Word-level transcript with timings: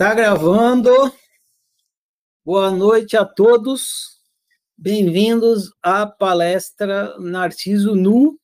Tá 0.00 0.14
gravando. 0.14 0.90
Boa 2.42 2.70
noite 2.70 3.18
a 3.18 3.24
todos. 3.26 4.18
Bem-vindos 4.74 5.74
à 5.82 6.06
palestra 6.06 7.18
Narciso 7.18 7.94
Nu, 7.94 8.40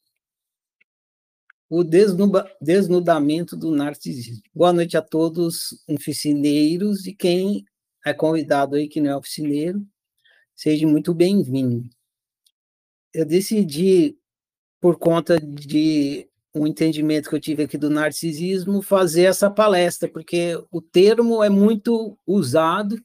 o 1.70 1.82
desnuda, 1.82 2.46
desnudamento 2.60 3.56
do 3.56 3.70
narcisismo. 3.70 4.42
Boa 4.54 4.70
noite 4.70 4.98
a 4.98 5.00
todos, 5.00 5.82
oficineiros, 5.88 7.06
e 7.06 7.14
quem 7.14 7.64
é 8.04 8.12
convidado 8.12 8.76
aí 8.76 8.86
que 8.86 9.00
não 9.00 9.12
é 9.12 9.16
oficineiro, 9.16 9.82
seja 10.54 10.86
muito 10.86 11.14
bem-vindo. 11.14 11.88
Eu 13.14 13.24
decidi, 13.24 14.14
por 14.78 14.98
conta 14.98 15.40
de 15.40 16.28
um 16.56 16.66
entendimento 16.66 17.28
que 17.28 17.36
eu 17.36 17.40
tive 17.40 17.64
aqui 17.64 17.76
do 17.76 17.90
narcisismo, 17.90 18.82
fazer 18.82 19.24
essa 19.24 19.50
palestra, 19.50 20.08
porque 20.08 20.58
o 20.70 20.80
termo 20.80 21.42
é 21.42 21.50
muito 21.50 22.18
usado, 22.26 22.98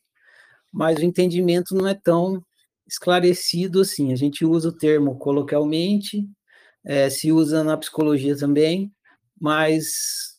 mas 0.71 0.97
o 0.99 1.03
entendimento 1.03 1.75
não 1.75 1.87
é 1.87 1.93
tão 1.93 2.43
esclarecido 2.87 3.81
assim. 3.81 4.13
A 4.13 4.15
gente 4.15 4.45
usa 4.45 4.69
o 4.69 4.77
termo 4.77 5.17
coloquialmente, 5.17 6.27
é, 6.85 7.09
se 7.09 7.31
usa 7.31 7.63
na 7.63 7.77
psicologia 7.77 8.37
também, 8.37 8.91
mas 9.39 10.37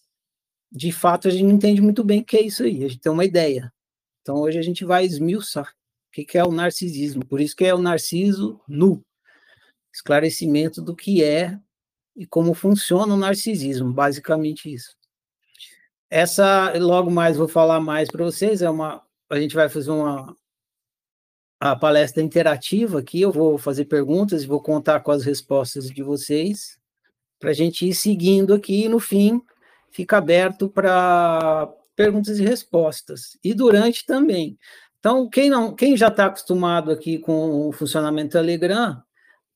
de 0.71 0.91
fato 0.91 1.29
a 1.29 1.31
gente 1.31 1.45
não 1.45 1.53
entende 1.53 1.83
muito 1.83 2.03
bem 2.03 2.21
o 2.21 2.25
que 2.25 2.37
é 2.37 2.43
isso 2.43 2.63
aí, 2.63 2.85
a 2.85 2.89
gente 2.89 3.01
tem 3.01 3.13
uma 3.13 3.25
ideia. 3.25 3.73
Então 4.23 4.37
hoje 4.37 4.59
a 4.59 4.63
gente 4.63 4.85
vai 4.85 5.05
esmiuçar 5.05 5.69
o 5.69 6.25
que 6.25 6.39
é 6.39 6.45
o 6.45 6.53
narcisismo, 6.53 7.25
por 7.27 7.41
isso 7.41 7.57
que 7.57 7.65
é 7.65 7.75
o 7.75 7.79
narciso 7.79 8.61
nu, 8.67 9.05
esclarecimento 9.93 10.81
do 10.81 10.97
que 10.97 11.23
é 11.23 11.59
e 12.17 12.27
como 12.27 12.55
funciona 12.55 13.15
o 13.15 13.17
narcisismo, 13.17 13.93
basicamente 13.93 14.73
isso. 14.73 14.95
Essa, 16.11 16.73
logo 16.79 17.11
mais 17.11 17.37
vou 17.37 17.49
falar 17.49 17.81
mais 17.81 18.11
para 18.11 18.25
vocês, 18.25 18.61
é 18.63 18.69
uma, 18.69 19.03
a 19.31 19.41
gente 19.41 19.55
vai 19.55 19.69
fazer 19.69 19.91
uma 19.91 20.37
a 21.59 21.77
palestra 21.77 22.21
interativa 22.21 22.99
aqui, 22.99 23.21
eu 23.21 23.31
vou 23.31 23.57
fazer 23.57 23.85
perguntas 23.85 24.43
e 24.43 24.49
vou 24.49 24.61
contar 24.61 24.99
com 24.99 25.13
as 25.13 25.23
respostas 25.23 25.89
de 25.89 26.03
vocês, 26.03 26.77
para 27.39 27.51
a 27.51 27.55
gente 27.55 27.89
ir 27.89 27.95
seguindo 27.95 28.53
aqui 28.53 28.85
e 28.85 28.89
no 28.89 28.99
fim 28.99 29.41
fica 29.93 30.17
aberto 30.17 30.69
para 30.69 31.73
perguntas 31.95 32.41
e 32.41 32.45
respostas, 32.45 33.39
e 33.45 33.55
durante 33.55 34.05
também. 34.05 34.59
Então, 34.99 35.29
quem, 35.29 35.49
não, 35.49 35.75
quem 35.75 35.97
já 35.97 36.09
está 36.09 36.27
acostumado 36.27 36.91
aqui 36.91 37.19
com 37.19 37.69
o 37.69 37.73
funcionamento 37.73 38.31
do 38.31 38.33
Telegram, 38.33 39.01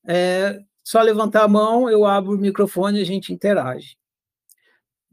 é, 0.07 0.61
só 0.87 1.03
levantar 1.03 1.42
a 1.42 1.48
mão, 1.48 1.91
eu 1.91 2.05
abro 2.05 2.37
o 2.37 2.39
microfone 2.39 3.01
e 3.01 3.03
a 3.03 3.05
gente 3.05 3.33
interage. 3.33 3.97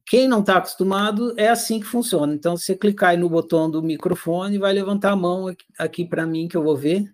Quem 0.06 0.28
não 0.28 0.42
está 0.42 0.58
acostumado, 0.58 1.34
é 1.36 1.50
assim 1.50 1.80
que 1.80 1.86
funciona. 1.88 2.32
Então, 2.32 2.56
você 2.56 2.76
clicar 2.76 3.10
aí 3.10 3.18
no 3.18 3.28
botão 3.28 3.72
do 3.72 3.82
microfone, 3.82 4.60
vai 4.60 4.72
levantar 4.72 5.14
a 5.14 5.16
mão 5.16 5.48
aqui, 5.48 5.66
aqui 5.80 6.06
para 6.06 6.28
mim, 6.28 6.48
que 6.48 6.56
eu 6.56 6.62
vou 6.62 6.78
ver. 6.78 7.12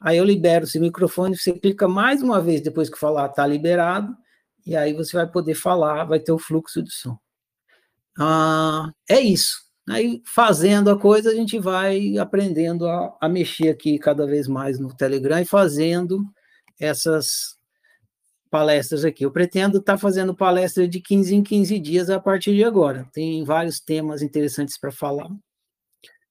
Aí 0.00 0.16
eu 0.16 0.24
libero 0.24 0.64
esse 0.64 0.80
microfone, 0.80 1.36
você 1.36 1.52
clica 1.52 1.86
mais 1.86 2.22
uma 2.22 2.40
vez 2.40 2.62
depois 2.62 2.88
que 2.88 2.98
falar 2.98 3.26
está 3.26 3.46
liberado, 3.46 4.16
e 4.64 4.74
aí 4.74 4.94
você 4.94 5.14
vai 5.14 5.30
poder 5.30 5.54
falar, 5.54 6.04
vai 6.04 6.18
ter 6.18 6.32
o 6.32 6.38
fluxo 6.38 6.82
de 6.82 6.90
som. 6.90 7.18
Ah, 8.18 8.90
é 9.06 9.20
isso. 9.20 9.58
Aí, 9.86 10.22
fazendo 10.24 10.88
a 10.90 10.98
coisa, 10.98 11.28
a 11.28 11.34
gente 11.34 11.58
vai 11.58 12.16
aprendendo 12.16 12.88
a, 12.88 13.14
a 13.20 13.28
mexer 13.28 13.68
aqui 13.68 13.98
cada 13.98 14.26
vez 14.26 14.48
mais 14.48 14.78
no 14.78 14.96
Telegram 14.96 15.40
e 15.40 15.44
fazendo 15.44 16.24
essas 16.80 17.57
palestras 18.48 19.04
aqui. 19.04 19.24
Eu 19.24 19.30
pretendo 19.30 19.78
estar 19.78 19.94
tá 19.94 19.98
fazendo 19.98 20.34
palestra 20.34 20.88
de 20.88 21.00
15 21.00 21.34
em 21.34 21.42
15 21.42 21.78
dias 21.78 22.10
a 22.10 22.20
partir 22.20 22.54
de 22.54 22.64
agora. 22.64 23.08
Tem 23.12 23.44
vários 23.44 23.80
temas 23.80 24.22
interessantes 24.22 24.78
para 24.78 24.90
falar. 24.90 25.28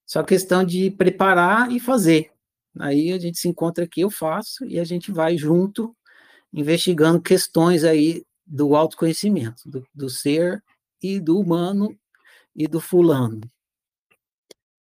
Só 0.06 0.24
questão 0.24 0.64
de 0.64 0.90
preparar 0.92 1.72
e 1.72 1.80
fazer. 1.80 2.32
Aí 2.80 3.12
a 3.12 3.20
gente 3.20 3.38
se 3.38 3.48
encontra 3.48 3.84
aqui, 3.84 4.02
eu 4.02 4.10
faço, 4.10 4.66
e 4.66 4.80
a 4.80 4.84
gente 4.84 5.12
vai 5.12 5.38
junto, 5.38 5.96
investigando 6.54 7.22
questões 7.22 7.84
aí 7.84 8.24
do 8.46 8.76
autoconhecimento, 8.76 9.70
do, 9.70 9.86
do 9.94 10.10
ser 10.10 10.64
e 11.02 11.20
do 11.20 11.40
humano 11.40 11.98
e 12.56 12.68
do 12.68 12.80
fulano. 12.80 13.42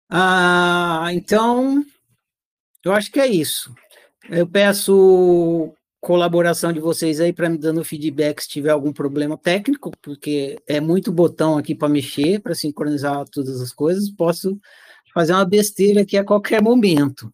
Ah, 0.08 1.08
então, 1.12 1.84
eu 2.84 2.92
acho 2.92 3.10
que 3.10 3.20
é 3.20 3.26
isso. 3.26 3.74
Eu 4.28 4.46
peço 4.46 5.74
colaboração 6.02 6.72
de 6.72 6.80
vocês 6.80 7.20
aí 7.20 7.32
para 7.32 7.48
me 7.48 7.56
dando 7.56 7.84
feedback 7.84 8.42
se 8.42 8.48
tiver 8.48 8.70
algum 8.70 8.92
problema 8.92 9.38
técnico, 9.38 9.92
porque 10.02 10.60
é 10.66 10.80
muito 10.80 11.12
botão 11.12 11.56
aqui 11.56 11.76
para 11.76 11.88
mexer, 11.88 12.40
para 12.40 12.56
sincronizar 12.56 13.24
todas 13.28 13.60
as 13.60 13.72
coisas. 13.72 14.10
Posso 14.10 14.58
fazer 15.14 15.32
uma 15.32 15.44
besteira 15.44 16.02
aqui 16.02 16.18
a 16.18 16.24
qualquer 16.24 16.60
momento. 16.60 17.32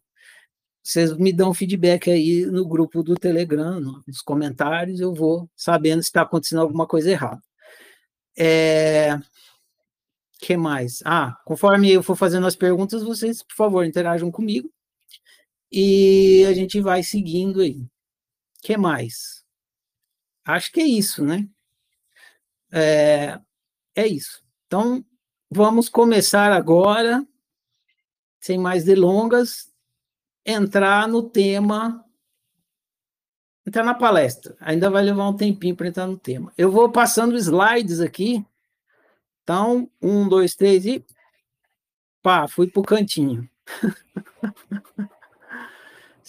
Vocês 0.83 1.17
me 1.17 1.33
dão 1.33 1.51
feedback 1.51 2.11
aí 2.11 2.45
no 2.45 2.63
grupo 2.67 3.01
do 3.01 3.15
Telegram, 3.15 3.81
nos 4.07 4.21
comentários, 4.21 4.99
eu 4.99 5.15
vou 5.15 5.49
sabendo 5.55 6.03
se 6.03 6.09
está 6.09 6.21
acontecendo 6.21 6.61
alguma 6.61 6.85
coisa 6.85 7.09
errada. 7.09 7.41
É... 8.37 9.17
que 10.39 10.55
mais? 10.55 11.01
Ah, 11.05 11.35
conforme 11.43 11.91
eu 11.91 12.03
for 12.03 12.15
fazendo 12.15 12.45
as 12.45 12.55
perguntas, 12.55 13.01
vocês, 13.01 13.41
por 13.41 13.55
favor, 13.55 13.83
interajam 13.83 14.29
comigo 14.31 14.69
e 15.71 16.45
a 16.47 16.53
gente 16.53 16.79
vai 16.79 17.01
seguindo 17.01 17.61
aí 17.61 17.83
que 18.61 18.77
mais? 18.77 19.43
Acho 20.45 20.71
que 20.71 20.81
é 20.81 20.85
isso, 20.85 21.23
né? 21.23 21.47
É, 22.71 23.39
é 23.95 24.07
isso. 24.07 24.43
Então, 24.67 25.03
vamos 25.49 25.89
começar 25.89 26.51
agora, 26.51 27.25
sem 28.39 28.57
mais 28.57 28.83
delongas, 28.83 29.71
entrar 30.45 31.07
no 31.07 31.23
tema, 31.23 32.03
entrar 33.65 33.83
na 33.83 33.93
palestra. 33.93 34.55
Ainda 34.59 34.89
vai 34.89 35.03
levar 35.03 35.29
um 35.29 35.35
tempinho 35.35 35.75
para 35.75 35.87
entrar 35.87 36.07
no 36.07 36.17
tema. 36.17 36.53
Eu 36.57 36.71
vou 36.71 36.91
passando 36.91 37.37
slides 37.37 37.99
aqui. 37.99 38.45
Então, 39.43 39.89
um, 40.01 40.27
dois, 40.27 40.55
três 40.55 40.85
e 40.85 41.03
pá, 42.21 42.47
fui 42.47 42.67
para 42.67 42.81
o 42.81 42.85
cantinho. 42.85 43.49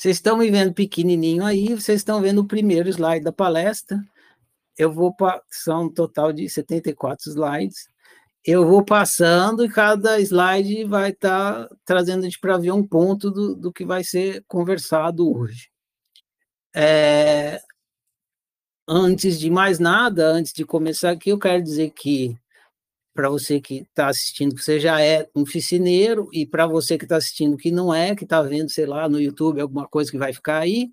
Vocês 0.00 0.16
estão 0.16 0.38
me 0.38 0.50
vendo 0.50 0.72
pequenininho 0.72 1.44
aí, 1.44 1.75
vocês 1.75 2.00
estão 2.00 2.22
vendo 2.22 2.38
o 2.38 2.47
primeiro 2.47 2.88
slide 2.88 3.22
da 3.22 3.31
palestra. 3.31 4.03
Eu 4.75 4.91
vou 4.91 5.15
são 5.50 5.84
um 5.84 5.93
total 5.93 6.33
de 6.33 6.49
74 6.49 7.28
slides. 7.28 7.87
Eu 8.43 8.66
vou 8.66 8.83
passando 8.83 9.62
e 9.62 9.69
cada 9.69 10.19
slide 10.19 10.84
vai 10.84 11.11
estar 11.11 11.69
tá 11.69 11.77
trazendo 11.84 12.21
a 12.21 12.22
gente 12.22 12.41
para 12.41 12.56
ver 12.56 12.72
um 12.72 12.83
ponto 12.83 13.31
do, 13.31 13.55
do 13.55 13.71
que 13.71 13.84
vai 13.84 14.03
ser 14.03 14.43
conversado 14.49 15.31
hoje. 15.37 15.69
É, 16.75 17.61
antes 18.88 19.38
de 19.38 19.50
mais 19.50 19.78
nada, 19.78 20.28
antes 20.28 20.55
de 20.55 20.65
começar 20.65 21.11
aqui, 21.11 21.28
eu 21.28 21.38
quero 21.38 21.62
dizer 21.62 21.91
que 21.91 22.34
para 23.20 23.28
você 23.28 23.60
que 23.60 23.81
está 23.82 24.06
assistindo, 24.06 24.54
que 24.54 24.64
você 24.64 24.81
já 24.81 24.98
é 25.03 25.28
um 25.36 25.42
oficineiro, 25.42 26.31
e 26.32 26.47
para 26.47 26.66
você 26.66 26.97
que 26.97 27.04
está 27.04 27.16
assistindo 27.16 27.54
que 27.54 27.70
não 27.70 27.92
é, 27.92 28.16
que 28.16 28.25
está 28.25 28.41
vendo, 28.41 28.70
sei 28.70 28.86
lá, 28.86 29.10
no 29.10 29.20
YouTube, 29.20 29.60
alguma 29.60 29.86
coisa 29.86 30.10
que 30.10 30.16
vai 30.16 30.32
ficar 30.32 30.56
aí, 30.56 30.91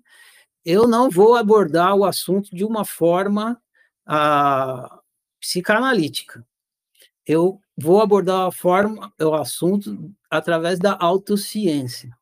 eu 0.62 0.86
não 0.86 1.08
vou 1.08 1.36
abordar 1.36 1.94
o 1.96 2.04
assunto 2.04 2.54
de 2.54 2.66
uma 2.66 2.84
forma 2.84 3.58
ah, 4.04 5.00
psicanalítica. 5.40 6.46
Eu 7.26 7.58
vou 7.74 8.02
abordar 8.02 8.48
a 8.48 8.52
forma, 8.52 9.10
o 9.18 9.32
assunto 9.32 10.12
através 10.28 10.78
da 10.78 10.98
autociência. 11.00 12.14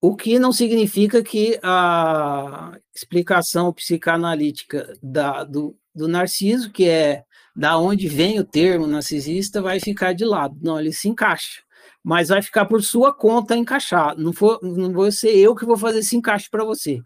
O 0.00 0.16
que 0.16 0.38
não 0.38 0.50
significa 0.50 1.22
que 1.22 1.60
a 1.62 2.78
explicação 2.94 3.70
psicanalítica 3.70 4.96
da, 5.02 5.44
do, 5.44 5.76
do 5.96 6.06
Narciso, 6.06 6.70
que 6.70 6.88
é 6.88 7.24
da 7.56 7.78
onde 7.78 8.06
vem 8.06 8.38
o 8.38 8.44
termo 8.44 8.86
narcisista, 8.86 9.62
vai 9.62 9.80
ficar 9.80 10.12
de 10.12 10.26
lado. 10.26 10.58
Não, 10.62 10.78
ele 10.78 10.92
se 10.92 11.08
encaixa. 11.08 11.62
Mas 12.04 12.28
vai 12.28 12.42
ficar 12.42 12.66
por 12.66 12.82
sua 12.82 13.14
conta 13.14 13.56
encaixar. 13.56 14.14
Não, 14.18 14.32
for, 14.32 14.60
não 14.62 14.92
vou 14.92 15.10
ser 15.10 15.34
eu 15.34 15.54
que 15.54 15.64
vou 15.64 15.76
fazer 15.76 16.00
esse 16.00 16.14
encaixe 16.14 16.50
para 16.50 16.64
você. 16.64 17.00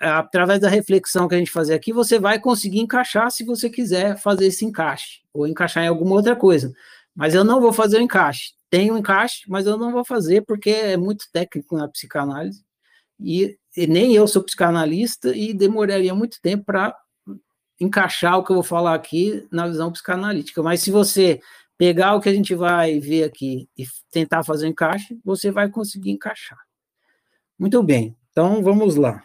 Através 0.00 0.60
da 0.60 0.68
reflexão 0.68 1.28
que 1.28 1.36
a 1.36 1.38
gente 1.38 1.52
fazer 1.52 1.74
aqui, 1.74 1.92
você 1.92 2.18
vai 2.18 2.40
conseguir 2.40 2.80
encaixar 2.80 3.30
se 3.30 3.44
você 3.44 3.70
quiser 3.70 4.18
fazer 4.18 4.46
esse 4.46 4.64
encaixe, 4.64 5.20
ou 5.32 5.46
encaixar 5.46 5.84
em 5.84 5.88
alguma 5.88 6.16
outra 6.16 6.34
coisa. 6.34 6.72
Mas 7.14 7.34
eu 7.34 7.44
não 7.44 7.60
vou 7.60 7.72
fazer 7.72 7.98
o 7.98 8.02
encaixe. 8.02 8.52
Tem 8.68 8.90
um 8.90 8.98
encaixe, 8.98 9.44
mas 9.48 9.66
eu 9.66 9.78
não 9.78 9.92
vou 9.92 10.04
fazer 10.04 10.42
porque 10.42 10.70
é 10.70 10.96
muito 10.96 11.26
técnico 11.32 11.76
na 11.76 11.88
psicanálise. 11.88 12.62
E, 13.20 13.56
e 13.76 13.86
nem 13.86 14.14
eu 14.14 14.26
sou 14.28 14.42
psicanalista 14.42 15.34
e 15.34 15.54
demoraria 15.54 16.14
muito 16.14 16.40
tempo 16.40 16.64
para 16.64 16.94
encaixar 17.80 18.38
o 18.38 18.44
que 18.44 18.50
eu 18.50 18.56
vou 18.56 18.62
falar 18.62 18.94
aqui 18.94 19.46
na 19.50 19.66
visão 19.66 19.92
psicanalítica, 19.92 20.62
mas 20.62 20.80
se 20.80 20.90
você 20.90 21.40
pegar 21.76 22.14
o 22.14 22.20
que 22.20 22.28
a 22.28 22.34
gente 22.34 22.54
vai 22.54 22.98
ver 22.98 23.24
aqui 23.24 23.68
e 23.76 23.86
tentar 24.10 24.42
fazer 24.42 24.66
um 24.66 24.70
encaixe, 24.70 25.18
você 25.24 25.50
vai 25.50 25.70
conseguir 25.70 26.10
encaixar. 26.10 26.58
Muito 27.58 27.82
bem, 27.82 28.16
então 28.30 28.62
vamos 28.62 28.96
lá. 28.96 29.22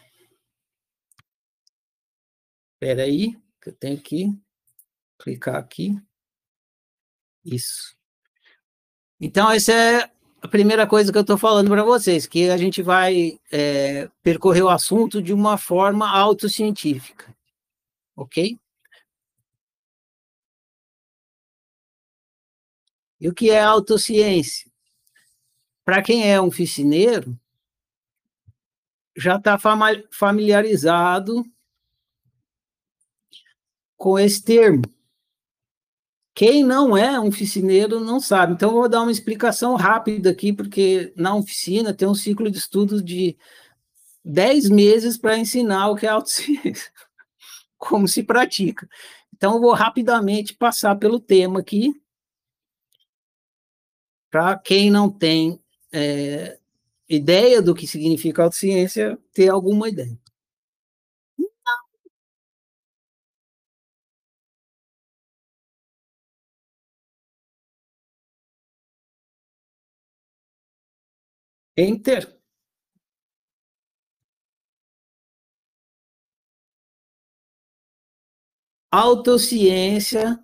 Espera 2.74 3.04
aí, 3.04 3.36
que 3.62 3.70
eu 3.70 3.74
tenho 3.74 4.00
que 4.00 4.30
clicar 5.18 5.56
aqui. 5.56 5.98
Isso. 7.46 7.96
Então, 9.20 9.50
essa 9.50 9.72
é 9.72 10.10
a 10.42 10.48
primeira 10.50 10.86
coisa 10.86 11.12
que 11.12 11.18
eu 11.18 11.22
estou 11.22 11.38
falando 11.38 11.70
para 11.70 11.84
vocês, 11.84 12.28
que 12.28 12.50
a 12.50 12.58
gente 12.58 12.82
vai 12.82 13.40
é, 13.50 14.10
percorrer 14.22 14.62
o 14.62 14.70
assunto 14.70 15.22
de 15.22 15.32
uma 15.34 15.58
forma 15.58 16.10
autocientífica, 16.10 17.33
ok? 18.16 18.60
E 23.20 23.30
o 23.30 23.34
que 23.34 23.50
é 23.50 23.62
autociência? 23.62 24.70
Para 25.86 26.02
quem 26.02 26.30
é 26.30 26.40
um 26.42 26.48
oficineiro, 26.48 27.40
já 29.16 29.36
está 29.38 29.58
familiarizado 30.12 31.46
com 33.96 34.20
esse 34.20 34.44
termo. 34.44 34.84
Quem 36.36 36.64
não 36.64 36.98
é 36.98 37.20
um 37.20 37.28
oficineiro 37.28 38.00
não 38.00 38.20
sabe. 38.20 38.54
Então, 38.54 38.72
vou 38.72 38.90
dar 38.90 39.02
uma 39.02 39.12
explicação 39.12 39.76
rápida 39.76 40.32
aqui, 40.32 40.52
porque 40.52 41.14
na 41.16 41.36
oficina 41.36 41.94
tem 41.94 42.08
um 42.08 42.16
ciclo 42.16 42.50
de 42.50 42.58
estudos 42.58 43.04
de 43.04 43.38
10 44.26 44.70
meses 44.70 45.18
para 45.18 45.38
ensinar 45.38 45.90
o 45.90 45.96
que 45.96 46.08
é 46.08 46.10
autociência, 46.10 46.92
como 47.88 48.08
se 48.08 48.24
pratica. 48.24 48.88
Então, 49.36 49.56
eu 49.56 49.62
vou 49.62 49.74
rapidamente 49.74 50.56
passar 50.56 50.96
pelo 50.96 51.20
tema 51.20 51.60
aqui, 51.60 51.94
para 54.32 54.58
quem 54.58 54.90
não 54.90 55.10
tem 55.10 55.62
é, 55.92 56.58
ideia 57.08 57.62
do 57.62 57.76
que 57.76 57.86
significa 57.88 58.44
autociência, 58.44 59.18
ter 59.34 59.50
alguma 59.50 59.90
ideia. 59.90 60.18
Enter. 71.78 72.43
Autociência 78.96 80.40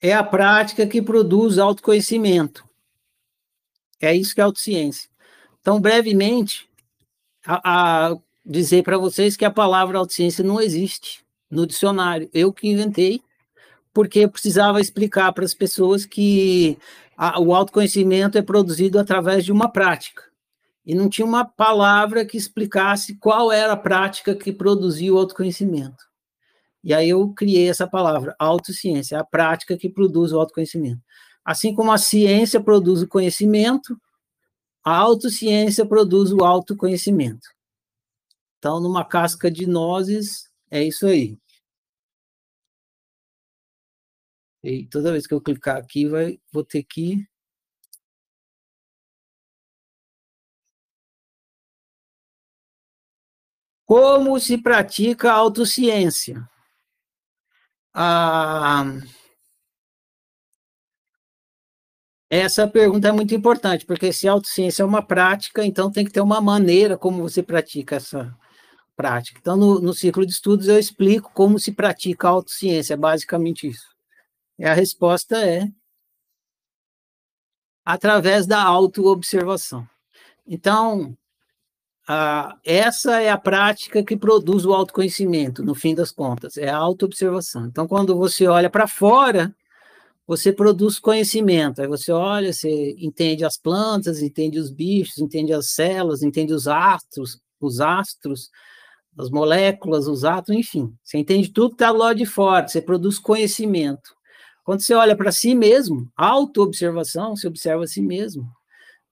é 0.00 0.12
a 0.12 0.22
prática 0.22 0.86
que 0.86 1.02
produz 1.02 1.58
autoconhecimento. 1.58 2.64
É 4.00 4.14
isso 4.14 4.32
que 4.32 4.40
é 4.40 4.44
autociência. 4.44 5.10
Então, 5.60 5.80
brevemente, 5.80 6.70
a, 7.44 8.10
a 8.12 8.16
dizer 8.46 8.84
para 8.84 8.96
vocês 8.96 9.36
que 9.36 9.44
a 9.44 9.50
palavra 9.50 9.98
autociência 9.98 10.44
não 10.44 10.60
existe 10.60 11.24
no 11.50 11.66
dicionário. 11.66 12.30
Eu 12.32 12.52
que 12.52 12.68
inventei, 12.68 13.20
porque 13.92 14.20
eu 14.20 14.30
precisava 14.30 14.80
explicar 14.80 15.32
para 15.32 15.44
as 15.44 15.52
pessoas 15.52 16.06
que 16.06 16.78
a, 17.16 17.40
o 17.40 17.52
autoconhecimento 17.52 18.38
é 18.38 18.42
produzido 18.42 19.00
através 19.00 19.44
de 19.44 19.50
uma 19.50 19.68
prática. 19.68 20.22
E 20.86 20.94
não 20.94 21.08
tinha 21.08 21.26
uma 21.26 21.44
palavra 21.44 22.24
que 22.24 22.36
explicasse 22.36 23.16
qual 23.16 23.50
era 23.50 23.72
a 23.72 23.76
prática 23.76 24.32
que 24.32 24.52
produzia 24.52 25.12
o 25.12 25.18
autoconhecimento. 25.18 26.13
E 26.84 26.92
aí 26.92 27.08
eu 27.08 27.32
criei 27.32 27.70
essa 27.70 27.88
palavra, 27.88 28.36
autociência, 28.38 29.18
a 29.18 29.24
prática 29.24 29.74
que 29.76 29.88
produz 29.88 30.32
o 30.32 30.38
autoconhecimento. 30.38 31.02
Assim 31.42 31.74
como 31.74 31.90
a 31.90 31.96
ciência 31.96 32.62
produz 32.62 33.00
o 33.02 33.08
conhecimento, 33.08 33.98
a 34.84 34.94
autociência 34.94 35.86
produz 35.86 36.30
o 36.30 36.44
autoconhecimento. 36.44 37.48
Então, 38.58 38.80
numa 38.80 39.04
casca 39.04 39.50
de 39.50 39.66
nozes, 39.66 40.50
é 40.70 40.82
isso 40.84 41.06
aí. 41.06 41.38
E 44.62 44.86
toda 44.86 45.12
vez 45.12 45.26
que 45.26 45.32
eu 45.32 45.40
clicar 45.40 45.78
aqui, 45.78 46.06
vai, 46.06 46.38
vou 46.52 46.64
ter 46.64 46.82
que 46.82 47.26
Como 53.86 54.40
se 54.40 54.56
pratica 54.56 55.30
a 55.30 55.34
autociência? 55.34 56.48
Ah, 57.94 58.84
essa 62.28 62.66
pergunta 62.66 63.08
é 63.08 63.12
muito 63.12 63.34
importante, 63.34 63.86
porque 63.86 64.12
se 64.12 64.26
a 64.26 64.32
autociência 64.32 64.82
é 64.82 64.86
uma 64.86 65.00
prática, 65.06 65.64
então 65.64 65.90
tem 65.90 66.04
que 66.04 66.10
ter 66.10 66.20
uma 66.20 66.40
maneira 66.40 66.98
como 66.98 67.22
você 67.22 67.42
pratica 67.42 67.96
essa 67.96 68.36
prática. 68.96 69.38
Então, 69.40 69.56
no, 69.56 69.80
no 69.80 69.94
ciclo 69.94 70.26
de 70.26 70.32
estudos, 70.32 70.68
eu 70.68 70.78
explico 70.78 71.30
como 71.32 71.58
se 71.58 71.72
pratica 71.72 72.28
a 72.28 72.32
autociência, 72.32 72.94
é 72.94 72.96
basicamente 72.96 73.68
isso. 73.68 73.86
E 74.58 74.64
a 74.64 74.74
resposta 74.74 75.36
é 75.38 75.68
através 77.84 78.46
da 78.46 78.62
autoobservação. 78.62 79.88
Então, 80.46 81.16
a, 82.06 82.56
essa 82.64 83.20
é 83.20 83.30
a 83.30 83.38
prática 83.38 84.04
que 84.04 84.16
produz 84.16 84.64
o 84.64 84.74
autoconhecimento, 84.74 85.64
no 85.64 85.74
fim 85.74 85.94
das 85.94 86.10
contas, 86.10 86.56
é 86.56 86.68
a 86.68 86.76
autoobservação. 86.76 87.66
Então, 87.66 87.88
quando 87.88 88.16
você 88.16 88.46
olha 88.46 88.68
para 88.68 88.86
fora, 88.86 89.54
você 90.26 90.52
produz 90.52 90.98
conhecimento. 90.98 91.80
Aí 91.80 91.88
você 91.88 92.12
olha, 92.12 92.52
você 92.52 92.94
entende 92.98 93.44
as 93.44 93.56
plantas, 93.56 94.22
entende 94.22 94.58
os 94.58 94.70
bichos, 94.70 95.18
entende 95.18 95.52
as 95.52 95.70
células, 95.70 96.22
entende 96.22 96.52
os 96.52 96.66
astros, 96.66 97.40
os 97.60 97.80
astros, 97.80 98.50
as 99.18 99.30
moléculas, 99.30 100.06
os 100.06 100.24
átomos, 100.24 100.60
enfim. 100.60 100.92
Você 101.02 101.18
entende 101.18 101.50
tudo 101.50 101.70
que 101.70 101.74
está 101.76 101.90
lá 101.90 102.12
de 102.12 102.26
fora, 102.26 102.66
você 102.66 102.80
produz 102.80 103.18
conhecimento. 103.18 104.14
Quando 104.64 104.80
você 104.80 104.94
olha 104.94 105.16
para 105.16 105.30
si 105.30 105.54
mesmo, 105.54 106.10
autoobservação, 106.16 107.36
você 107.36 107.46
observa 107.46 107.84
a 107.84 107.86
si 107.86 108.00
mesmo, 108.00 108.50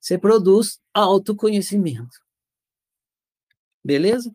você 0.00 0.18
produz 0.18 0.80
autoconhecimento. 0.94 2.22
Beleza? 3.84 4.34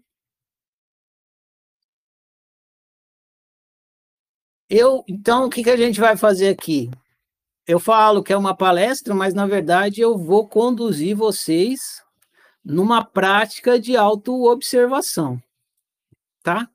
Eu, 4.69 5.03
então, 5.07 5.45
o 5.45 5.49
que, 5.49 5.63
que 5.63 5.69
a 5.69 5.77
gente 5.77 5.99
vai 5.99 6.17
fazer 6.17 6.49
aqui? 6.49 6.89
Eu 7.65 7.79
falo 7.79 8.23
que 8.23 8.33
é 8.33 8.37
uma 8.37 8.55
palestra, 8.55 9.13
mas 9.15 9.33
na 9.33 9.45
verdade 9.45 10.01
eu 10.01 10.17
vou 10.17 10.47
conduzir 10.47 11.15
vocês 11.15 12.03
numa 12.63 13.03
prática 13.03 13.79
de 13.79 13.95
autoobservação, 13.95 15.41
tá? 16.43 16.69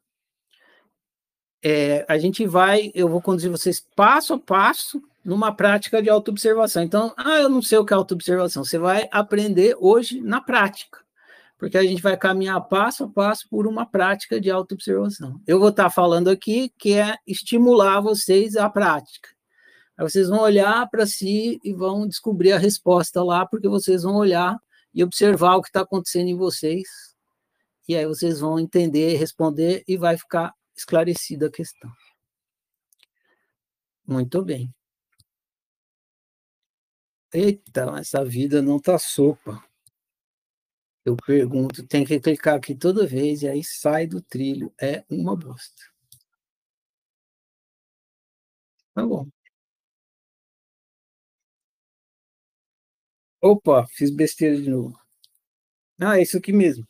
é, 1.62 2.04
a 2.08 2.18
gente 2.18 2.44
vai, 2.44 2.90
eu 2.94 3.08
vou 3.08 3.22
conduzir 3.22 3.50
vocês 3.50 3.80
passo 3.94 4.34
a 4.34 4.38
passo 4.38 5.00
numa 5.24 5.54
prática 5.54 6.02
de 6.02 6.10
autoobservação. 6.10 6.82
Então, 6.82 7.14
ah, 7.16 7.38
eu 7.38 7.48
não 7.48 7.62
sei 7.62 7.78
o 7.78 7.84
que 7.84 7.94
é 7.94 7.96
autoobservação. 7.96 8.64
Você 8.64 8.78
vai 8.78 9.08
aprender 9.12 9.76
hoje 9.78 10.20
na 10.20 10.40
prática, 10.40 10.98
porque 11.62 11.78
a 11.78 11.84
gente 11.84 12.02
vai 12.02 12.16
caminhar 12.16 12.60
passo 12.62 13.04
a 13.04 13.08
passo 13.08 13.48
por 13.48 13.68
uma 13.68 13.86
prática 13.86 14.40
de 14.40 14.50
autoobservação. 14.50 15.40
Eu 15.46 15.60
vou 15.60 15.68
estar 15.68 15.90
falando 15.90 16.28
aqui 16.28 16.72
que 16.76 16.94
é 16.94 17.14
estimular 17.24 18.00
vocês 18.00 18.56
à 18.56 18.68
prática. 18.68 19.28
Aí 19.96 20.04
vocês 20.04 20.28
vão 20.28 20.40
olhar 20.40 20.90
para 20.90 21.06
si 21.06 21.60
e 21.62 21.72
vão 21.72 22.08
descobrir 22.08 22.50
a 22.50 22.58
resposta 22.58 23.22
lá, 23.22 23.46
porque 23.46 23.68
vocês 23.68 24.02
vão 24.02 24.16
olhar 24.16 24.58
e 24.92 25.04
observar 25.04 25.54
o 25.54 25.62
que 25.62 25.68
está 25.68 25.82
acontecendo 25.82 26.26
em 26.26 26.36
vocês. 26.36 27.14
E 27.88 27.94
aí 27.94 28.06
vocês 28.06 28.40
vão 28.40 28.58
entender, 28.58 29.14
responder 29.14 29.84
e 29.86 29.96
vai 29.96 30.18
ficar 30.18 30.52
esclarecida 30.76 31.46
a 31.46 31.52
questão. 31.52 31.92
Muito 34.04 34.44
bem. 34.44 34.68
Eita, 37.32 37.82
essa 38.00 38.24
vida 38.24 38.60
não 38.60 38.80
tá 38.80 38.98
sopa. 38.98 39.62
Eu 41.04 41.16
pergunto, 41.16 41.86
tem 41.86 42.04
que 42.04 42.18
clicar 42.18 42.56
aqui 42.56 42.74
toda 42.74 43.06
vez 43.06 43.42
e 43.42 43.48
aí 43.48 43.62
sai 43.64 44.06
do 44.06 44.20
trilho. 44.20 44.72
É 44.80 45.04
uma 45.08 45.36
bosta. 45.36 45.82
Tá 48.94 49.04
bom. 49.06 49.30
Opa, 53.40 53.86
fiz 53.88 54.10
besteira 54.10 54.56
de 54.60 54.68
novo. 54.70 54.98
Ah, 56.00 56.18
é 56.18 56.22
isso 56.22 56.36
aqui 56.36 56.52
mesmo. 56.52 56.86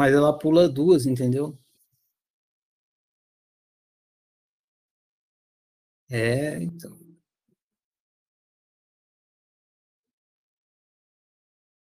Mas 0.00 0.14
ela 0.14 0.32
pula 0.32 0.66
duas, 0.66 1.04
entendeu? 1.04 1.58
É, 6.10 6.56
então. 6.62 6.96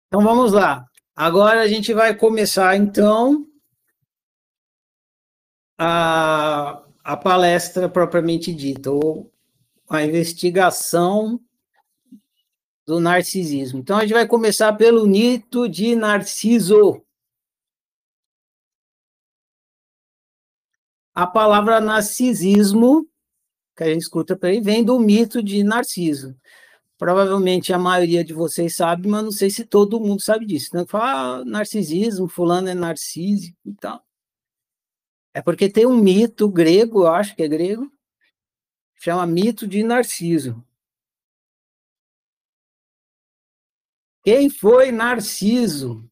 Então 0.08 0.24
vamos 0.24 0.52
lá. 0.52 0.84
Agora 1.16 1.62
a 1.62 1.68
gente 1.68 1.94
vai 1.94 2.16
começar 2.18 2.76
então 2.76 3.48
a, 5.78 6.84
a 7.04 7.16
palestra 7.16 7.88
propriamente 7.88 8.52
dita, 8.52 8.90
ou 8.90 9.32
a 9.88 10.04
investigação 10.04 11.40
do 12.84 13.00
narcisismo. 13.00 13.78
Então, 13.78 14.00
a 14.00 14.02
gente 14.02 14.14
vai 14.14 14.28
começar 14.28 14.74
pelo 14.74 15.06
mito 15.06 15.70
de 15.70 15.96
Narciso. 15.96 17.06
A 21.18 21.26
palavra 21.26 21.82
narcisismo, 21.82 23.10
que 23.76 23.84
a 23.84 23.88
gente 23.88 24.02
escuta 24.02 24.38
por 24.38 24.50
aí, 24.50 24.62
vem 24.62 24.84
do 24.84 25.00
mito 25.00 25.42
de 25.42 25.64
Narciso. 25.64 26.40
Provavelmente 26.96 27.74
a 27.74 27.80
maioria 27.80 28.24
de 28.24 28.36
vocês 28.36 28.76
sabe, 28.76 29.08
mas 29.08 29.24
não 29.24 29.32
sei 29.32 29.50
se 29.50 29.66
todo 29.66 30.00
mundo 30.00 30.22
sabe 30.22 30.46
disso. 30.46 30.68
Então, 30.68 30.86
fala 30.86 31.40
ah, 31.40 31.44
narcisismo, 31.44 32.28
fulano 32.28 32.70
é 32.70 32.76
narcísico 32.76 33.58
e 33.66 33.74
tal. 33.74 34.06
É 35.34 35.42
porque 35.42 35.68
tem 35.68 35.88
um 35.88 35.98
mito 35.98 36.48
grego, 36.48 37.06
eu 37.06 37.08
acho 37.08 37.36
que 37.36 37.42
é 37.42 37.48
grego, 37.48 37.92
chama 38.94 39.26
mito 39.26 39.66
de 39.66 39.82
Narciso. 39.82 40.64
Quem 44.24 44.52
foi 44.52 44.92
Narciso? 44.92 46.08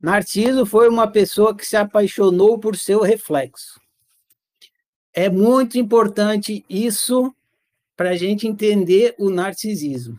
Narciso 0.00 0.64
foi 0.64 0.88
uma 0.88 1.10
pessoa 1.10 1.54
que 1.54 1.66
se 1.66 1.76
apaixonou 1.76 2.58
por 2.58 2.74
seu 2.74 3.02
reflexo. 3.02 3.78
É 5.12 5.28
muito 5.28 5.76
importante 5.76 6.64
isso 6.68 7.34
para 7.96 8.10
a 8.10 8.16
gente 8.16 8.46
entender 8.46 9.14
o 9.18 9.28
narcisismo. 9.28 10.18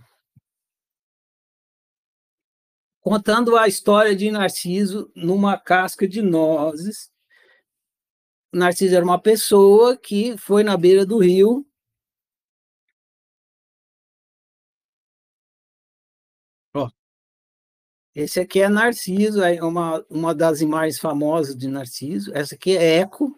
Contando 3.00 3.57
a 3.57 3.67
história 3.67 4.15
de 4.15 4.29
Narciso 4.29 5.11
numa 5.15 5.57
casca 5.57 6.07
de 6.07 6.21
nozes. 6.21 7.11
Narciso 8.53 8.95
era 8.95 9.03
uma 9.03 9.19
pessoa 9.19 9.97
que 9.97 10.38
foi 10.38 10.63
na 10.63 10.77
beira 10.77 11.03
do 11.03 11.17
rio 11.17 11.65
Esse 18.13 18.41
aqui 18.41 18.61
é 18.61 18.67
Narciso, 18.67 19.41
é 19.41 19.63
uma, 19.63 20.05
uma 20.09 20.35
das 20.35 20.59
imagens 20.59 20.99
famosas 20.99 21.55
de 21.55 21.69
Narciso. 21.69 22.29
Essa 22.35 22.55
aqui 22.55 22.75
é 22.75 22.99
Eco, 22.99 23.33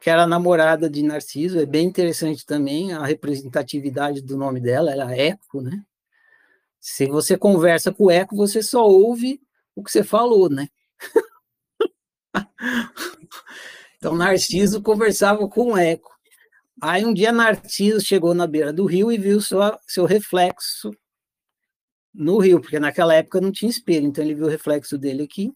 que 0.00 0.08
era 0.08 0.28
namorada 0.28 0.88
de 0.88 1.02
Narciso. 1.02 1.58
É 1.58 1.66
bem 1.66 1.88
interessante 1.88 2.46
também 2.46 2.92
a 2.92 3.04
representatividade 3.04 4.22
do 4.22 4.36
nome 4.36 4.60
dela, 4.60 4.92
ela 4.92 5.12
é 5.12 5.28
Eco, 5.28 5.60
né? 5.60 5.82
Se 6.80 7.06
você 7.06 7.36
conversa 7.36 7.92
com 7.92 8.04
o 8.04 8.10
Eco, 8.10 8.36
você 8.36 8.62
só 8.62 8.86
ouve 8.86 9.40
o 9.74 9.82
que 9.82 9.90
você 9.90 10.04
falou, 10.04 10.48
né? 10.48 10.68
então, 13.96 14.14
Narciso 14.14 14.82
conversava 14.82 15.48
com 15.48 15.72
o 15.72 15.76
Eco. 15.76 16.12
Aí, 16.80 17.04
um 17.04 17.12
dia, 17.12 17.32
Narciso 17.32 18.00
chegou 18.00 18.34
na 18.34 18.46
beira 18.46 18.72
do 18.72 18.84
rio 18.84 19.10
e 19.10 19.18
viu 19.18 19.40
sua, 19.40 19.78
seu 19.86 20.04
reflexo 20.04 20.92
no 22.14 22.38
rio, 22.38 22.60
porque 22.60 22.78
naquela 22.78 23.14
época 23.14 23.40
não 23.40 23.50
tinha 23.50 23.70
espelho, 23.70 24.06
então 24.06 24.22
ele 24.22 24.34
viu 24.34 24.46
o 24.46 24.50
reflexo 24.50 24.98
dele 24.98 25.22
aqui. 25.22 25.52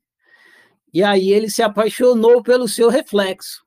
E 0.92 1.02
aí 1.02 1.30
ele 1.30 1.50
se 1.50 1.62
apaixonou 1.62 2.42
pelo 2.42 2.66
seu 2.66 2.88
reflexo. 2.88 3.66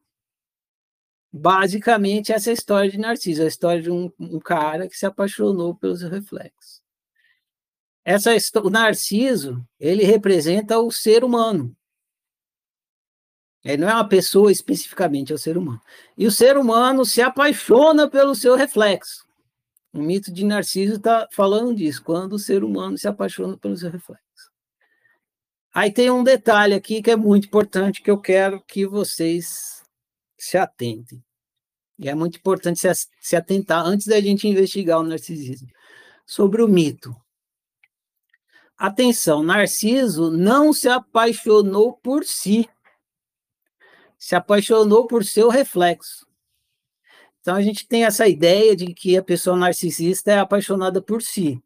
Basicamente, 1.32 2.32
essa 2.32 2.50
é 2.50 2.52
a 2.52 2.54
história 2.54 2.90
de 2.90 2.98
Narciso, 2.98 3.44
a 3.44 3.48
história 3.48 3.82
de 3.82 3.92
um, 3.92 4.12
um 4.20 4.40
cara 4.40 4.88
que 4.88 4.98
se 4.98 5.06
apaixonou 5.06 5.76
pelo 5.76 5.96
seu 5.96 6.10
reflexo. 6.10 6.82
Essa, 8.04 8.32
o 8.64 8.70
Narciso, 8.72 9.64
ele 9.80 10.04
representa 10.04 10.80
o 10.80 10.92
ser 10.92 11.24
humano. 11.24 11.76
Ele 13.64 13.78
não 13.78 13.90
é 13.90 13.94
uma 13.94 14.08
pessoa 14.08 14.52
especificamente, 14.52 15.32
é 15.32 15.36
o 15.36 15.40
ser 15.40 15.58
humano. 15.58 15.82
E 16.18 16.26
o 16.26 16.32
ser 16.32 16.58
humano 16.58 17.06
se 17.06 17.22
apaixona 17.22 18.10
pelo 18.10 18.34
seu 18.34 18.56
reflexo. 18.56 19.29
O 19.92 20.00
mito 20.00 20.32
de 20.32 20.46
Narciso 20.46 20.96
está 20.96 21.28
falando 21.32 21.76
disso, 21.76 22.04
quando 22.04 22.34
o 22.34 22.40
ser 22.40 22.64
humano 22.64 22.98
se 22.98 23.08
apaixona 23.08 23.58
pelo 23.58 23.76
seu 23.76 23.90
reflexo. 23.90 24.52
Aí 25.74 25.92
tem 25.92 26.10
um 26.10 26.24
detalhe 26.24 26.74
aqui 26.74 27.02
que 27.02 27.12
é 27.12 27.16
muito 27.16 27.48
importante 27.48 28.02
que 28.02 28.10
eu 28.10 28.20
quero 28.20 28.62
que 28.62 28.86
vocês 28.86 29.84
se 30.38 30.58
atentem. 30.58 31.24
E 31.98 32.08
é 32.08 32.16
muito 32.16 32.38
importante 32.38 32.80
se, 33.20 33.36
atentar 33.36 33.86
antes 33.86 34.08
da 34.08 34.20
gente 34.22 34.48
investigar 34.48 35.00
o 35.00 35.04
narcisismo. 35.04 35.68
Sobre 36.26 36.62
o 36.62 36.68
mito. 36.68 37.16
Atenção, 38.78 39.44
Narciso 39.44 40.32
não 40.32 40.72
se 40.72 40.88
apaixonou 40.88 41.98
por 41.98 42.24
si, 42.24 42.70
se 44.18 44.36
apaixonou 44.36 45.06
por 45.06 45.26
seu 45.26 45.50
reflexo. 45.50 46.29
Então 47.50 47.58
a 47.58 47.64
gente 47.64 47.88
tem 47.88 48.06
essa 48.06 48.28
ideia 48.28 48.76
de 48.76 48.94
que 48.94 49.18
a 49.18 49.24
pessoa 49.24 49.58
narcisista 49.58 50.32
é 50.32 50.38
apaixonada 50.38 51.02
por 51.02 51.20
si. 51.20 51.60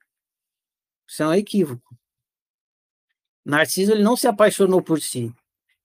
Isso 1.05 1.21
é 1.21 1.27
um 1.27 1.33
equívoco. 1.33 1.93
Narciso 3.43 3.91
ele 3.91 4.01
não 4.01 4.15
se 4.15 4.25
apaixonou 4.25 4.81
por 4.81 5.01
si. 5.01 5.35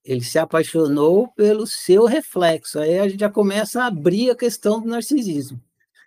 Ele 0.05 0.23
se 0.23 0.39
apaixonou 0.39 1.33
pelo 1.33 1.67
seu 1.67 2.05
reflexo. 2.05 2.79
Aí 2.79 2.97
a 2.97 3.09
gente 3.09 3.19
já 3.19 3.29
começa 3.29 3.83
a 3.83 3.87
abrir 3.87 4.31
a 4.31 4.37
questão 4.37 4.81
do 4.81 4.87
narcisismo. 4.87 5.61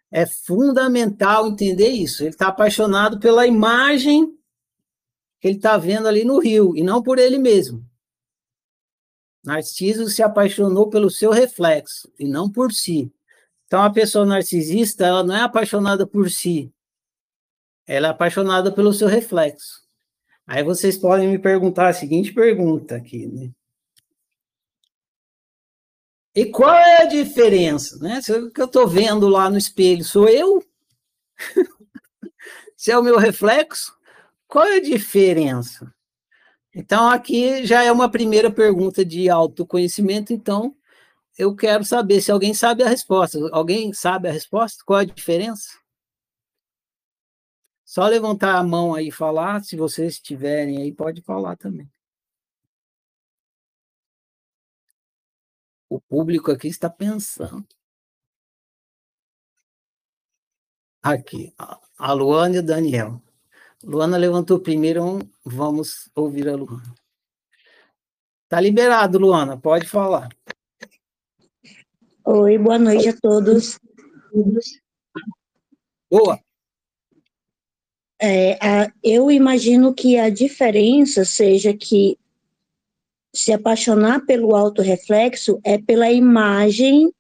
É 0.10 0.26
fundamental 0.26 1.50
entender 1.50 1.90
isso. 1.90 2.24
Ele 2.24 2.30
está 2.30 2.48
apaixonado 2.48 3.20
pela 3.20 3.46
imagem 3.46 4.34
que 5.42 5.50
ele 5.50 5.58
está 5.58 5.76
vendo 5.76 6.08
ali 6.08 6.24
no 6.24 6.40
rio, 6.40 6.78
e 6.78 6.82
não 6.82 7.04
por 7.04 7.20
ele 7.20 7.38
mesmo. 7.38 7.86
Narciso 9.44 10.08
se 10.08 10.24
apaixonou 10.24 10.90
pelo 10.90 11.10
seu 11.10 11.32
reflexo, 11.32 12.10
e 12.18 12.26
não 12.26 12.50
por 12.50 12.72
si. 12.72 13.12
Então, 13.72 13.84
a 13.84 13.90
pessoa 13.90 14.26
narcisista, 14.26 15.06
ela 15.06 15.24
não 15.24 15.34
é 15.34 15.44
apaixonada 15.44 16.06
por 16.06 16.30
si, 16.30 16.70
ela 17.88 18.08
é 18.08 18.10
apaixonada 18.10 18.70
pelo 18.70 18.92
seu 18.92 19.08
reflexo. 19.08 19.82
Aí 20.46 20.62
vocês 20.62 20.98
podem 20.98 21.30
me 21.30 21.40
perguntar 21.40 21.88
a 21.88 21.94
seguinte 21.94 22.34
pergunta 22.34 22.98
aqui, 22.98 23.28
né? 23.28 23.50
E 26.36 26.48
qual 26.48 26.74
é 26.76 27.04
a 27.04 27.06
diferença, 27.06 27.98
né? 28.00 28.20
Se 28.20 28.34
o 28.34 28.52
que 28.52 28.62
eu 28.62 28.66
estou 28.66 28.86
vendo 28.90 29.30
lá 29.30 29.50
no 29.50 29.58
espelho 29.58 30.04
sou 30.04 30.28
eu? 30.28 30.62
Se 32.76 32.92
é 32.92 33.00
o 33.00 33.04
meu 33.04 33.18
reflexo? 33.18 33.98
Qual 34.50 34.66
é 34.66 34.76
a 34.76 34.82
diferença? 34.82 35.96
Então, 36.76 37.10
aqui 37.10 37.66
já 37.66 37.86
é 37.86 37.92
uma 37.92 38.12
primeira 38.12 38.52
pergunta 38.52 39.06
de 39.06 39.30
autoconhecimento, 39.30 40.34
então 40.34 40.76
eu 41.42 41.56
quero 41.56 41.84
saber 41.84 42.22
se 42.22 42.32
alguém 42.32 42.54
sabe 42.54 42.84
a 42.84 42.88
resposta. 42.88 43.40
Alguém 43.52 43.92
sabe 43.94 44.30
a 44.30 44.32
resposta? 44.32 44.84
Qual 44.86 45.00
a 45.00 45.04
diferença? 45.04 45.72
Só 47.84 48.06
levantar 48.08 48.58
a 48.58 48.64
mão 48.64 48.94
aí 48.94 49.08
e 49.08 49.12
falar. 49.12 49.64
Se 49.64 49.76
vocês 49.76 50.20
tiverem 50.20 50.78
aí, 50.84 50.94
pode 50.94 51.22
falar 51.24 51.58
também. 51.58 51.92
O 55.90 56.00
público 56.00 56.52
aqui 56.52 56.68
está 56.68 56.90
pensando. 56.90 57.68
Aqui, 61.02 61.52
a 61.98 62.14
Luana 62.14 62.58
e 62.58 62.60
o 62.60 62.64
Daniel. 62.64 63.20
Luana 63.84 64.16
levantou 64.16 64.60
primeiro, 64.60 65.20
vamos 65.44 66.08
ouvir 66.14 66.48
a 66.48 66.56
Luana. 66.56 66.94
Tá 68.48 68.62
liberado, 68.62 69.18
Luana, 69.18 69.60
pode 69.60 69.88
falar. 69.88 70.30
Oi, 72.34 72.58
boa 72.58 72.80
noite 72.80 73.10
a 73.10 73.14
todos. 73.14 73.78
Boa. 76.10 76.40
É, 78.22 78.54
a, 78.66 78.90
eu 79.04 79.30
imagino 79.30 79.94
que 79.94 80.18
a 80.18 80.30
diferença 80.30 81.26
seja 81.26 81.74
que 81.74 82.18
se 83.36 83.52
apaixonar 83.52 84.26
pelo 84.26 84.56
autorreflexo 84.56 85.60
é 85.62 85.78
pela 85.78 86.10
imagem, 86.10 87.12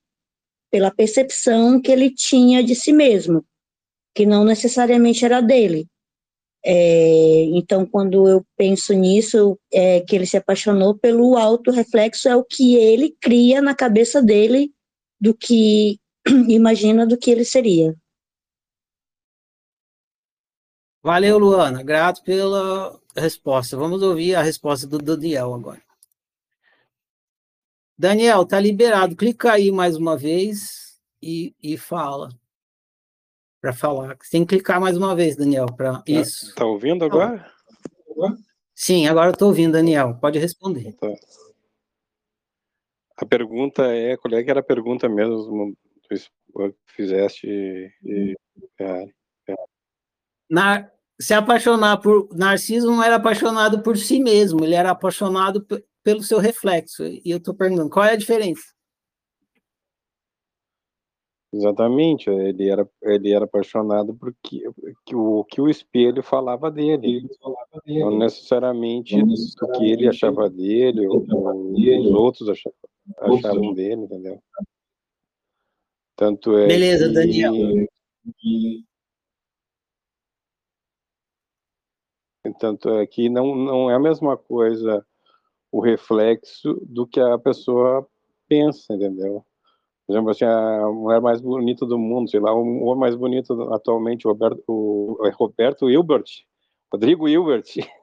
pela 0.71 0.89
percepção 0.89 1.81
que 1.81 1.91
ele 1.91 2.09
tinha 2.09 2.63
de 2.63 2.73
si 2.73 2.93
mesmo, 2.93 3.43
que 4.15 4.25
não 4.25 4.45
necessariamente 4.45 5.25
era 5.25 5.41
dele. 5.41 5.87
É, 6.63 7.43
então, 7.53 7.85
quando 7.85 8.29
eu 8.29 8.45
penso 8.55 8.93
nisso, 8.93 9.59
é 9.73 9.99
que 9.99 10.15
ele 10.15 10.25
se 10.25 10.37
apaixonou 10.37 10.97
pelo 10.97 11.35
autorreflexo, 11.35 12.29
é 12.29 12.35
o 12.37 12.45
que 12.45 12.75
ele 12.75 13.13
cria 13.19 13.61
na 13.61 13.75
cabeça 13.75 14.21
dele 14.21 14.71
do 15.21 15.35
que 15.35 15.99
imagina 16.49 17.05
do 17.05 17.15
que 17.15 17.29
ele 17.29 17.45
seria. 17.45 17.95
Valeu, 21.03 21.37
Luana. 21.37 21.83
Grato 21.83 22.23
pela 22.23 22.99
resposta. 23.15 23.77
Vamos 23.77 24.01
ouvir 24.01 24.35
a 24.35 24.41
resposta 24.41 24.87
do 24.87 24.97
Daniel 24.97 25.53
agora. 25.53 25.81
Daniel, 27.97 28.45
tá 28.45 28.59
liberado. 28.59 29.15
Clica 29.15 29.53
aí 29.53 29.71
mais 29.71 29.95
uma 29.95 30.17
vez 30.17 30.99
e, 31.21 31.55
e 31.61 31.77
fala. 31.77 32.29
Para 33.61 33.73
falar. 33.73 34.17
Você 34.19 34.31
tem 34.31 34.45
que 34.45 34.55
clicar 34.55 34.81
mais 34.81 34.97
uma 34.97 35.15
vez, 35.15 35.35
Daniel, 35.35 35.67
para 35.67 35.99
tá, 35.99 36.03
isso. 36.07 36.53
Tá 36.55 36.65
ouvindo 36.65 37.05
agora? 37.05 37.51
Sim, 38.73 39.07
agora 39.07 39.29
eu 39.29 39.37
tô 39.37 39.47
ouvindo, 39.47 39.73
Daniel. 39.73 40.17
Pode 40.19 40.39
responder. 40.39 40.93
Tá. 40.93 41.07
A 43.17 43.25
pergunta 43.25 43.83
é, 43.83 44.17
qual 44.17 44.33
é 44.33 44.43
que 44.43 44.49
era 44.49 44.61
a 44.61 44.63
pergunta 44.63 45.07
mesmo 45.07 45.75
fizeste. 46.87 47.47
E, 47.47 48.35
é, 48.79 49.03
é. 49.49 49.55
Na, 50.49 50.89
se 51.19 51.33
apaixonar 51.33 51.97
por 51.97 52.29
Narciso 52.35 52.87
não 52.87 53.03
era 53.03 53.15
apaixonado 53.15 53.81
por 53.81 53.97
si 53.97 54.19
mesmo, 54.19 54.63
ele 54.63 54.75
era 54.75 54.91
apaixonado 54.91 55.65
pelo 56.03 56.23
seu 56.23 56.39
reflexo. 56.39 57.03
E 57.05 57.23
eu 57.25 57.37
estou 57.37 57.53
perguntando, 57.53 57.89
qual 57.89 58.05
é 58.05 58.13
a 58.13 58.17
diferença? 58.17 58.63
Exatamente, 61.53 62.29
ele 62.29 62.69
era, 62.69 62.89
ele 63.01 63.33
era 63.33 63.43
apaixonado 63.43 64.15
porque 64.15 64.63
que 65.05 65.13
o 65.13 65.43
que 65.43 65.59
o 65.59 65.67
espelho 65.67 66.23
falava 66.23 66.71
dele, 66.71 67.27
falava 67.41 67.81
dele. 67.85 67.99
não 67.99 68.17
necessariamente 68.17 69.17
o 69.21 69.71
que 69.73 69.91
ele 69.91 70.07
achava 70.07 70.49
dele 70.49 71.05
ou, 71.07 71.25
ou 71.29 71.73
os 71.73 72.13
outros 72.13 72.47
achavam, 72.47 72.73
achavam 73.17 73.73
dele, 73.73 74.01
entendeu? 74.01 74.41
Tanto 76.15 76.57
é 76.57 76.67
Beleza, 76.67 77.07
que... 77.07 77.13
Daniel. 77.13 77.87
Tanto 82.59 82.89
é 82.89 83.07
que 83.07 83.29
não, 83.29 83.55
não 83.55 83.89
é 83.89 83.95
a 83.95 83.99
mesma 83.99 84.37
coisa 84.37 85.05
o 85.71 85.79
reflexo 85.79 86.79
do 86.85 87.07
que 87.07 87.19
a 87.19 87.37
pessoa 87.37 88.07
pensa, 88.47 88.93
entendeu? 88.93 89.45
Por 90.05 90.13
exemplo, 90.13 90.31
assim, 90.31 90.43
a 90.43 90.87
mulher 90.87 91.21
mais 91.21 91.39
bonita 91.39 91.85
do 91.85 91.97
mundo, 91.97 92.29
sei 92.29 92.39
lá, 92.39 92.53
o 92.53 92.83
homem 92.83 92.99
mais 92.99 93.15
bonito 93.15 93.53
atualmente, 93.73 94.27
o 94.27 94.31
Roberto, 94.31 94.61
o, 94.67 95.25
é 95.25 95.29
Roberto 95.29 95.89
Hilbert, 95.89 96.25
Rodrigo 96.91 97.29
Hilbert, 97.29 97.63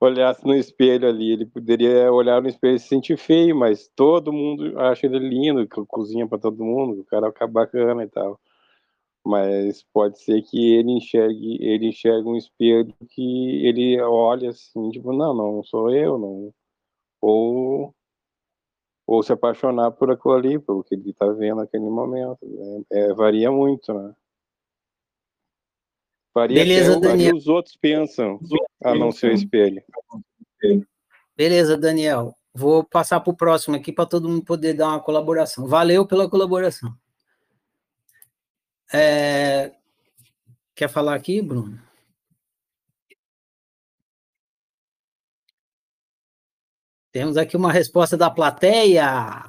olhasse 0.00 0.44
no 0.46 0.54
espelho 0.54 1.08
ali, 1.08 1.32
ele 1.32 1.46
poderia 1.46 2.12
olhar 2.12 2.40
no 2.42 2.48
espelho 2.48 2.76
e 2.76 2.78
se 2.78 2.88
sentir 2.88 3.16
feio, 3.16 3.56
mas 3.56 3.88
todo 3.96 4.32
mundo 4.32 4.78
acha 4.80 5.06
ele 5.06 5.18
lindo, 5.18 5.66
cozinha 5.88 6.26
para 6.28 6.38
todo 6.38 6.64
mundo, 6.64 7.00
o 7.00 7.04
cara 7.04 7.32
é 7.40 7.46
bacana 7.46 8.04
e 8.04 8.08
tal. 8.08 8.40
Mas 9.24 9.82
pode 9.92 10.20
ser 10.20 10.42
que 10.42 10.74
ele 10.74 10.92
enxergue, 10.92 11.58
ele 11.60 11.88
enxergue 11.88 12.28
um 12.28 12.36
espelho 12.36 12.94
que 13.10 13.66
ele 13.66 14.00
olha 14.02 14.50
assim, 14.50 14.90
tipo, 14.90 15.12
não, 15.12 15.34
não 15.34 15.62
sou 15.64 15.90
eu, 15.90 16.18
não. 16.18 16.54
Ou 17.20 17.94
ou 19.06 19.22
se 19.22 19.32
apaixonar 19.32 19.92
por 19.92 20.10
aquilo 20.10 20.34
ali, 20.34 20.58
pelo 20.58 20.82
que 20.82 20.94
ele 20.94 21.10
está 21.10 21.26
vendo 21.28 21.58
naquele 21.58 21.88
momento. 21.88 22.38
É, 22.90 23.10
é, 23.10 23.14
varia 23.14 23.50
muito, 23.52 23.94
né? 23.94 24.14
Varia 26.36 26.58
Beleza, 26.58 27.00
Daniel. 27.00 27.28
o 27.28 27.32
que 27.32 27.38
os 27.38 27.48
outros 27.48 27.76
pensam, 27.78 28.38
a 28.84 28.94
não 28.94 29.10
ser 29.10 29.30
o 29.30 29.34
espelho. 29.34 29.82
Beleza, 31.34 31.78
Daniel. 31.78 32.36
Vou 32.52 32.84
passar 32.84 33.20
para 33.20 33.30
o 33.30 33.36
próximo 33.36 33.74
aqui 33.74 33.90
para 33.90 34.04
todo 34.04 34.28
mundo 34.28 34.44
poder 34.44 34.74
dar 34.74 34.88
uma 34.88 35.00
colaboração. 35.00 35.66
Valeu 35.66 36.06
pela 36.06 36.28
colaboração. 36.28 36.94
É... 38.92 39.72
Quer 40.74 40.90
falar 40.90 41.14
aqui, 41.14 41.40
Bruno? 41.40 41.80
Temos 47.12 47.38
aqui 47.38 47.56
uma 47.56 47.72
resposta 47.72 48.14
da 48.14 48.28
plateia. 48.28 49.42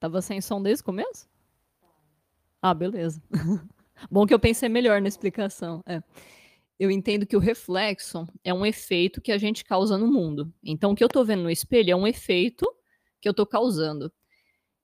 Tava 0.00 0.20
sem 0.20 0.40
som 0.40 0.60
desde 0.60 0.82
o 0.82 0.86
começo? 0.86 1.28
Ah, 2.60 2.74
beleza. 2.74 3.22
Bom 4.10 4.26
que 4.26 4.34
eu 4.34 4.40
pensei 4.40 4.68
melhor 4.68 5.00
na 5.00 5.08
explicação. 5.08 5.82
É 5.86 6.02
eu 6.80 6.90
entendo 6.90 7.26
que 7.26 7.36
o 7.36 7.40
reflexo 7.40 8.26
é 8.42 8.54
um 8.54 8.64
efeito 8.64 9.20
que 9.20 9.30
a 9.30 9.36
gente 9.36 9.62
causa 9.62 9.98
no 9.98 10.06
mundo. 10.06 10.50
Então, 10.64 10.92
o 10.92 10.94
que 10.96 11.04
eu 11.04 11.08
estou 11.08 11.22
vendo 11.22 11.42
no 11.42 11.50
espelho 11.50 11.90
é 11.90 11.94
um 11.94 12.06
efeito 12.06 12.66
que 13.20 13.28
eu 13.28 13.32
estou 13.32 13.44
causando. 13.44 14.10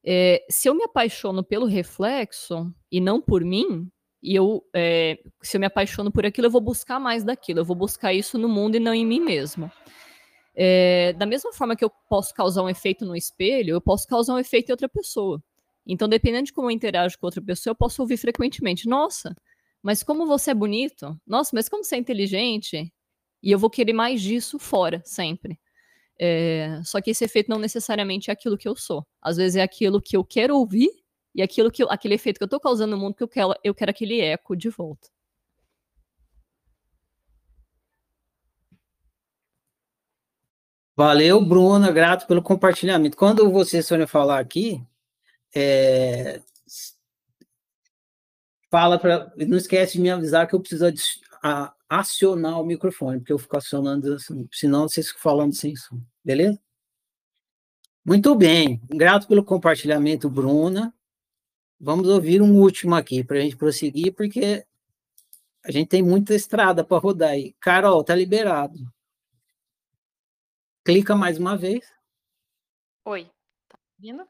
É, 0.04 0.44
se 0.46 0.68
eu 0.68 0.74
me 0.74 0.84
apaixono 0.84 1.42
pelo 1.42 1.64
reflexo 1.64 2.70
e 2.92 3.00
não 3.00 3.18
por 3.18 3.42
mim, 3.42 3.90
e 4.22 4.34
eu, 4.34 4.62
é, 4.74 5.18
se 5.40 5.56
eu 5.56 5.60
me 5.60 5.64
apaixono 5.64 6.12
por 6.12 6.26
aquilo, 6.26 6.48
eu 6.48 6.50
vou 6.50 6.60
buscar 6.60 7.00
mais 7.00 7.24
daquilo, 7.24 7.60
eu 7.60 7.64
vou 7.64 7.74
buscar 7.74 8.12
isso 8.12 8.36
no 8.36 8.48
mundo 8.48 8.76
e 8.76 8.80
não 8.80 8.92
em 8.92 9.06
mim 9.06 9.20
mesmo. 9.20 9.72
É, 10.56 11.12
da 11.12 11.26
mesma 11.26 11.52
forma 11.52 11.76
que 11.76 11.84
eu 11.84 11.90
posso 12.08 12.32
causar 12.32 12.62
um 12.62 12.68
efeito 12.68 13.04
no 13.04 13.14
espelho, 13.14 13.74
eu 13.74 13.80
posso 13.80 14.06
causar 14.06 14.34
um 14.34 14.38
efeito 14.38 14.70
em 14.70 14.72
outra 14.72 14.88
pessoa. 14.88 15.42
Então, 15.86 16.08
dependendo 16.08 16.46
de 16.46 16.52
como 16.52 16.68
eu 16.68 16.72
interajo 16.72 17.18
com 17.18 17.26
outra 17.26 17.42
pessoa, 17.42 17.72
eu 17.72 17.76
posso 17.76 18.00
ouvir 18.02 18.16
frequentemente: 18.16 18.88
Nossa, 18.88 19.36
mas 19.82 20.02
como 20.02 20.26
você 20.26 20.50
é 20.52 20.54
bonito, 20.54 21.18
nossa, 21.26 21.50
mas 21.54 21.68
como 21.68 21.84
você 21.84 21.96
é 21.96 21.98
inteligente, 21.98 22.92
e 23.42 23.50
eu 23.52 23.58
vou 23.58 23.70
querer 23.70 23.92
mais 23.92 24.20
disso 24.22 24.58
fora, 24.58 25.02
sempre. 25.04 25.60
É, 26.18 26.80
só 26.84 27.00
que 27.00 27.10
esse 27.10 27.24
efeito 27.24 27.50
não 27.50 27.58
necessariamente 27.58 28.30
é 28.30 28.32
aquilo 28.32 28.56
que 28.58 28.68
eu 28.68 28.74
sou. 28.74 29.06
Às 29.22 29.36
vezes 29.36 29.56
é 29.56 29.62
aquilo 29.62 30.00
que 30.00 30.16
eu 30.16 30.24
quero 30.24 30.56
ouvir 30.56 30.90
e 31.34 31.42
aquilo 31.42 31.70
que 31.70 31.82
aquele 31.88 32.14
efeito 32.14 32.38
que 32.38 32.44
eu 32.44 32.46
estou 32.46 32.60
causando 32.60 32.96
no 32.96 33.02
mundo 33.02 33.14
que 33.14 33.22
eu 33.22 33.28
quero, 33.28 33.54
eu 33.62 33.74
quero 33.74 33.90
aquele 33.90 34.20
eco 34.20 34.56
de 34.56 34.70
volta. 34.70 35.08
Valeu, 40.96 41.44
Bruna, 41.44 41.92
grato 41.92 42.26
pelo 42.26 42.42
compartilhamento. 42.42 43.18
Quando 43.18 43.50
vocês 43.50 43.86
forem 43.86 44.06
falar 44.06 44.38
aqui, 44.38 44.82
é, 45.54 46.40
fala 48.70 48.98
para. 48.98 49.30
Não 49.36 49.58
esquece 49.58 49.94
de 49.94 50.00
me 50.00 50.10
avisar 50.10 50.48
que 50.48 50.54
eu 50.54 50.60
preciso 50.60 50.86
a, 51.42 51.74
acionar 51.86 52.58
o 52.58 52.64
microfone, 52.64 53.18
porque 53.18 53.32
eu 53.32 53.38
fico 53.38 53.56
acionando 53.58 54.14
assim, 54.14 54.48
senão 54.50 54.88
vocês 54.88 55.08
ficam 55.08 55.20
falando 55.20 55.54
sem 55.54 55.76
som, 55.76 56.00
beleza? 56.24 56.58
Muito 58.02 58.34
bem, 58.34 58.80
grato 58.88 59.28
pelo 59.28 59.44
compartilhamento, 59.44 60.30
Bruna. 60.30 60.94
Vamos 61.78 62.08
ouvir 62.08 62.40
um 62.40 62.58
último 62.58 62.94
aqui 62.94 63.22
para 63.22 63.36
a 63.36 63.40
gente 63.40 63.56
prosseguir, 63.56 64.14
porque 64.14 64.64
a 65.62 65.70
gente 65.70 65.88
tem 65.88 66.02
muita 66.02 66.34
estrada 66.34 66.82
para 66.82 66.96
rodar 66.98 67.30
aí. 67.30 67.54
Carol, 67.60 68.02
tá 68.02 68.14
liberado. 68.14 68.78
Clica 70.86 71.16
mais 71.16 71.36
uma 71.36 71.56
vez. 71.56 71.92
Oi, 73.04 73.28
tá 73.68 73.76
ouvindo? 73.98 74.28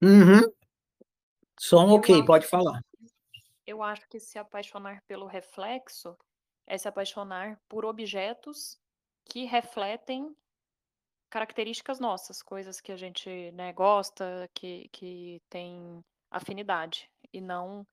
Uhum. 0.00 0.42
Som 1.58 1.88
eu 1.88 1.94
ok, 1.94 2.14
acho, 2.14 2.24
pode 2.24 2.46
falar. 2.46 2.80
Eu 3.66 3.82
acho 3.82 4.08
que 4.08 4.20
se 4.20 4.38
apaixonar 4.38 5.02
pelo 5.08 5.26
reflexo 5.26 6.16
é 6.68 6.78
se 6.78 6.86
apaixonar 6.86 7.60
por 7.68 7.84
objetos 7.84 8.78
que 9.24 9.44
refletem 9.44 10.32
características 11.28 11.98
nossas, 11.98 12.40
coisas 12.40 12.80
que 12.80 12.92
a 12.92 12.96
gente 12.96 13.50
né, 13.54 13.72
gosta, 13.72 14.48
que, 14.54 14.88
que 14.92 15.42
tem 15.50 16.00
afinidade, 16.30 17.10
e 17.32 17.40
não, 17.40 17.84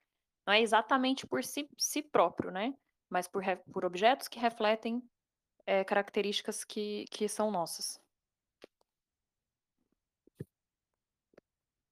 não 0.46 0.54
é 0.54 0.62
exatamente 0.62 1.26
por 1.26 1.44
si, 1.44 1.68
si 1.76 2.04
próprio, 2.04 2.52
né? 2.52 2.72
Mas 3.10 3.28
por, 3.28 3.44
por 3.74 3.84
objetos 3.84 4.28
que 4.28 4.38
refletem 4.38 5.02
é, 5.70 5.84
características 5.84 6.64
que, 6.64 7.06
que 7.12 7.30
são 7.30 7.52
nossas. 7.52 8.02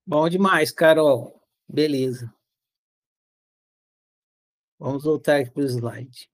Bom 0.04 0.28
demais, 0.28 0.72
Carol. 0.72 1.40
Beleza. 1.68 2.34
Vamos 4.80 5.04
voltar 5.04 5.36
aqui 5.36 5.50
para 5.50 5.62
o 5.62 5.66
slide. 5.66 6.28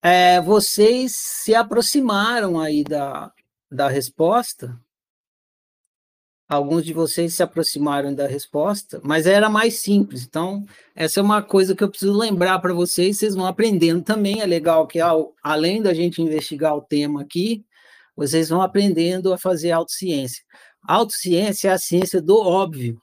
É, 0.00 0.40
vocês 0.40 1.16
se 1.16 1.52
aproximaram 1.54 2.60
aí 2.60 2.84
da, 2.84 3.34
da 3.68 3.88
resposta. 3.88 4.80
Alguns 6.46 6.84
de 6.84 6.92
vocês 6.92 7.34
se 7.34 7.42
aproximaram 7.42 8.14
da 8.14 8.26
resposta, 8.26 9.00
mas 9.02 9.26
era 9.26 9.48
mais 9.48 9.78
simples. 9.80 10.24
Então, 10.24 10.64
essa 10.94 11.18
é 11.18 11.22
uma 11.22 11.42
coisa 11.42 11.74
que 11.74 11.82
eu 11.82 11.88
preciso 11.88 12.12
lembrar 12.12 12.58
para 12.58 12.74
vocês. 12.74 13.16
Vocês 13.16 13.34
vão 13.34 13.46
aprendendo 13.46 14.02
também. 14.02 14.40
É 14.40 14.46
legal 14.46 14.86
que, 14.86 15.00
ao, 15.00 15.34
além 15.42 15.80
da 15.80 15.94
gente 15.94 16.20
investigar 16.20 16.76
o 16.76 16.82
tema 16.82 17.22
aqui, 17.22 17.64
vocês 18.14 18.50
vão 18.50 18.60
aprendendo 18.60 19.32
a 19.32 19.38
fazer 19.38 19.72
autociência. 19.72 20.44
Autociência 20.86 21.68
é 21.70 21.72
a 21.72 21.78
ciência 21.78 22.20
do 22.20 22.36
óbvio. 22.36 23.00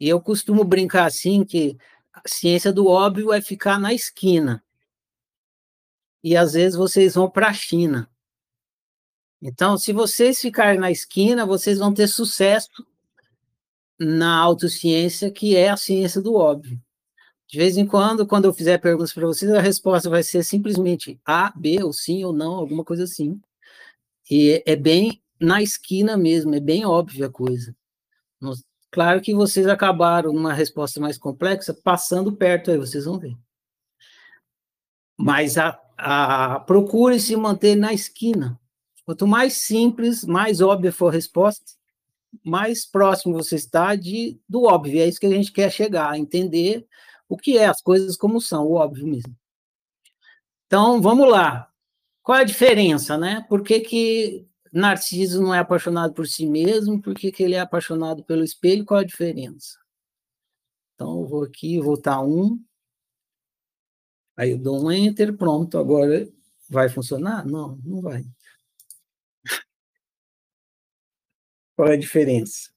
E 0.00 0.08
eu 0.08 0.20
costumo 0.20 0.64
brincar 0.64 1.06
assim 1.06 1.44
que 1.44 1.76
a 2.12 2.22
ciência 2.26 2.72
do 2.72 2.88
óbvio 2.88 3.32
é 3.32 3.40
ficar 3.40 3.78
na 3.78 3.94
esquina. 3.94 4.62
E 6.24 6.36
às 6.36 6.54
vezes 6.54 6.76
vocês 6.76 7.14
vão 7.14 7.30
para 7.30 7.48
a 7.48 7.52
China. 7.52 8.10
Então, 9.46 9.76
se 9.76 9.92
vocês 9.92 10.40
ficarem 10.40 10.80
na 10.80 10.90
esquina, 10.90 11.44
vocês 11.44 11.78
vão 11.78 11.92
ter 11.92 12.08
sucesso 12.08 12.84
na 14.00 14.38
autociência, 14.38 15.30
que 15.30 15.54
é 15.54 15.68
a 15.68 15.76
ciência 15.76 16.22
do 16.22 16.34
óbvio. 16.34 16.80
De 17.46 17.58
vez 17.58 17.76
em 17.76 17.86
quando, 17.86 18.26
quando 18.26 18.46
eu 18.46 18.54
fizer 18.54 18.78
perguntas 18.78 19.12
para 19.12 19.26
vocês, 19.26 19.52
a 19.52 19.60
resposta 19.60 20.08
vai 20.08 20.22
ser 20.22 20.42
simplesmente 20.42 21.20
A, 21.26 21.52
B, 21.54 21.84
ou 21.84 21.92
sim 21.92 22.24
ou 22.24 22.32
não, 22.32 22.54
alguma 22.54 22.82
coisa 22.82 23.04
assim. 23.04 23.38
E 24.30 24.62
é 24.64 24.74
bem 24.74 25.22
na 25.38 25.62
esquina 25.62 26.16
mesmo, 26.16 26.54
é 26.54 26.60
bem 26.60 26.86
óbvia 26.86 27.26
a 27.26 27.30
coisa 27.30 27.76
Claro 28.90 29.20
que 29.20 29.34
vocês 29.34 29.66
acabaram 29.66 30.32
numa 30.32 30.52
resposta 30.52 31.00
mais 31.00 31.18
complexa, 31.18 31.74
passando 31.74 32.32
perto 32.32 32.70
aí, 32.70 32.78
vocês 32.78 33.04
vão 33.04 33.18
ver. 33.18 33.36
Mas 35.18 35.58
a, 35.58 35.80
a, 35.98 36.60
procure 36.60 37.18
se 37.18 37.34
manter 37.36 37.74
na 37.74 37.92
esquina. 37.92 38.58
Quanto 39.04 39.26
mais 39.26 39.54
simples, 39.54 40.24
mais 40.24 40.60
óbvia 40.60 40.92
for 40.92 41.08
a 41.08 41.12
resposta, 41.12 41.64
mais 42.42 42.86
próximo 42.86 43.34
você 43.34 43.56
está 43.56 43.94
de, 43.94 44.40
do 44.48 44.64
óbvio. 44.64 45.00
É 45.00 45.08
isso 45.08 45.20
que 45.20 45.26
a 45.26 45.30
gente 45.30 45.52
quer 45.52 45.70
chegar, 45.70 46.18
entender 46.18 46.86
o 47.28 47.36
que 47.36 47.58
é 47.58 47.66
as 47.66 47.80
coisas 47.80 48.16
como 48.16 48.40
são, 48.40 48.66
o 48.66 48.74
óbvio 48.74 49.06
mesmo. 49.06 49.36
Então, 50.66 51.00
vamos 51.00 51.28
lá. 51.30 51.70
Qual 52.22 52.38
é 52.38 52.40
a 52.40 52.44
diferença, 52.44 53.18
né? 53.18 53.44
Por 53.48 53.62
que, 53.62 53.80
que 53.80 54.46
Narciso 54.72 55.42
não 55.42 55.54
é 55.54 55.58
apaixonado 55.58 56.14
por 56.14 56.26
si 56.26 56.46
mesmo, 56.46 57.00
por 57.00 57.14
que, 57.14 57.30
que 57.30 57.42
ele 57.42 57.54
é 57.54 57.60
apaixonado 57.60 58.24
pelo 58.24 58.42
espelho, 58.42 58.84
qual 58.84 59.00
a 59.00 59.04
diferença? 59.04 59.78
Então, 60.94 61.20
eu 61.20 61.26
vou 61.26 61.44
aqui, 61.44 61.78
voltar 61.78 62.20
um. 62.22 62.58
Aí 64.36 64.50
eu 64.50 64.58
dou 64.58 64.82
um 64.82 64.90
enter, 64.90 65.36
pronto, 65.36 65.78
agora 65.78 66.28
vai 66.68 66.88
funcionar? 66.88 67.46
Não, 67.46 67.78
não 67.84 68.00
vai. 68.00 68.24
Qual 71.76 71.88
é 71.88 71.94
a 71.94 71.98
diferença? 71.98 72.70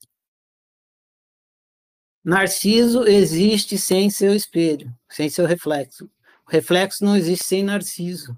Narciso 2.24 3.08
existe 3.08 3.78
sem 3.78 4.10
seu 4.10 4.36
espelho, 4.36 4.94
sem 5.10 5.30
seu 5.30 5.46
reflexo. 5.46 6.10
O 6.46 6.52
reflexo 6.52 7.06
não 7.06 7.16
existe 7.16 7.46
sem 7.46 7.64
Narciso. 7.64 8.38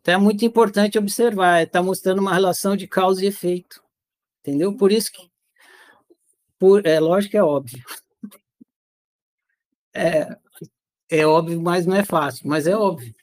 Então 0.00 0.14
é 0.14 0.16
muito 0.18 0.44
importante 0.44 0.96
observar, 0.98 1.64
está 1.64 1.82
mostrando 1.82 2.20
uma 2.20 2.32
relação 2.32 2.76
de 2.76 2.86
causa 2.86 3.24
e 3.24 3.28
efeito. 3.28 3.82
Entendeu? 4.40 4.76
Por 4.76 4.92
isso 4.92 5.10
que. 5.10 5.28
Por, 6.58 6.86
é 6.86 7.00
lógico 7.00 7.32
que 7.32 7.36
é 7.36 7.42
óbvio. 7.42 7.82
É, 9.98 10.28
é 11.08 11.26
óbvio, 11.26 11.58
mas 11.58 11.86
não 11.86 11.96
é 11.96 12.04
fácil, 12.04 12.46
mas 12.46 12.66
é 12.66 12.76
óbvio. 12.76 13.14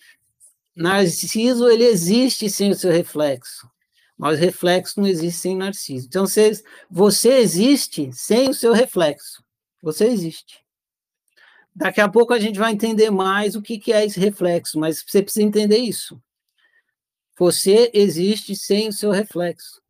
Narciso, 0.76 1.70
ele 1.70 1.84
existe 1.84 2.50
sem 2.50 2.72
o 2.72 2.76
seu 2.76 2.92
reflexo, 2.92 3.70
mas 4.24 4.40
reflexo 4.40 5.02
não 5.02 5.06
existe 5.06 5.42
sem 5.42 5.58
Narciso. 5.58 6.08
Então, 6.08 6.26
você, 6.26 6.54
você 6.90 7.40
existe 7.40 8.10
sem 8.14 8.50
o 8.50 8.54
seu 8.54 8.72
reflexo. 8.72 9.44
Você 9.82 10.06
existe. 10.06 10.64
Daqui 11.76 12.00
a 12.00 12.08
pouco 12.08 12.34
a 12.34 12.40
gente 12.40 12.58
vai 12.58 12.72
entender 12.72 13.10
mais 13.10 13.54
o 13.54 13.62
que, 13.62 13.78
que 13.78 13.92
é 13.92 14.06
esse 14.06 14.18
reflexo, 14.18 14.80
mas 14.80 15.04
você 15.06 15.22
precisa 15.22 15.46
entender 15.46 15.80
isso. 15.80 16.18
Você 17.38 17.92
existe 17.94 18.56
sem 18.56 18.88
o 18.88 18.94
seu 18.94 19.12
reflexo. 19.12 19.82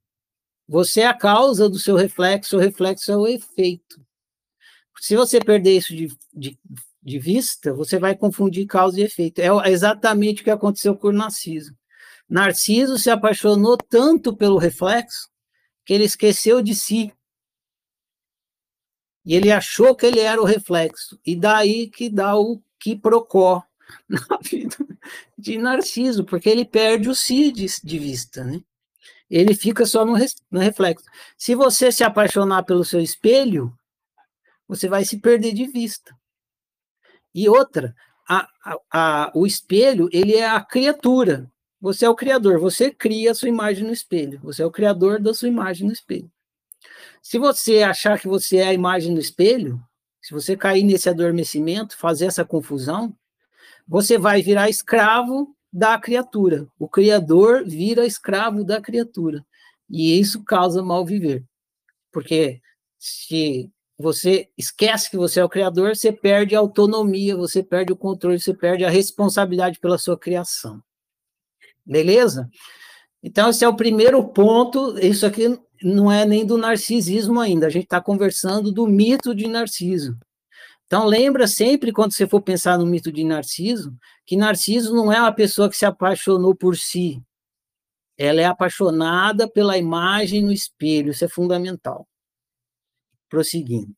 Você 0.68 1.02
é 1.02 1.08
a 1.08 1.14
causa 1.14 1.70
do 1.70 1.78
seu 1.78 1.96
reflexo, 1.96 2.58
o 2.58 2.60
reflexo 2.60 3.12
é 3.12 3.16
o 3.16 3.28
efeito. 3.28 4.04
Se 5.00 5.16
você 5.16 5.40
perder 5.40 5.78
isso 5.78 5.96
de, 5.96 6.08
de, 6.34 6.58
de 7.04 7.20
vista, 7.20 7.72
você 7.72 8.00
vai 8.00 8.18
confundir 8.18 8.66
causa 8.66 9.00
e 9.00 9.04
efeito. 9.04 9.40
É 9.40 9.70
exatamente 9.70 10.42
o 10.42 10.44
que 10.44 10.50
aconteceu 10.50 10.98
com 10.98 11.10
o 11.10 11.12
Narciso. 11.12 11.78
Narciso 12.34 12.98
se 12.98 13.12
apaixonou 13.12 13.78
tanto 13.78 14.36
pelo 14.36 14.58
reflexo 14.58 15.30
que 15.86 15.94
ele 15.94 16.06
esqueceu 16.06 16.64
de 16.64 16.74
si. 16.74 17.14
E 19.24 19.36
ele 19.36 19.52
achou 19.52 19.96
que 19.96 20.08
ele 20.08 20.20
era 20.20 20.42
o 20.42 20.46
reflexo. 20.46 21.20
E 21.24 21.36
daí 21.36 21.88
que 21.92 22.10
dá 22.10 22.36
o 22.36 22.60
que 22.80 22.96
procó 22.96 23.64
na 24.10 24.40
vida 24.42 24.76
de 25.38 25.60
Narciso, 25.60 26.26
porque 26.26 26.50
ele 26.50 26.66
perde 26.66 27.08
o 27.08 27.14
si 27.14 27.52
de, 27.52 27.68
de 27.84 28.00
vista, 28.00 28.44
né? 28.44 28.64
Ele 29.30 29.54
fica 29.54 29.86
só 29.86 30.04
no, 30.04 30.16
no 30.50 30.60
reflexo. 30.60 31.06
Se 31.38 31.54
você 31.54 31.92
se 31.92 32.04
apaixonar 32.04 32.64
pelo 32.64 32.84
seu 32.84 33.00
espelho, 33.00 33.78
você 34.68 34.90
vai 34.90 35.06
se 35.06 35.20
perder 35.20 35.54
de 35.54 35.68
vista. 35.68 36.18
E 37.32 37.48
outra, 37.48 37.96
a, 38.28 38.50
a, 38.66 38.78
a, 38.92 39.32
o 39.36 39.46
espelho, 39.46 40.10
ele 40.12 40.34
é 40.34 40.48
a 40.50 40.60
criatura. 40.62 41.53
Você 41.84 42.06
é 42.06 42.10
o 42.10 42.16
criador, 42.16 42.62
você 42.62 42.90
cria 42.90 43.32
a 43.32 43.36
sua 43.36 43.50
imagem 43.50 43.86
no 43.86 43.92
espelho. 43.92 44.40
Você 44.42 44.64
é 44.64 44.66
o 44.66 44.72
criador 44.72 45.22
da 45.22 45.34
sua 45.34 45.50
imagem 45.50 45.86
no 45.86 45.92
espelho. 45.92 46.32
Se 47.22 47.38
você 47.38 47.84
achar 47.84 48.18
que 48.18 48.26
você 48.26 48.56
é 48.60 48.68
a 48.68 48.74
imagem 48.74 49.12
no 49.12 49.20
espelho, 49.20 49.84
se 50.22 50.34
você 50.34 50.56
cair 50.56 50.86
nesse 50.86 51.10
adormecimento, 51.10 51.98
fazer 51.98 52.28
essa 52.28 52.46
confusão, 52.46 53.14
você 53.86 54.18
vai 54.18 54.42
virar 54.42 54.70
escravo 54.70 55.54
da 55.74 56.00
criatura. 56.00 56.70
O 56.80 56.88
criador 56.88 57.66
vira 57.66 58.06
escravo 58.06 58.64
da 58.64 58.80
criatura. 58.80 59.46
E 59.90 60.18
isso 60.18 60.42
causa 60.42 60.82
mal 60.82 61.06
viver. 61.06 61.44
Porque 62.14 62.62
se 62.98 63.70
você 63.98 64.50
esquece 64.58 65.12
que 65.12 65.18
você 65.18 65.42
é 65.42 65.44
o 65.44 65.50
criador, 65.50 65.98
você 65.98 66.14
perde 66.14 66.56
a 66.56 66.60
autonomia, 66.60 67.36
você 67.36 67.62
perde 67.62 67.92
o 67.92 67.98
controle, 67.98 68.40
você 68.40 68.54
perde 68.54 68.86
a 68.86 68.90
responsabilidade 68.90 69.82
pela 69.82 69.98
sua 69.98 70.18
criação. 70.18 70.82
Beleza? 71.86 72.50
Então, 73.22 73.50
esse 73.50 73.64
é 73.64 73.68
o 73.68 73.76
primeiro 73.76 74.24
ponto. 74.28 74.98
Isso 75.00 75.26
aqui 75.26 75.60
não 75.84 76.12
é 76.12 76.26
nem 76.26 76.46
do 76.46 76.58
narcisismo 76.58 77.40
ainda, 77.40 77.68
a 77.68 77.70
gente 77.70 77.84
está 77.84 78.02
conversando 78.02 78.72
do 78.72 78.88
mito 78.88 79.36
de 79.36 79.48
Narciso. 79.48 80.18
Então, 80.86 81.06
lembra 81.06 81.48
sempre, 81.48 81.92
quando 81.92 82.14
você 82.14 82.28
for 82.28 82.42
pensar 82.42 82.78
no 82.78 82.86
mito 82.86 83.12
de 83.12 83.24
Narciso, 83.24 83.96
que 84.26 84.38
Narciso 84.38 84.94
não 84.96 85.12
é 85.12 85.20
uma 85.20 85.32
pessoa 85.32 85.70
que 85.70 85.76
se 85.76 85.86
apaixonou 85.86 86.56
por 86.56 86.78
si. 86.78 87.22
Ela 88.18 88.42
é 88.42 88.46
apaixonada 88.46 89.50
pela 89.50 89.78
imagem 89.78 90.44
no 90.44 90.52
espelho, 90.52 91.12
isso 91.12 91.26
é 91.26 91.28
fundamental. 91.28 92.08
Prosseguindo. 93.28 93.94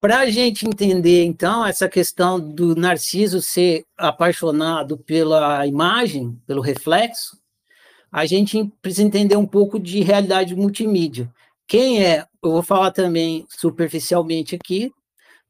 Para 0.00 0.20
a 0.20 0.30
gente 0.30 0.66
entender, 0.66 1.24
então, 1.24 1.66
essa 1.66 1.86
questão 1.86 2.40
do 2.40 2.74
Narciso 2.74 3.42
ser 3.42 3.84
apaixonado 3.98 4.96
pela 4.96 5.66
imagem, 5.66 6.40
pelo 6.46 6.62
reflexo, 6.62 7.38
a 8.10 8.24
gente 8.24 8.64
precisa 8.80 9.06
entender 9.06 9.36
um 9.36 9.46
pouco 9.46 9.78
de 9.78 10.00
realidade 10.00 10.56
multimídia. 10.56 11.30
Quem 11.68 12.02
é, 12.02 12.26
eu 12.42 12.50
vou 12.50 12.62
falar 12.62 12.92
também 12.92 13.46
superficialmente 13.50 14.54
aqui, 14.54 14.90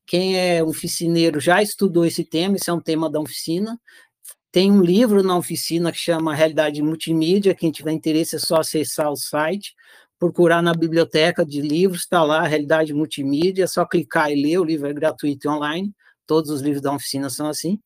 quem 0.04 0.36
é 0.36 0.64
oficineiro 0.64 1.38
já 1.38 1.62
estudou 1.62 2.04
esse 2.04 2.24
tema, 2.24 2.56
esse 2.56 2.68
é 2.68 2.72
um 2.72 2.80
tema 2.80 3.08
da 3.08 3.20
oficina. 3.20 3.80
Tem 4.50 4.68
um 4.68 4.82
livro 4.82 5.22
na 5.22 5.36
oficina 5.36 5.92
que 5.92 5.98
chama 5.98 6.34
Realidade 6.34 6.82
Multimídia, 6.82 7.54
quem 7.54 7.70
tiver 7.70 7.92
interesse 7.92 8.34
é 8.34 8.38
só 8.40 8.56
acessar 8.56 9.12
o 9.12 9.16
site, 9.16 9.72
procurar 10.20 10.62
na 10.62 10.72
biblioteca 10.72 11.44
de 11.44 11.61
livros, 11.61 12.02
está 12.02 12.22
lá, 12.22 12.46
Realidade 12.46 12.94
Multimídia, 12.94 13.64
é 13.64 13.66
só 13.66 13.85
clicar 13.85 14.30
e 14.30 14.40
ler, 14.40 14.59
o 14.59 14.64
livro 14.64 14.87
é 14.87 14.92
gratuito 14.92 15.48
e 15.48 15.50
online, 15.50 15.92
todos 16.24 16.50
os 16.50 16.61
livros 16.61 16.80
da 16.80 16.94
oficina 16.94 17.28
são 17.28 17.48
assim 17.48 17.80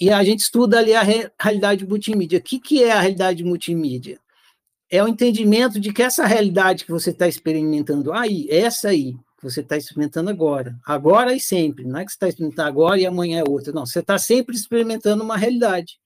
e 0.00 0.10
a 0.10 0.22
gente 0.24 0.40
estuda 0.40 0.78
ali 0.78 0.94
a 0.94 1.02
realidade 1.40 1.86
multimídia. 1.86 2.38
O 2.38 2.42
que, 2.42 2.58
que 2.58 2.82
é 2.82 2.92
a 2.92 3.00
realidade 3.00 3.44
multimídia? 3.44 4.18
É 4.90 5.02
o 5.02 5.08
entendimento 5.08 5.80
de 5.80 5.92
que 5.92 6.02
essa 6.02 6.26
realidade 6.26 6.84
que 6.84 6.90
você 6.90 7.10
está 7.10 7.26
experimentando 7.26 8.12
aí, 8.12 8.46
essa 8.50 8.88
aí, 8.88 9.14
que 9.38 9.42
você 9.42 9.60
está 9.60 9.76
experimentando 9.76 10.30
agora, 10.30 10.76
agora 10.84 11.34
e 11.34 11.40
sempre, 11.40 11.84
não 11.84 12.00
é 12.00 12.04
que 12.04 12.10
você 12.10 12.16
está 12.16 12.28
experimentando 12.28 12.68
agora 12.68 13.00
e 13.00 13.06
amanhã 13.06 13.40
é 13.40 13.48
outra, 13.48 13.72
não, 13.72 13.86
você 13.86 14.00
está 14.00 14.18
sempre 14.18 14.54
experimentando 14.54 15.22
uma 15.22 15.36
realidade. 15.36 15.98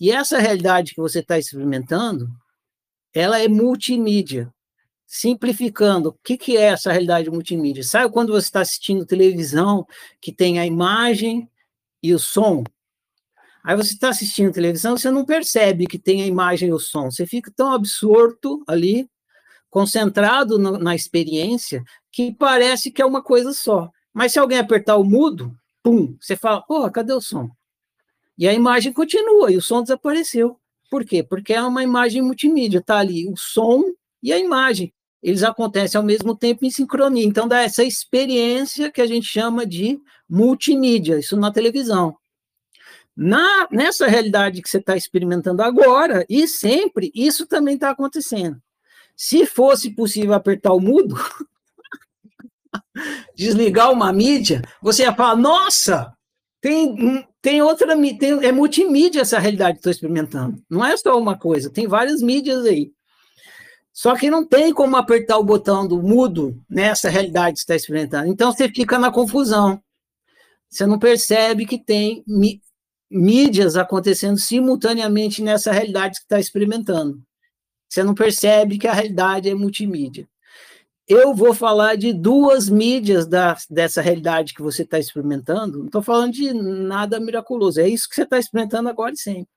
E 0.00 0.10
essa 0.10 0.38
realidade 0.38 0.92
que 0.94 1.00
você 1.00 1.20
está 1.20 1.38
experimentando, 1.38 2.28
ela 3.14 3.38
é 3.38 3.48
multimídia. 3.48 4.52
Simplificando, 5.06 6.08
o 6.08 6.18
que, 6.24 6.36
que 6.36 6.56
é 6.56 6.62
essa 6.62 6.90
realidade 6.90 7.30
multimídia? 7.30 7.84
Sabe 7.84 8.12
quando 8.12 8.32
você 8.32 8.46
está 8.46 8.60
assistindo 8.60 9.06
televisão, 9.06 9.86
que 10.20 10.32
tem 10.32 10.58
a 10.58 10.66
imagem 10.66 11.48
e 12.02 12.12
o 12.12 12.18
som? 12.18 12.64
Aí 13.62 13.76
você 13.76 13.94
está 13.94 14.08
assistindo 14.08 14.52
televisão, 14.52 14.96
você 14.96 15.10
não 15.10 15.24
percebe 15.24 15.86
que 15.86 15.98
tem 15.98 16.22
a 16.22 16.26
imagem 16.26 16.70
e 16.70 16.72
o 16.72 16.78
som, 16.80 17.10
você 17.10 17.26
fica 17.26 17.50
tão 17.54 17.72
absorto 17.72 18.62
ali, 18.66 19.08
concentrado 19.70 20.58
no, 20.58 20.78
na 20.78 20.94
experiência, 20.94 21.82
que 22.10 22.32
parece 22.32 22.90
que 22.90 23.00
é 23.00 23.06
uma 23.06 23.22
coisa 23.22 23.52
só. 23.52 23.90
Mas 24.12 24.32
se 24.32 24.38
alguém 24.38 24.58
apertar 24.58 24.96
o 24.96 25.04
mudo, 25.04 25.56
pum, 25.82 26.16
você 26.20 26.36
fala, 26.36 26.60
pô, 26.62 26.90
cadê 26.90 27.12
o 27.12 27.20
som? 27.20 27.48
E 28.36 28.48
a 28.48 28.52
imagem 28.52 28.92
continua 28.92 29.50
e 29.50 29.56
o 29.56 29.62
som 29.62 29.82
desapareceu. 29.82 30.58
Por 30.94 31.04
quê? 31.04 31.24
Porque 31.24 31.52
é 31.52 31.60
uma 31.60 31.82
imagem 31.82 32.22
multimídia, 32.22 32.80
tá 32.80 32.98
ali 32.98 33.28
o 33.28 33.34
som 33.36 33.82
e 34.22 34.32
a 34.32 34.38
imagem. 34.38 34.94
Eles 35.20 35.42
acontecem 35.42 35.98
ao 35.98 36.04
mesmo 36.04 36.36
tempo 36.36 36.64
em 36.64 36.70
sincronia. 36.70 37.26
Então 37.26 37.48
dá 37.48 37.62
essa 37.62 37.82
experiência 37.82 38.92
que 38.92 39.00
a 39.00 39.06
gente 39.08 39.26
chama 39.26 39.66
de 39.66 39.98
multimídia, 40.30 41.18
isso 41.18 41.36
na 41.36 41.50
televisão. 41.50 42.16
Na, 43.16 43.66
nessa 43.72 44.06
realidade 44.06 44.62
que 44.62 44.70
você 44.70 44.78
está 44.78 44.96
experimentando 44.96 45.62
agora 45.62 46.24
e 46.28 46.46
sempre, 46.46 47.10
isso 47.12 47.44
também 47.44 47.74
está 47.74 47.90
acontecendo. 47.90 48.62
Se 49.16 49.46
fosse 49.46 49.96
possível 49.96 50.32
apertar 50.32 50.74
o 50.74 50.80
mudo, 50.80 51.16
desligar 53.34 53.90
uma 53.90 54.12
mídia, 54.12 54.62
você 54.80 55.02
ia 55.02 55.12
falar: 55.12 55.34
nossa, 55.34 56.14
tem, 56.60 57.26
tem 57.44 57.60
outra, 57.60 57.94
tem, 58.18 58.42
é 58.42 58.50
multimídia 58.50 59.20
essa 59.20 59.38
realidade 59.38 59.72
que 59.72 59.80
estou 59.80 59.92
experimentando. 59.92 60.64
Não 60.68 60.82
é 60.82 60.96
só 60.96 61.20
uma 61.20 61.38
coisa, 61.38 61.68
tem 61.68 61.86
várias 61.86 62.22
mídias 62.22 62.64
aí. 62.64 62.90
Só 63.92 64.16
que 64.16 64.30
não 64.30 64.46
tem 64.46 64.72
como 64.72 64.96
apertar 64.96 65.36
o 65.36 65.44
botão 65.44 65.86
do 65.86 66.02
mudo 66.02 66.58
nessa 66.66 67.10
realidade 67.10 67.56
que 67.56 67.58
está 67.58 67.76
experimentando. 67.76 68.28
Então 68.28 68.50
você 68.50 68.66
fica 68.70 68.98
na 68.98 69.12
confusão. 69.12 69.78
Você 70.70 70.86
não 70.86 70.98
percebe 70.98 71.66
que 71.66 71.78
tem 71.78 72.24
mídias 73.10 73.76
acontecendo 73.76 74.38
simultaneamente 74.38 75.42
nessa 75.42 75.70
realidade 75.70 76.14
que 76.14 76.24
está 76.24 76.40
experimentando. 76.40 77.22
Você 77.90 78.02
não 78.02 78.14
percebe 78.14 78.78
que 78.78 78.88
a 78.88 78.94
realidade 78.94 79.50
é 79.50 79.54
multimídia. 79.54 80.26
Eu 81.06 81.34
vou 81.34 81.52
falar 81.52 81.96
de 81.96 82.14
duas 82.14 82.68
mídias 82.68 83.26
da, 83.26 83.56
dessa 83.68 84.00
realidade 84.00 84.54
que 84.54 84.62
você 84.62 84.82
está 84.82 84.98
experimentando. 84.98 85.78
Não 85.78 85.86
estou 85.86 86.02
falando 86.02 86.32
de 86.32 86.52
nada 86.54 87.20
miraculoso. 87.20 87.78
É 87.80 87.88
isso 87.88 88.08
que 88.08 88.14
você 88.14 88.22
está 88.22 88.38
experimentando 88.38 88.88
agora 88.88 89.12
e 89.12 89.18
sempre. 89.18 89.48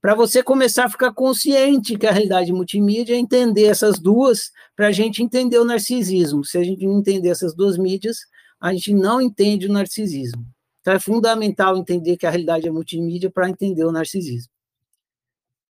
Para 0.00 0.14
você 0.14 0.42
começar 0.42 0.86
a 0.86 0.90
ficar 0.90 1.12
consciente 1.12 1.96
que 1.96 2.06
a 2.06 2.10
realidade 2.10 2.52
multimídia 2.52 3.14
é 3.14 3.18
entender 3.18 3.66
essas 3.66 3.98
duas, 4.00 4.50
para 4.74 4.88
a 4.88 4.92
gente 4.92 5.22
entender 5.22 5.58
o 5.58 5.64
narcisismo. 5.64 6.44
Se 6.44 6.58
a 6.58 6.64
gente 6.64 6.84
não 6.86 6.98
entender 6.98 7.28
essas 7.28 7.54
duas 7.54 7.76
mídias, 7.76 8.16
a 8.60 8.72
gente 8.72 8.94
não 8.94 9.20
entende 9.20 9.66
o 9.66 9.72
narcisismo. 9.72 10.44
Então 10.80 10.94
é 10.94 10.98
fundamental 10.98 11.76
entender 11.76 12.16
que 12.16 12.26
a 12.26 12.30
realidade 12.30 12.66
é 12.66 12.70
multimídia 12.70 13.30
para 13.30 13.48
entender 13.48 13.84
o 13.84 13.92
narcisismo. 13.92 14.50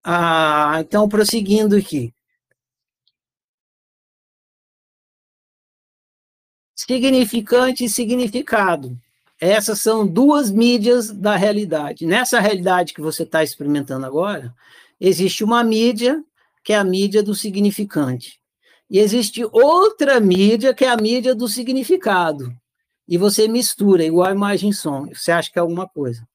Ah, 0.04 0.78
então, 0.80 1.08
prosseguindo 1.08 1.76
aqui. 1.76 2.14
Significante 6.74 7.84
e 7.84 7.88
significado. 7.88 8.96
Essas 9.40 9.80
são 9.80 10.06
duas 10.06 10.50
mídias 10.50 11.10
da 11.10 11.36
realidade. 11.36 12.06
Nessa 12.06 12.38
realidade 12.38 12.94
que 12.94 13.00
você 13.00 13.24
está 13.24 13.42
experimentando 13.42 14.06
agora, 14.06 14.54
existe 15.00 15.42
uma 15.42 15.64
mídia, 15.64 16.22
que 16.62 16.72
é 16.72 16.76
a 16.76 16.84
mídia 16.84 17.22
do 17.22 17.34
significante. 17.34 18.40
E 18.88 18.98
existe 18.98 19.44
outra 19.50 20.20
mídia, 20.20 20.72
que 20.72 20.84
é 20.84 20.88
a 20.88 20.96
mídia 20.96 21.34
do 21.34 21.48
significado. 21.48 22.54
E 23.08 23.18
você 23.18 23.48
mistura, 23.48 24.04
igual 24.04 24.30
imagem 24.30 24.70
e 24.70 24.74
som. 24.74 25.06
Você 25.06 25.32
acha 25.32 25.50
que 25.50 25.58
é 25.58 25.62
alguma 25.62 25.88
coisa. 25.88 26.26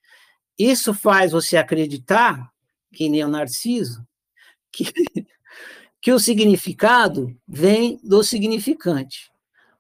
Isso 0.57 0.93
faz 0.93 1.31
você 1.31 1.55
acreditar 1.55 2.51
que 2.91 3.07
nem 3.09 3.23
o 3.23 3.27
Narciso, 3.27 4.05
que, 4.71 4.91
que 6.01 6.11
o 6.11 6.19
significado 6.19 7.35
vem 7.47 7.99
do 8.03 8.23
significante. 8.23 9.31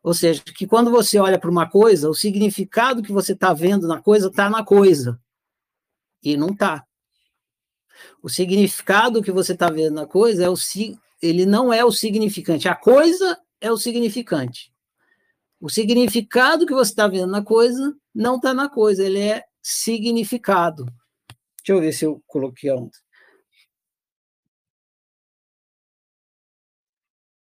Ou 0.07 0.13
seja, 0.13 0.41
que 0.41 0.65
quando 0.65 0.89
você 0.89 1.19
olha 1.19 1.37
para 1.37 1.51
uma 1.51 1.69
coisa, 1.69 2.09
o 2.09 2.13
significado 2.13 3.03
que 3.03 3.11
você 3.11 3.33
está 3.33 3.53
vendo 3.53 3.89
na 3.89 4.01
coisa 4.01 4.29
está 4.29 4.49
na 4.49 4.63
coisa. 4.63 5.19
E 6.23 6.37
não 6.37 6.51
está. 6.51 6.85
O 8.23 8.29
significado 8.29 9.21
que 9.21 9.33
você 9.33 9.51
está 9.51 9.69
vendo 9.69 9.95
na 9.95 10.05
coisa 10.05 10.45
é 10.45 10.49
o 10.49 10.55
ele 11.21 11.45
não 11.45 11.73
é 11.73 11.83
o 11.83 11.91
significante. 11.91 12.69
A 12.69 12.75
coisa 12.75 13.37
é 13.59 13.69
o 13.69 13.75
significante. 13.75 14.71
O 15.59 15.69
significado 15.69 16.65
que 16.65 16.73
você 16.73 16.91
está 16.91 17.09
vendo 17.09 17.27
na 17.29 17.43
coisa 17.43 17.93
não 18.15 18.37
está 18.37 18.53
na 18.53 18.69
coisa, 18.69 19.03
ele 19.03 19.19
é 19.19 19.43
significado. 19.61 20.85
Deixa 21.57 21.73
eu 21.73 21.81
ver 21.81 21.91
se 21.91 22.05
eu 22.05 22.23
coloquei 22.27 22.71
ontem. 22.71 22.97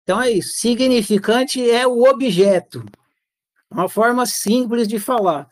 Então 0.08 0.22
é 0.22 0.30
isso. 0.30 0.52
Significante 0.54 1.70
é 1.70 1.86
o 1.86 2.08
objeto. 2.08 2.82
Uma 3.70 3.90
forma 3.90 4.24
simples 4.24 4.88
de 4.88 4.98
falar. 4.98 5.46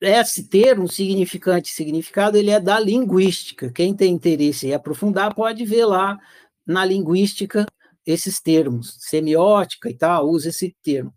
Esse 0.00 0.48
termo, 0.48 0.88
significante 0.88 1.70
e 1.70 1.72
significado, 1.72 2.36
ele 2.36 2.50
é 2.50 2.58
da 2.58 2.80
linguística. 2.80 3.70
Quem 3.70 3.94
tem 3.94 4.12
interesse 4.12 4.66
em 4.66 4.74
aprofundar 4.74 5.32
pode 5.32 5.64
ver 5.64 5.84
lá 5.84 6.18
na 6.66 6.84
linguística 6.84 7.66
esses 8.04 8.40
termos, 8.40 8.96
semiótica 8.98 9.88
e 9.88 9.94
tal, 9.94 10.28
usa 10.28 10.48
esse 10.48 10.74
termo. 10.82 11.14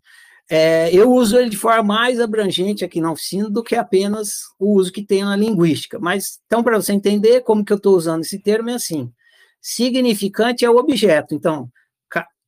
É, 0.48 0.94
eu 0.94 1.10
uso 1.12 1.36
ele 1.36 1.50
de 1.50 1.56
forma 1.56 1.82
mais 1.82 2.20
abrangente 2.20 2.84
aqui 2.84 3.00
na 3.00 3.10
oficina 3.10 3.50
do 3.50 3.60
que 3.60 3.74
apenas 3.74 4.28
o 4.56 4.74
uso 4.74 4.92
que 4.92 5.02
tem 5.02 5.24
na 5.24 5.34
linguística. 5.34 5.98
Mas, 5.98 6.38
então, 6.46 6.62
para 6.62 6.80
você 6.80 6.92
entender 6.92 7.40
como 7.40 7.64
que 7.64 7.72
eu 7.72 7.76
estou 7.76 7.96
usando 7.96 8.22
esse 8.22 8.38
termo, 8.38 8.70
é 8.70 8.74
assim. 8.74 9.10
Significante 9.60 10.64
é 10.64 10.70
o 10.70 10.76
objeto. 10.76 11.34
Então, 11.34 11.68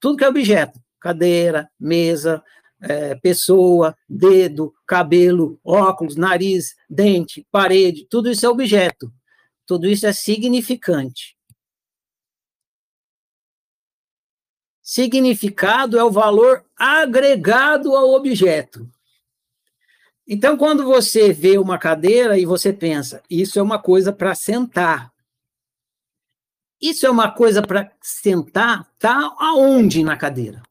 tudo 0.01 0.17
que 0.17 0.25
é 0.25 0.29
objeto, 0.29 0.81
cadeira, 1.01 1.71
mesa, 1.79 2.43
é, 2.81 3.15
pessoa, 3.15 3.97
dedo, 4.09 4.75
cabelo, 4.87 5.59
óculos, 5.65 6.17
nariz, 6.17 6.75
dente, 6.89 7.47
parede, 7.51 8.07
tudo 8.09 8.31
isso 8.31 8.45
é 8.45 8.49
objeto. 8.49 9.13
Tudo 9.67 9.89
isso 9.89 10.07
é 10.07 10.13
significante. 10.13 11.37
Significado 14.81 15.99
é 15.99 16.05
o 16.05 16.11
valor 16.13 16.65
agregado 16.77 17.97
ao 17.97 18.13
objeto. 18.13 18.89
Então, 20.29 20.57
quando 20.57 20.85
você 20.85 21.33
vê 21.33 21.59
uma 21.59 21.79
cadeira 21.79 22.39
e 22.39 22.45
você 22.45 22.73
pensa, 22.73 23.21
isso 23.29 23.59
é 23.59 23.63
uma 23.63 23.81
coisa 23.81 24.13
para 24.13 24.35
sentar. 24.35 25.13
Isso 26.81 27.07
é 27.07 27.11
uma 27.11 27.31
coisa 27.31 27.63
para 27.63 27.91
sentar, 28.03 28.85
tá 28.99 29.35
aonde 29.39 30.03
na 30.05 30.17
cadeira? 30.17 30.63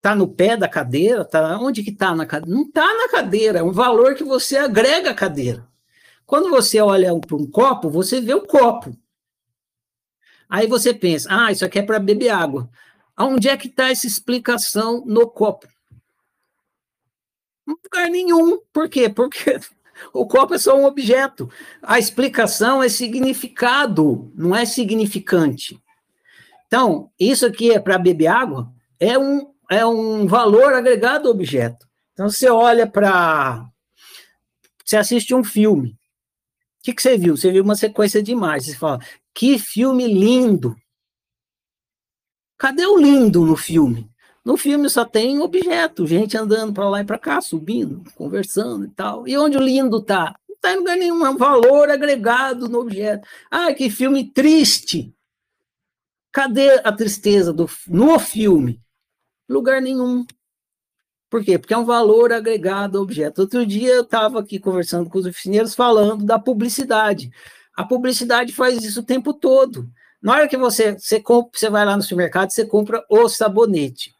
Tá 0.00 0.14
no 0.14 0.26
pé 0.26 0.56
da 0.56 0.68
cadeira? 0.68 1.24
Tá 1.24 1.58
onde 1.60 1.82
que 1.82 1.92
tá 1.92 2.14
na 2.14 2.26
cadeira? 2.26 2.58
Não 2.58 2.70
tá 2.70 2.86
na 2.94 3.08
cadeira, 3.08 3.58
é 3.60 3.62
um 3.62 3.72
valor 3.72 4.14
que 4.14 4.24
você 4.24 4.56
agrega 4.56 5.10
à 5.10 5.14
cadeira. 5.14 5.68
Quando 6.26 6.50
você 6.50 6.80
olha 6.80 7.16
para 7.20 7.36
um 7.36 7.46
copo, 7.48 7.90
você 7.90 8.20
vê 8.20 8.34
o 8.34 8.46
copo. 8.46 8.96
Aí 10.48 10.66
você 10.66 10.92
pensa, 10.92 11.28
ah, 11.30 11.52
isso 11.52 11.64
aqui 11.64 11.78
é 11.78 11.82
para 11.82 11.98
beber 11.98 12.30
água. 12.30 12.70
Aonde 13.16 13.48
é 13.48 13.56
que 13.56 13.68
está 13.68 13.90
essa 13.90 14.06
explicação 14.06 15.04
no 15.06 15.28
copo? 15.28 15.68
Em 17.68 17.72
lugar 17.84 18.10
nenhum. 18.10 18.60
Por 18.72 18.88
quê? 18.88 19.08
Porque 19.08 19.60
o 20.12 20.26
copo 20.26 20.54
é 20.54 20.58
só 20.58 20.76
um 20.76 20.84
objeto. 20.84 21.50
A 21.82 21.98
explicação 21.98 22.82
é 22.82 22.88
significado, 22.88 24.32
não 24.34 24.54
é 24.54 24.64
significante. 24.64 25.80
Então, 26.66 27.10
isso 27.18 27.44
aqui 27.44 27.70
é 27.70 27.78
para 27.78 27.98
beber 27.98 28.28
água, 28.28 28.72
é 28.98 29.18
um, 29.18 29.52
é 29.70 29.84
um 29.84 30.26
valor 30.26 30.72
agregado 30.72 31.28
ao 31.28 31.34
objeto. 31.34 31.86
Então, 32.12 32.28
você 32.28 32.48
olha 32.48 32.86
para. 32.86 33.66
Você 34.84 34.96
assiste 34.96 35.34
um 35.34 35.44
filme. 35.44 35.90
O 35.90 36.84
que, 36.84 36.92
que 36.92 37.02
você 37.02 37.16
viu? 37.16 37.36
Você 37.36 37.50
viu 37.50 37.62
uma 37.62 37.76
sequência 37.76 38.22
de 38.22 38.32
imagens. 38.32 38.72
Você 38.72 38.78
fala, 38.78 38.98
que 39.34 39.58
filme 39.58 40.06
lindo! 40.06 40.76
Cadê 42.58 42.84
o 42.86 42.98
lindo 42.98 43.44
no 43.44 43.56
filme? 43.56 44.11
No 44.44 44.56
filme 44.56 44.90
só 44.90 45.04
tem 45.04 45.38
objeto, 45.38 46.06
gente 46.06 46.36
andando 46.36 46.72
para 46.72 46.88
lá 46.88 47.00
e 47.00 47.04
para 47.04 47.18
cá, 47.18 47.40
subindo, 47.40 48.02
conversando 48.14 48.84
e 48.86 48.88
tal. 48.90 49.26
E 49.28 49.36
onde 49.38 49.56
o 49.56 49.60
lindo 49.60 49.98
está? 49.98 50.34
Não 50.48 50.56
está 50.56 50.72
em 50.72 50.78
lugar 50.78 50.96
nenhum, 50.96 51.24
é 51.24 51.30
um 51.30 51.36
valor 51.36 51.88
agregado 51.88 52.68
no 52.68 52.80
objeto. 52.80 53.26
Ah, 53.50 53.72
que 53.72 53.88
filme 53.88 54.28
triste! 54.30 55.14
Cadê 56.32 56.80
a 56.82 56.90
tristeza 56.90 57.52
do, 57.52 57.68
no 57.86 58.18
filme? 58.18 58.80
Lugar 59.48 59.80
nenhum. 59.80 60.24
Por 61.30 61.44
quê? 61.44 61.58
Porque 61.58 61.74
é 61.74 61.78
um 61.78 61.84
valor 61.84 62.32
agregado 62.32 62.98
ao 62.98 63.04
objeto. 63.04 63.42
Outro 63.42 63.64
dia 63.64 63.90
eu 63.90 64.02
estava 64.02 64.40
aqui 64.40 64.58
conversando 64.58 65.08
com 65.08 65.18
os 65.18 65.26
oficineiros 65.26 65.74
falando 65.74 66.24
da 66.24 66.38
publicidade. 66.38 67.30
A 67.76 67.84
publicidade 67.84 68.52
faz 68.52 68.82
isso 68.82 69.00
o 69.00 69.04
tempo 69.04 69.32
todo. 69.32 69.88
Na 70.20 70.32
hora 70.32 70.48
que 70.48 70.56
você, 70.56 70.98
você, 70.98 71.20
compra, 71.20 71.50
você 71.54 71.70
vai 71.70 71.84
lá 71.84 71.96
no 71.96 72.02
supermercado, 72.02 72.50
você 72.50 72.66
compra 72.66 73.04
o 73.08 73.28
sabonete. 73.28 74.14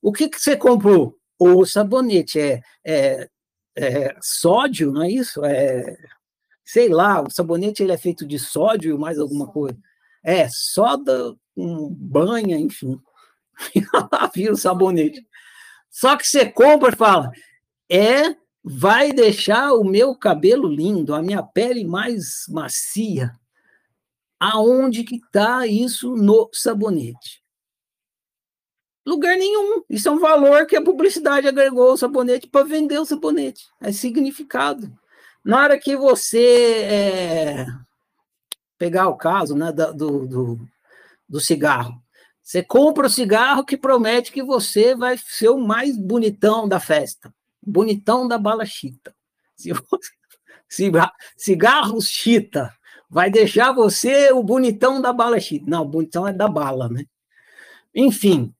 O 0.00 0.12
que, 0.12 0.28
que 0.28 0.40
você 0.40 0.56
comprou? 0.56 1.16
O 1.38 1.64
sabonete 1.64 2.40
é, 2.40 2.60
é, 2.84 3.28
é 3.76 4.16
sódio, 4.20 4.92
não 4.92 5.02
é 5.02 5.10
isso? 5.10 5.44
É, 5.44 5.96
sei 6.64 6.88
lá, 6.88 7.22
o 7.22 7.30
sabonete 7.30 7.82
ele 7.82 7.92
é 7.92 7.98
feito 7.98 8.26
de 8.26 8.38
sódio 8.38 8.94
e 8.94 8.98
mais 8.98 9.18
alguma 9.18 9.46
coisa. 9.46 9.78
É, 10.22 10.48
soda, 10.48 11.34
um 11.56 11.88
banha, 11.88 12.58
enfim. 12.58 13.00
Lá 14.12 14.30
vira 14.34 14.52
o 14.52 14.56
sabonete. 14.56 15.26
Só 15.90 16.16
que 16.16 16.26
você 16.26 16.46
compra 16.46 16.90
e 16.92 16.96
fala, 16.96 17.30
é, 17.90 18.36
vai 18.62 19.12
deixar 19.12 19.72
o 19.72 19.84
meu 19.84 20.14
cabelo 20.14 20.68
lindo, 20.68 21.14
a 21.14 21.22
minha 21.22 21.42
pele 21.42 21.84
mais 21.84 22.44
macia. 22.48 23.32
Aonde 24.38 25.02
que 25.04 25.16
está 25.16 25.66
isso 25.66 26.14
no 26.14 26.48
sabonete? 26.52 27.42
Lugar 29.08 29.38
nenhum. 29.38 29.82
Isso 29.88 30.06
é 30.06 30.12
um 30.12 30.18
valor 30.18 30.66
que 30.66 30.76
a 30.76 30.84
publicidade 30.84 31.48
agregou 31.48 31.88
ao 31.88 31.96
sabonete 31.96 32.46
para 32.46 32.66
vender 32.66 32.98
o 32.98 33.06
sabonete. 33.06 33.64
É 33.80 33.90
significado. 33.90 34.92
Na 35.42 35.62
hora 35.62 35.78
que 35.78 35.96
você 35.96 36.84
é, 36.84 37.66
pegar 38.76 39.08
o 39.08 39.16
caso 39.16 39.56
né, 39.56 39.72
do, 39.72 40.26
do, 40.26 40.60
do 41.26 41.40
cigarro, 41.40 41.98
você 42.42 42.62
compra 42.62 43.06
o 43.06 43.10
cigarro 43.10 43.64
que 43.64 43.78
promete 43.78 44.30
que 44.30 44.42
você 44.42 44.94
vai 44.94 45.16
ser 45.16 45.48
o 45.48 45.58
mais 45.58 45.96
bonitão 45.96 46.68
da 46.68 46.78
festa. 46.78 47.32
bonitão 47.66 48.28
da 48.28 48.36
bala 48.36 48.66
chita. 48.66 49.14
Se 49.56 49.72
cigarros 51.34 52.08
chita 52.08 52.70
vai 53.08 53.30
deixar 53.30 53.72
você 53.72 54.30
o 54.32 54.42
bonitão 54.42 55.00
da 55.00 55.14
bala 55.14 55.40
chita. 55.40 55.64
Não, 55.66 55.80
o 55.80 55.88
bonitão 55.88 56.28
é 56.28 56.32
da 56.32 56.46
bala, 56.46 56.90
né? 56.90 57.06
Enfim, 57.94 58.54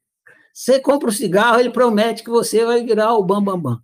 você 0.58 0.80
compra 0.80 1.08
o 1.08 1.12
cigarro, 1.12 1.60
ele 1.60 1.70
promete 1.70 2.24
que 2.24 2.30
você 2.30 2.64
vai 2.64 2.82
virar 2.82 3.14
o 3.14 3.22
bambambam. 3.22 3.74
Bam, 3.74 3.76
bam. 3.76 3.82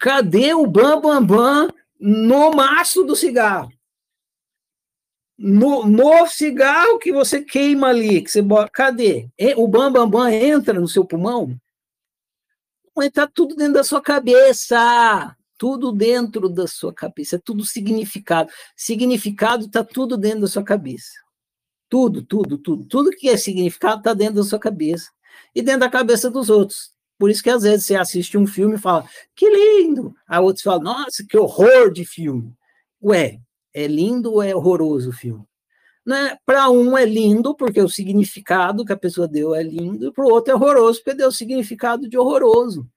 Cadê 0.00 0.52
o 0.52 0.66
bambambam 0.66 1.24
bam, 1.24 1.66
bam 1.68 1.74
no 2.00 2.50
maço 2.50 3.04
do 3.04 3.14
cigarro? 3.14 3.70
No, 5.38 5.86
no, 5.86 6.26
cigarro 6.26 6.98
que 6.98 7.12
você 7.12 7.40
queima 7.40 7.86
ali, 7.86 8.20
que 8.20 8.32
você 8.32 8.42
bota, 8.42 8.68
cadê? 8.72 9.28
O 9.56 9.68
bambambam 9.68 10.10
bam, 10.10 10.22
bam 10.22 10.32
entra 10.32 10.80
no 10.80 10.88
seu 10.88 11.04
pulmão? 11.04 11.56
Está 13.00 13.24
tudo 13.28 13.54
dentro 13.54 13.74
da 13.74 13.84
sua 13.84 14.02
cabeça. 14.02 15.36
Tudo 15.56 15.92
dentro 15.92 16.48
da 16.48 16.66
sua 16.66 16.92
cabeça. 16.92 17.36
É 17.36 17.38
tudo 17.38 17.64
significado. 17.64 18.50
Significado 18.76 19.66
está 19.66 19.84
tudo 19.84 20.16
dentro 20.16 20.40
da 20.40 20.48
sua 20.48 20.64
cabeça. 20.64 21.12
Tudo, 21.88 22.24
tudo, 22.24 22.58
tudo. 22.58 22.84
Tudo 22.88 23.10
que 23.12 23.28
é 23.28 23.36
significado 23.36 23.98
está 23.98 24.12
dentro 24.12 24.34
da 24.34 24.42
sua 24.42 24.58
cabeça. 24.58 25.08
E 25.54 25.62
dentro 25.62 25.80
da 25.80 25.90
cabeça 25.90 26.30
dos 26.30 26.48
outros. 26.50 26.92
Por 27.18 27.30
isso 27.30 27.42
que 27.42 27.50
às 27.50 27.62
vezes 27.62 27.86
você 27.86 27.94
assiste 27.94 28.36
um 28.36 28.46
filme 28.46 28.74
e 28.74 28.78
fala, 28.78 29.08
que 29.36 29.48
lindo. 29.48 30.14
Aí 30.26 30.40
outros 30.40 30.62
falam, 30.62 30.82
nossa, 30.82 31.24
que 31.28 31.38
horror 31.38 31.92
de 31.92 32.04
filme. 32.04 32.52
Ué, 33.02 33.38
é 33.72 33.86
lindo 33.86 34.32
ou 34.32 34.42
é 34.42 34.54
horroroso 34.54 35.10
o 35.10 35.12
filme? 35.12 35.44
Né? 36.04 36.36
Para 36.44 36.68
um 36.68 36.98
é 36.98 37.04
lindo, 37.04 37.54
porque 37.54 37.80
o 37.80 37.88
significado 37.88 38.84
que 38.84 38.92
a 38.92 38.96
pessoa 38.96 39.28
deu 39.28 39.54
é 39.54 39.62
lindo, 39.62 40.08
e 40.08 40.12
para 40.12 40.24
o 40.24 40.30
outro 40.30 40.52
é 40.52 40.56
horroroso, 40.56 40.98
porque 40.98 41.16
deu 41.16 41.28
o 41.28 41.32
significado 41.32 42.08
de 42.08 42.18
horroroso. 42.18 42.88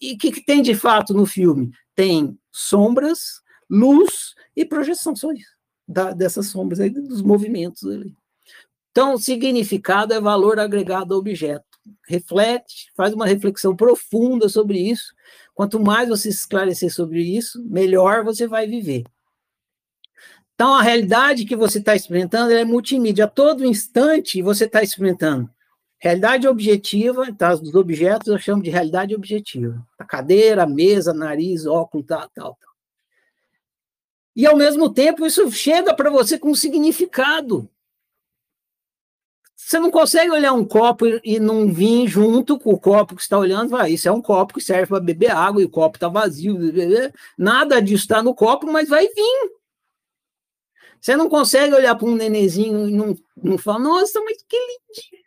E 0.00 0.12
o 0.12 0.18
que, 0.18 0.30
que, 0.30 0.44
tem 0.44 0.62
de 0.62 0.74
fato 0.74 1.12
no 1.12 1.26
filme? 1.26 1.72
Tem 1.96 2.38
sombras, 2.52 3.40
luz 3.68 4.34
e 4.54 4.64
projeção, 4.64 5.16
só 5.16 5.32
isso, 5.32 5.50
da, 5.86 6.12
dessas 6.12 6.46
sombras 6.46 6.78
aí, 6.78 6.90
dos 6.90 7.22
movimentos 7.22 7.84
ali. 7.84 8.14
Então, 8.92 9.18
significado 9.18 10.14
é 10.14 10.20
valor 10.20 10.58
agregado 10.60 11.12
ao 11.12 11.20
objeto. 11.20 11.67
Reflete, 12.06 12.90
faz 12.96 13.12
uma 13.12 13.26
reflexão 13.26 13.74
profunda 13.76 14.48
sobre 14.48 14.78
isso. 14.78 15.14
Quanto 15.54 15.80
mais 15.80 16.08
você 16.08 16.30
se 16.30 16.38
esclarecer 16.38 16.92
sobre 16.92 17.22
isso, 17.22 17.62
melhor 17.64 18.24
você 18.24 18.46
vai 18.46 18.66
viver. 18.66 19.04
Então, 20.54 20.74
a 20.74 20.82
realidade 20.82 21.44
que 21.44 21.54
você 21.54 21.78
está 21.78 21.94
experimentando 21.94 22.52
é 22.52 22.64
multimídia. 22.64 23.26
A 23.26 23.28
todo 23.28 23.64
instante 23.64 24.42
você 24.42 24.64
está 24.64 24.82
experimentando. 24.82 25.48
Realidade 26.00 26.46
objetiva, 26.46 27.32
tá, 27.32 27.54
os 27.54 27.74
objetos 27.74 28.28
eu 28.28 28.38
chamo 28.38 28.62
de 28.62 28.70
realidade 28.70 29.14
objetiva. 29.14 29.84
A 29.98 30.04
cadeira, 30.04 30.62
a 30.64 30.66
mesa, 30.66 31.12
nariz, 31.12 31.66
óculos, 31.66 32.06
tal, 32.06 32.28
tal, 32.34 32.56
tal. 32.60 32.72
E, 34.34 34.46
ao 34.46 34.56
mesmo 34.56 34.92
tempo, 34.92 35.26
isso 35.26 35.50
chega 35.50 35.92
para 35.94 36.10
você 36.10 36.38
com 36.38 36.54
significado. 36.54 37.68
Você 39.68 39.78
não 39.78 39.90
consegue 39.90 40.30
olhar 40.30 40.54
um 40.54 40.64
copo 40.64 41.04
e 41.22 41.38
não 41.38 41.70
vir 41.70 42.08
junto 42.08 42.58
com 42.58 42.70
o 42.70 42.80
copo 42.80 43.14
que 43.14 43.20
está 43.20 43.38
olhando, 43.38 43.68
vai, 43.68 43.92
isso 43.92 44.08
é 44.08 44.10
um 44.10 44.22
copo 44.22 44.54
que 44.54 44.62
serve 44.62 44.86
para 44.86 44.98
beber 44.98 45.30
água 45.30 45.60
e 45.60 45.66
o 45.66 45.68
copo 45.68 45.98
está 45.98 46.08
vazio. 46.08 46.56
Nada 47.36 47.78
disso 47.78 48.04
está 48.04 48.22
no 48.22 48.34
copo, 48.34 48.66
mas 48.66 48.88
vai 48.88 49.06
vir. 49.06 49.52
Você 50.98 51.14
não 51.16 51.28
consegue 51.28 51.74
olhar 51.74 51.94
para 51.96 52.08
um 52.08 52.14
nenezinho 52.14 52.88
e 52.88 52.92
não, 52.92 53.14
não 53.36 53.58
falar, 53.58 53.80
nossa, 53.80 54.18
mas 54.22 54.38
que 54.48 54.56
lindinho. 54.56 55.22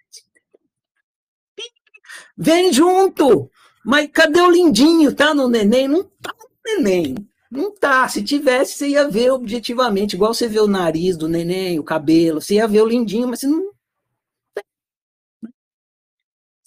Vem 2.35 2.73
junto! 2.73 3.47
Mas 3.85 4.09
cadê 4.11 4.41
o 4.41 4.49
lindinho? 4.49 5.13
Tá 5.13 5.35
no 5.35 5.47
neném? 5.47 5.87
Não 5.87 6.03
tá 6.03 6.33
no 6.33 6.49
neném. 6.65 7.15
Não 7.51 7.69
tá. 7.69 8.09
Se 8.09 8.23
tivesse, 8.23 8.73
você 8.73 8.87
ia 8.87 9.07
ver 9.07 9.29
objetivamente, 9.29 10.15
igual 10.15 10.33
você 10.33 10.47
vê 10.47 10.59
o 10.59 10.65
nariz 10.65 11.15
do 11.15 11.27
neném, 11.29 11.77
o 11.77 11.83
cabelo, 11.83 12.41
você 12.41 12.55
ia 12.55 12.67
ver 12.67 12.81
o 12.81 12.87
lindinho, 12.87 13.27
mas 13.27 13.41
você 13.41 13.47
não. 13.47 13.70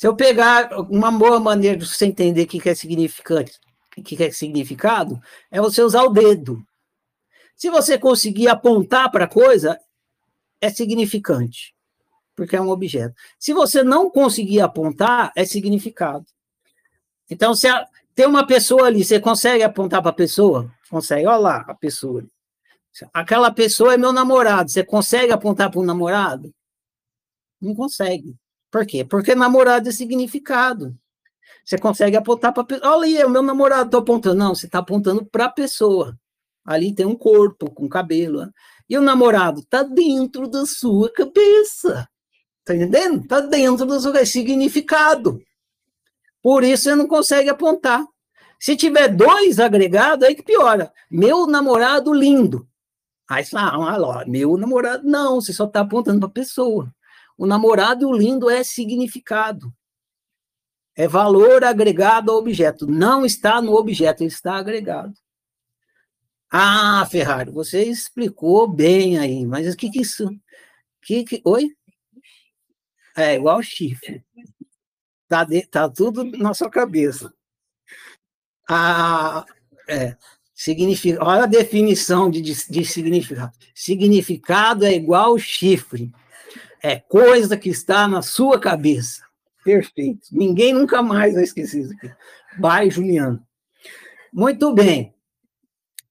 Se 0.04 0.08
eu 0.08 0.14
pegar 0.14 0.70
uma 0.90 1.10
boa 1.10 1.40
maneira 1.40 1.78
de 1.78 1.86
você 1.86 2.04
entender 2.04 2.42
o 2.42 2.46
que 2.46 2.68
é 2.68 2.74
significante, 2.74 3.58
o 3.96 4.02
que 4.02 4.22
é 4.22 4.30
significado, 4.30 5.18
é 5.50 5.58
você 5.58 5.80
usar 5.80 6.02
o 6.02 6.10
dedo. 6.10 6.62
Se 7.56 7.70
você 7.70 7.96
conseguir 7.96 8.48
apontar 8.48 9.10
para 9.10 9.24
a 9.24 9.26
coisa, 9.26 9.80
é 10.60 10.68
significante, 10.68 11.74
porque 12.36 12.54
é 12.54 12.60
um 12.60 12.68
objeto. 12.68 13.14
Se 13.38 13.54
você 13.54 13.82
não 13.82 14.10
conseguir 14.10 14.60
apontar, 14.60 15.32
é 15.34 15.46
significado. 15.46 16.26
Então, 17.30 17.54
se 17.54 17.66
a, 17.66 17.88
tem 18.14 18.26
uma 18.26 18.46
pessoa 18.46 18.88
ali, 18.88 19.02
você 19.02 19.18
consegue 19.18 19.62
apontar 19.62 20.02
para 20.02 20.10
a 20.10 20.14
pessoa? 20.14 20.70
Consegue, 20.90 21.26
olha 21.26 21.38
lá 21.38 21.64
a 21.66 21.74
pessoa. 21.74 22.22
Aquela 23.10 23.50
pessoa 23.50 23.94
é 23.94 23.96
meu 23.96 24.12
namorado, 24.12 24.70
você 24.70 24.84
consegue 24.84 25.32
apontar 25.32 25.70
para 25.70 25.80
o 25.80 25.82
namorado? 25.82 26.54
Não 27.58 27.74
consegue. 27.74 28.36
Por 28.74 28.84
quê? 28.84 29.04
Porque 29.04 29.36
namorado 29.36 29.88
é 29.88 29.92
significado. 29.92 30.98
Você 31.64 31.78
consegue 31.78 32.16
apontar 32.16 32.52
para 32.52 32.64
pessoa. 32.64 32.96
Olha 32.96 33.04
aí, 33.04 33.16
é 33.18 33.24
o 33.24 33.30
meu 33.30 33.40
namorado, 33.40 33.84
estou 33.84 34.00
apontando. 34.00 34.34
Não, 34.34 34.52
você 34.52 34.66
está 34.66 34.80
apontando 34.80 35.24
para 35.24 35.44
a 35.44 35.48
pessoa. 35.48 36.18
Ali 36.64 36.92
tem 36.92 37.06
um 37.06 37.14
corpo 37.14 37.70
com 37.70 37.88
cabelo. 37.88 38.40
Né? 38.40 38.50
E 38.90 38.98
o 38.98 39.00
namorado 39.00 39.60
está 39.60 39.84
dentro 39.84 40.48
da 40.48 40.66
sua 40.66 41.08
cabeça. 41.12 42.08
Está 42.58 42.74
entendendo? 42.74 43.22
Está 43.22 43.38
dentro 43.38 43.86
do 43.86 44.00
seu 44.00 44.26
significado. 44.26 45.40
Por 46.42 46.64
isso 46.64 46.82
você 46.82 46.96
não 46.96 47.06
consegue 47.06 47.48
apontar. 47.48 48.04
Se 48.58 48.74
tiver 48.74 49.06
dois 49.06 49.60
agregados, 49.60 50.26
aí 50.26 50.34
que 50.34 50.42
piora. 50.42 50.92
Meu 51.08 51.46
namorado 51.46 52.12
lindo. 52.12 52.66
Aí 53.30 53.44
você 53.44 53.50
fala, 53.52 54.20
ah, 54.20 54.24
meu 54.26 54.56
namorado. 54.56 55.06
Não, 55.06 55.40
você 55.40 55.52
só 55.52 55.64
está 55.64 55.82
apontando 55.82 56.18
para 56.18 56.28
a 56.28 56.32
pessoa. 56.32 56.92
O 57.36 57.46
namorado 57.46 58.02
e 58.02 58.06
o 58.06 58.16
lindo 58.16 58.48
é 58.48 58.62
significado. 58.62 59.74
É 60.96 61.08
valor 61.08 61.64
agregado 61.64 62.30
ao 62.30 62.38
objeto. 62.38 62.86
Não 62.86 63.26
está 63.26 63.60
no 63.60 63.74
objeto, 63.74 64.22
ele 64.22 64.28
está 64.28 64.56
agregado. 64.56 65.12
Ah, 66.50 67.04
Ferrari, 67.10 67.50
você 67.50 67.82
explicou 67.82 68.68
bem 68.68 69.18
aí, 69.18 69.44
mas 69.44 69.72
o 69.72 69.76
que 69.76 69.90
que 69.90 70.00
isso... 70.00 70.28
Que, 71.02 71.24
que, 71.24 71.42
oi? 71.44 71.70
É 73.16 73.34
igual 73.34 73.60
chifre. 73.62 74.24
Tá, 75.28 75.44
tá 75.70 75.88
tudo 75.88 76.24
na 76.24 76.54
sua 76.54 76.70
cabeça. 76.70 77.34
Ah, 78.68 79.44
é, 79.88 80.16
significa, 80.54 81.22
olha 81.22 81.42
a 81.42 81.46
definição 81.46 82.30
de, 82.30 82.40
de, 82.40 82.54
de 82.70 82.84
significado. 82.84 83.52
Significado 83.74 84.84
é 84.84 84.94
igual 84.94 85.36
chifre. 85.38 86.12
É 86.86 87.00
coisa 87.00 87.56
que 87.56 87.70
está 87.70 88.06
na 88.06 88.20
sua 88.20 88.60
cabeça. 88.60 89.24
Perfeito. 89.64 90.28
Ninguém 90.30 90.74
nunca 90.74 91.02
mais 91.02 91.32
vai 91.32 91.42
esquecer 91.42 91.80
isso 91.80 91.94
aqui. 91.94 92.14
Vai, 92.58 92.90
Juliano. 92.90 93.42
Muito 94.30 94.70
bem. 94.74 95.14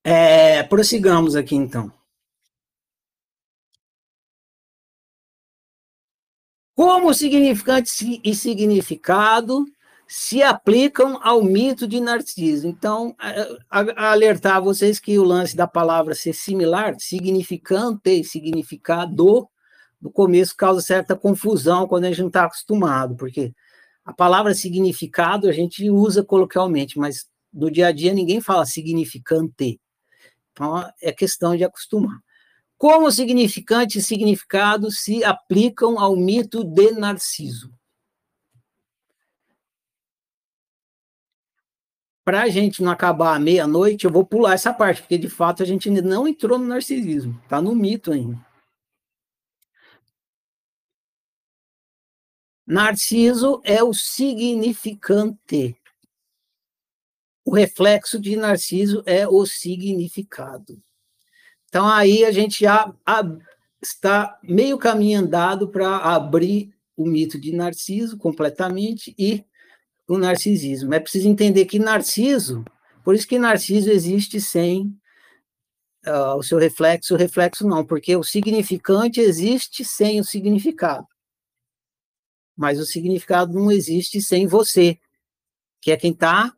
É, 0.04 0.64
prossigamos 0.64 1.36
aqui, 1.36 1.56
então. 1.56 1.94
Como 6.76 7.14
significante 7.14 8.20
e 8.24 8.34
significado 8.34 9.64
se 10.08 10.42
aplicam 10.42 11.20
ao 11.22 11.44
mito 11.44 11.88
de 11.88 12.00
Narciso. 12.00 12.68
Então, 12.68 13.16
alertar 13.96 14.60
vocês 14.60 15.00
que 15.00 15.20
o 15.20 15.24
lance 15.24 15.56
da 15.56 15.68
palavra 15.68 16.16
ser 16.16 16.34
similar, 16.34 16.96
significante 16.98 18.10
e 18.10 18.24
significado, 18.24 19.48
no 20.04 20.12
começo 20.12 20.54
causa 20.58 20.82
certa 20.82 21.16
confusão 21.16 21.88
quando 21.88 22.04
a 22.04 22.10
gente 22.10 22.20
não 22.20 22.28
está 22.28 22.44
acostumado, 22.44 23.16
porque 23.16 23.54
a 24.04 24.12
palavra 24.12 24.54
significado 24.54 25.48
a 25.48 25.54
gente 25.54 25.90
usa 25.90 26.22
coloquialmente, 26.22 27.00
mas 27.00 27.26
no 27.54 27.72
dia 27.72 27.88
a 27.88 27.92
dia 27.94 28.14
ninguém 28.14 28.42
fala 28.42 28.66
significante. 28.66 29.80
Então, 30.52 30.92
é 31.02 31.14
questão 31.14 31.56
de 31.56 31.64
acostumar. 31.64 32.20
Como 32.78 33.10
significante 33.14 34.00
e 34.00 34.02
significado 34.02 34.92
se 34.92 35.24
aplicam 35.24 35.98
ao 35.98 36.18
mito 36.18 36.66
de 36.66 36.92
Narciso? 36.92 37.74
Para 42.26 42.42
a 42.42 42.50
gente 42.50 42.84
não 42.84 42.92
acabar 42.92 43.40
meia-noite, 43.40 44.04
eu 44.04 44.12
vou 44.12 44.26
pular 44.26 44.54
essa 44.54 44.74
parte, 44.74 45.02
porque 45.02 45.18
de 45.18 45.30
fato 45.30 45.64
a 45.64 45.66
gente 45.66 45.90
não 45.90 46.28
entrou 46.28 46.60
no 46.60 46.66
narcisismo, 46.66 47.40
está 47.46 47.62
no 47.62 47.74
mito 47.74 48.12
ainda. 48.12 48.53
Narciso 52.66 53.62
é 53.64 53.84
o 53.84 53.94
significante. 53.94 55.76
O 57.46 57.54
reflexo 57.54 58.20
de 58.20 58.36
Narciso 58.38 59.04
é 59.06 59.28
o 59.28 59.46
significado. 59.46 60.82
Então, 61.68 61.88
aí 61.88 62.24
a 62.24 62.32
gente 62.32 62.62
já 62.62 62.94
está 63.82 64.40
meio 64.44 64.78
caminho 64.78 65.20
andado 65.20 65.68
para 65.68 65.98
abrir 65.98 66.74
o 66.96 67.06
mito 67.06 67.40
de 67.40 67.54
Narciso 67.54 68.18
completamente 68.18 69.14
e 69.18 69.44
o 70.08 70.18
narcisismo. 70.18 70.94
É 70.94 71.00
preciso 71.00 71.28
entender 71.28 71.66
que 71.66 71.80
Narciso, 71.80 72.64
por 73.04 73.16
isso 73.16 73.28
que 73.28 73.40
Narciso 73.40 73.90
existe 73.90 74.40
sem 74.40 74.96
uh, 76.06 76.36
o 76.38 76.44
seu 76.44 76.58
reflexo, 76.58 77.14
o 77.14 77.18
reflexo 77.18 77.68
não, 77.68 77.86
porque 77.86 78.16
o 78.16 78.24
significante 78.24 79.20
existe 79.20 79.84
sem 79.84 80.20
o 80.20 80.24
significado. 80.24 81.08
Mas 82.56 82.80
o 82.80 82.86
significado 82.86 83.54
não 83.54 83.72
existe 83.72 84.22
sem 84.22 84.46
você, 84.48 85.00
que 85.82 85.92
é 85.92 85.98
quem 85.98 86.12
está 86.12 86.56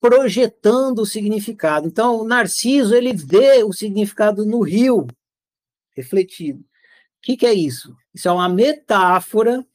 projetando 0.00 1.00
o 1.00 1.06
significado. 1.06 1.86
Então, 1.86 2.20
o 2.20 2.24
Narciso, 2.24 2.94
ele 2.94 3.12
vê 3.12 3.62
o 3.64 3.72
significado 3.72 4.46
no 4.46 4.60
rio 4.60 5.06
refletido. 5.96 6.60
O 6.60 6.64
que, 7.22 7.36
que 7.36 7.46
é 7.46 7.52
isso? 7.52 7.96
Isso 8.14 8.28
é 8.28 8.32
uma 8.32 8.48
metáfora, 8.48 9.66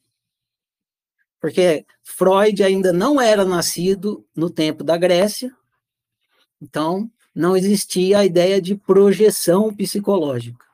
porque 1.40 1.84
Freud 2.02 2.62
ainda 2.62 2.92
não 2.92 3.20
era 3.20 3.44
nascido 3.44 4.26
no 4.34 4.48
tempo 4.48 4.82
da 4.82 4.96
Grécia, 4.96 5.54
então 6.60 7.10
não 7.34 7.54
existia 7.54 8.20
a 8.20 8.24
ideia 8.24 8.62
de 8.62 8.74
projeção 8.74 9.74
psicológica. 9.74 10.64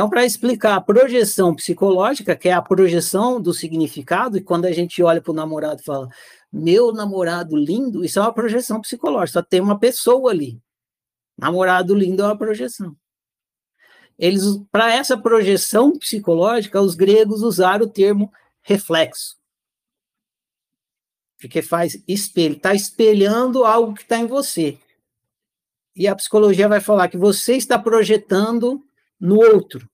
Então, 0.00 0.08
para 0.08 0.24
explicar 0.24 0.76
a 0.76 0.80
projeção 0.80 1.54
psicológica, 1.54 2.34
que 2.34 2.48
é 2.48 2.54
a 2.54 2.62
projeção 2.62 3.38
do 3.38 3.52
significado, 3.52 4.38
e 4.38 4.40
quando 4.40 4.64
a 4.64 4.72
gente 4.72 5.02
olha 5.02 5.20
para 5.20 5.30
o 5.30 5.34
namorado 5.34 5.82
e 5.82 5.84
fala, 5.84 6.08
meu 6.50 6.90
namorado 6.90 7.54
lindo, 7.54 8.02
isso 8.02 8.18
é 8.18 8.22
uma 8.22 8.32
projeção 8.32 8.80
psicológica, 8.80 9.40
só 9.40 9.42
tem 9.42 9.60
uma 9.60 9.78
pessoa 9.78 10.30
ali. 10.30 10.58
Namorado 11.36 11.94
lindo 11.94 12.22
é 12.22 12.24
uma 12.24 12.38
projeção. 12.38 12.96
Eles, 14.18 14.42
para 14.72 14.90
essa 14.90 15.18
projeção 15.18 15.92
psicológica, 15.98 16.80
os 16.80 16.94
gregos 16.94 17.42
usaram 17.42 17.84
o 17.84 17.90
termo 17.90 18.32
reflexo. 18.62 19.36
Porque 21.38 21.60
faz 21.60 22.02
espelho, 22.08 22.56
está 22.56 22.72
espelhando 22.72 23.66
algo 23.66 23.92
que 23.92 24.00
está 24.04 24.16
em 24.16 24.26
você. 24.26 24.78
E 25.94 26.08
a 26.08 26.16
psicologia 26.16 26.68
vai 26.70 26.80
falar 26.80 27.08
que 27.08 27.18
você 27.18 27.54
está 27.54 27.78
projetando 27.78 28.82
no 29.20 29.36
outro. 29.36 29.88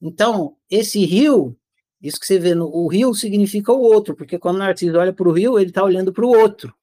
Então, 0.00 0.56
esse 0.70 1.04
rio, 1.04 1.56
isso 2.00 2.20
que 2.20 2.26
você 2.26 2.38
vê, 2.38 2.54
no, 2.54 2.66
o 2.66 2.86
rio 2.86 3.14
significa 3.14 3.72
o 3.72 3.80
outro, 3.80 4.14
porque 4.14 4.38
quando 4.38 4.56
o 4.56 4.58
Narciso 4.58 4.98
olha 4.98 5.12
para 5.12 5.28
o 5.28 5.32
rio, 5.32 5.58
ele 5.58 5.70
está 5.70 5.82
olhando 5.82 6.12
para 6.12 6.24
o 6.24 6.28
outro. 6.28 6.74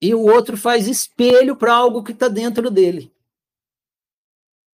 E 0.00 0.14
o 0.14 0.22
outro 0.22 0.56
faz 0.56 0.88
espelho 0.88 1.56
para 1.56 1.72
algo 1.72 2.02
que 2.02 2.10
está 2.10 2.26
dentro 2.26 2.70
dele. 2.70 3.12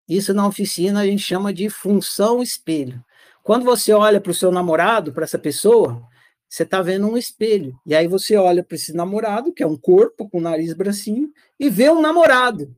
Isso 0.07 0.33
na 0.33 0.47
oficina 0.47 1.01
a 1.01 1.05
gente 1.05 1.21
chama 1.21 1.53
de 1.53 1.69
função 1.69 2.41
espelho. 2.41 3.03
Quando 3.43 3.63
você 3.63 3.93
olha 3.93 4.19
para 4.19 4.31
o 4.31 4.35
seu 4.35 4.51
namorado, 4.51 5.13
para 5.13 5.23
essa 5.23 5.37
pessoa, 5.37 6.03
você 6.49 6.63
está 6.63 6.81
vendo 6.81 7.07
um 7.07 7.15
espelho. 7.15 7.79
E 7.85 7.93
aí 7.93 8.07
você 8.07 8.35
olha 8.35 8.63
para 8.63 8.75
esse 8.75 8.91
namorado, 8.91 9.53
que 9.53 9.61
é 9.61 9.67
um 9.67 9.77
corpo 9.77 10.27
com 10.27 10.41
nariz 10.41 10.73
bracinho, 10.73 11.31
e 11.59 11.69
vê 11.69 11.91
um 11.91 12.01
namorado. 12.01 12.75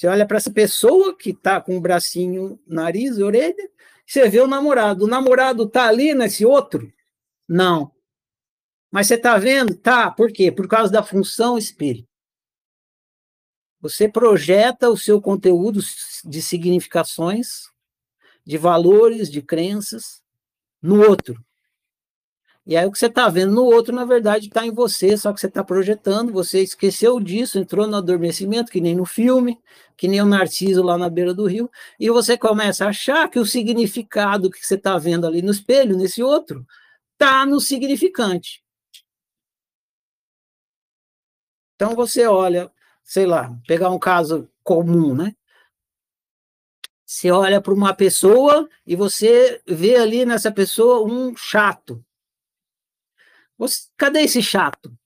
Você 0.00 0.06
olha 0.06 0.26
para 0.26 0.38
essa 0.38 0.50
pessoa 0.50 1.14
que 1.14 1.28
está 1.28 1.60
com 1.60 1.76
o 1.76 1.80
bracinho, 1.80 2.58
nariz, 2.66 3.18
orelha, 3.18 3.70
você 4.06 4.30
vê 4.30 4.40
o 4.40 4.46
namorado. 4.46 5.04
O 5.04 5.06
namorado 5.06 5.64
está 5.64 5.88
ali 5.88 6.14
nesse 6.14 6.46
outro? 6.46 6.90
Não. 7.46 7.92
Mas 8.90 9.08
você 9.08 9.16
está 9.16 9.36
vendo? 9.36 9.74
Tá. 9.74 10.10
Por 10.10 10.32
quê? 10.32 10.50
Por 10.50 10.66
causa 10.66 10.90
da 10.90 11.02
função 11.02 11.58
espelho. 11.58 12.08
Você 13.78 14.08
projeta 14.08 14.88
o 14.88 14.96
seu 14.96 15.20
conteúdo 15.20 15.82
de 16.24 16.40
significações, 16.40 17.68
de 18.42 18.56
valores, 18.56 19.30
de 19.30 19.42
crenças, 19.42 20.22
no 20.80 21.06
outro. 21.06 21.44
E 22.66 22.76
aí 22.76 22.86
o 22.86 22.92
que 22.92 22.98
você 22.98 23.06
está 23.06 23.28
vendo 23.28 23.52
no 23.52 23.64
outro, 23.64 23.94
na 23.94 24.04
verdade, 24.04 24.46
está 24.46 24.64
em 24.64 24.70
você, 24.70 25.16
só 25.16 25.32
que 25.32 25.40
você 25.40 25.46
está 25.46 25.64
projetando, 25.64 26.32
você 26.32 26.62
esqueceu 26.62 27.18
disso, 27.18 27.58
entrou 27.58 27.86
no 27.86 27.96
adormecimento, 27.96 28.70
que 28.70 28.80
nem 28.80 28.94
no 28.94 29.04
filme, 29.04 29.58
que 30.00 30.08
nem 30.08 30.20
o 30.20 30.26
Narciso 30.26 30.82
lá 30.82 30.98
na 30.98 31.08
beira 31.08 31.32
do 31.32 31.46
rio, 31.46 31.70
e 31.98 32.10
você 32.10 32.36
começa 32.36 32.86
a 32.86 32.88
achar 32.88 33.28
que 33.28 33.38
o 33.38 33.46
significado 33.46 34.50
que 34.50 34.66
você 34.66 34.74
está 34.74 34.98
vendo 34.98 35.26
ali 35.26 35.42
no 35.42 35.52
espelho, 35.52 35.96
nesse 35.96 36.22
outro, 36.22 36.66
está 37.12 37.46
no 37.46 37.60
significante. 37.60 38.64
Então 41.76 41.94
você 41.94 42.26
olha 42.26 42.72
sei 43.10 43.26
lá, 43.26 43.52
pegar 43.66 43.90
um 43.90 43.98
caso 43.98 44.48
comum, 44.62 45.16
né? 45.16 45.34
Você 47.04 47.28
olha 47.32 47.60
para 47.60 47.74
uma 47.74 47.92
pessoa 47.92 48.68
e 48.86 48.94
você 48.94 49.60
vê 49.66 49.96
ali 49.96 50.24
nessa 50.24 50.52
pessoa 50.52 51.04
um 51.04 51.36
chato. 51.36 52.04
Você, 53.58 53.88
cadê 53.96 54.20
esse 54.20 54.40
chato? 54.40 54.96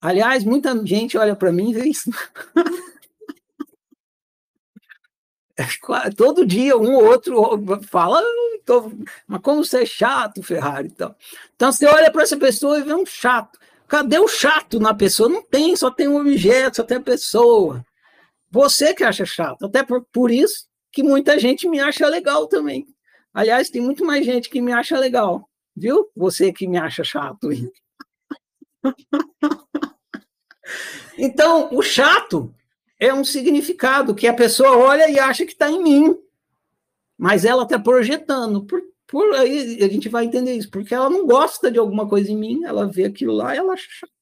Aliás, 0.00 0.44
muita 0.44 0.76
gente 0.84 1.16
olha 1.16 1.34
para 1.34 1.52
mim 1.52 1.70
e 1.70 1.74
vê 1.74 1.88
isso. 1.88 2.10
Todo 6.16 6.44
dia 6.44 6.76
um 6.76 6.94
ou 6.94 7.06
outro 7.06 7.82
fala, 7.88 8.22
tô, 8.64 8.92
mas 9.26 9.40
como 9.40 9.64
você 9.64 9.82
é 9.82 9.86
chato, 9.86 10.42
Ferrari. 10.42 10.88
Então, 10.88 11.14
então 11.54 11.72
você 11.72 11.86
olha 11.86 12.10
para 12.10 12.22
essa 12.22 12.36
pessoa 12.36 12.78
e 12.78 12.82
vê 12.82 12.94
um 12.94 13.06
chato. 13.06 13.58
Cadê 13.88 14.18
o 14.18 14.28
chato 14.28 14.78
na 14.78 14.92
pessoa? 14.92 15.28
Não 15.28 15.42
tem, 15.42 15.74
só 15.76 15.90
tem 15.90 16.08
um 16.08 16.20
objeto, 16.20 16.76
só 16.76 16.82
tem 16.82 16.98
a 16.98 17.02
pessoa. 17.02 17.84
Você 18.50 18.92
que 18.92 19.04
acha 19.04 19.24
chato. 19.24 19.64
Até 19.64 19.82
por, 19.82 20.04
por 20.12 20.30
isso 20.30 20.66
que 20.92 21.02
muita 21.02 21.38
gente 21.38 21.68
me 21.68 21.80
acha 21.80 22.06
legal 22.08 22.46
também. 22.46 22.86
Aliás, 23.32 23.70
tem 23.70 23.80
muito 23.80 24.04
mais 24.04 24.24
gente 24.26 24.50
que 24.50 24.60
me 24.60 24.72
acha 24.72 24.98
legal. 24.98 25.48
Viu? 25.74 26.10
Você 26.16 26.52
que 26.52 26.66
me 26.66 26.78
acha 26.78 27.04
chato. 27.04 27.48
Então, 31.18 31.68
o 31.72 31.82
chato 31.82 32.54
é 32.98 33.12
um 33.12 33.24
significado 33.24 34.14
que 34.14 34.26
a 34.26 34.34
pessoa 34.34 34.76
olha 34.76 35.10
e 35.10 35.18
acha 35.18 35.44
que 35.44 35.52
está 35.52 35.70
em 35.70 35.82
mim. 35.82 36.16
Mas 37.16 37.44
ela 37.44 37.62
está 37.62 37.78
projetando. 37.78 38.64
Por, 38.64 38.82
por 39.06 39.34
aí 39.34 39.82
a 39.82 39.88
gente 39.88 40.08
vai 40.08 40.24
entender 40.24 40.54
isso, 40.54 40.70
porque 40.70 40.94
ela 40.94 41.08
não 41.08 41.26
gosta 41.26 41.70
de 41.70 41.78
alguma 41.78 42.08
coisa 42.08 42.30
em 42.30 42.36
mim, 42.36 42.64
ela 42.64 42.86
vê 42.86 43.04
aquilo 43.04 43.32
lá 43.32 43.54
e 43.54 43.58
ela 43.58 43.72
acha 43.72 43.86
chato. 43.88 44.12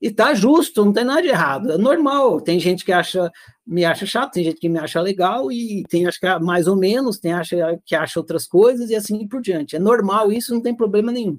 E 0.00 0.10
tá 0.10 0.34
justo, 0.34 0.84
não 0.84 0.92
tem 0.92 1.04
nada 1.04 1.22
de 1.22 1.28
errado, 1.28 1.70
é 1.70 1.78
normal. 1.78 2.40
Tem 2.40 2.58
gente 2.58 2.84
que 2.84 2.90
acha, 2.90 3.30
me 3.64 3.84
acha 3.84 4.04
chato, 4.04 4.32
tem 4.32 4.42
gente 4.42 4.58
que 4.58 4.68
me 4.68 4.78
acha 4.78 5.00
legal, 5.00 5.52
e 5.52 5.84
tem 5.88 6.06
acho 6.06 6.18
que 6.18 6.38
mais 6.40 6.66
ou 6.66 6.74
menos, 6.74 7.20
tem 7.20 7.32
acha, 7.32 7.80
que 7.86 7.94
acha 7.94 8.18
outras 8.18 8.44
coisas 8.44 8.90
e 8.90 8.96
assim 8.96 9.28
por 9.28 9.40
diante. 9.40 9.76
É 9.76 9.78
normal, 9.78 10.32
isso 10.32 10.52
não 10.52 10.60
tem 10.60 10.74
problema 10.74 11.12
nenhum. 11.12 11.38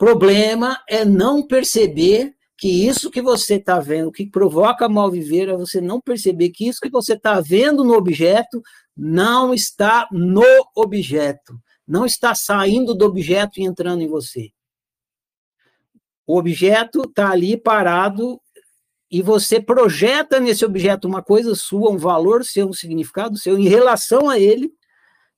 Problema 0.00 0.82
é 0.88 1.04
não 1.04 1.46
perceber 1.46 2.34
que 2.56 2.86
isso 2.88 3.10
que 3.10 3.22
você 3.22 3.56
está 3.56 3.78
vendo, 3.78 4.10
que 4.10 4.26
provoca 4.26 4.88
mal 4.88 5.10
viver, 5.10 5.48
é 5.48 5.56
você 5.56 5.80
não 5.80 6.00
perceber 6.00 6.50
que 6.50 6.66
isso 6.66 6.80
que 6.80 6.90
você 6.90 7.12
está 7.12 7.40
vendo 7.40 7.84
no 7.84 7.94
objeto 7.94 8.62
não 8.96 9.52
está 9.54 10.08
no 10.10 10.42
objeto 10.74 11.54
não 11.90 12.06
está 12.06 12.36
saindo 12.36 12.94
do 12.94 13.04
objeto 13.04 13.58
e 13.58 13.64
entrando 13.64 14.00
em 14.00 14.06
você. 14.06 14.52
O 16.24 16.38
objeto 16.38 17.02
está 17.02 17.30
ali 17.30 17.56
parado 17.56 18.40
e 19.10 19.20
você 19.20 19.60
projeta 19.60 20.38
nesse 20.38 20.64
objeto 20.64 21.08
uma 21.08 21.20
coisa 21.20 21.52
sua, 21.56 21.90
um 21.90 21.98
valor 21.98 22.44
seu, 22.44 22.68
um 22.68 22.72
significado 22.72 23.36
seu 23.36 23.58
em 23.58 23.66
relação 23.66 24.28
a 24.28 24.38
ele, 24.38 24.72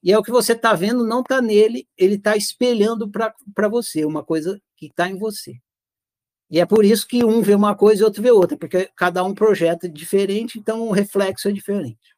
e 0.02 0.12
é 0.12 0.18
o 0.18 0.22
que 0.22 0.30
você 0.30 0.52
está 0.52 0.74
vendo, 0.74 1.06
não 1.06 1.20
está 1.20 1.40
nele, 1.40 1.88
ele 1.96 2.16
está 2.16 2.36
espelhando 2.36 3.10
para 3.10 3.68
você, 3.68 4.04
uma 4.04 4.24
coisa 4.24 4.60
que 4.76 4.86
está 4.86 5.08
em 5.08 5.18
você. 5.18 5.60
E 6.50 6.60
é 6.60 6.66
por 6.66 6.84
isso 6.84 7.06
que 7.06 7.24
um 7.24 7.40
vê 7.40 7.54
uma 7.54 7.74
coisa 7.76 8.02
e 8.02 8.04
outro 8.04 8.22
vê 8.22 8.30
outra, 8.30 8.56
porque 8.56 8.90
cada 8.96 9.24
um 9.24 9.34
projeta 9.34 9.88
diferente, 9.88 10.58
então 10.58 10.82
o 10.88 10.92
reflexo 10.92 11.48
é 11.48 11.52
diferente. 11.52 12.14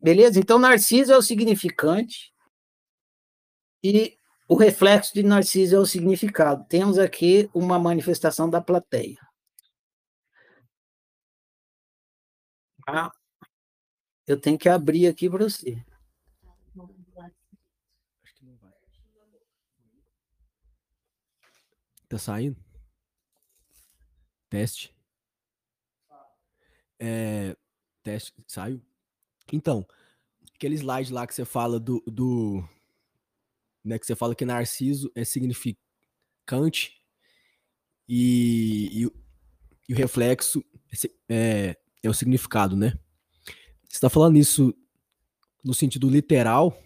Beleza? 0.00 0.38
Então, 0.40 0.58
Narciso 0.58 1.12
é 1.12 1.16
o 1.16 1.22
significante, 1.22 2.32
e 3.82 4.16
o 4.48 4.56
reflexo 4.56 5.14
de 5.14 5.22
Narciso 5.22 5.76
é 5.76 5.78
o 5.78 5.86
significado. 5.86 6.64
Temos 6.68 6.98
aqui 6.98 7.48
uma 7.54 7.78
manifestação 7.78 8.48
da 8.48 8.60
plateia. 8.60 9.18
Ah, 12.86 13.12
eu 14.26 14.40
tenho 14.40 14.58
que 14.58 14.68
abrir 14.68 15.06
aqui 15.06 15.28
para 15.28 15.44
você. 15.44 15.84
Tá 22.08 22.18
saindo? 22.18 22.56
Teste. 24.48 24.94
É, 26.98 27.56
teste, 28.02 28.32
saiu? 28.46 28.82
Então, 29.52 29.86
aquele 30.54 30.74
slide 30.74 31.12
lá 31.12 31.26
que 31.26 31.34
você 31.34 31.44
fala 31.44 31.78
do, 31.78 32.02
do 32.06 32.64
né? 33.84 33.98
Que 33.98 34.06
você 34.06 34.16
fala 34.16 34.34
que 34.34 34.44
Narciso 34.44 35.10
é 35.14 35.24
significante 35.24 37.02
e, 38.08 39.04
e, 39.04 39.10
e 39.88 39.94
o 39.94 39.96
reflexo 39.96 40.64
é, 41.28 41.76
é, 42.02 42.08
o 42.08 42.14
significado, 42.14 42.76
né? 42.76 42.98
Você 43.88 43.96
está 43.96 44.10
falando 44.10 44.36
isso 44.36 44.74
no 45.64 45.74
sentido 45.74 46.08
literal 46.08 46.78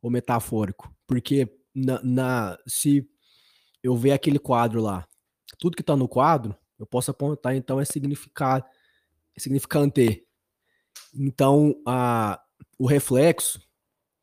ou 0.00 0.10
metafórico? 0.10 0.94
Porque 1.06 1.48
na, 1.74 2.02
na, 2.02 2.58
se 2.66 3.08
eu 3.82 3.96
ver 3.96 4.12
aquele 4.12 4.38
quadro 4.38 4.80
lá, 4.80 5.06
tudo 5.58 5.76
que 5.76 5.82
está 5.82 5.96
no 5.96 6.08
quadro, 6.08 6.56
eu 6.78 6.86
posso 6.86 7.10
apontar, 7.10 7.54
então, 7.54 7.78
é 7.78 7.84
significado, 7.84 8.64
é 9.36 9.40
significante. 9.40 10.26
Então, 11.14 11.80
a, 11.86 12.42
o 12.78 12.86
reflexo 12.86 13.60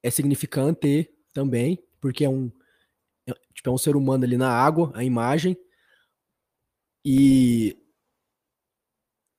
é 0.03 0.09
significante 0.09 1.09
também, 1.31 1.81
porque 2.01 2.25
é 2.25 2.29
um, 2.29 2.51
é, 3.25 3.33
tipo, 3.53 3.69
é 3.69 3.71
um 3.71 3.77
ser 3.77 3.95
humano 3.95 4.25
ali 4.25 4.37
na 4.37 4.51
água, 4.51 4.91
a 4.93 5.03
imagem, 5.03 5.57
e 7.05 7.77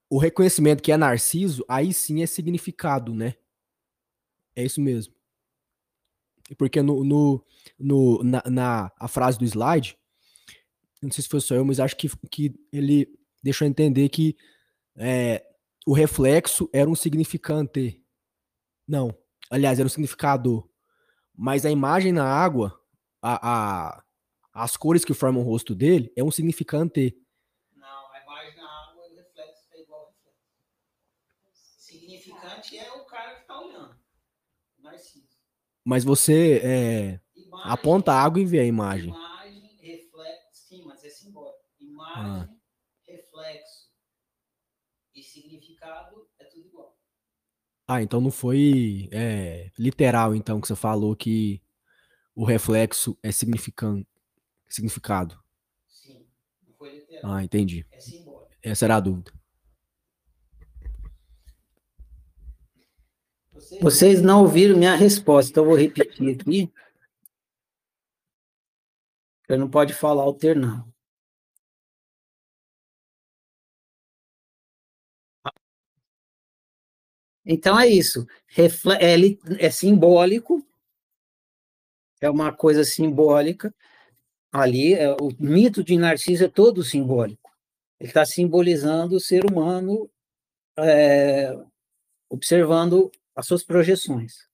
o 0.09 0.19
reconhecimento 0.19 0.83
que 0.83 0.91
é 0.91 0.97
narciso, 0.97 1.65
aí 1.69 1.93
sim 1.93 2.23
é 2.23 2.27
significado, 2.27 3.15
né? 3.15 3.35
É 4.57 4.65
isso 4.65 4.81
mesmo. 4.81 5.15
Porque 6.59 6.83
no, 6.83 7.05
no, 7.05 7.45
no 7.79 8.25
na, 8.25 8.43
na, 8.47 8.93
a 8.99 9.07
frase 9.07 9.39
do 9.39 9.45
slide, 9.45 10.00
não 11.03 11.11
sei 11.11 11.23
se 11.23 11.29
foi 11.29 11.41
só 11.41 11.55
eu, 11.55 11.65
mas 11.65 11.81
acho 11.81 11.97
que, 11.97 12.09
que 12.31 12.55
ele 12.73 13.09
deixou 13.43 13.67
entender 13.67 14.09
que 14.09 14.37
é, 14.97 15.45
o 15.87 15.93
reflexo 15.93 16.69
era 16.73 16.89
um 16.89 16.95
significante. 16.95 18.05
Não, 18.87 19.17
aliás, 19.51 19.79
era 19.79 19.87
um 19.87 19.91
significado. 19.91 20.69
Mas 21.35 21.65
a 21.65 21.71
imagem 21.71 22.13
na 22.13 22.25
água, 22.25 22.79
a, 23.23 23.95
a, 23.97 24.05
as 24.53 24.77
cores 24.77 25.05
que 25.05 25.15
formam 25.15 25.43
o 25.43 25.45
rosto 25.45 25.75
dele, 25.75 26.13
é 26.17 26.23
um 26.23 26.31
significante. 26.31 27.17
Não, 27.75 28.13
a 28.13 28.23
imagem 28.23 28.57
na 28.57 28.89
água 28.89 29.07
e 29.09 29.13
o 29.13 29.17
reflexo 29.17 29.65
é 29.73 29.81
igual 29.81 30.01
ao 30.01 30.07
reflexo. 30.09 31.65
Significante 31.79 32.77
é 32.77 32.93
o 32.93 33.05
cara 33.05 33.37
que 33.37 33.41
está 33.43 33.59
olhando. 33.59 33.97
Narciso. 34.79 35.29
Mas 35.83 36.05
você 36.05 36.61
é, 36.63 37.21
aponta 37.65 38.13
a 38.13 38.23
água 38.23 38.41
e 38.41 38.45
vê 38.45 38.61
a 38.61 38.67
imagem. 38.67 39.09
Imagem, 39.09 39.79
reflexo, 39.81 40.49
sim, 40.53 40.85
mas 40.85 41.03
é 41.05 41.09
simbólico. 41.09 41.61
Imagem, 42.17 42.43
ah. 42.43 42.49
reflexo 43.07 43.91
e 45.15 45.23
significado 45.23 46.29
é 46.39 46.45
tudo 46.45 46.67
igual. 46.67 46.97
Ah, 47.87 48.03
então 48.03 48.21
não 48.21 48.31
foi 48.31 49.09
é, 49.13 49.71
literal, 49.79 50.35
então, 50.35 50.61
que 50.61 50.69
você 50.69 50.77
falou 50.77 51.15
que 51.17 51.61
o 52.35 52.45
reflexo 52.45 53.19
é 53.23 53.33
significante, 53.33 54.09
significado. 54.69 55.39
Sim, 55.89 56.27
não 56.67 56.75
foi 56.75 56.95
literal. 56.95 57.33
Ah, 57.33 57.45
entendi. 57.45 57.87
É 57.91 58.01
simbólico. 58.01 58.51
Essa 58.63 58.85
era 58.85 58.97
a 58.97 59.01
dúvida. 59.01 59.33
Vocês 63.81 64.23
não 64.23 64.43
ouviram 64.43 64.77
minha 64.77 64.95
resposta, 64.95 65.51
então 65.51 65.65
eu 65.65 65.71
vou 65.71 65.79
repetir 65.79 66.35
aqui. 66.35 66.73
Você 69.47 69.57
não 69.57 69.69
pode 69.69 69.93
falar 69.93 70.23
alternado. 70.23 70.93
Então 77.53 77.77
é 77.81 77.89
isso. 77.89 78.29
É, 78.57 79.67
é 79.67 79.71
simbólico, 79.71 80.65
é 82.21 82.31
uma 82.31 82.53
coisa 82.53 82.85
simbólica. 82.85 83.75
Ali, 84.53 84.95
é, 84.95 85.11
o 85.15 85.33
mito 85.37 85.83
de 85.83 85.97
Narciso 85.97 86.45
é 86.45 86.49
todo 86.49 86.85
simbólico. 86.85 87.51
Ele 87.99 88.09
está 88.09 88.25
simbolizando 88.25 89.17
o 89.17 89.21
ser 89.21 89.45
humano 89.45 90.09
é, 90.79 91.59
observando 92.29 93.11
as 93.35 93.49
suas 93.49 93.65
projeções. 93.65 94.49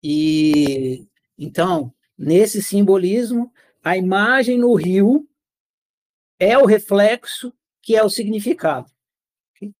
E 0.00 1.04
então, 1.36 1.92
nesse 2.16 2.62
simbolismo, 2.62 3.52
a 3.82 3.96
imagem 3.96 4.56
no 4.56 4.72
rio 4.74 5.28
é 6.38 6.56
o 6.56 6.64
reflexo 6.64 7.52
que 7.82 7.96
é 7.96 8.04
o 8.04 8.10
significado. 8.10 8.95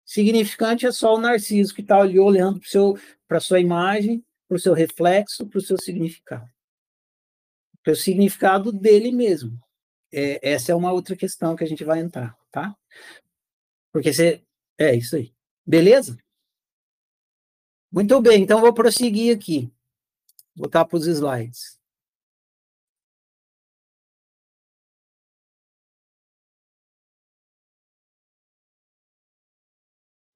Significante 0.04 0.86
é 0.86 0.92
só 0.92 1.14
o 1.14 1.20
narciso 1.20 1.74
que 1.74 1.82
está 1.82 1.98
ali 1.98 2.18
olhando 2.18 2.60
para 3.28 3.38
a 3.38 3.40
sua 3.40 3.60
imagem, 3.60 4.24
para 4.48 4.56
o 4.56 4.60
seu 4.60 4.72
reflexo, 4.72 5.46
para 5.46 5.58
o 5.58 5.62
seu 5.62 5.76
significado. 5.78 6.48
Para 7.82 7.92
o 7.92 7.96
significado 7.96 8.72
dele 8.72 9.12
mesmo. 9.12 9.58
É, 10.12 10.52
essa 10.52 10.72
é 10.72 10.74
uma 10.74 10.92
outra 10.92 11.16
questão 11.16 11.56
que 11.56 11.64
a 11.64 11.66
gente 11.66 11.84
vai 11.84 12.00
entrar, 12.00 12.36
tá? 12.50 12.74
Porque 13.92 14.12
você. 14.12 14.42
É 14.78 14.94
isso 14.94 15.16
aí. 15.16 15.34
Beleza? 15.66 16.16
Muito 17.90 18.20
bem, 18.20 18.42
então 18.42 18.60
vou 18.60 18.74
prosseguir 18.74 19.34
aqui. 19.34 19.72
Voltar 20.54 20.84
para 20.84 20.96
os 20.96 21.06
slides. 21.06 21.75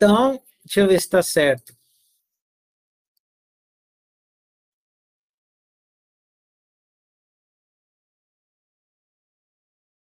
Então, 0.02 0.40
deixa 0.64 0.80
eu 0.80 0.88
ver 0.88 0.98
se 0.98 1.06
está 1.06 1.22
certo. 1.22 1.74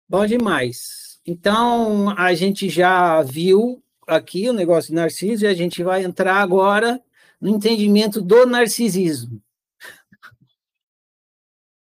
Bom 0.10 0.26
demais. 0.26 1.20
Então, 1.24 2.10
a 2.18 2.34
gente 2.34 2.68
já 2.68 3.22
viu 3.22 3.84
aqui 4.08 4.50
o 4.50 4.54
negócio 4.54 4.90
de 4.90 4.96
Narciso 4.96 5.46
e 5.46 5.48
a 5.48 5.54
gente 5.54 5.84
vai 5.84 6.04
entrar 6.04 6.38
agora 6.38 7.00
no 7.40 7.50
entendimento 7.50 8.24
do 8.24 8.48
narcisismo. 8.48 9.40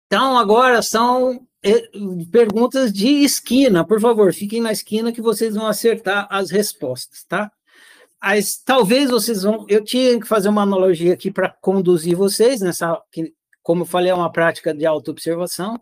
Então, 0.06 0.36
agora 0.36 0.82
são 0.82 1.46
eh, 1.62 1.88
perguntas 2.32 2.92
de 2.92 3.22
esquina. 3.22 3.86
Por 3.86 4.00
favor, 4.00 4.32
fiquem 4.34 4.60
na 4.60 4.72
esquina 4.72 5.12
que 5.12 5.22
vocês 5.22 5.54
vão 5.54 5.68
acertar 5.68 6.26
as 6.28 6.50
respostas, 6.50 7.22
tá? 7.22 7.52
As, 8.28 8.56
talvez 8.56 9.08
vocês 9.08 9.44
vão. 9.44 9.64
Eu 9.68 9.84
tinha 9.84 10.18
que 10.18 10.26
fazer 10.26 10.48
uma 10.48 10.62
analogia 10.62 11.14
aqui 11.14 11.30
para 11.30 11.48
conduzir 11.48 12.16
vocês 12.16 12.60
nessa. 12.60 13.00
Que, 13.12 13.32
como 13.62 13.82
eu 13.82 13.86
falei, 13.86 14.10
é 14.10 14.14
uma 14.14 14.32
prática 14.32 14.74
de 14.74 14.84
autoobservação. 14.84 15.80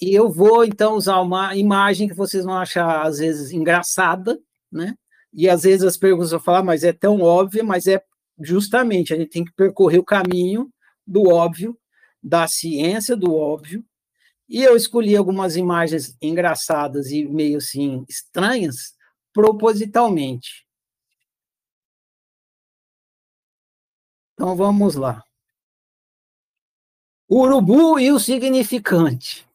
E 0.00 0.12
eu 0.12 0.28
vou, 0.28 0.64
então, 0.64 0.94
usar 0.96 1.20
uma 1.20 1.54
imagem 1.54 2.08
que 2.08 2.14
vocês 2.14 2.44
vão 2.44 2.56
achar, 2.56 3.06
às 3.06 3.18
vezes, 3.18 3.52
engraçada, 3.52 4.40
né? 4.72 4.94
E 5.32 5.48
às 5.48 5.62
vezes 5.62 5.84
as 5.84 5.96
perguntas 5.96 6.32
vão 6.32 6.40
falar, 6.40 6.64
mas 6.64 6.82
é 6.82 6.92
tão 6.92 7.20
óbvio, 7.20 7.64
mas 7.64 7.86
é 7.86 8.02
justamente, 8.40 9.14
a 9.14 9.16
gente 9.16 9.30
tem 9.30 9.44
que 9.44 9.52
percorrer 9.52 9.98
o 9.98 10.04
caminho 10.04 10.68
do 11.06 11.28
óbvio, 11.32 11.78
da 12.20 12.48
ciência 12.48 13.16
do 13.16 13.32
óbvio, 13.34 13.84
e 14.48 14.64
eu 14.64 14.76
escolhi 14.76 15.16
algumas 15.16 15.56
imagens 15.56 16.16
engraçadas 16.20 17.12
e 17.12 17.24
meio 17.24 17.58
assim 17.58 18.04
estranhas 18.08 18.94
propositalmente. 19.32 20.61
Então 24.42 24.56
vamos 24.56 24.96
lá. 24.96 25.24
Urubu 27.30 28.00
e 28.00 28.10
o 28.10 28.18
significante. 28.18 29.48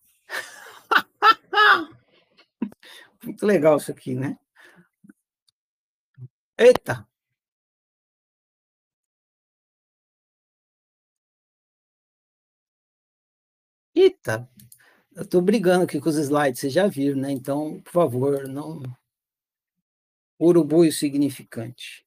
Muito 3.21 3.45
legal 3.45 3.75
isso 3.75 3.91
aqui, 3.91 4.15
né? 4.15 4.39
Eita! 6.57 7.05
Eita, 13.93 14.49
eu 15.13 15.23
estou 15.23 15.41
brigando 15.41 15.83
aqui 15.83 15.99
com 15.99 16.07
os 16.07 16.15
slides, 16.15 16.61
vocês 16.61 16.71
já 16.71 16.88
viram, 16.88 17.19
né? 17.19 17.29
Então, 17.29 17.81
por 17.81 17.91
favor, 17.91 18.47
não. 18.47 18.81
Urubu 20.39 20.85
e 20.85 20.93
significante. 20.93 22.06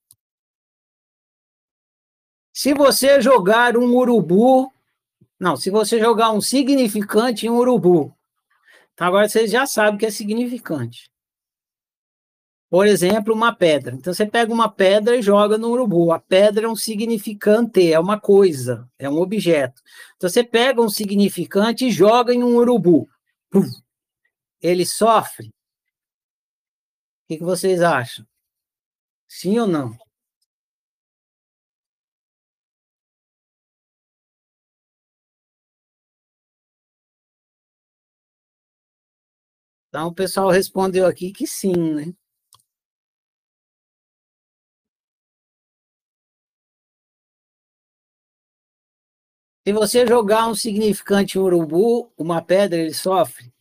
Se 2.52 2.74
você 2.74 3.20
jogar 3.20 3.76
um 3.76 3.94
urubu. 3.94 4.72
Não, 5.38 5.56
se 5.56 5.70
você 5.70 5.98
jogar 5.98 6.32
um 6.32 6.40
significante 6.40 7.46
em 7.46 7.50
um 7.50 7.56
urubu. 7.56 8.14
Então, 8.92 9.06
agora 9.06 9.28
vocês 9.28 9.50
já 9.50 9.66
sabem 9.66 9.94
o 9.94 9.98
que 9.98 10.06
é 10.06 10.10
significante. 10.10 11.10
Por 12.70 12.86
exemplo, 12.86 13.34
uma 13.34 13.52
pedra. 13.52 13.96
Então 13.96 14.14
você 14.14 14.24
pega 14.24 14.52
uma 14.52 14.70
pedra 14.70 15.16
e 15.16 15.22
joga 15.22 15.58
no 15.58 15.70
urubu. 15.70 16.12
A 16.12 16.20
pedra 16.20 16.66
é 16.66 16.68
um 16.68 16.76
significante, 16.76 17.92
é 17.92 17.98
uma 17.98 18.20
coisa, 18.20 18.88
é 18.96 19.10
um 19.10 19.18
objeto. 19.18 19.82
Então 20.16 20.30
você 20.30 20.44
pega 20.44 20.80
um 20.80 20.88
significante 20.88 21.86
e 21.86 21.90
joga 21.90 22.32
em 22.32 22.44
um 22.44 22.54
urubu. 22.54 23.08
Ele 24.62 24.86
sofre. 24.86 25.48
O 25.48 25.52
que, 27.26 27.38
que 27.38 27.44
vocês 27.44 27.82
acham? 27.82 28.24
Sim 29.26 29.58
ou 29.58 29.66
não? 29.66 29.98
Então 39.90 40.06
o 40.06 40.14
pessoal 40.14 40.48
respondeu 40.50 41.04
aqui 41.04 41.32
que 41.32 41.46
sim, 41.48 41.74
né? 41.94 42.14
Se 49.66 49.72
você 49.72 50.06
jogar 50.06 50.48
um 50.48 50.54
significante 50.54 51.38
urubu, 51.38 52.10
uma 52.16 52.40
pedra, 52.40 52.78
ele 52.78 52.94
sofre? 52.94 53.52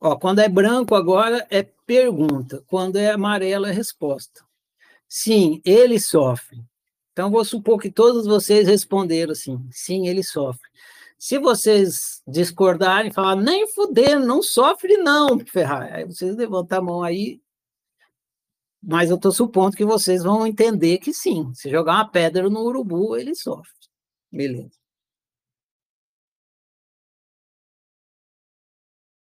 Ó, 0.00 0.16
quando 0.16 0.40
é 0.40 0.48
branco 0.48 0.94
agora 0.94 1.46
é 1.50 1.62
pergunta, 1.62 2.64
quando 2.66 2.96
é 2.96 3.10
amarelo 3.10 3.66
é 3.66 3.72
resposta. 3.72 4.44
Sim, 5.08 5.60
ele 5.64 6.00
sofre. 6.00 6.64
Então 7.12 7.30
vou 7.30 7.44
supor 7.44 7.78
que 7.80 7.90
todos 7.90 8.26
vocês 8.26 8.66
responderam 8.66 9.32
assim, 9.32 9.58
sim, 9.70 10.08
ele 10.08 10.22
sofre. 10.22 10.68
Se 11.18 11.38
vocês 11.38 12.22
discordarem, 12.26 13.12
falar 13.12 13.36
nem 13.36 13.66
fuder, 13.72 14.18
não 14.20 14.42
sofre 14.42 14.96
não, 14.98 15.38
Ferrar. 15.46 15.92
Aí 15.94 16.04
vocês 16.04 16.36
levantam 16.36 16.78
a 16.78 16.82
mão 16.82 17.02
aí, 17.02 17.40
mas 18.82 19.10
eu 19.10 19.16
estou 19.16 19.32
supondo 19.32 19.76
que 19.76 19.84
vocês 19.84 20.22
vão 20.22 20.46
entender 20.46 20.98
que 20.98 21.12
sim, 21.12 21.52
se 21.54 21.70
jogar 21.70 21.94
uma 21.94 22.08
pedra 22.10 22.48
no 22.48 22.60
urubu, 22.60 23.16
ele 23.16 23.34
sofre. 23.34 23.72
Beleza. 24.30 24.78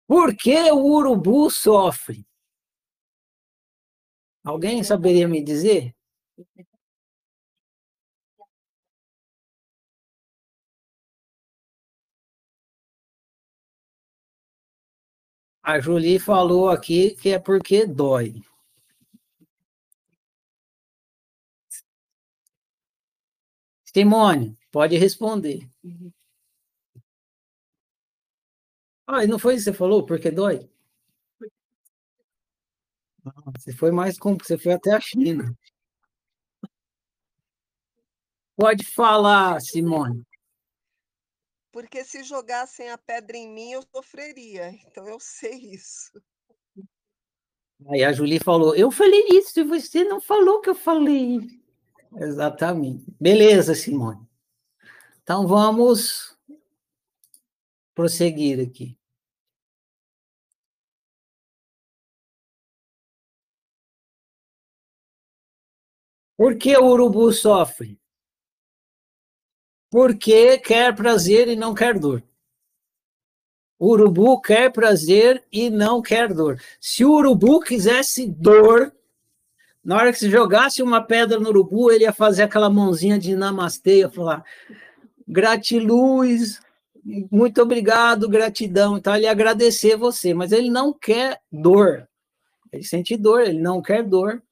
Por 0.06 0.34
que 0.36 0.70
o 0.70 0.84
urubu 0.84 1.50
sofre? 1.50 2.26
Alguém 4.44 4.82
saberia 4.82 5.28
me 5.28 5.42
dizer? 5.42 5.94
A 15.68 15.78
Julie 15.80 16.18
falou 16.18 16.70
aqui 16.70 17.10
que 17.10 17.28
é 17.28 17.38
porque 17.38 17.84
dói. 17.84 18.42
Simone, 23.84 24.56
pode 24.72 24.96
responder. 24.96 25.68
Ah, 29.06 29.26
não 29.26 29.38
foi 29.38 29.56
isso 29.56 29.64
que 29.64 29.72
você 29.72 29.76
falou? 29.76 30.06
Porque 30.06 30.30
dói? 30.30 30.70
Você 33.58 33.74
foi 33.74 33.90
mais 33.90 34.18
com, 34.18 34.38
você 34.38 34.56
foi 34.56 34.72
até 34.72 34.92
a 34.94 35.00
China. 35.00 35.54
Pode 38.56 38.84
falar, 38.86 39.60
Simone. 39.60 40.27
Porque 41.70 42.04
se 42.04 42.22
jogassem 42.22 42.90
a 42.90 42.98
pedra 42.98 43.36
em 43.36 43.48
mim, 43.48 43.72
eu 43.72 43.82
sofreria. 43.94 44.70
Então 44.86 45.06
eu 45.06 45.20
sei 45.20 45.54
isso. 45.72 46.10
Aí 47.86 48.02
a 48.02 48.12
Julie 48.12 48.40
falou: 48.40 48.74
Eu 48.74 48.90
falei 48.90 49.28
isso 49.30 49.60
e 49.60 49.64
você 49.64 50.04
não 50.04 50.20
falou 50.20 50.60
que 50.60 50.70
eu 50.70 50.74
falei. 50.74 51.40
Exatamente. 52.16 53.04
Beleza, 53.20 53.74
Simone. 53.74 54.26
Então 55.22 55.46
vamos 55.46 56.36
prosseguir 57.94 58.60
aqui. 58.60 58.96
Por 66.36 66.56
que 66.56 66.76
o 66.76 66.86
urubu 66.86 67.32
sofre? 67.32 68.00
Porque 69.90 70.58
quer 70.58 70.94
prazer 70.94 71.48
e 71.48 71.56
não 71.56 71.74
quer 71.74 71.98
dor. 71.98 72.22
O 73.78 73.90
urubu 73.90 74.40
quer 74.40 74.72
prazer 74.72 75.44
e 75.52 75.70
não 75.70 76.02
quer 76.02 76.32
dor. 76.34 76.60
Se 76.80 77.04
o 77.04 77.12
urubu 77.12 77.60
quisesse 77.60 78.26
dor, 78.26 78.92
na 79.84 79.96
hora 79.96 80.12
que 80.12 80.18
se 80.18 80.28
jogasse 80.28 80.82
uma 80.82 81.00
pedra 81.02 81.38
no 81.38 81.48
urubu, 81.48 81.90
ele 81.90 82.04
ia 82.04 82.12
fazer 82.12 82.42
aquela 82.42 82.68
mãozinha 82.68 83.18
de 83.18 83.36
namastê, 83.36 84.00
ia 84.00 84.10
falar 84.10 84.44
gratiluz, 85.26 86.60
muito 87.30 87.62
obrigado, 87.62 88.28
gratidão. 88.28 88.96
Então, 88.98 89.14
ele 89.14 89.24
ia 89.24 89.30
agradecer 89.30 89.96
você, 89.96 90.34
mas 90.34 90.52
ele 90.52 90.70
não 90.70 90.92
quer 90.92 91.40
dor. 91.50 92.08
Ele 92.72 92.82
sente 92.82 93.16
dor, 93.16 93.42
ele 93.42 93.60
não 93.60 93.80
quer 93.80 94.02
dor 94.02 94.42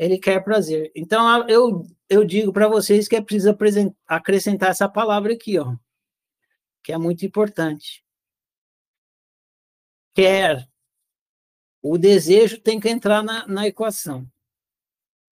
ele 0.00 0.16
quer 0.16 0.42
prazer. 0.42 0.90
Então, 0.96 1.46
eu, 1.46 1.86
eu 2.10 2.24
digo 2.24 2.52
para 2.52 2.66
vocês 2.66 3.06
que 3.06 3.14
é 3.14 3.22
preciso 3.22 3.56
acrescentar 4.04 4.70
essa 4.70 4.88
palavra 4.88 5.32
aqui, 5.32 5.56
ó, 5.60 5.76
que 6.82 6.92
é 6.92 6.98
muito 6.98 7.24
importante. 7.24 8.04
Quer. 10.12 10.68
O 11.80 11.96
desejo 11.96 12.60
tem 12.60 12.80
que 12.80 12.88
entrar 12.88 13.22
na, 13.22 13.46
na 13.46 13.66
equação. 13.66 14.30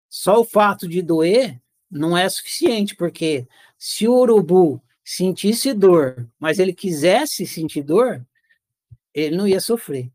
Só 0.08 0.40
o 0.40 0.44
fato 0.44 0.88
de 0.88 1.02
doer 1.02 1.60
não 1.90 2.16
é 2.16 2.28
suficiente, 2.28 2.94
porque 2.94 3.46
se 3.76 4.06
o 4.06 4.14
urubu 4.14 4.80
sentisse 5.04 5.74
dor, 5.74 6.30
mas 6.38 6.58
ele 6.58 6.72
quisesse 6.72 7.44
sentir 7.44 7.82
dor, 7.82 8.24
ele 9.12 9.36
não 9.36 9.48
ia 9.48 9.60
sofrer. 9.60 10.10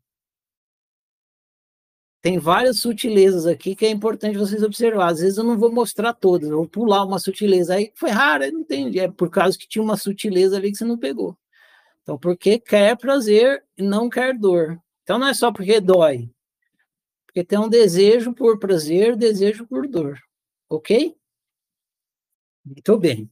Tem 2.24 2.38
várias 2.38 2.80
sutilezas 2.80 3.44
aqui 3.46 3.76
que 3.76 3.84
é 3.84 3.90
importante 3.90 4.38
vocês 4.38 4.62
observar. 4.62 5.08
Às 5.08 5.20
vezes 5.20 5.36
eu 5.36 5.44
não 5.44 5.58
vou 5.58 5.70
mostrar 5.70 6.14
todas, 6.14 6.48
eu 6.48 6.56
vou 6.56 6.66
pular 6.66 7.04
uma 7.04 7.18
sutileza. 7.18 7.74
Aí 7.74 7.92
foi 7.94 8.08
rara, 8.08 8.50
não 8.50 8.60
entendi. 8.60 8.98
É 8.98 9.10
por 9.10 9.28
causa 9.28 9.58
que 9.58 9.68
tinha 9.68 9.82
uma 9.82 9.98
sutileza 9.98 10.56
ali 10.56 10.72
que 10.72 10.78
você 10.78 10.86
não 10.86 10.96
pegou. 10.96 11.36
Então, 12.00 12.18
porque 12.18 12.58
quer 12.58 12.96
prazer 12.96 13.62
e 13.76 13.82
não 13.82 14.08
quer 14.08 14.32
dor. 14.38 14.80
Então, 15.02 15.18
não 15.18 15.26
é 15.28 15.34
só 15.34 15.52
porque 15.52 15.78
dói. 15.82 16.30
Porque 17.26 17.44
tem 17.44 17.58
um 17.58 17.68
desejo 17.68 18.32
por 18.32 18.58
prazer, 18.58 19.16
desejo 19.16 19.66
por 19.66 19.86
dor. 19.86 20.18
Ok? 20.70 21.14
Muito 22.64 22.98
bem. 22.98 23.30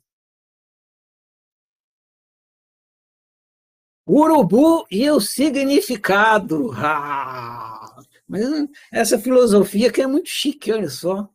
Urubu 4.06 4.86
e 4.90 5.10
o 5.10 5.18
significado. 5.18 6.72
Ah! 6.76 7.91
Mas 8.32 8.42
essa 8.90 9.18
filosofia 9.18 9.92
que 9.92 10.00
é 10.00 10.06
muito 10.06 10.30
chique, 10.30 10.72
olha 10.72 10.88
só. 10.88 11.28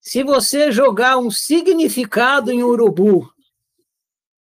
Se 0.00 0.24
você 0.24 0.72
jogar 0.72 1.18
um 1.18 1.30
significado 1.30 2.50
em 2.50 2.62
urubu, 2.62 3.30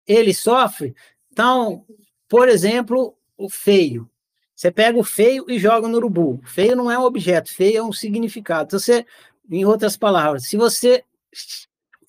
ele 0.07 0.32
sofre. 0.32 0.94
Então, 1.32 1.84
por 2.28 2.48
exemplo, 2.48 3.18
o 3.36 3.51
feio. 3.51 4.09
Você 4.55 4.70
pega 4.70 4.96
o 4.96 5.03
feio 5.03 5.44
e 5.48 5.59
joga 5.59 5.88
no 5.88 5.96
urubu. 5.96 6.40
Feio 6.44 6.76
não 6.76 6.88
é 6.88 6.96
um 6.96 7.03
objeto, 7.03 7.53
feio 7.53 7.78
é 7.78 7.82
um 7.82 7.92
significado. 7.92 8.68
Então, 8.68 8.78
você, 8.78 9.05
em 9.51 9.64
outras 9.64 9.96
palavras, 9.96 10.44
se 10.44 10.57
você 10.57 11.03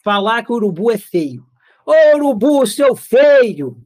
falar 0.03 0.45
que 0.45 0.51
o 0.51 0.55
urubu 0.55 0.91
é 0.91 0.97
feio, 0.99 1.43
ô 1.87 2.17
urubu, 2.17 2.67
seu 2.67 2.95
feio, 2.95 3.83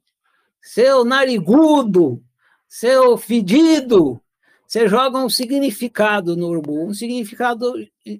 seu 0.61 1.05
narigudo, 1.05 2.21
seu 2.67 3.17
fedido, 3.17 4.21
você 4.67 4.87
joga 4.87 5.19
um 5.19 5.29
significado 5.29 6.35
no 6.35 6.47
urubu. 6.47 6.87
Um 6.87 6.93
significado 6.93 7.73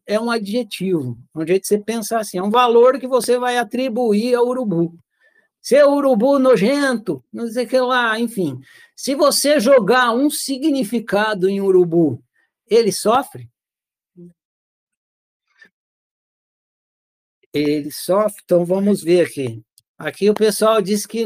é 0.06 0.20
um 0.20 0.30
adjetivo, 0.30 1.18
um 1.36 1.46
jeito 1.46 1.64
de 1.64 1.68
você 1.68 1.80
pensar 1.80 2.20
assim, 2.20 2.38
é 2.38 2.44
um 2.44 2.52
valor 2.52 3.00
que 3.00 3.08
você 3.08 3.38
vai 3.38 3.58
atribuir 3.58 4.36
ao 4.36 4.48
urubu. 4.48 4.98
Seu 5.62 5.92
urubu 5.94 6.38
nojento, 6.38 7.24
não 7.34 7.48
sei 7.48 7.66
o 7.66 7.68
que 7.68 7.80
lá, 7.80 8.20
enfim. 8.20 8.60
Se 8.96 9.16
você 9.16 9.60
jogar 9.60 10.14
um 10.14 10.30
significado 10.30 11.50
em 11.50 11.60
urubu, 11.60 12.24
ele 12.68 12.92
sofre? 12.92 13.50
Ele 17.52 17.90
sofre, 17.92 18.42
então 18.44 18.64
vamos 18.64 19.02
ver 19.02 19.26
aqui. 19.26 19.64
Aqui 19.98 20.30
o 20.30 20.36
pessoal 20.36 20.82
diz 20.82 21.06
que 21.06 21.26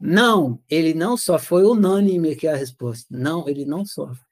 não, 0.00 0.62
ele 0.68 0.94
não 0.94 1.16
sofre. 1.16 1.48
Foi 1.48 1.64
unânime 1.64 2.32
aqui 2.32 2.46
a 2.46 2.56
resposta. 2.56 3.06
Não, 3.10 3.48
ele 3.48 3.64
não 3.64 3.84
sofre. 3.84 4.24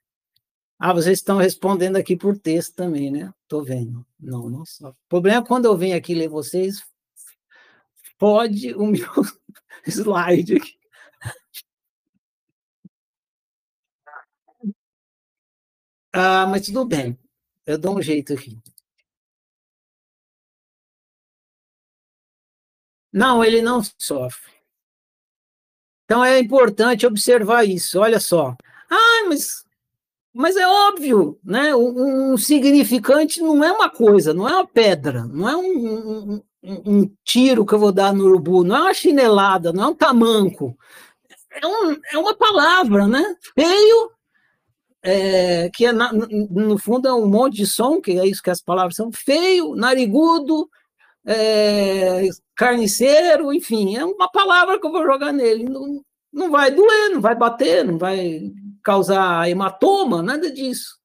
Ah, 0.79 0.93
vocês 0.93 1.19
estão 1.19 1.37
respondendo 1.37 1.97
aqui 1.97 2.15
por 2.15 2.37
texto 2.37 2.75
também, 2.75 3.11
né? 3.11 3.33
Estou 3.43 3.63
vendo. 3.63 4.05
Não, 4.19 4.49
não 4.49 4.65
sofre. 4.65 4.99
O 5.05 5.09
problema 5.09 5.39
é 5.43 5.47
quando 5.47 5.65
eu 5.65 5.77
venho 5.77 5.97
aqui 5.97 6.13
ler 6.13 6.29
vocês, 6.29 6.83
pode 8.17 8.73
o 8.75 8.85
meu 8.87 9.07
slide 9.87 10.55
aqui. 10.57 10.77
Ah, 16.13 16.45
mas 16.47 16.65
tudo 16.65 16.85
bem. 16.85 17.17
Eu 17.65 17.77
dou 17.77 17.97
um 17.97 18.01
jeito 18.01 18.33
aqui. 18.33 18.57
Não, 23.11 23.43
ele 23.43 23.61
não 23.61 23.81
sofre. 23.97 24.56
Então 26.07 26.23
é 26.23 26.39
importante 26.39 27.05
observar 27.05 27.65
isso. 27.65 27.99
Olha 27.99 28.17
só. 28.17 28.55
Ah, 28.89 29.25
mas, 29.27 29.65
mas 30.33 30.55
é 30.55 30.65
óbvio, 30.65 31.37
né? 31.43 31.75
Um, 31.75 32.31
um 32.33 32.37
significante 32.37 33.41
não 33.41 33.61
é 33.61 33.71
uma 33.73 33.89
coisa, 33.89 34.33
não 34.33 34.47
é 34.47 34.53
uma 34.53 34.65
pedra, 34.65 35.25
não 35.25 35.49
é 35.49 35.57
um, 35.57 36.33
um, 36.63 36.81
um, 36.85 37.11
tiro 37.25 37.65
que 37.65 37.73
eu 37.73 37.79
vou 37.79 37.91
dar 37.91 38.13
no 38.13 38.23
urubu, 38.23 38.63
não 38.63 38.77
é 38.77 38.81
uma 38.83 38.93
chinelada, 38.93 39.73
não 39.73 39.83
é 39.83 39.87
um 39.87 39.95
tamanco. 39.95 40.77
É, 41.51 41.67
um, 41.67 41.97
é 42.13 42.17
uma 42.17 42.33
palavra, 42.33 43.05
né? 43.05 43.35
Feio, 43.53 44.11
é, 45.03 45.69
que 45.73 45.85
é 45.87 45.91
na, 45.91 46.13
no 46.13 46.77
fundo 46.77 47.09
é 47.09 47.13
um 47.13 47.27
monte 47.27 47.57
de 47.57 47.67
som, 47.67 47.99
que 47.99 48.17
é 48.17 48.25
isso 48.25 48.41
que 48.41 48.49
as 48.49 48.61
palavras 48.61 48.95
são. 48.95 49.11
Feio, 49.11 49.75
narigudo, 49.75 50.69
é, 51.25 52.29
carniceiro, 52.57 53.53
enfim, 53.53 53.95
é 53.95 54.03
uma 54.03 54.29
palavra 54.29 54.79
que 54.79 54.85
eu 54.85 54.91
vou 54.91 55.05
jogar 55.05 55.31
nele. 55.31 55.63
Não, 55.63 56.03
não 56.33 56.51
vai 56.51 56.71
doer, 56.71 57.11
não 57.11 57.21
vai 57.21 57.35
bater, 57.35 57.85
não 57.85 57.97
vai 57.97 58.51
causar 58.83 59.47
hematoma, 59.47 60.23
nada 60.23 60.51
disso. 60.51 60.97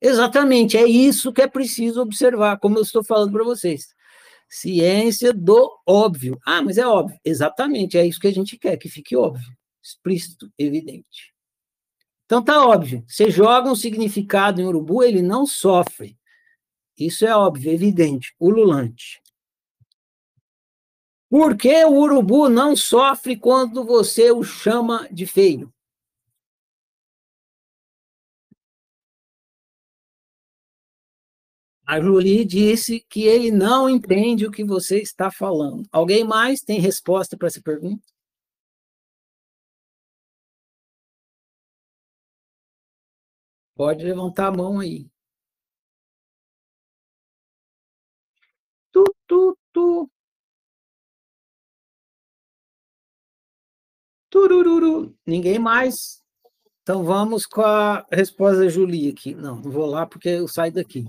Exatamente, 0.00 0.76
é 0.76 0.86
isso 0.86 1.32
que 1.32 1.42
é 1.42 1.46
preciso 1.46 2.00
observar, 2.00 2.58
como 2.58 2.78
eu 2.78 2.82
estou 2.82 3.04
falando 3.04 3.32
para 3.32 3.44
vocês. 3.44 3.94
Ciência 4.48 5.32
do 5.32 5.70
óbvio. 5.86 6.38
Ah, 6.46 6.62
mas 6.62 6.78
é 6.78 6.86
óbvio. 6.86 7.18
Exatamente, 7.24 7.98
é 7.98 8.06
isso 8.06 8.20
que 8.20 8.28
a 8.28 8.32
gente 8.32 8.58
quer, 8.58 8.76
que 8.76 8.88
fique 8.88 9.16
óbvio, 9.16 9.46
explícito, 9.82 10.50
evidente. 10.58 11.34
Então 12.24 12.42
tá 12.42 12.64
óbvio. 12.64 13.04
Você 13.06 13.30
joga 13.30 13.70
um 13.70 13.76
significado 13.76 14.60
em 14.60 14.64
urubu, 14.64 15.02
ele 15.02 15.22
não 15.22 15.46
sofre. 15.46 16.16
Isso 16.98 17.26
é 17.26 17.36
óbvio, 17.36 17.72
evidente, 17.72 18.34
ululante. 18.40 19.20
Por 21.38 21.54
que 21.54 21.84
o 21.84 21.90
urubu 21.90 22.48
não 22.48 22.74
sofre 22.74 23.38
quando 23.38 23.84
você 23.84 24.30
o 24.30 24.42
chama 24.42 25.06
de 25.12 25.26
feio? 25.26 25.70
A 31.86 32.00
Julie 32.00 32.42
disse 32.42 33.00
que 33.10 33.24
ele 33.24 33.50
não 33.50 33.86
entende 33.86 34.46
o 34.46 34.50
que 34.50 34.64
você 34.64 34.98
está 34.98 35.30
falando. 35.30 35.86
Alguém 35.92 36.24
mais 36.24 36.62
tem 36.62 36.80
resposta 36.80 37.36
para 37.36 37.48
essa 37.48 37.60
pergunta? 37.60 38.02
Pode 43.74 44.02
levantar 44.02 44.46
a 44.46 44.52
mão 44.56 44.80
aí. 44.80 45.06
Tu, 48.90 49.04
tu, 49.28 49.56
tu. 49.72 50.10
Turururu. 54.30 55.14
Ninguém 55.26 55.58
mais? 55.58 56.22
Então 56.82 57.02
vamos 57.04 57.46
com 57.46 57.62
a 57.62 58.06
resposta 58.12 58.60
da 58.60 58.68
Julie 58.68 59.10
aqui. 59.10 59.34
Não, 59.34 59.56
não 59.56 59.70
vou 59.70 59.86
lá 59.86 60.06
porque 60.06 60.28
eu 60.28 60.46
saio 60.46 60.72
daqui. 60.72 61.06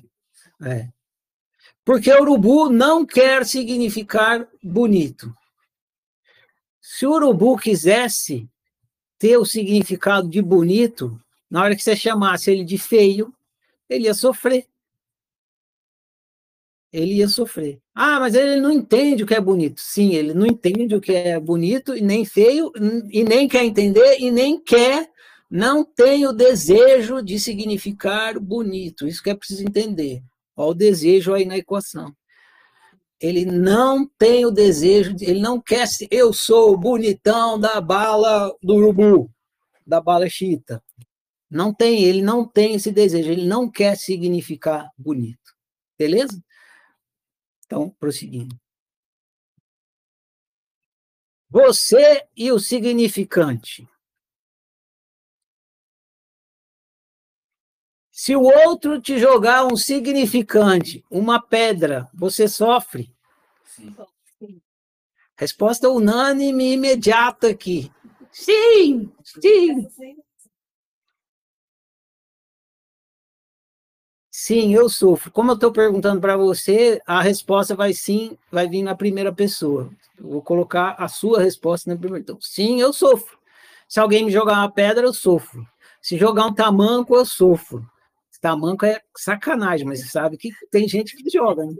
É. 0.61 0.89
Porque 1.85 2.11
urubu 2.11 2.69
não 2.69 3.05
quer 3.05 3.45
significar 3.45 4.47
bonito. 4.63 5.33
Se 6.81 7.05
o 7.05 7.11
urubu 7.11 7.57
quisesse 7.57 8.49
ter 9.19 9.37
o 9.37 9.45
significado 9.45 10.27
de 10.27 10.41
bonito, 10.41 11.21
na 11.49 11.61
hora 11.61 11.75
que 11.75 11.81
você 11.83 11.95
chamasse 11.95 12.51
ele 12.51 12.63
de 12.63 12.77
feio, 12.77 13.33
ele 13.89 14.05
ia 14.05 14.13
sofrer. 14.13 14.67
Ele 16.97 17.13
ia 17.13 17.27
sofrer. 17.27 17.79
Ah, 17.93 18.19
mas 18.19 18.33
ele 18.33 18.59
não 18.59 18.71
entende 18.71 19.23
o 19.23 19.27
que 19.27 19.35
é 19.35 19.39
bonito. 19.39 19.79
Sim, 19.79 20.15
ele 20.15 20.33
não 20.33 20.47
entende 20.47 20.95
o 20.95 20.99
que 20.99 21.13
é 21.13 21.39
bonito 21.39 21.95
e 21.95 22.01
nem 22.01 22.25
feio, 22.25 22.71
e 23.11 23.23
nem 23.23 23.47
quer 23.47 23.63
entender, 23.63 24.17
e 24.19 24.31
nem 24.31 24.59
quer, 24.59 25.07
não 25.47 25.85
tem 25.85 26.25
o 26.25 26.33
desejo 26.33 27.21
de 27.21 27.39
significar 27.39 28.39
bonito. 28.39 29.07
Isso 29.07 29.21
que 29.21 29.29
é 29.29 29.35
preciso 29.35 29.61
entender. 29.61 30.23
Olha 30.55 30.71
o 30.71 30.73
desejo 30.73 31.35
aí 31.35 31.45
na 31.45 31.55
equação. 31.55 32.11
Ele 33.21 33.45
não 33.45 34.09
tem 34.17 34.47
o 34.47 34.51
desejo, 34.51 35.13
de, 35.13 35.25
ele 35.25 35.39
não 35.39 35.61
quer 35.61 35.87
ser, 35.87 36.07
eu 36.09 36.33
sou 36.33 36.73
o 36.73 36.77
bonitão 36.77 37.59
da 37.59 37.79
bala 37.79 38.51
do 38.61 38.73
urubu, 38.73 39.29
da 39.85 40.01
bala 40.01 40.27
chita. 40.27 40.81
Não 41.47 41.71
tem, 41.71 42.03
ele 42.03 42.23
não 42.23 42.43
tem 42.43 42.73
esse 42.73 42.91
desejo, 42.91 43.31
ele 43.31 43.45
não 43.45 43.69
quer 43.69 43.95
significar 43.95 44.89
bonito. 44.97 45.55
Beleza? 45.97 46.41
Então, 47.67 47.89
prosseguindo. 47.99 48.57
Você 51.49 52.25
e 52.35 52.49
o 52.49 52.59
significante. 52.59 53.87
Se 58.09 58.35
o 58.35 58.41
outro 58.41 59.01
te 59.01 59.19
jogar 59.19 59.65
um 59.65 59.75
significante, 59.75 61.03
uma 61.11 61.41
pedra, 61.41 62.09
você 62.13 62.47
sofre? 62.47 63.13
Sim. 63.65 63.93
Resposta 65.37 65.89
unânime 65.89 66.73
imediata 66.73 67.49
aqui. 67.49 67.91
Sim, 68.31 69.11
sim. 69.23 69.89
Sim, 74.47 74.73
eu 74.73 74.87
sofro. 74.87 75.29
Como 75.29 75.51
eu 75.51 75.55
estou 75.55 75.73
perguntando 75.73 76.21
para 76.21 76.37
você, 76.37 77.01
a 77.05 77.21
resposta 77.21 77.75
vai 77.75 77.91
sim, 77.91 78.37
vai 78.49 78.65
vir 78.65 78.81
na 78.81 78.95
primeira 78.95 79.33
pessoa. 79.33 79.91
Eu 80.17 80.29
vou 80.29 80.41
colocar 80.41 80.95
a 80.97 81.09
sua 81.09 81.41
resposta 81.41 81.89
na 81.89 81.97
primeira. 81.97 82.21
Então, 82.21 82.37
sim, 82.39 82.79
eu 82.79 82.93
sofro. 82.93 83.37
Se 83.89 83.99
alguém 83.99 84.23
me 84.23 84.31
jogar 84.31 84.59
uma 84.59 84.71
pedra, 84.71 85.05
eu 85.05 85.13
sofro. 85.13 85.67
Se 86.01 86.17
jogar 86.17 86.45
um 86.45 86.53
tamanco, 86.53 87.13
eu 87.13 87.25
sofro. 87.25 87.85
Tamanco 88.39 88.85
é 88.85 89.01
sacanagem, 89.17 89.85
mas 89.85 90.09
sabe 90.09 90.37
que 90.37 90.49
tem 90.71 90.87
gente 90.87 91.17
que 91.17 91.29
joga, 91.29 91.65
né? 91.65 91.73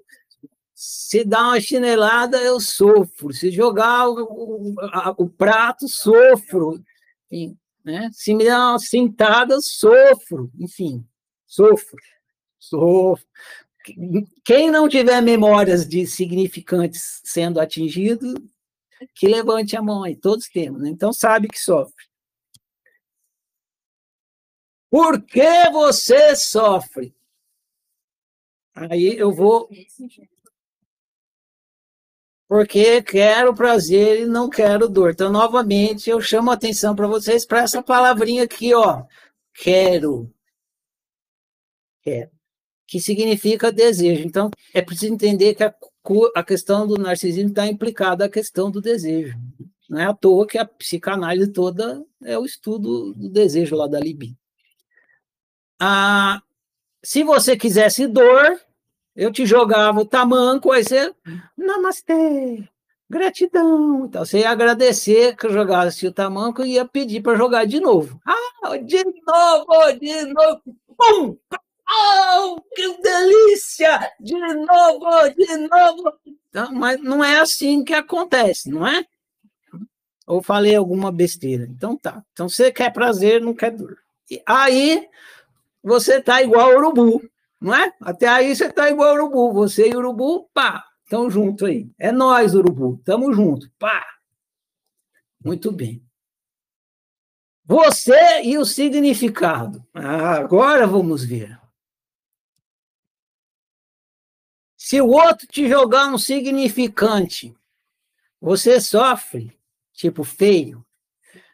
Se 0.76 1.24
dá 1.24 1.44
uma 1.44 1.62
chinelada, 1.62 2.38
eu 2.42 2.60
sofro. 2.60 3.32
Se 3.32 3.50
jogar 3.50 4.10
o, 4.10 4.24
o, 4.24 4.76
o 5.20 5.30
prato, 5.30 5.88
sofro. 5.88 6.84
Enfim, 7.32 7.58
né? 7.86 8.10
Se 8.12 8.36
me 8.36 8.44
dá 8.44 8.72
uma 8.72 8.80
sentada, 8.80 9.58
sofro. 9.62 10.52
Enfim, 10.60 11.06
sofro. 11.46 11.96
Sofro. 12.60 13.26
Quem 14.44 14.70
não 14.70 14.90
tiver 14.90 15.22
memórias 15.22 15.88
de 15.88 16.06
significantes 16.06 17.22
sendo 17.24 17.60
atingido, 17.60 18.34
que 19.16 19.28
levante 19.28 19.76
a 19.78 19.82
mão 19.82 20.04
aí. 20.04 20.16
Todos 20.16 20.48
temos, 20.48 20.82
né? 20.82 20.90
Então 20.90 21.14
sabe 21.14 21.48
que 21.48 21.60
sofre. 21.60 22.06
Por 24.90 25.22
que 25.22 25.70
você 25.72 26.36
sofre? 26.36 27.16
Aí 28.74 29.18
eu 29.18 29.34
vou. 29.34 29.70
Porque 32.48 33.02
quero 33.04 33.54
prazer 33.54 34.22
e 34.22 34.26
não 34.26 34.50
quero 34.50 34.88
dor. 34.88 35.12
Então, 35.12 35.30
novamente, 35.32 36.10
eu 36.10 36.22
chamo 36.22 36.52
a 36.52 36.54
atenção 36.54 36.96
para 36.96 37.08
vocês 37.08 37.46
para 37.46 37.62
essa 37.62 37.84
palavrinha 37.84 38.44
aqui, 38.44 38.74
ó. 38.74 39.04
Quero. 39.54 40.34
Quero. 42.02 42.37
Que 42.88 43.00
significa 43.00 43.72
desejo. 43.72 44.24
Então, 44.26 44.50
é 44.74 44.82
preciso 44.82 45.14
entender 45.14 45.54
que 45.54 45.64
a, 45.64 45.74
a 46.36 46.44
questão 46.44 46.88
do 46.88 46.98
narcisismo 46.98 47.50
está 47.50 47.68
implicada 47.68 48.26
a 48.26 48.30
questão 48.30 48.72
do 48.72 48.82
desejo. 48.82 49.38
Não 49.90 50.00
é 50.00 50.06
à 50.06 50.14
toa 50.14 50.48
que 50.48 50.58
a 50.58 50.66
psicanálise 50.66 51.52
toda 51.52 52.04
é 52.24 52.38
o 52.38 52.46
estudo 52.46 53.14
do 53.14 53.30
desejo 53.30 53.76
lá 53.76 53.88
da 53.88 54.00
libido. 54.00 54.38
Ah, 55.80 56.42
se 57.04 57.24
você 57.24 57.56
quisesse 57.56 58.08
dor, 58.08 58.60
eu 59.16 59.32
te 59.32 59.46
jogava 59.46 60.00
o 60.00 60.06
tamanco, 60.06 60.72
aí 60.72 60.84
você, 60.84 61.14
namastê, 61.58 62.68
gratidão. 63.10 64.06
Então, 64.06 64.26
você 64.26 64.40
ia 64.40 64.50
agradecer 64.50 65.36
que 65.36 65.46
eu 65.46 65.54
jogasse 65.54 66.06
o 66.06 66.12
tamanco 66.12 66.64
e 66.64 66.74
ia 66.74 66.86
pedir 66.86 67.22
para 67.22 67.38
jogar 67.38 67.66
de 67.66 67.80
novo. 67.80 68.20
Ah, 68.26 68.78
de 68.78 69.04
novo, 69.04 70.00
de 70.00 70.24
novo, 70.26 70.62
pum! 70.98 71.38
Oh, 71.90 72.62
que 72.76 73.02
delícia! 73.02 74.12
De 74.20 74.36
novo, 74.36 75.30
de 75.36 75.58
novo. 75.58 76.14
Então, 76.50 76.74
mas 76.74 77.02
não 77.02 77.24
é 77.24 77.40
assim 77.40 77.84
que 77.84 77.94
acontece, 77.94 78.70
não 78.70 78.86
é? 78.86 79.06
Ou 80.26 80.44
falei 80.44 80.76
alguma 80.76 81.12
besteira. 81.12 81.64
Então 81.64 81.96
tá. 81.96 82.22
Então 82.34 82.50
você 82.50 82.72
quer 82.72 82.92
prazer, 82.92 83.42
não 83.42 83.54
quer 83.54 83.72
dor. 83.72 83.98
E 84.30 84.44
aí 84.46 85.08
você 85.82 86.22
tá 86.22 86.42
igual 86.42 86.76
urubu, 86.76 87.24
não 87.62 87.74
é? 87.74 87.94
Até 88.02 88.28
aí 88.28 88.54
você 88.54 88.70
tá 88.70 88.90
igual 88.90 89.14
urubu. 89.14 89.54
Você 89.54 89.90
e 89.90 89.96
urubu, 89.96 90.50
pá, 90.54 90.86
estão 91.06 91.30
junto 91.30 91.66
aí. 91.66 91.90
É 91.98 92.12
nós, 92.12 92.54
urubu, 92.54 92.96
estamos 93.00 93.34
juntos, 93.34 93.70
pá. 93.80 94.06
Muito 95.44 95.72
bem. 95.72 96.04
Você 97.64 98.42
e 98.44 98.58
o 98.58 98.66
significado. 98.66 99.86
Ah, 99.94 100.36
agora 100.36 100.86
vamos 100.86 101.24
ver. 101.24 101.58
Se 104.88 105.02
o 105.02 105.08
outro 105.10 105.46
te 105.46 105.68
jogar 105.68 106.08
um 106.08 106.18
significante, 106.18 107.54
você 108.40 108.80
sofre, 108.80 109.52
tipo 109.92 110.24
feio. 110.24 110.82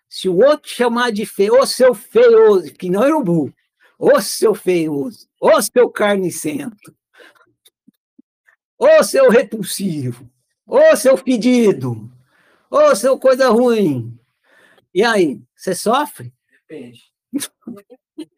Se 0.07 0.29
o 0.29 0.35
outro 0.35 0.69
te 0.69 0.75
chamar 0.75 1.11
de 1.11 1.25
feio, 1.25 1.59
ô 1.59 1.65
seu 1.65 1.95
feioso, 1.95 2.71
que 2.75 2.91
não 2.91 3.03
é 3.03 3.07
urubu, 3.07 3.51
Ô 3.97 4.21
seu 4.21 4.53
feioso, 4.53 5.27
ô 5.41 5.59
seu 5.63 5.89
carnicento, 5.89 6.95
ô 8.77 9.03
seu 9.03 9.31
repulsivo, 9.31 10.29
ô 10.67 10.95
seu 10.95 11.17
pedido, 11.17 12.11
ô 12.69 12.95
seu 12.95 13.17
coisa 13.17 13.49
ruim. 13.49 14.15
E 14.93 15.03
aí, 15.03 15.41
você 15.55 15.73
sofre? 15.73 16.31
Depende. 16.69 17.11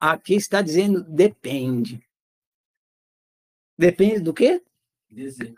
Aqui 0.00 0.34
está 0.34 0.60
dizendo 0.60 1.04
depende. 1.04 2.07
Depende 3.78 4.18
do 4.18 4.34
quê? 4.34 4.60
Desejo. 5.08 5.54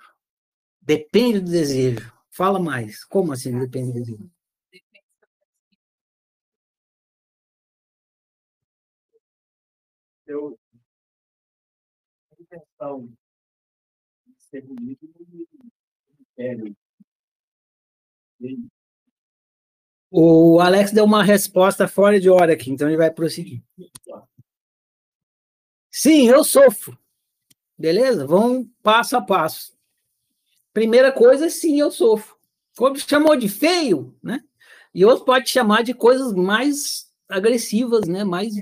Depende 0.82 1.40
do 1.40 1.50
desejo. 1.50 2.12
Fala 2.30 2.60
mais. 2.60 3.02
Como 3.04 3.32
assim 3.32 3.58
depende 3.58 3.92
do 3.92 4.00
desejo? 4.00 4.30
Eu 10.26 10.58
intenção 12.38 13.08
de 14.26 14.42
ser 14.42 14.62
bonito 14.62 15.08
não 15.16 16.26
quero. 16.36 16.76
O 20.10 20.60
Alex 20.60 20.92
deu 20.92 21.04
uma 21.04 21.22
resposta 21.22 21.88
fora 21.88 22.20
de 22.20 22.28
hora 22.28 22.52
aqui, 22.52 22.70
então 22.70 22.88
ele 22.88 22.96
vai 22.96 23.10
prosseguir. 23.10 23.62
Sim, 25.90 26.28
eu 26.28 26.44
sofro. 26.44 26.98
Beleza? 27.80 28.26
Vamos 28.26 28.66
passo 28.82 29.16
a 29.16 29.22
passo. 29.22 29.72
Primeira 30.70 31.10
coisa, 31.10 31.48
sim, 31.48 31.80
eu 31.80 31.90
sofro. 31.90 32.36
Quando 32.76 33.00
chamou 33.00 33.34
de 33.34 33.48
feio, 33.48 34.14
né? 34.22 34.44
E 34.94 35.02
outro 35.02 35.24
pode 35.24 35.48
chamar 35.48 35.82
de 35.82 35.94
coisas 35.94 36.34
mais 36.34 37.10
agressivas, 37.26 38.06
né? 38.06 38.22
Mais, 38.22 38.52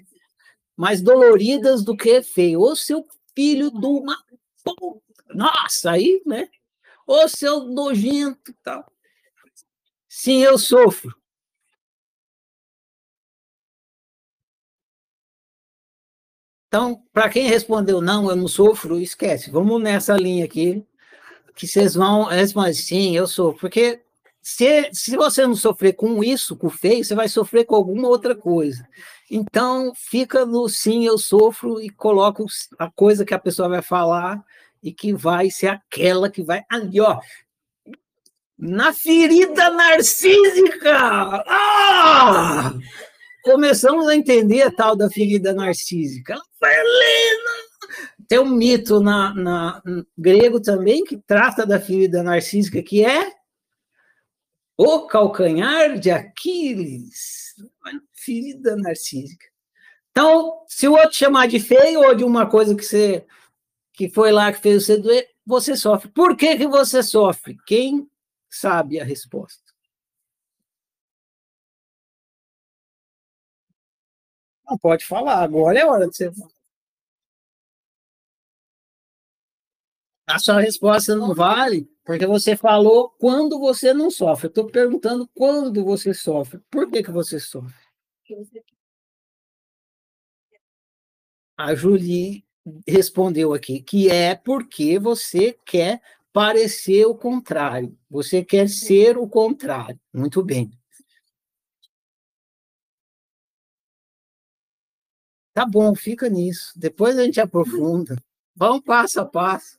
mais 0.76 1.02
doloridas 1.02 1.82
do 1.82 1.96
que 1.96 2.22
feio. 2.22 2.60
Ô, 2.60 2.76
seu 2.76 3.04
filho 3.34 3.72
de 3.72 3.86
uma. 3.86 4.16
Nossa, 5.34 5.90
aí, 5.90 6.22
né? 6.24 6.48
Ô, 7.04 7.26
seu 7.26 7.64
nojento 7.64 8.54
tal. 8.62 8.86
Sim, 10.08 10.44
eu 10.44 10.56
sofro. 10.56 11.12
Então, 16.68 17.02
para 17.14 17.30
quem 17.30 17.48
respondeu 17.48 18.00
não, 18.02 18.28
eu 18.28 18.36
não 18.36 18.46
sofro, 18.46 19.00
esquece. 19.00 19.50
Vamos 19.50 19.82
nessa 19.82 20.14
linha 20.14 20.44
aqui, 20.44 20.84
que 21.54 21.66
vocês 21.66 21.94
vão 21.94 22.24
responder 22.24 22.74
sim, 22.74 23.16
eu 23.16 23.26
sofro. 23.26 23.60
Porque 23.60 24.02
se, 24.42 24.90
se 24.92 25.16
você 25.16 25.46
não 25.46 25.54
sofrer 25.56 25.94
com 25.94 26.22
isso, 26.22 26.54
com 26.56 26.66
o 26.66 26.70
feio, 26.70 27.02
você 27.02 27.14
vai 27.14 27.26
sofrer 27.26 27.64
com 27.64 27.74
alguma 27.74 28.06
outra 28.06 28.34
coisa. 28.34 28.86
Então, 29.30 29.92
fica 29.94 30.44
no 30.44 30.68
sim, 30.68 31.06
eu 31.06 31.16
sofro 31.16 31.80
e 31.80 31.88
coloca 31.88 32.44
a 32.78 32.90
coisa 32.90 33.24
que 33.24 33.34
a 33.34 33.38
pessoa 33.38 33.68
vai 33.68 33.82
falar 33.82 34.44
e 34.82 34.92
que 34.92 35.14
vai 35.14 35.50
ser 35.50 35.68
aquela 35.68 36.30
que 36.30 36.42
vai 36.42 36.62
ali, 36.68 37.00
ó. 37.00 37.18
Na 38.58 38.92
ferida 38.92 39.70
narcísica! 39.70 41.44
Ah! 41.46 42.74
Começamos 43.43 44.07
a 44.09 44.16
entender 44.16 44.62
a 44.62 44.70
tal 44.70 44.97
da 44.97 45.11
ferida 45.11 45.53
narcísica. 45.53 46.34
Helena! 46.62 47.68
Tem 48.28 48.39
um 48.39 48.49
mito 48.49 49.01
na, 49.01 49.34
na, 49.34 49.82
grego 50.16 50.61
também 50.61 51.03
que 51.05 51.16
trata 51.16 51.64
da 51.64 51.80
ferida 51.80 52.22
narcísica, 52.22 52.82
que 52.82 53.05
é 53.05 53.32
o 54.76 55.07
calcanhar 55.07 55.99
de 55.99 56.11
Aquiles. 56.11 57.55
Ferida 58.12 58.76
narcísica. 58.76 59.47
Então, 60.11 60.64
se 60.68 60.86
o 60.86 60.93
outro 60.93 61.16
chamar 61.16 61.47
de 61.47 61.59
feio 61.59 62.01
ou 62.01 62.14
de 62.14 62.24
uma 62.24 62.49
coisa 62.49 62.74
que 62.74 62.84
você 62.84 63.26
que 63.93 64.09
foi 64.09 64.30
lá 64.30 64.53
que 64.53 64.61
fez 64.61 64.84
você 64.84 64.97
doer, 64.97 65.28
você 65.45 65.74
sofre. 65.74 66.09
Por 66.11 66.36
que, 66.36 66.57
que 66.57 66.68
você 66.68 67.03
sofre? 67.03 67.57
Quem 67.66 68.09
sabe 68.49 69.01
a 69.01 69.05
resposta? 69.05 69.67
Não 74.68 74.78
pode 74.78 75.04
falar, 75.04 75.42
agora 75.42 75.78
é 75.78 75.86
hora 75.86 76.08
de 76.08 76.16
você 76.16 76.30
falar. 76.32 76.50
A 80.26 80.38
sua 80.38 80.60
resposta 80.60 81.16
não 81.16 81.34
vale, 81.34 81.90
porque 82.04 82.26
você 82.26 82.54
falou 82.54 83.08
quando 83.18 83.58
você 83.58 83.94
não 83.94 84.10
sofre. 84.10 84.46
Eu 84.46 84.50
estou 84.50 84.66
perguntando 84.66 85.26
quando 85.34 85.82
você 85.82 86.12
sofre. 86.12 86.60
Por 86.70 86.90
que, 86.90 87.02
que 87.02 87.10
você 87.10 87.40
sofre? 87.40 87.72
A 91.56 91.74
Julie 91.74 92.44
respondeu 92.86 93.54
aqui 93.54 93.80
que 93.80 94.10
é 94.10 94.34
porque 94.34 94.98
você 94.98 95.58
quer 95.64 96.02
parecer 96.30 97.06
o 97.06 97.14
contrário. 97.14 97.96
Você 98.10 98.44
quer 98.44 98.68
ser 98.68 99.16
o 99.16 99.26
contrário. 99.26 99.98
Muito 100.12 100.42
bem. 100.44 100.77
Tá 105.59 105.66
bom, 105.66 105.92
fica 105.92 106.28
nisso. 106.28 106.72
Depois 106.76 107.18
a 107.18 107.24
gente 107.24 107.40
aprofunda. 107.40 108.16
Vamos 108.54 108.84
passo 108.84 109.20
a 109.20 109.26
passo. 109.26 109.76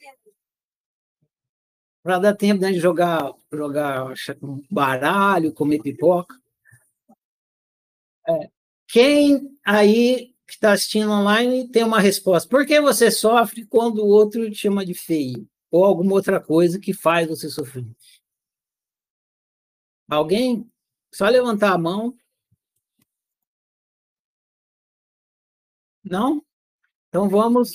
Para 2.04 2.20
dar 2.20 2.36
tempo 2.36 2.60
de 2.60 2.78
jogar, 2.78 3.34
jogar 3.50 4.14
baralho, 4.70 5.54
comer 5.54 5.82
pipoca. 5.82 6.38
É. 8.28 8.52
Quem 8.90 9.58
aí 9.66 10.36
que 10.46 10.56
está 10.56 10.74
assistindo 10.74 11.10
online 11.12 11.70
tem 11.70 11.86
uma 11.86 12.02
resposta. 12.02 12.50
Por 12.50 12.66
que 12.66 12.82
você 12.82 13.10
sofre 13.10 13.66
quando 13.66 14.00
o 14.00 14.10
outro 14.10 14.52
te 14.52 14.58
chama 14.58 14.86
de 14.86 14.94
feio? 14.94 15.48
Ou 15.72 15.86
alguma 15.86 16.12
outra 16.12 16.42
coisa 16.42 16.78
que 16.78 16.94
faz 16.94 17.30
você 17.30 17.50
sofrer? 17.50 17.88
Alguém? 20.10 20.70
Só 21.10 21.30
levantar 21.30 21.72
a 21.72 21.78
mão. 21.78 22.19
Não? 26.10 26.44
Então 27.08 27.30
vamos, 27.30 27.72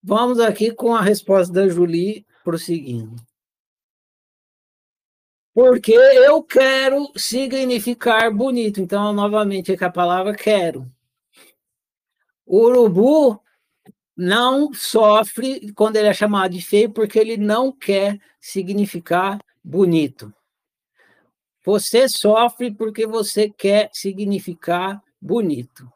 vamos 0.00 0.38
aqui 0.38 0.72
com 0.72 0.94
a 0.94 1.00
resposta 1.00 1.52
da 1.52 1.68
Julie 1.68 2.24
prosseguindo. 2.44 3.16
Porque 5.52 5.92
eu 5.92 6.42
quero 6.44 7.10
significar 7.16 8.32
bonito. 8.32 8.80
Então, 8.80 9.12
novamente, 9.12 9.72
aqui 9.72 9.84
a 9.84 9.90
palavra 9.90 10.32
quero. 10.32 10.90
O 12.46 12.66
urubu 12.66 13.42
não 14.16 14.72
sofre 14.72 15.72
quando 15.72 15.96
ele 15.96 16.08
é 16.08 16.14
chamado 16.14 16.52
de 16.52 16.62
feio, 16.62 16.92
porque 16.92 17.18
ele 17.18 17.36
não 17.36 17.72
quer 17.72 18.20
significar 18.40 19.40
bonito. 19.62 20.32
Você 21.64 22.08
sofre 22.08 22.70
porque 22.72 23.06
você 23.06 23.50
quer 23.50 23.90
significar 23.92 25.02
bonito. 25.20 25.92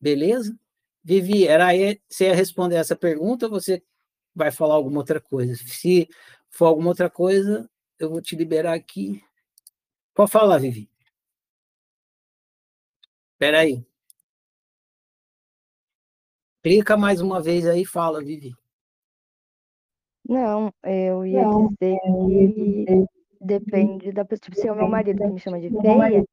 Beleza? 0.00 0.58
Vivi, 1.04 1.46
era 1.46 1.66
aí, 1.66 2.00
você 2.08 2.28
ia 2.28 2.34
responder 2.34 2.76
essa 2.76 2.96
pergunta 2.96 3.44
ou 3.44 3.52
você 3.52 3.82
vai 4.34 4.50
falar 4.50 4.74
alguma 4.74 5.00
outra 5.00 5.20
coisa? 5.20 5.54
Se 5.54 6.08
for 6.48 6.64
alguma 6.64 6.88
outra 6.88 7.10
coisa, 7.10 7.70
eu 7.98 8.08
vou 8.08 8.22
te 8.22 8.34
liberar 8.34 8.72
aqui. 8.72 9.22
Pode 10.14 10.30
falar, 10.30 10.58
Vivi. 10.58 10.88
Espera 13.34 13.60
aí. 13.60 13.84
Clica 16.62 16.96
mais 16.96 17.20
uma 17.20 17.42
vez 17.42 17.66
aí 17.66 17.82
e 17.82 17.86
fala, 17.86 18.24
Vivi. 18.24 18.54
Não, 20.26 20.72
eu 20.82 21.26
ia 21.26 21.42
Não, 21.42 21.68
dizer 21.68 21.98
que 22.00 23.06
depende 23.38 24.10
da 24.10 24.24
pessoa. 24.24 24.44
Tipo, 24.46 24.58
se 24.58 24.66
é 24.66 24.72
o 24.72 24.76
meu 24.76 24.88
marido 24.88 25.18
que 25.18 25.26
me 25.26 25.38
chama 25.38 25.60
de 25.60 25.68
feia, 25.68 26.24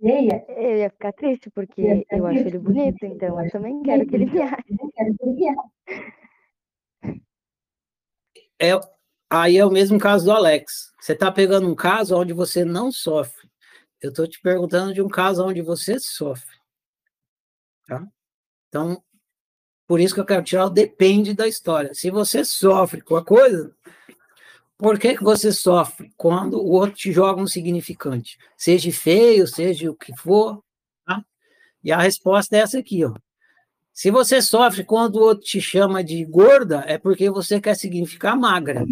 feia, 0.00 0.44
eu 0.48 0.78
ia 0.78 0.90
ficar 0.90 1.12
triste, 1.12 1.50
porque 1.50 2.04
eu 2.10 2.26
acho 2.26 2.40
ele 2.40 2.58
bonito, 2.58 3.04
então 3.04 3.42
eu 3.42 3.50
também 3.50 3.80
quero 3.84 4.06
que 4.06 4.16
ele 4.16 4.26
me 4.26 4.42
ache. 4.42 4.74
É, 8.60 8.72
aí 9.30 9.56
é 9.56 9.64
o 9.64 9.70
mesmo 9.70 9.98
caso 9.98 10.24
do 10.24 10.32
Alex. 10.32 10.92
Você 11.00 11.12
está 11.12 11.30
pegando 11.30 11.68
um 11.68 11.74
caso 11.74 12.16
onde 12.16 12.32
você 12.32 12.64
não 12.64 12.90
sofre. 12.90 13.48
Eu 14.00 14.10
estou 14.10 14.26
te 14.26 14.40
perguntando 14.40 14.94
de 14.94 15.02
um 15.02 15.08
caso 15.08 15.46
onde 15.46 15.62
você 15.62 15.98
sofre. 15.98 16.56
Tá? 17.86 18.06
Então, 18.68 19.02
por 19.86 20.00
isso 20.00 20.14
que 20.14 20.20
eu 20.20 20.26
quero 20.26 20.42
tirar 20.42 20.66
o 20.66 20.70
depende 20.70 21.34
da 21.34 21.48
história. 21.48 21.92
Se 21.94 22.10
você 22.10 22.44
sofre 22.44 23.00
com 23.00 23.16
a 23.16 23.24
coisa, 23.24 23.74
por 24.80 24.98
que, 24.98 25.16
que 25.16 25.22
você 25.22 25.52
sofre 25.52 26.10
quando 26.16 26.54
o 26.54 26.70
outro 26.70 26.96
te 26.96 27.12
joga 27.12 27.40
um 27.40 27.46
significante? 27.46 28.38
Seja 28.56 28.90
feio, 28.90 29.46
seja 29.46 29.90
o 29.90 29.94
que 29.94 30.16
for. 30.16 30.62
Tá? 31.06 31.22
E 31.84 31.92
a 31.92 31.98
resposta 31.98 32.56
é 32.56 32.60
essa 32.60 32.78
aqui, 32.78 33.04
ó. 33.04 33.12
Se 33.92 34.10
você 34.10 34.40
sofre 34.40 34.82
quando 34.82 35.16
o 35.16 35.22
outro 35.22 35.44
te 35.44 35.60
chama 35.60 36.02
de 36.02 36.24
gorda, 36.24 36.82
é 36.86 36.96
porque 36.96 37.28
você 37.28 37.60
quer 37.60 37.76
significar 37.76 38.34
magra. 38.34 38.84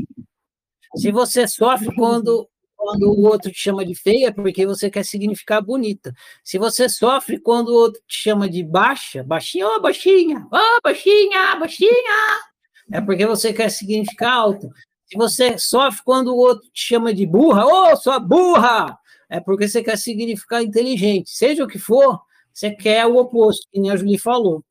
Se 0.94 1.10
você 1.10 1.48
sofre 1.48 1.94
quando, 1.94 2.46
quando 2.76 3.04
o 3.04 3.22
outro 3.22 3.50
te 3.50 3.58
chama 3.58 3.84
de 3.86 3.94
feia, 3.94 4.28
é 4.28 4.32
porque 4.32 4.66
você 4.66 4.90
quer 4.90 5.04
significar 5.04 5.62
bonita. 5.62 6.12
Se 6.44 6.58
você 6.58 6.88
sofre 6.88 7.38
quando 7.38 7.68
o 7.68 7.74
outro 7.74 8.02
te 8.06 8.22
chama 8.22 8.48
de 8.48 8.62
baixa, 8.62 9.22
baixinha, 9.22 9.66
ô 9.66 9.76
oh, 9.76 9.80
baixinha, 9.80 10.46
ô 10.52 10.56
oh, 10.56 10.80
baixinha, 10.82 11.56
baixinha, 11.56 12.42
é 12.92 13.00
porque 13.00 13.26
você 13.26 13.52
quer 13.52 13.70
significar 13.70 14.32
alta. 14.32 14.68
Se 15.10 15.16
você 15.16 15.56
sofre 15.58 16.02
quando 16.04 16.28
o 16.28 16.36
outro 16.36 16.68
te 16.70 16.86
chama 16.88 17.14
de 17.14 17.24
burra, 17.24 17.64
ô, 17.66 17.92
oh, 17.92 17.96
sua 17.96 18.18
burra! 18.18 18.98
É 19.30 19.40
porque 19.40 19.66
você 19.66 19.82
quer 19.82 19.96
significar 19.96 20.62
inteligente. 20.62 21.30
Seja 21.30 21.64
o 21.64 21.68
que 21.68 21.78
for, 21.78 22.20
você 22.52 22.70
quer 22.70 23.06
o 23.06 23.16
oposto, 23.16 23.66
que 23.70 23.80
nem 23.80 23.90
a 23.90 23.96
Julie 23.96 24.18
falou. 24.18 24.62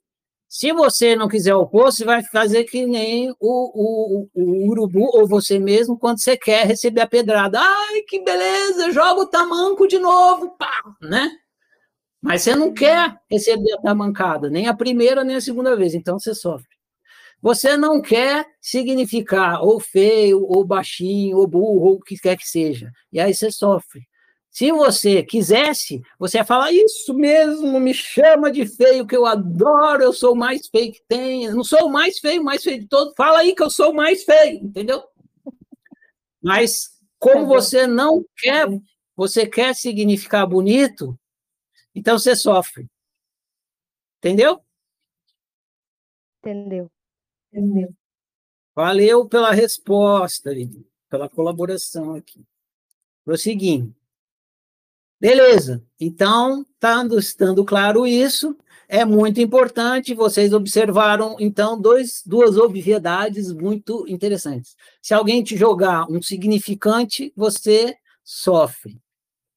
Se 0.48 0.72
você 0.72 1.16
não 1.16 1.28
quiser 1.28 1.56
o 1.56 1.62
oposto, 1.62 1.98
você 1.98 2.06
vai 2.06 2.24
fazer 2.24 2.64
que 2.64 2.86
nem 2.86 3.32
o, 3.32 3.36
o, 3.42 4.30
o, 4.34 4.70
urubu 4.70 5.10
ou 5.14 5.28
você 5.28 5.60
mesmo 5.60 5.98
quando 5.98 6.22
você 6.22 6.38
quer 6.38 6.66
receber 6.66 7.02
a 7.02 7.08
pedrada. 7.08 7.60
Ai, 7.60 8.02
que 8.08 8.24
beleza, 8.24 8.92
joga 8.92 9.22
o 9.22 9.28
tamanco 9.28 9.88
de 9.88 10.00
novo, 10.00 10.52
pá, 10.58 10.72
né? 11.02 11.30
Mas 12.22 12.44
você 12.44 12.56
não 12.56 12.74
quer 12.74 13.18
receber 13.30 13.74
a 13.74 13.82
tamancada, 13.82 14.50
nem 14.50 14.68
a 14.68 14.74
primeira 14.74 15.24
nem 15.24 15.36
a 15.36 15.42
segunda 15.42 15.76
vez, 15.76 15.94
então 15.94 16.18
você 16.18 16.34
sofre. 16.34 16.77
Você 17.42 17.78
não 17.78 18.02
quer 18.02 18.46
significar 18.60 19.62
ou 19.62 19.80
feio, 19.80 20.44
ou 20.44 20.64
baixinho, 20.66 21.38
ou 21.38 21.48
burro, 21.48 21.90
ou 21.90 21.96
o 21.96 22.02
que 22.02 22.18
quer 22.18 22.36
que 22.36 22.48
seja. 22.48 22.92
E 23.12 23.20
aí 23.20 23.34
você 23.34 23.52
sofre. 23.52 24.08
Se 24.50 24.72
você 24.72 25.22
quisesse, 25.22 26.02
você 26.18 26.38
ia 26.38 26.46
falar, 26.46 26.72
isso 26.72 27.14
mesmo, 27.14 27.80
me 27.80 27.94
chama 27.94 28.52
de 28.52 28.66
feio, 28.66 29.06
que 29.06 29.16
eu 29.16 29.26
adoro, 29.26 30.02
eu 30.02 30.12
sou 30.12 30.34
o 30.34 30.36
mais 30.36 30.68
feio 30.68 30.92
que 30.92 31.02
tem. 31.08 31.46
Eu 31.46 31.56
não 31.56 31.64
sou 31.64 31.86
o 31.86 31.92
mais 31.92 32.18
feio, 32.18 32.42
o 32.42 32.44
mais 32.44 32.64
feio 32.64 32.80
de 32.80 32.88
todos. 32.88 33.14
Fala 33.16 33.40
aí 33.40 33.54
que 33.54 33.62
eu 33.62 33.70
sou 33.70 33.92
o 33.92 33.96
mais 33.96 34.24
feio, 34.24 34.64
entendeu? 34.64 35.04
Mas 36.42 36.90
como 37.20 37.46
você 37.46 37.86
não 37.86 38.26
quer, 38.36 38.68
você 39.16 39.46
quer 39.46 39.76
significar 39.76 40.48
bonito, 40.48 41.18
então 41.94 42.18
você 42.18 42.36
sofre. 42.36 42.88
Entendeu? 44.18 44.60
Entendeu? 46.40 46.90
Entendeu? 47.58 47.90
Valeu 48.76 49.28
pela 49.28 49.52
resposta, 49.52 50.52
pela 51.10 51.28
colaboração 51.28 52.14
aqui. 52.14 52.46
Prosseguindo. 53.26 53.96
Beleza. 55.20 55.84
Então, 56.00 56.62
estando, 56.62 57.18
estando 57.18 57.66
claro 57.66 58.06
isso, 58.06 58.56
é 58.88 59.04
muito 59.04 59.42
importante. 59.42 60.14
Vocês 60.14 60.54
observaram, 60.54 61.36
então, 61.40 61.82
dois, 61.82 62.22
duas 62.24 62.56
obviedades 62.56 63.52
muito 63.52 64.06
interessantes. 64.08 64.76
Se 65.02 65.16
alguém 65.16 65.44
te 65.44 65.58
jogar 65.58 66.06
um 66.08 66.22
significante, 66.22 67.34
você 67.36 67.98
sofre. 68.24 69.02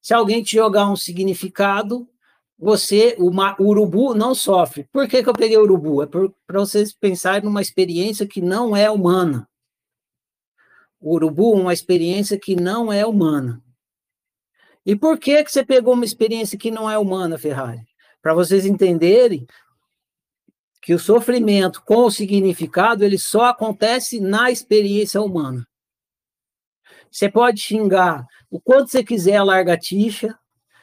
Se 0.01 0.14
alguém 0.14 0.42
te 0.42 0.57
jogar 0.57 0.90
um 0.90 0.96
significado, 0.96 2.09
você, 2.61 3.16
o, 3.18 3.30
urubu, 3.64 4.14
não 4.14 4.34
sofre. 4.34 4.84
Por 4.92 5.08
que, 5.08 5.22
que 5.22 5.28
eu 5.28 5.32
peguei 5.32 5.56
urubu? 5.56 6.02
É 6.02 6.06
para 6.06 6.61
vocês 6.61 6.92
pensarem 6.92 7.42
numa 7.42 7.62
experiência 7.62 8.26
que 8.26 8.42
não 8.42 8.76
é 8.76 8.90
humana. 8.90 9.48
O 11.00 11.14
urubu 11.14 11.56
é 11.56 11.61
uma 11.62 11.72
experiência 11.72 12.38
que 12.38 12.54
não 12.54 12.92
é 12.92 13.06
humana. 13.06 13.62
E 14.84 14.94
por 14.94 15.18
que, 15.18 15.42
que 15.42 15.50
você 15.50 15.64
pegou 15.64 15.94
uma 15.94 16.04
experiência 16.04 16.58
que 16.58 16.70
não 16.70 16.90
é 16.90 16.98
humana, 16.98 17.38
Ferrari? 17.38 17.80
Para 18.20 18.34
vocês 18.34 18.66
entenderem 18.66 19.46
que 20.82 20.92
o 20.92 20.98
sofrimento 20.98 21.82
com 21.82 22.04
o 22.04 22.11
significado 22.11 23.04
ele 23.04 23.18
só 23.18 23.46
acontece 23.46 24.20
na 24.20 24.50
experiência 24.50 25.20
humana. 25.22 25.66
Você 27.11 27.30
pode 27.30 27.61
xingar 27.61 28.26
o 28.50 28.61
quanto 28.61 28.90
você 28.90 29.02
quiser 29.02 29.36
a 29.36 29.44
largatixa, 29.44 30.38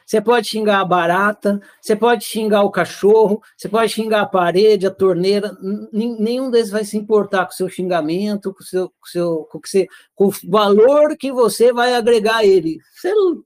você 0.08 0.22
pode 0.22 0.48
xingar 0.48 0.80
a 0.80 0.84
barata, 0.86 1.60
você 1.82 1.94
pode 1.94 2.24
xingar 2.24 2.62
o 2.62 2.70
cachorro, 2.70 3.42
você 3.54 3.68
pode 3.68 3.92
xingar 3.92 4.22
a 4.22 4.26
parede, 4.26 4.86
a 4.86 4.90
torneira, 4.90 5.54
nenhum 5.92 6.50
desses 6.50 6.70
vai 6.70 6.82
se 6.82 6.96
importar 6.96 7.44
com 7.44 7.52
o 7.52 7.54
seu 7.54 7.68
xingamento, 7.68 8.54
com 8.54 8.62
o 8.62 8.66
seu, 8.66 8.88
com 8.88 8.96
o, 9.04 9.08
seu, 9.10 9.44
com 9.50 9.58
o, 9.58 9.60
que 9.60 9.68
você, 9.68 9.86
com 10.14 10.28
o 10.28 10.32
valor 10.48 11.14
que 11.14 11.30
você 11.30 11.74
vai 11.74 11.94
agregar 11.94 12.36
a 12.36 12.46
ele. 12.46 12.78
Você 12.94 13.12
não 13.12 13.44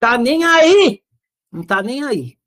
tá 0.00 0.16
nem 0.16 0.44
aí. 0.44 1.02
Não 1.52 1.62
tá 1.62 1.82
nem 1.82 2.04
aí. 2.04 2.38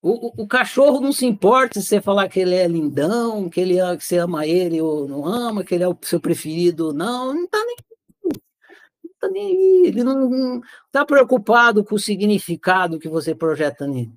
O, 0.00 0.42
o, 0.44 0.46
cachorro 0.46 1.00
não 1.00 1.12
se 1.12 1.26
importa 1.26 1.80
se 1.80 1.86
você 1.88 2.00
falar 2.00 2.28
que 2.28 2.38
ele 2.38 2.54
é 2.54 2.68
lindão, 2.68 3.50
que, 3.50 3.60
ele, 3.60 3.74
que 3.96 4.04
você 4.04 4.18
ama 4.18 4.46
ele 4.46 4.80
ou 4.80 5.08
não 5.08 5.26
ama, 5.26 5.64
que 5.64 5.74
ele 5.74 5.82
é 5.82 5.88
o 5.88 5.98
seu 6.02 6.20
preferido 6.20 6.86
ou 6.86 6.92
não. 6.92 7.34
Não 7.34 7.46
tá 7.48 7.58
nem, 7.64 7.76
tá 9.22 9.32
nem 9.32 9.46
aí. 9.46 9.82
Ele 9.86 10.04
não, 10.04 10.28
não 10.28 10.60
tá 10.90 11.04
preocupado 11.04 11.84
com 11.84 11.94
o 11.94 11.98
significado 11.98 12.98
que 12.98 13.08
você 13.08 13.34
projeta 13.34 13.86
nele. 13.86 14.12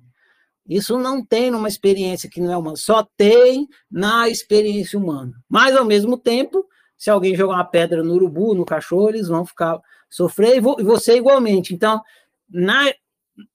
Isso 0.68 0.98
não 0.98 1.24
tem 1.24 1.50
numa 1.50 1.68
experiência 1.68 2.28
que 2.28 2.40
não 2.40 2.52
é 2.52 2.56
humana, 2.56 2.76
só 2.76 3.06
tem 3.16 3.68
na 3.90 4.28
experiência 4.28 4.98
humana. 4.98 5.32
Mas, 5.48 5.76
ao 5.76 5.84
mesmo 5.84 6.18
tempo, 6.18 6.66
se 6.98 7.08
alguém 7.08 7.36
jogar 7.36 7.54
uma 7.54 7.64
pedra 7.64 8.02
no 8.02 8.14
urubu, 8.14 8.54
no 8.54 8.64
cachorro, 8.64 9.10
eles 9.10 9.28
vão 9.28 9.46
ficar 9.46 9.80
sofrer, 10.10 10.56
e 10.56 10.60
você 10.60 11.16
igualmente. 11.16 11.72
Então, 11.72 12.02
na, 12.50 12.92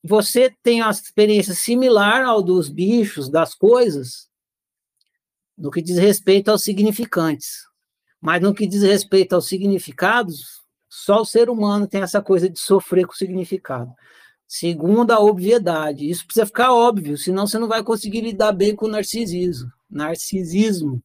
você 0.01 0.55
tem 0.63 0.81
uma 0.81 0.91
experiência 0.91 1.53
similar 1.53 2.23
ao 2.23 2.41
dos 2.41 2.69
bichos, 2.69 3.29
das 3.29 3.53
coisas, 3.53 4.29
no 5.57 5.69
que 5.69 5.81
diz 5.81 5.97
respeito 5.97 6.49
aos 6.49 6.63
significantes. 6.63 7.67
Mas 8.21 8.41
no 8.41 8.53
que 8.53 8.67
diz 8.67 8.83
respeito 8.83 9.33
aos 9.33 9.47
significados, 9.47 10.60
só 10.93 11.21
o 11.21 11.25
ser 11.25 11.49
humano 11.49 11.87
tem 11.87 12.01
essa 12.01 12.21
coisa 12.21 12.49
de 12.49 12.59
sofrer 12.59 13.07
com 13.07 13.13
significado. 13.13 13.93
Segundo 14.45 15.11
a 15.11 15.19
obviedade. 15.21 16.09
Isso 16.09 16.25
precisa 16.25 16.45
ficar 16.45 16.73
óbvio, 16.73 17.17
senão 17.17 17.47
você 17.47 17.57
não 17.57 17.69
vai 17.69 17.81
conseguir 17.81 18.19
lidar 18.19 18.51
bem 18.51 18.75
com 18.75 18.87
o 18.87 18.89
narcisismo. 18.89 19.71
Narcisismo. 19.89 21.01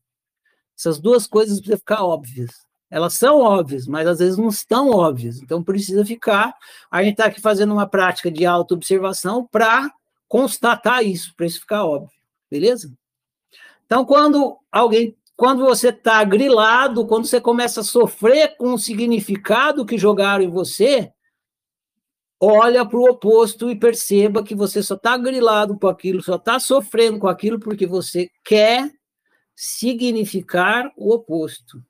Essas 0.76 0.99
duas 0.99 1.28
coisas 1.28 1.59
precisam 1.59 1.78
ficar 1.78 2.03
óbvias. 2.03 2.51
Elas 2.91 3.14
são 3.14 3.39
óbvias, 3.39 3.87
mas 3.87 4.09
às 4.09 4.18
vezes 4.18 4.37
não 4.37 4.49
estão 4.49 4.91
óbvias. 4.91 5.41
Então 5.41 5.62
precisa 5.62 6.05
ficar. 6.05 6.53
A 6.91 7.05
gente 7.05 7.12
está 7.12 7.26
aqui 7.26 7.41
fazendo 7.41 7.72
uma 7.72 7.87
prática 7.89 8.28
de 8.28 8.45
auto-observação 8.45 9.47
para 9.47 9.89
constatar 10.26 11.05
isso, 11.05 11.32
para 11.37 11.47
isso 11.47 11.61
ficar 11.61 11.84
óbvio. 11.84 12.18
Beleza? 12.51 12.93
Então, 13.84 14.05
quando 14.05 14.59
alguém, 14.72 15.16
quando 15.37 15.64
você 15.64 15.91
está 15.91 16.24
grilado, 16.24 17.07
quando 17.07 17.26
você 17.26 17.41
começa 17.41 17.82
a 17.82 17.84
sofrer 17.84 18.57
com 18.57 18.72
o 18.72 18.78
significado 18.78 19.84
que 19.84 19.99
jogaram 19.99 20.43
em 20.43 20.51
você, 20.51 21.12
olha 22.41 22.87
para 22.87 22.99
o 22.99 23.11
oposto 23.11 23.70
e 23.70 23.78
perceba 23.78 24.43
que 24.43 24.55
você 24.55 24.82
só 24.82 24.95
está 24.95 25.16
grilado 25.18 25.78
com 25.78 25.89
aquilo, 25.89 26.22
só 26.22 26.37
está 26.37 26.59
sofrendo 26.59 27.18
com 27.18 27.28
aquilo 27.28 27.61
porque 27.61 27.87
você 27.87 28.30
quer 28.43 28.91
significar 29.55 30.91
o 30.97 31.12
oposto. 31.12 31.84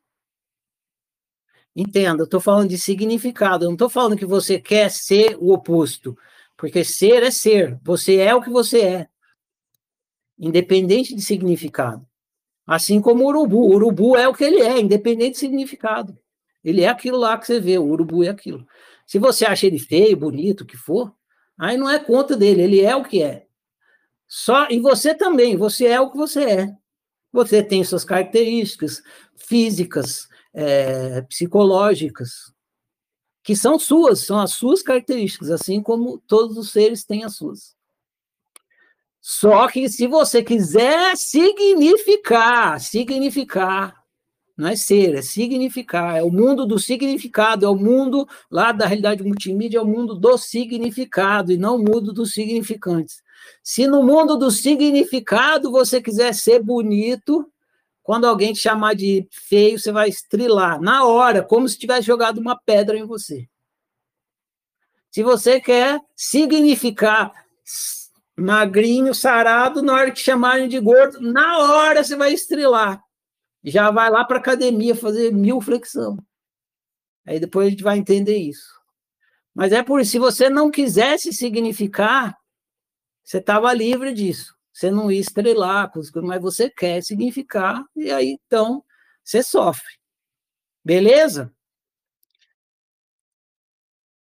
Entenda, 1.74 2.22
eu 2.22 2.24
estou 2.24 2.40
falando 2.40 2.70
de 2.70 2.78
significado, 2.78 3.64
eu 3.64 3.68
não 3.68 3.74
estou 3.74 3.90
falando 3.90 4.16
que 4.16 4.26
você 4.26 4.58
quer 4.58 4.90
ser 4.90 5.36
o 5.38 5.52
oposto, 5.52 6.16
porque 6.56 6.82
ser 6.82 7.22
é 7.22 7.30
ser, 7.30 7.78
você 7.82 8.16
é 8.16 8.34
o 8.34 8.40
que 8.40 8.50
você 8.50 8.80
é, 8.80 9.08
independente 10.38 11.14
de 11.14 11.22
significado. 11.22 12.06
Assim 12.66 13.00
como 13.00 13.24
o 13.24 13.28
urubu, 13.28 13.60
o 13.60 13.74
urubu 13.74 14.16
é 14.16 14.26
o 14.26 14.34
que 14.34 14.44
ele 14.44 14.60
é, 14.60 14.80
independente 14.80 15.34
de 15.34 15.38
significado. 15.38 16.18
Ele 16.64 16.82
é 16.82 16.88
aquilo 16.88 17.16
lá 17.16 17.38
que 17.38 17.46
você 17.46 17.60
vê, 17.60 17.78
o 17.78 17.84
urubu 17.84 18.24
é 18.24 18.28
aquilo. 18.28 18.66
Se 19.06 19.18
você 19.18 19.46
acha 19.46 19.66
ele 19.66 19.78
feio, 19.78 20.16
bonito, 20.16 20.62
o 20.62 20.66
que 20.66 20.76
for, 20.76 21.14
aí 21.56 21.76
não 21.76 21.88
é 21.88 21.98
conta 21.98 22.36
dele, 22.36 22.62
ele 22.62 22.80
é 22.80 22.96
o 22.96 23.04
que 23.04 23.22
é. 23.22 23.46
Só 24.26 24.68
e 24.68 24.80
você 24.80 25.14
também, 25.14 25.56
você 25.56 25.86
é 25.86 26.00
o 26.00 26.10
que 26.10 26.16
você 26.16 26.42
é. 26.42 26.76
Você 27.32 27.62
tem 27.62 27.84
suas 27.84 28.04
características 28.04 29.00
físicas, 29.36 30.26
é, 30.52 31.22
psicológicas, 31.22 32.52
que 33.44 33.54
são 33.54 33.78
suas, 33.78 34.20
são 34.20 34.40
as 34.40 34.54
suas 34.54 34.82
características, 34.82 35.52
assim 35.52 35.80
como 35.80 36.18
todos 36.26 36.56
os 36.56 36.72
seres 36.72 37.04
têm 37.04 37.22
as 37.22 37.36
suas. 37.36 37.75
Só 39.28 39.66
que 39.66 39.88
se 39.88 40.06
você 40.06 40.40
quiser 40.40 41.16
significar, 41.16 42.80
significar, 42.80 44.00
não 44.56 44.68
é 44.68 44.76
ser, 44.76 45.16
é 45.16 45.20
significar, 45.20 46.18
é 46.18 46.22
o 46.22 46.30
mundo 46.30 46.64
do 46.64 46.78
significado, 46.78 47.66
é 47.66 47.68
o 47.68 47.74
mundo 47.74 48.24
lá 48.48 48.70
da 48.70 48.86
realidade 48.86 49.24
multimídia, 49.24 49.78
é 49.78 49.82
o 49.82 49.84
mundo 49.84 50.14
do 50.14 50.38
significado 50.38 51.50
e 51.50 51.56
não 51.56 51.74
o 51.74 51.78
mundo 51.80 52.12
dos 52.12 52.34
significantes. 52.34 53.20
Se 53.64 53.88
no 53.88 54.00
mundo 54.00 54.36
do 54.36 54.48
significado 54.48 55.72
você 55.72 56.00
quiser 56.00 56.32
ser 56.32 56.62
bonito, 56.62 57.50
quando 58.04 58.28
alguém 58.28 58.52
te 58.52 58.60
chamar 58.60 58.94
de 58.94 59.26
feio, 59.32 59.76
você 59.76 59.90
vai 59.90 60.08
estrilar 60.08 60.80
na 60.80 61.04
hora, 61.04 61.42
como 61.42 61.68
se 61.68 61.76
tivesse 61.76 62.06
jogado 62.06 62.38
uma 62.38 62.56
pedra 62.56 62.96
em 62.96 63.04
você. 63.04 63.48
Se 65.10 65.24
você 65.24 65.60
quer 65.60 66.00
significar 66.14 67.32
magrinho, 68.36 69.14
sarado, 69.14 69.82
na 69.82 69.94
hora 69.94 70.10
que 70.10 70.20
chamarem 70.20 70.68
de 70.68 70.78
gordo, 70.78 71.20
na 71.20 71.58
hora 71.58 72.04
você 72.04 72.16
vai 72.16 72.32
estrilar. 72.32 73.02
Já 73.64 73.90
vai 73.90 74.10
lá 74.10 74.24
para 74.24 74.38
academia 74.38 74.94
fazer 74.94 75.32
mil 75.32 75.60
flexão. 75.60 76.18
Aí 77.26 77.40
depois 77.40 77.66
a 77.66 77.70
gente 77.70 77.82
vai 77.82 77.98
entender 77.98 78.36
isso. 78.36 78.76
Mas 79.54 79.72
é 79.72 79.82
por 79.82 80.04
se 80.04 80.18
você 80.18 80.50
não 80.50 80.70
quisesse 80.70 81.32
significar, 81.32 82.36
você 83.24 83.38
estava 83.38 83.72
livre 83.72 84.12
disso. 84.12 84.54
Você 84.72 84.90
não 84.90 85.10
ia 85.10 85.20
estrelar, 85.20 85.90
mas 86.22 86.42
você 86.42 86.68
quer 86.68 87.02
significar, 87.02 87.82
e 87.96 88.10
aí 88.10 88.36
então 88.44 88.84
você 89.24 89.42
sofre. 89.42 89.96
Beleza? 90.84 91.55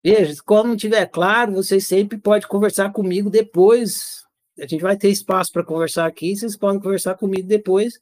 Veja, 0.03 0.35
quando 0.45 0.69
não 0.69 0.77
tiver 0.77 1.07
claro, 1.07 1.53
vocês 1.53 1.87
sempre 1.87 2.19
podem 2.19 2.49
conversar 2.49 2.93
comigo 2.93 3.29
depois. 3.29 4.25
A 4.59 4.67
gente 4.67 4.81
vai 4.81 4.97
ter 4.97 5.09
espaço 5.11 5.53
para 5.53 5.65
conversar 5.65 6.07
aqui, 6.07 6.37
vocês 6.37 6.57
podem 6.57 6.81
conversar 6.81 7.15
comigo 7.17 7.47
depois. 7.47 8.01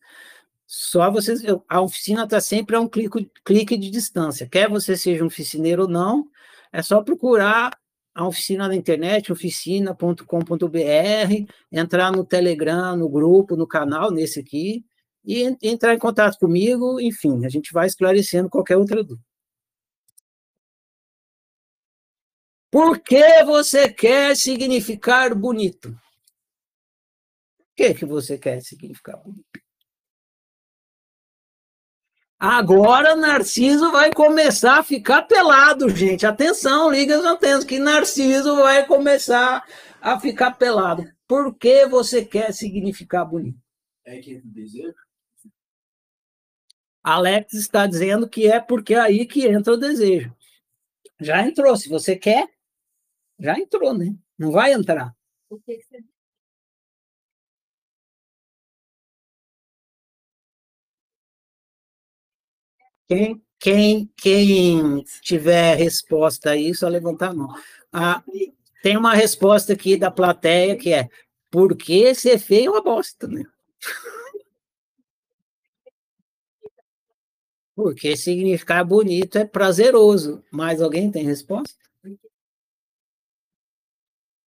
Só 0.67 1.11
vocês. 1.11 1.43
A 1.69 1.81
oficina 1.81 2.25
está 2.25 2.41
sempre 2.41 2.77
a 2.77 2.81
um 2.81 2.89
clique, 2.89 3.31
clique 3.45 3.77
de 3.77 3.91
distância. 3.91 4.49
Quer 4.49 4.69
você 4.69 4.97
seja 4.97 5.23
um 5.23 5.29
oficineiro 5.29 5.83
ou 5.83 5.89
não, 5.89 6.29
é 6.73 6.83
só 6.83 7.03
procurar 7.03 7.79
a 8.15 8.27
oficina 8.27 8.67
na 8.67 8.75
internet, 8.75 9.31
oficina.com.br, 9.31 10.25
entrar 11.71 12.11
no 12.13 12.25
Telegram, 12.25 12.97
no 12.97 13.09
grupo, 13.09 13.57
no 13.57 13.67
canal, 13.67 14.11
nesse 14.11 14.41
aqui, 14.41 14.85
e 15.25 15.55
entrar 15.63 15.95
em 15.95 15.99
contato 15.99 16.39
comigo, 16.39 16.99
enfim, 16.99 17.45
a 17.45 17.49
gente 17.49 17.73
vai 17.73 17.87
esclarecendo 17.87 18.49
qualquer 18.49 18.77
outra 18.79 19.05
dúvida. 19.05 19.36
Por 22.77 23.01
que 23.01 23.43
você 23.45 23.91
quer 23.91 24.37
significar 24.37 25.35
bonito? 25.35 25.99
Por 27.57 27.75
que, 27.75 27.95
que 27.95 28.05
você 28.05 28.37
quer 28.37 28.61
significar 28.61 29.17
bonito? 29.17 29.47
Agora 32.39 33.17
Narciso 33.17 33.91
vai 33.91 34.13
começar 34.13 34.81
a 34.81 34.83
ficar 34.83 35.23
pelado, 35.23 35.89
gente. 35.89 36.27
Atenção, 36.27 36.91
liga 36.91 37.17
as 37.17 37.25
antenas, 37.25 37.65
que 37.65 37.79
Narciso 37.79 38.57
vai 38.57 38.87
começar 38.87 39.65
a 39.99 40.21
ficar 40.21 40.51
pelado. 40.51 41.11
Por 41.27 41.55
que 41.55 41.87
você 41.87 42.27
quer 42.27 42.53
significar 42.53 43.25
bonito? 43.25 43.59
É 44.05 44.19
que 44.19 44.39
desejo? 44.45 44.93
Alex 47.03 47.55
está 47.55 47.87
dizendo 47.87 48.29
que 48.29 48.47
é 48.47 48.61
porque 48.61 48.93
é 48.93 49.01
aí 49.01 49.25
que 49.25 49.47
entra 49.47 49.73
o 49.73 49.79
desejo. 49.79 50.31
Já 51.19 51.41
entrou, 51.41 51.75
se 51.75 51.89
você 51.89 52.15
quer, 52.15 52.55
já 53.39 53.59
entrou, 53.59 53.95
né? 53.95 54.15
Não 54.39 54.51
vai 54.51 54.73
entrar. 54.73 55.15
O 55.51 55.59
que, 55.61 55.77
que 55.77 55.85
você 55.85 56.03
Quem, 63.09 63.41
quem, 63.59 64.11
quem 64.17 65.05
tiver 65.23 65.77
resposta 65.77 66.51
a 66.51 66.57
isso, 66.57 66.85
a 66.85 66.89
levantar 66.89 67.31
a 67.31 67.35
mão. 67.35 67.49
Ah, 67.93 68.23
tem 68.83 68.97
uma 68.97 69.15
resposta 69.15 69.73
aqui 69.73 69.97
da 69.97 70.11
plateia 70.11 70.77
que 70.77 70.93
é 70.93 71.09
porque 71.51 72.15
ser 72.15 72.39
feio 72.39 72.67
é 72.67 72.71
uma 72.71 72.83
bosta, 72.83 73.29
né? 73.29 73.45
Porque 77.77 78.17
significar 78.17 78.85
bonito 78.85 79.39
é 79.39 79.45
prazeroso. 79.45 80.43
Mais 80.51 80.83
alguém 80.83 81.11
tem 81.13 81.25
resposta? 81.25 81.86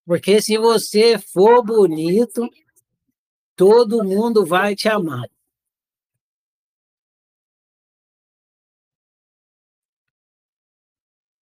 Porque 0.09 0.41
se 0.41 0.57
você 0.57 1.19
for 1.19 1.63
bonito, 1.63 2.49
todo 3.55 4.03
mundo 4.03 4.43
vai 4.43 4.75
te 4.75 4.89
amar. 4.89 5.29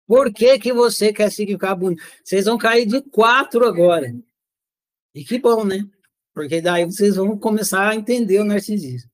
Por 0.05 0.33
que, 0.33 0.59
que 0.59 0.73
você 0.73 1.13
quer 1.13 1.31
significar 1.31 1.77
bonito? 1.77 2.03
Vocês 2.21 2.43
vão 2.43 2.57
cair 2.57 2.85
de 2.85 3.01
quatro 3.03 3.65
agora. 3.65 4.13
E 5.15 5.23
que 5.23 5.39
bom, 5.39 5.63
né? 5.63 5.89
Porque 6.33 6.59
daí 6.59 6.83
vocês 6.83 7.15
vão 7.15 7.37
começar 7.37 7.87
a 7.87 7.95
entender 7.95 8.41
o 8.41 8.43
narcisismo. 8.43 9.09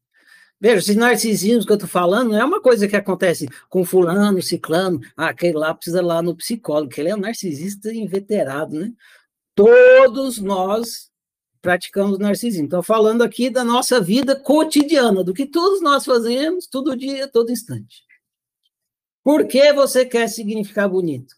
Veja, 0.60 0.80
esse 0.80 0.96
narcisismo 0.96 1.64
que 1.64 1.72
eu 1.72 1.76
estou 1.76 1.88
falando 1.88 2.32
não 2.32 2.40
é 2.40 2.44
uma 2.44 2.60
coisa 2.60 2.88
que 2.88 2.96
acontece 2.96 3.48
com 3.70 3.86
fulano, 3.86 4.42
ciclano, 4.42 5.00
ah, 5.16 5.28
aquele 5.28 5.56
lá 5.60 5.76
precisa 5.76 6.00
ir 6.00 6.06
lá 6.06 6.24
no 6.24 6.36
psicólogo, 6.36 6.90
que 6.90 7.00
ele 7.00 7.10
é 7.10 7.16
um 7.16 7.20
narcisista 7.20 7.94
inveterado, 7.94 8.80
né? 8.80 8.92
Todos 9.58 10.38
nós 10.38 11.12
praticamos 11.64 12.20
narcisismo. 12.20 12.66
Estou 12.66 12.84
falando 12.84 13.24
aqui 13.24 13.50
da 13.50 13.64
nossa 13.64 14.00
vida 14.00 14.40
cotidiana, 14.40 15.24
do 15.24 15.34
que 15.34 15.48
todos 15.48 15.82
nós 15.82 16.06
fazemos, 16.06 16.68
todo 16.68 16.96
dia, 16.96 17.28
todo 17.28 17.52
instante. 17.52 18.06
Por 19.24 19.48
que 19.48 19.74
você 19.74 20.06
quer 20.06 20.28
significar 20.28 20.88
bonito? 20.88 21.36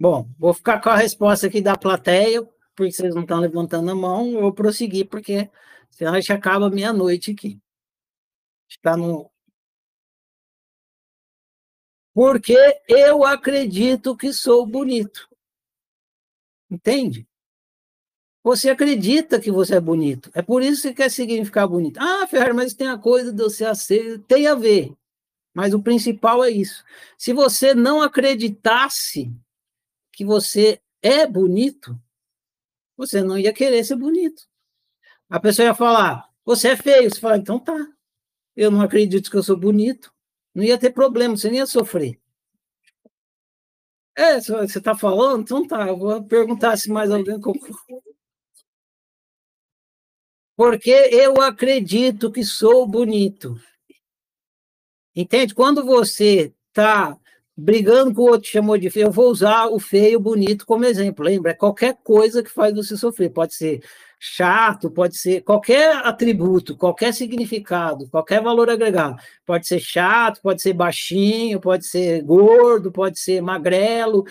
Bom, 0.00 0.28
vou 0.36 0.52
ficar 0.52 0.80
com 0.80 0.88
a 0.88 0.96
resposta 0.96 1.46
aqui 1.46 1.60
da 1.60 1.76
plateia, 1.78 2.42
porque 2.74 2.90
vocês 2.90 3.14
não 3.14 3.22
estão 3.22 3.38
levantando 3.38 3.88
a 3.88 3.94
mão, 3.94 4.32
eu 4.32 4.40
vou 4.40 4.52
prosseguir, 4.52 5.08
porque 5.08 5.48
senão 5.92 6.14
a 6.14 6.20
gente 6.20 6.32
acaba 6.32 6.68
meia-noite 6.68 7.30
aqui. 7.30 7.60
Está 8.68 8.96
no. 8.96 9.31
Porque 12.14 12.56
eu 12.88 13.24
acredito 13.24 14.16
que 14.16 14.32
sou 14.32 14.66
bonito. 14.66 15.28
Entende? 16.70 17.26
Você 18.42 18.68
acredita 18.68 19.40
que 19.40 19.52
você 19.52 19.76
é 19.76 19.80
bonito. 19.80 20.30
É 20.34 20.42
por 20.42 20.62
isso 20.62 20.88
que 20.88 20.94
quer 20.94 21.10
significar 21.10 21.68
bonito. 21.68 21.98
Ah, 22.00 22.26
Ferrari, 22.26 22.52
mas 22.52 22.74
tem 22.74 22.88
a 22.88 22.98
coisa 22.98 23.32
de 23.32 23.42
você 23.42 23.72
ser. 23.74 24.20
Tem 24.22 24.46
a 24.46 24.54
ver. 24.54 24.92
Mas 25.54 25.74
o 25.74 25.82
principal 25.82 26.42
é 26.42 26.50
isso. 26.50 26.84
Se 27.16 27.32
você 27.32 27.74
não 27.74 28.02
acreditasse 28.02 29.30
que 30.12 30.24
você 30.24 30.80
é 31.00 31.26
bonito, 31.26 31.98
você 32.96 33.22
não 33.22 33.38
ia 33.38 33.52
querer 33.52 33.84
ser 33.84 33.96
bonito. 33.96 34.46
A 35.28 35.38
pessoa 35.38 35.66
ia 35.66 35.74
falar, 35.74 36.28
você 36.44 36.68
é 36.68 36.76
feio. 36.76 37.10
Você 37.10 37.20
fala, 37.20 37.38
então 37.38 37.58
tá. 37.58 37.76
Eu 38.56 38.70
não 38.70 38.80
acredito 38.80 39.30
que 39.30 39.36
eu 39.36 39.42
sou 39.42 39.56
bonito. 39.56 40.12
Não 40.54 40.62
ia 40.62 40.78
ter 40.78 40.90
problema, 40.90 41.36
você 41.36 41.48
nem 41.48 41.58
ia 41.58 41.66
sofrer. 41.66 42.18
É, 44.16 44.40
você 44.40 44.78
está 44.78 44.94
falando? 44.94 45.42
Então 45.42 45.66
tá, 45.66 45.88
eu 45.88 45.96
vou 45.96 46.22
perguntar 46.22 46.76
se 46.76 46.90
mais 46.90 47.10
alguém 47.10 47.40
porque 50.56 50.90
eu 50.90 51.40
acredito 51.40 52.30
que 52.30 52.44
sou 52.44 52.86
bonito. 52.86 53.58
Entende? 55.14 55.54
Quando 55.54 55.84
você 55.84 56.52
está 56.68 57.18
brigando 57.56 58.14
com 58.14 58.22
o 58.22 58.30
outro, 58.30 58.48
chamou 58.48 58.78
de 58.78 58.88
feio, 58.90 59.06
eu 59.06 59.10
vou 59.12 59.30
usar 59.30 59.66
o 59.66 59.78
feio 59.78 60.20
bonito 60.20 60.64
como 60.64 60.84
exemplo. 60.84 61.24
Lembra? 61.24 61.52
É 61.52 61.54
qualquer 61.54 61.96
coisa 62.02 62.42
que 62.42 62.50
faz 62.50 62.74
você 62.74 62.96
sofrer. 62.96 63.30
Pode 63.30 63.54
ser 63.54 63.82
chato, 64.24 64.88
pode 64.88 65.16
ser 65.18 65.40
qualquer 65.42 65.96
atributo, 66.06 66.76
qualquer 66.76 67.12
significado, 67.12 68.08
qualquer 68.08 68.40
valor 68.40 68.70
agregado. 68.70 69.16
Pode 69.44 69.66
ser 69.66 69.80
chato, 69.80 70.40
pode 70.40 70.62
ser 70.62 70.72
baixinho, 70.74 71.60
pode 71.60 71.86
ser 71.86 72.22
gordo, 72.22 72.92
pode 72.92 73.18
ser 73.18 73.40
magrelo, 73.42 74.24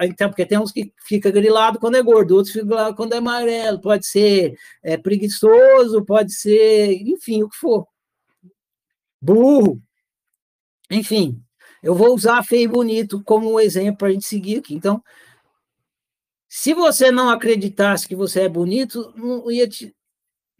então, 0.00 0.30
porque 0.30 0.46
tem 0.46 0.58
uns 0.58 0.72
que 0.72 0.92
fica 1.06 1.30
grilado 1.30 1.78
quando 1.78 1.96
é 1.96 2.02
gordo, 2.02 2.34
outros 2.34 2.52
ficam 2.52 2.68
grilado 2.68 2.96
quando 2.96 3.12
é 3.12 3.18
amarelo, 3.18 3.80
pode 3.80 4.06
ser 4.06 4.56
é, 4.82 4.96
preguiçoso, 4.96 6.04
pode 6.04 6.32
ser, 6.32 6.94
enfim, 7.02 7.42
o 7.42 7.48
que 7.50 7.56
for. 7.56 7.86
Burro. 9.20 9.80
Enfim, 10.90 11.40
eu 11.82 11.94
vou 11.94 12.14
usar 12.14 12.42
feio 12.42 12.64
e 12.64 12.68
bonito 12.68 13.22
como 13.24 13.52
um 13.52 13.60
exemplo 13.60 13.98
para 13.98 14.08
a 14.08 14.12
gente 14.12 14.26
seguir 14.26 14.58
aqui. 14.58 14.74
Então, 14.74 15.02
se 16.58 16.74
você 16.74 17.12
não 17.12 17.30
acreditasse 17.30 18.08
que 18.08 18.16
você 18.16 18.40
é 18.40 18.48
bonito, 18.48 19.14
não 19.14 19.48
ia, 19.48 19.68
te, 19.68 19.94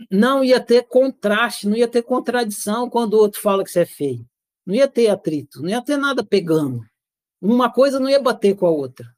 não 0.09 0.45
ia 0.45 0.61
ter 0.61 0.87
contraste, 0.87 1.67
não 1.67 1.77
ia 1.77 1.89
ter 1.89 2.05
contradição 2.05 2.89
quando 2.89 3.15
o 3.15 3.19
outro 3.19 3.41
fala 3.41 3.65
que 3.65 3.71
você 3.71 3.81
é 3.81 3.85
feio. 3.85 4.25
Não 4.65 4.77
ia 4.77 4.87
ter 4.87 5.09
atrito, 5.09 5.61
não 5.61 5.69
ia 5.69 5.83
ter 5.83 5.97
nada 5.97 6.25
pegando. 6.25 6.89
Uma 7.43 7.73
coisa 7.73 7.99
não 7.99 8.09
ia 8.09 8.23
bater 8.23 8.55
com 8.55 8.65
a 8.65 8.71
outra. 8.71 9.13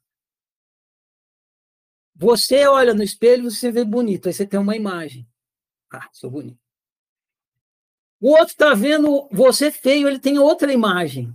Você 2.15 2.65
olha 2.65 2.95
no 2.95 3.03
espelho, 3.03 3.51
você 3.51 3.71
vê 3.71 3.85
bonito, 3.85 4.27
aí 4.27 4.33
você 4.33 4.47
tem 4.47 4.59
uma 4.59 4.75
imagem. 4.75 5.27
Ah, 5.93 6.09
sou 6.11 6.31
bonito. 6.31 6.59
O 8.19 8.31
outro 8.31 8.53
está 8.53 8.73
vendo 8.73 9.29
você 9.31 9.71
feio, 9.71 10.07
ele 10.07 10.19
tem 10.19 10.39
outra 10.39 10.73
imagem. 10.73 11.31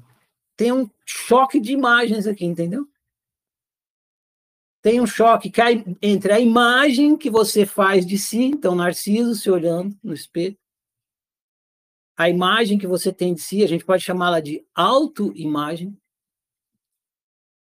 Tem 0.56 0.72
um 0.72 0.90
choque 1.04 1.60
de 1.60 1.72
imagens 1.72 2.26
aqui, 2.26 2.44
entendeu? 2.44 2.88
Tem 4.86 5.00
um 5.00 5.06
choque 5.06 5.50
que 5.50 5.60
entre 6.00 6.32
a 6.32 6.38
imagem 6.38 7.16
que 7.16 7.28
você 7.28 7.66
faz 7.66 8.06
de 8.06 8.16
si, 8.16 8.44
então 8.44 8.76
Narciso 8.76 9.34
se 9.34 9.50
olhando 9.50 9.98
no 10.00 10.14
espelho, 10.14 10.56
a 12.16 12.30
imagem 12.30 12.78
que 12.78 12.86
você 12.86 13.12
tem 13.12 13.34
de 13.34 13.40
si, 13.40 13.64
a 13.64 13.66
gente 13.66 13.84
pode 13.84 14.04
chamá-la 14.04 14.38
de 14.38 14.64
autoimagem, 14.72 16.00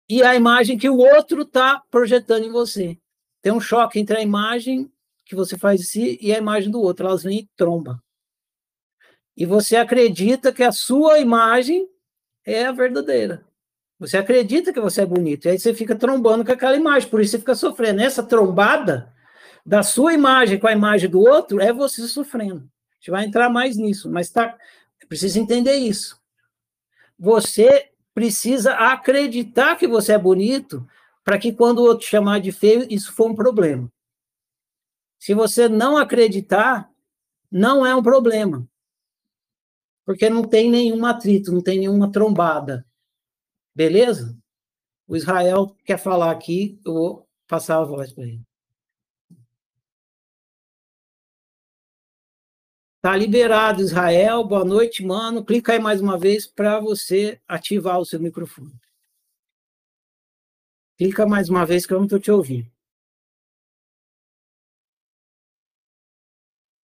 e 0.07 0.21
a 0.21 0.35
imagem 0.35 0.77
que 0.77 0.87
o 0.87 0.97
outro 0.97 1.41
está 1.41 1.83
projetando 1.89 2.43
em 2.43 2.51
você. 2.51 2.95
Tem 3.41 3.51
um 3.51 3.59
choque 3.59 3.99
entre 3.99 4.15
a 4.15 4.21
imagem 4.21 4.93
que 5.25 5.33
você 5.33 5.57
faz 5.57 5.79
de 5.79 5.87
si 5.87 6.19
e 6.21 6.31
a 6.31 6.37
imagem 6.37 6.69
do 6.69 6.79
outro, 6.79 7.07
elas 7.07 7.23
vêm 7.23 7.39
e 7.39 7.49
tromba. 7.55 7.99
E 9.35 9.47
você 9.47 9.77
acredita 9.77 10.53
que 10.53 10.61
a 10.61 10.71
sua 10.71 11.17
imagem 11.17 11.89
é 12.45 12.67
a 12.67 12.71
verdadeira. 12.71 13.48
Você 13.99 14.17
acredita 14.17 14.71
que 14.71 14.79
você 14.79 15.01
é 15.01 15.05
bonito, 15.05 15.45
e 15.45 15.49
aí 15.49 15.59
você 15.59 15.73
fica 15.73 15.93
trombando 15.93 16.45
com 16.45 16.51
aquela 16.51 16.75
imagem, 16.77 17.09
por 17.09 17.19
isso 17.19 17.31
você 17.31 17.39
fica 17.39 17.53
sofrendo. 17.53 18.01
Essa 18.01 18.23
trombada 18.23 19.13
da 19.65 19.83
sua 19.83 20.13
imagem 20.13 20.57
com 20.57 20.67
a 20.67 20.71
imagem 20.71 21.09
do 21.09 21.19
outro 21.19 21.59
é 21.59 21.73
você 21.73 22.07
sofrendo. 22.07 22.61
A 22.91 22.95
gente 22.95 23.11
vai 23.11 23.25
entrar 23.25 23.49
mais 23.49 23.75
nisso, 23.75 24.09
mas 24.09 24.29
tá, 24.29 24.57
precisa 25.07 25.39
entender 25.39 25.75
isso. 25.75 26.17
você 27.17 27.89
precisa 28.13 28.73
acreditar 28.73 29.75
que 29.75 29.87
você 29.87 30.13
é 30.13 30.17
bonito 30.17 30.87
para 31.23 31.37
que 31.37 31.53
quando 31.53 31.79
o 31.79 31.83
outro 31.83 32.07
chamar 32.07 32.39
de 32.39 32.51
feio, 32.51 32.87
isso 32.89 33.13
for 33.13 33.29
um 33.29 33.35
problema. 33.35 33.91
Se 35.19 35.33
você 35.33 35.67
não 35.69 35.97
acreditar, 35.97 36.89
não 37.51 37.85
é 37.85 37.93
um 37.95 38.01
problema. 38.01 38.67
Porque 40.05 40.29
não 40.29 40.43
tem 40.43 40.69
nenhum 40.71 41.05
atrito, 41.05 41.51
não 41.51 41.61
tem 41.61 41.79
nenhuma 41.79 42.11
trombada. 42.11 42.85
Beleza? 43.79 44.37
O 45.07 45.15
Israel 45.15 45.73
quer 45.85 45.97
falar 45.97 46.31
aqui, 46.31 46.77
eu 46.85 46.93
vou 46.93 47.29
passar 47.47 47.77
a 47.79 47.85
voz 47.85 48.11
para 48.11 48.25
ele. 48.25 48.43
Tá 53.01 53.15
liberado, 53.15 53.81
Israel. 53.81 54.43
Boa 54.43 54.65
noite, 54.65 55.01
mano. 55.01 55.45
Clica 55.45 55.71
aí 55.71 55.79
mais 55.79 56.01
uma 56.01 56.19
vez 56.19 56.45
para 56.45 56.81
você 56.81 57.41
ativar 57.47 58.01
o 58.01 58.05
seu 58.05 58.19
microfone. 58.19 58.77
Clica 60.97 61.25
mais 61.25 61.47
uma 61.47 61.65
vez 61.65 61.85
que 61.85 61.93
eu 61.93 61.99
não 61.99 62.05
estou 62.05 62.19
te 62.19 62.29
ouvindo. 62.29 62.69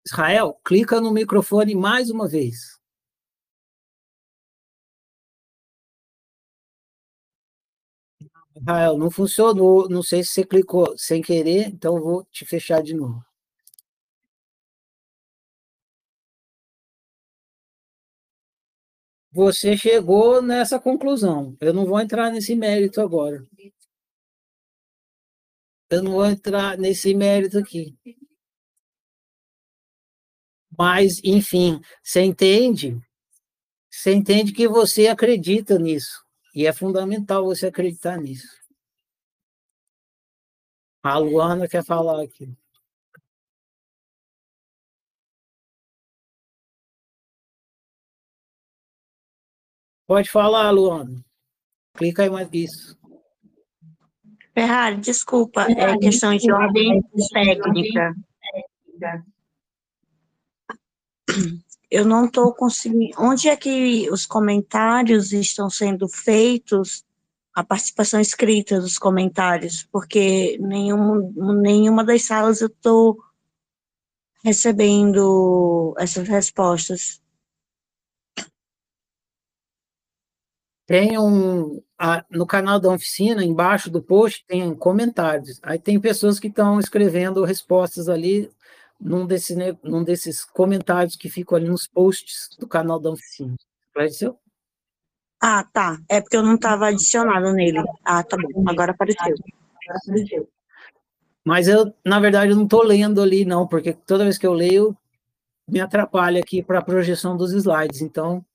Israel, 0.07 0.53
clica 0.63 1.01
no 1.01 1.11
microfone 1.11 1.75
mais 1.75 2.09
uma 2.09 2.25
vez. 2.25 2.78
Israel, 8.59 8.97
não 8.97 9.09
funcionou. 9.11 9.89
Não 9.89 10.03
sei 10.03 10.23
se 10.23 10.31
você 10.31 10.45
clicou 10.45 10.97
sem 10.97 11.21
querer, 11.21 11.67
então 11.67 11.99
vou 12.01 12.25
te 12.25 12.45
fechar 12.45 12.81
de 12.83 12.93
novo. 12.93 13.23
Você 19.31 19.77
chegou 19.77 20.41
nessa 20.41 20.79
conclusão. 20.79 21.55
Eu 21.61 21.73
não 21.73 21.85
vou 21.85 21.99
entrar 21.99 22.31
nesse 22.31 22.55
mérito 22.55 22.99
agora. 22.99 23.45
Eu 25.89 26.03
não 26.03 26.11
vou 26.13 26.25
entrar 26.25 26.77
nesse 26.77 27.13
mérito 27.13 27.57
aqui. 27.57 27.95
Mas, 30.77 31.19
enfim, 31.23 31.79
você 32.03 32.21
entende? 32.21 32.99
Você 33.91 34.13
entende 34.13 34.53
que 34.53 34.67
você 34.67 35.07
acredita 35.07 35.77
nisso. 35.77 36.28
E 36.53 36.65
é 36.65 36.73
fundamental 36.73 37.45
você 37.45 37.67
acreditar 37.67 38.17
nisso. 38.17 38.59
A 41.03 41.17
Luana 41.17 41.67
quer 41.67 41.83
falar 41.85 42.21
aqui. 42.23 42.53
Pode 50.07 50.29
falar, 50.29 50.71
Luana. 50.71 51.23
Clica 51.93 52.23
aí 52.23 52.29
mais 52.29 52.49
isso. 52.51 52.97
Ferrari, 54.53 54.97
desculpa, 54.97 55.67
é 55.71 55.97
questão 55.99 56.35
de 56.35 56.51
ordem 56.51 57.01
técnica. 57.31 58.15
Eu 61.89 62.05
não 62.05 62.25
estou 62.25 62.53
conseguindo. 62.53 63.13
Onde 63.17 63.49
é 63.49 63.55
que 63.55 64.09
os 64.11 64.25
comentários 64.25 65.31
estão 65.33 65.69
sendo 65.69 66.07
feitos? 66.07 67.03
A 67.53 67.63
participação 67.63 68.21
escrita 68.21 68.79
dos 68.79 68.97
comentários, 68.97 69.83
porque 69.91 70.57
nenhum, 70.59 71.33
nenhuma 71.61 72.05
das 72.05 72.23
salas 72.23 72.61
eu 72.61 72.67
estou 72.67 73.17
recebendo 74.43 75.95
essas 75.97 76.27
respostas. 76.27 77.21
Tem 80.85 81.19
um. 81.19 81.83
A, 81.97 82.25
no 82.31 82.47
canal 82.47 82.79
da 82.79 82.89
oficina, 82.89 83.43
embaixo 83.43 83.91
do 83.91 84.01
post, 84.01 84.43
tem 84.47 84.73
comentários. 84.73 85.59
Aí 85.61 85.77
tem 85.77 85.99
pessoas 85.99 86.39
que 86.39 86.47
estão 86.47 86.79
escrevendo 86.79 87.43
respostas 87.43 88.07
ali 88.07 88.49
num, 88.99 89.25
desse, 89.25 89.55
num 89.83 90.03
desses 90.03 90.43
comentários 90.43 91.15
que 91.15 91.29
ficam 91.29 91.57
ali 91.57 91.67
nos 91.67 91.87
posts 91.87 92.49
do 92.59 92.67
canal 92.67 92.99
da 92.99 93.11
oficina. 93.11 93.55
Apareceu? 93.91 94.37
Ah, 95.41 95.63
tá. 95.63 95.97
É 96.09 96.19
porque 96.19 96.35
eu 96.35 96.43
não 96.43 96.55
estava 96.55 96.87
adicionado 96.87 97.53
nele. 97.53 97.81
Ah, 98.03 98.23
tá 98.23 98.35
bom. 98.37 98.67
Agora 98.67 98.91
apareceu. 98.91 99.23
Agora 99.23 99.99
apareceu. 100.05 100.49
Mas 101.45 101.67
eu, 101.67 101.93
na 102.05 102.19
verdade, 102.19 102.51
eu 102.51 102.57
não 102.57 102.65
estou 102.65 102.83
lendo 102.83 103.21
ali, 103.21 103.45
não, 103.45 103.65
porque 103.65 103.93
toda 103.93 104.25
vez 104.25 104.37
que 104.37 104.45
eu 104.45 104.53
leio, 104.53 104.95
me 105.67 105.79
atrapalha 105.79 106.41
aqui 106.41 106.61
para 106.61 106.79
a 106.79 106.83
projeção 106.83 107.37
dos 107.37 107.53
slides. 107.53 108.01
Então, 108.01 108.45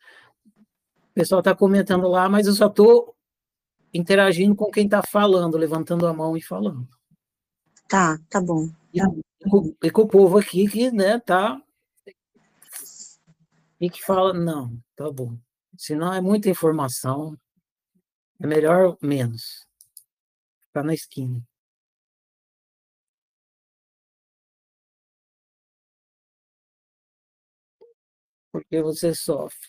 o 0.44 1.14
pessoal 1.14 1.40
está 1.40 1.54
comentando 1.54 2.06
lá, 2.06 2.28
mas 2.28 2.46
eu 2.46 2.52
só 2.52 2.66
estou 2.66 3.14
interagindo 3.92 4.54
com 4.54 4.70
quem 4.70 4.84
está 4.84 5.02
falando, 5.02 5.56
levantando 5.56 6.06
a 6.06 6.12
mão 6.12 6.36
e 6.36 6.42
falando. 6.42 6.86
Tá, 7.88 8.18
tá 8.28 8.40
bom. 8.40 8.68
E, 8.92 9.00
com, 9.00 9.20
e 9.82 9.90
com 9.90 10.02
o 10.02 10.08
povo 10.08 10.38
aqui 10.38 10.68
que, 10.68 10.90
né, 10.90 11.18
tá. 11.20 11.60
E 13.80 13.90
que 13.90 14.02
fala, 14.02 14.32
não, 14.32 14.78
tá 14.96 15.10
bom. 15.10 15.38
Senão 15.76 16.12
é 16.12 16.20
muita 16.20 16.48
informação, 16.48 17.36
é 18.40 18.46
melhor 18.46 18.96
menos. 19.02 19.66
Ficar 20.68 20.84
na 20.84 20.94
esquina. 20.94 21.42
Porque 28.52 28.80
você 28.80 29.14
sofre. 29.14 29.68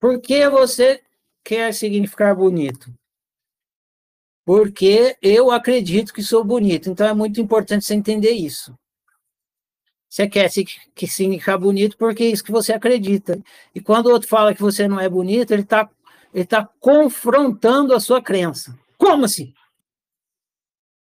Por 0.00 0.20
que 0.20 0.48
você 0.48 1.02
quer 1.44 1.72
significar 1.72 2.34
bonito? 2.34 2.92
Porque 4.48 5.14
eu 5.20 5.50
acredito 5.50 6.10
que 6.10 6.22
sou 6.22 6.42
bonito. 6.42 6.88
Então 6.88 7.06
é 7.06 7.12
muito 7.12 7.38
importante 7.38 7.84
você 7.84 7.92
entender 7.92 8.30
isso. 8.30 8.74
Você 10.08 10.26
quer 10.26 10.48
que 10.94 11.06
significar 11.06 11.58
bonito 11.58 11.98
porque 11.98 12.24
é 12.24 12.28
isso 12.28 12.42
que 12.42 12.50
você 12.50 12.72
acredita. 12.72 13.38
E 13.74 13.80
quando 13.82 14.06
o 14.06 14.10
outro 14.10 14.26
fala 14.26 14.54
que 14.54 14.62
você 14.62 14.88
não 14.88 14.98
é 14.98 15.06
bonito, 15.06 15.50
ele 15.50 15.64
está 15.64 15.86
ele 16.32 16.46
tá 16.46 16.66
confrontando 16.80 17.94
a 17.94 18.00
sua 18.00 18.22
crença. 18.22 18.74
Como 18.96 19.26
assim? 19.26 19.52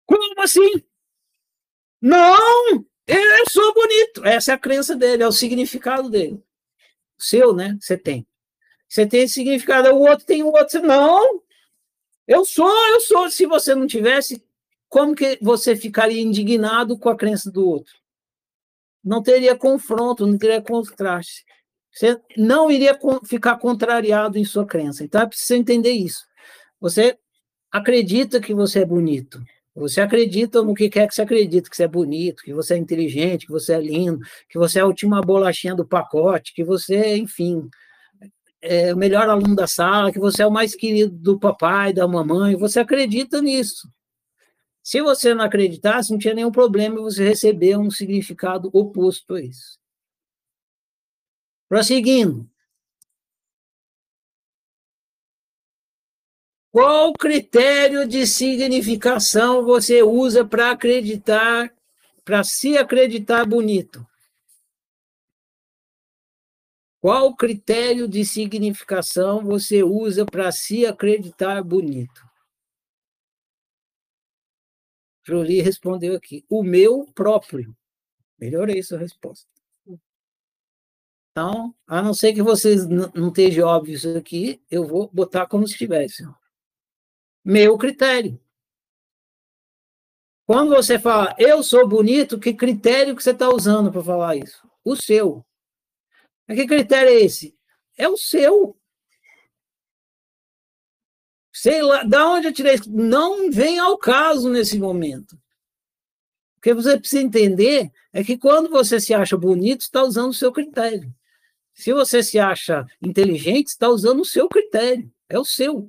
Como 0.06 0.40
assim? 0.40 0.82
Não! 2.00 2.86
Eu 3.06 3.50
sou 3.50 3.74
bonito. 3.74 4.24
Essa 4.24 4.52
é 4.52 4.54
a 4.54 4.58
crença 4.58 4.96
dele, 4.96 5.22
é 5.22 5.28
o 5.28 5.32
significado 5.32 6.08
dele. 6.08 6.42
O 7.18 7.22
seu, 7.22 7.52
né? 7.54 7.76
Você 7.82 7.98
tem. 7.98 8.26
Você 8.88 9.06
tem 9.06 9.24
esse 9.24 9.34
significado, 9.34 9.90
o 9.90 10.08
outro 10.08 10.24
tem 10.24 10.42
o 10.42 10.46
outro. 10.46 10.80
Não, 10.80 11.42
eu 12.26 12.44
sou, 12.44 12.70
eu 12.88 13.00
sou. 13.00 13.30
Se 13.30 13.46
você 13.46 13.74
não 13.74 13.86
tivesse, 13.86 14.42
como 14.88 15.14
que 15.14 15.38
você 15.40 15.76
ficaria 15.76 16.20
indignado 16.20 16.98
com 16.98 17.08
a 17.08 17.16
crença 17.16 17.50
do 17.50 17.66
outro? 17.66 17.94
Não 19.04 19.22
teria 19.22 19.56
confronto, 19.56 20.26
não 20.26 20.36
teria 20.36 20.60
contraste. 20.60 21.44
Você 21.92 22.20
não 22.36 22.70
iria 22.70 22.98
ficar 23.24 23.56
contrariado 23.58 24.36
em 24.36 24.44
sua 24.44 24.66
crença. 24.66 25.04
Então 25.04 25.22
é 25.22 25.26
preciso 25.26 25.54
entender 25.54 25.92
isso. 25.92 26.26
Você 26.80 27.16
acredita 27.70 28.40
que 28.40 28.54
você 28.54 28.80
é 28.80 28.84
bonito. 28.84 29.42
Você 29.74 30.00
acredita 30.00 30.62
no 30.62 30.74
que 30.74 30.88
quer 30.88 31.06
que 31.06 31.14
você 31.14 31.22
acredita, 31.22 31.68
que 31.68 31.76
você 31.76 31.84
é 31.84 31.88
bonito, 31.88 32.42
que 32.42 32.54
você 32.54 32.74
é 32.74 32.78
inteligente, 32.78 33.46
que 33.46 33.52
você 33.52 33.74
é 33.74 33.80
lindo, 33.80 34.20
que 34.48 34.58
você 34.58 34.78
é 34.78 34.82
a 34.82 34.86
última 34.86 35.20
bolachinha 35.20 35.74
do 35.74 35.86
pacote, 35.86 36.54
que 36.54 36.64
você, 36.64 37.16
enfim, 37.16 37.68
é 38.60 38.92
o 38.92 38.96
melhor 38.96 39.28
aluno 39.28 39.54
da 39.54 39.66
sala, 39.66 40.12
que 40.12 40.18
você 40.18 40.42
é 40.42 40.46
o 40.46 40.50
mais 40.50 40.74
querido 40.74 41.12
do 41.12 41.38
papai, 41.38 41.92
da 41.92 42.06
mamãe, 42.06 42.56
você 42.56 42.80
acredita 42.80 43.40
nisso. 43.40 43.88
Se 44.82 45.02
você 45.02 45.34
não 45.34 45.44
acreditasse, 45.44 46.12
não 46.12 46.18
tinha 46.18 46.34
nenhum 46.34 46.52
problema 46.52 47.00
você 47.00 47.24
receber 47.24 47.76
um 47.76 47.90
significado 47.90 48.70
oposto 48.72 49.34
a 49.34 49.42
isso. 49.42 49.78
Prosseguindo. 51.68 52.48
Qual 56.70 57.12
critério 57.14 58.06
de 58.06 58.26
significação 58.26 59.64
você 59.64 60.02
usa 60.02 60.44
para 60.44 60.70
acreditar, 60.70 61.72
para 62.24 62.44
se 62.44 62.76
acreditar 62.76 63.44
bonito? 63.46 64.06
Qual 67.06 67.36
critério 67.36 68.08
de 68.08 68.24
significação 68.24 69.44
você 69.44 69.80
usa 69.84 70.26
para 70.26 70.50
se 70.50 70.84
acreditar 70.84 71.62
bonito? 71.62 72.28
Jolie 75.24 75.62
respondeu 75.62 76.16
aqui: 76.16 76.44
o 76.50 76.64
meu 76.64 77.06
próprio. 77.14 77.72
Melhorei 78.36 78.82
sua 78.82 78.98
resposta. 78.98 79.46
Então, 81.30 81.72
a 81.86 82.02
não 82.02 82.12
ser 82.12 82.32
que 82.32 82.42
vocês 82.42 82.84
não 82.88 83.28
estejam 83.28 83.68
óbvio 83.68 83.94
isso 83.94 84.18
aqui, 84.18 84.60
eu 84.68 84.84
vou 84.84 85.08
botar 85.12 85.46
como 85.46 85.64
se 85.68 85.78
tivesse. 85.78 86.28
Meu 87.44 87.78
critério. 87.78 88.36
Quando 90.44 90.70
você 90.70 90.98
fala, 90.98 91.36
eu 91.38 91.62
sou 91.62 91.86
bonito, 91.86 92.40
que 92.40 92.52
critério 92.52 93.14
que 93.14 93.22
você 93.22 93.30
está 93.30 93.48
usando 93.48 93.92
para 93.92 94.02
falar 94.02 94.34
isso? 94.34 94.68
O 94.84 94.96
seu. 94.96 95.45
Mas 96.46 96.56
que 96.58 96.66
critério 96.66 97.10
é 97.10 97.20
esse? 97.20 97.56
é 97.96 98.08
o 98.08 98.16
seu. 98.16 98.76
Sei 101.52 101.80
lá, 101.82 102.02
da 102.02 102.28
onde 102.28 102.48
eu 102.48 102.52
tirei 102.52 102.74
isso? 102.74 102.90
Não 102.90 103.50
vem 103.50 103.78
ao 103.78 103.96
caso 103.96 104.50
nesse 104.50 104.78
momento. 104.78 105.32
O 106.58 106.60
que 106.60 106.74
você 106.74 106.98
precisa 106.98 107.22
entender 107.22 107.90
é 108.12 108.22
que 108.22 108.36
quando 108.36 108.68
você 108.68 109.00
se 109.00 109.14
acha 109.14 109.36
bonito, 109.36 109.82
está 109.82 110.02
usando 110.02 110.30
o 110.30 110.34
seu 110.34 110.52
critério. 110.52 111.12
Se 111.72 111.92
você 111.92 112.22
se 112.22 112.38
acha 112.38 112.86
inteligente, 113.00 113.68
está 113.68 113.88
usando 113.88 114.20
o 114.20 114.24
seu 114.24 114.48
critério. 114.48 115.10
É 115.28 115.38
o 115.38 115.44
seu. 115.44 115.88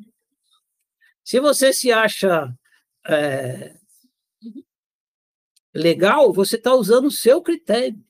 Se 1.23 1.39
você 1.39 1.73
se 1.73 1.91
acha 1.91 2.53
é, 3.05 3.75
legal, 5.73 6.31
você 6.31 6.55
está 6.55 6.73
usando 6.73 7.05
o 7.05 7.11
seu 7.11 7.41
critério. 7.41 8.01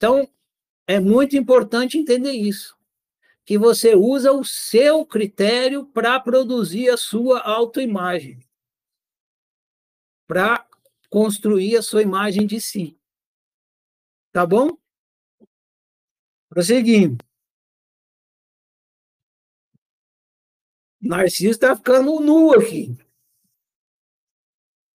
Então, 0.00 0.26
é 0.86 0.98
muito 0.98 1.36
importante 1.36 1.98
entender 1.98 2.32
isso. 2.32 2.74
Que 3.44 3.58
você 3.58 3.94
usa 3.94 4.32
o 4.32 4.42
seu 4.42 5.04
critério 5.04 5.84
para 5.84 6.18
produzir 6.18 6.88
a 6.88 6.96
sua 6.96 7.40
autoimagem. 7.42 8.40
Para 10.26 10.66
construir 11.10 11.76
a 11.76 11.82
sua 11.82 12.00
imagem 12.00 12.46
de 12.46 12.58
si. 12.62 12.98
Tá 14.32 14.46
bom? 14.46 14.70
Prosseguindo. 16.48 17.22
Narciso 20.98 21.50
está 21.50 21.76
ficando 21.76 22.20
nu 22.20 22.54
aqui. 22.54 22.96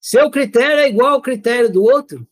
Seu 0.01 0.31
critério 0.31 0.79
é 0.79 0.89
igual 0.89 1.13
ao 1.13 1.21
critério 1.21 1.71
do 1.71 1.83
outro? 1.83 2.27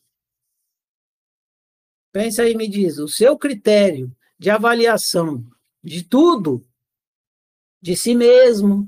Pensa 2.14 2.44
aí, 2.44 2.56
me 2.56 2.68
diz. 2.68 2.99
O 2.99 3.07
seu 3.07 3.35
critério 3.35 4.15
de 4.38 4.52
avaliação 4.52 5.44
de 5.84 6.03
tudo, 6.03 6.64
de 7.81 7.95
si 7.95 8.14
mesmo, 8.14 8.88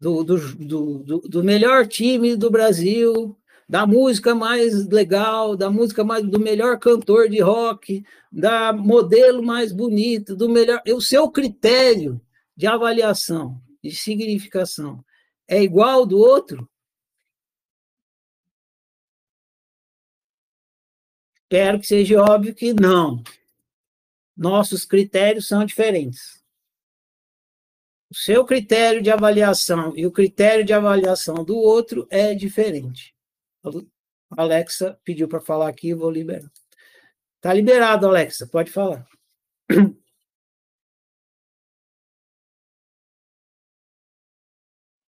do, 0.00 0.24
do, 0.24 0.38
do, 0.58 1.18
do 1.20 1.44
melhor 1.44 1.86
time 1.86 2.34
do 2.34 2.50
Brasil, 2.50 3.38
da 3.68 3.86
música 3.86 4.34
mais 4.34 4.86
legal, 4.88 5.56
da 5.56 5.70
música 5.70 6.02
mais 6.02 6.24
do 6.24 6.40
melhor 6.40 6.78
cantor 6.80 7.28
de 7.28 7.40
rock, 7.40 8.04
da 8.32 8.72
modelo 8.72 9.40
mais 9.40 9.70
bonito, 9.70 10.34
do 10.34 10.48
melhor, 10.48 10.82
o 10.88 11.00
seu 11.00 11.30
critério 11.30 12.20
de 12.56 12.66
avaliação 12.66 13.60
de 13.82 13.92
significação 13.92 15.04
é 15.46 15.62
igual 15.62 16.00
ao 16.00 16.06
do 16.06 16.18
outro? 16.18 16.68
Espero 21.50 21.80
que 21.80 21.86
seja 21.86 22.20
óbvio 22.20 22.54
que 22.54 22.74
não. 22.74 23.22
Nossos 24.36 24.84
critérios 24.84 25.48
são 25.48 25.64
diferentes. 25.64 26.44
O 28.10 28.14
seu 28.14 28.44
critério 28.44 29.00
de 29.00 29.10
avaliação 29.10 29.96
e 29.96 30.06
o 30.06 30.12
critério 30.12 30.62
de 30.62 30.74
avaliação 30.74 31.42
do 31.42 31.56
outro 31.56 32.06
é 32.10 32.34
diferente. 32.34 33.14
Alexa 34.30 35.00
pediu 35.02 35.26
para 35.26 35.40
falar 35.40 35.70
aqui, 35.70 35.94
vou 35.94 36.10
liberar. 36.10 36.52
Está 37.36 37.54
liberado, 37.54 38.06
Alexa, 38.06 38.46
pode 38.46 38.70
falar. 38.70 39.08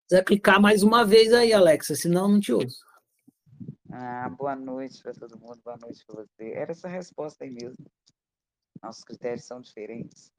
Precisa 0.09 0.25
clicar 0.25 0.59
mais 0.59 0.83
uma 0.83 1.05
vez 1.05 1.35
aí, 1.35 1.53
Alexa, 1.53 1.95
senão 1.95 2.29
não 2.29 2.41
te 2.41 2.51
ouço. 2.51 2.90
Ah, 3.93 4.29
boa 4.29 4.55
noite 4.55 5.03
para 5.03 5.13
todo 5.13 5.39
mundo, 5.39 5.61
boa 5.65 5.77
noite 5.77 6.05
para 6.07 6.23
você. 6.23 6.53
Era 6.53 6.71
essa 6.71 6.89
resposta 6.89 7.45
aí 7.45 7.51
mesmo. 7.51 7.85
Nossos 8.83 9.03
critérios 9.03 9.45
são 9.45 9.61
diferentes. 9.61 10.33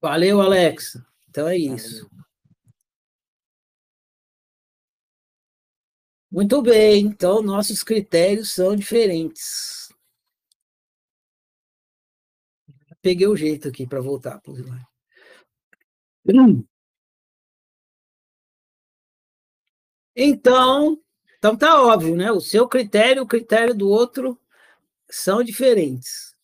Valeu, 0.00 0.40
Alexa. 0.40 1.06
Então 1.28 1.46
é 1.46 1.56
isso. 1.56 2.08
Valeu. 2.08 2.22
Muito 6.30 6.62
bem, 6.62 7.04
então 7.04 7.42
nossos 7.42 7.82
critérios 7.82 8.54
são 8.54 8.74
diferentes. 8.74 9.92
Peguei 13.02 13.26
o 13.26 13.36
jeito 13.36 13.68
aqui 13.68 13.86
para 13.86 14.00
voltar 14.00 14.40
para 14.40 14.54
Hum. 16.24 16.64
Então, 20.14 20.98
então 21.38 21.56
tá 21.56 21.82
óbvio, 21.82 22.14
né? 22.16 22.30
O 22.30 22.40
seu 22.40 22.68
critério 22.68 23.20
e 23.20 23.24
o 23.24 23.26
critério 23.26 23.74
do 23.74 23.88
outro 23.88 24.38
são 25.10 25.42
diferentes. 25.42 26.34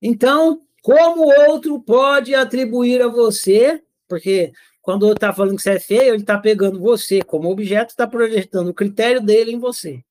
Então, 0.00 0.62
como 0.82 1.24
o 1.24 1.50
outro 1.50 1.80
pode 1.80 2.34
atribuir 2.34 3.00
a 3.02 3.08
você, 3.08 3.82
porque 4.06 4.52
quando 4.82 5.06
ele 5.06 5.14
está 5.14 5.32
falando 5.32 5.56
que 5.56 5.62
você 5.62 5.70
é 5.70 5.80
feio, 5.80 6.14
ele 6.14 6.22
está 6.22 6.38
pegando 6.38 6.78
você 6.78 7.22
como 7.22 7.50
objeto, 7.50 7.90
está 7.90 8.06
projetando 8.06 8.68
o 8.68 8.74
critério 8.74 9.20
dele 9.20 9.52
em 9.52 9.58
você. 9.58 10.04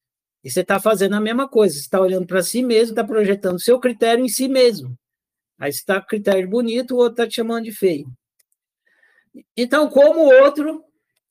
E 0.44 0.50
você 0.50 0.62
está 0.62 0.80
fazendo 0.80 1.14
a 1.14 1.22
mesma 1.22 1.48
coisa, 1.48 1.76
você 1.76 1.82
está 1.82 2.02
olhando 2.02 2.26
para 2.26 2.42
si 2.42 2.64
mesmo, 2.64 2.90
está 2.90 3.04
projetando 3.04 3.56
o 3.56 3.62
seu 3.62 3.80
critério 3.80 4.26
em 4.26 4.30
si 4.30 4.48
mesmo. 4.48 4.98
Aí 5.60 5.72
você 5.72 5.78
está 5.78 6.02
com 6.02 6.08
critério 6.08 6.50
bonito, 6.50 6.96
o 6.96 6.98
outro 6.98 7.14
está 7.14 7.28
te 7.28 7.36
chamando 7.36 7.66
de 7.66 7.72
feio. 7.72 8.08
Então, 9.56 9.88
como 9.90 10.22
o 10.22 10.44
outro 10.44 10.84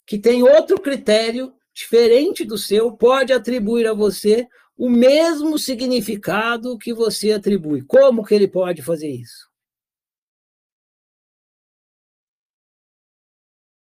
que 0.06 0.18
tem 0.18 0.42
outro 0.42 0.80
critério 0.80 1.54
diferente 1.74 2.44
do 2.44 2.58
seu 2.58 2.92
pode 2.92 3.32
atribuir 3.32 3.86
a 3.86 3.94
você 3.94 4.48
o 4.76 4.88
mesmo 4.88 5.58
significado 5.58 6.76
que 6.78 6.92
você 6.92 7.32
atribui. 7.32 7.82
Como 7.82 8.24
que 8.24 8.34
ele 8.34 8.48
pode 8.48 8.82
fazer 8.82 9.10
isso? 9.10 9.50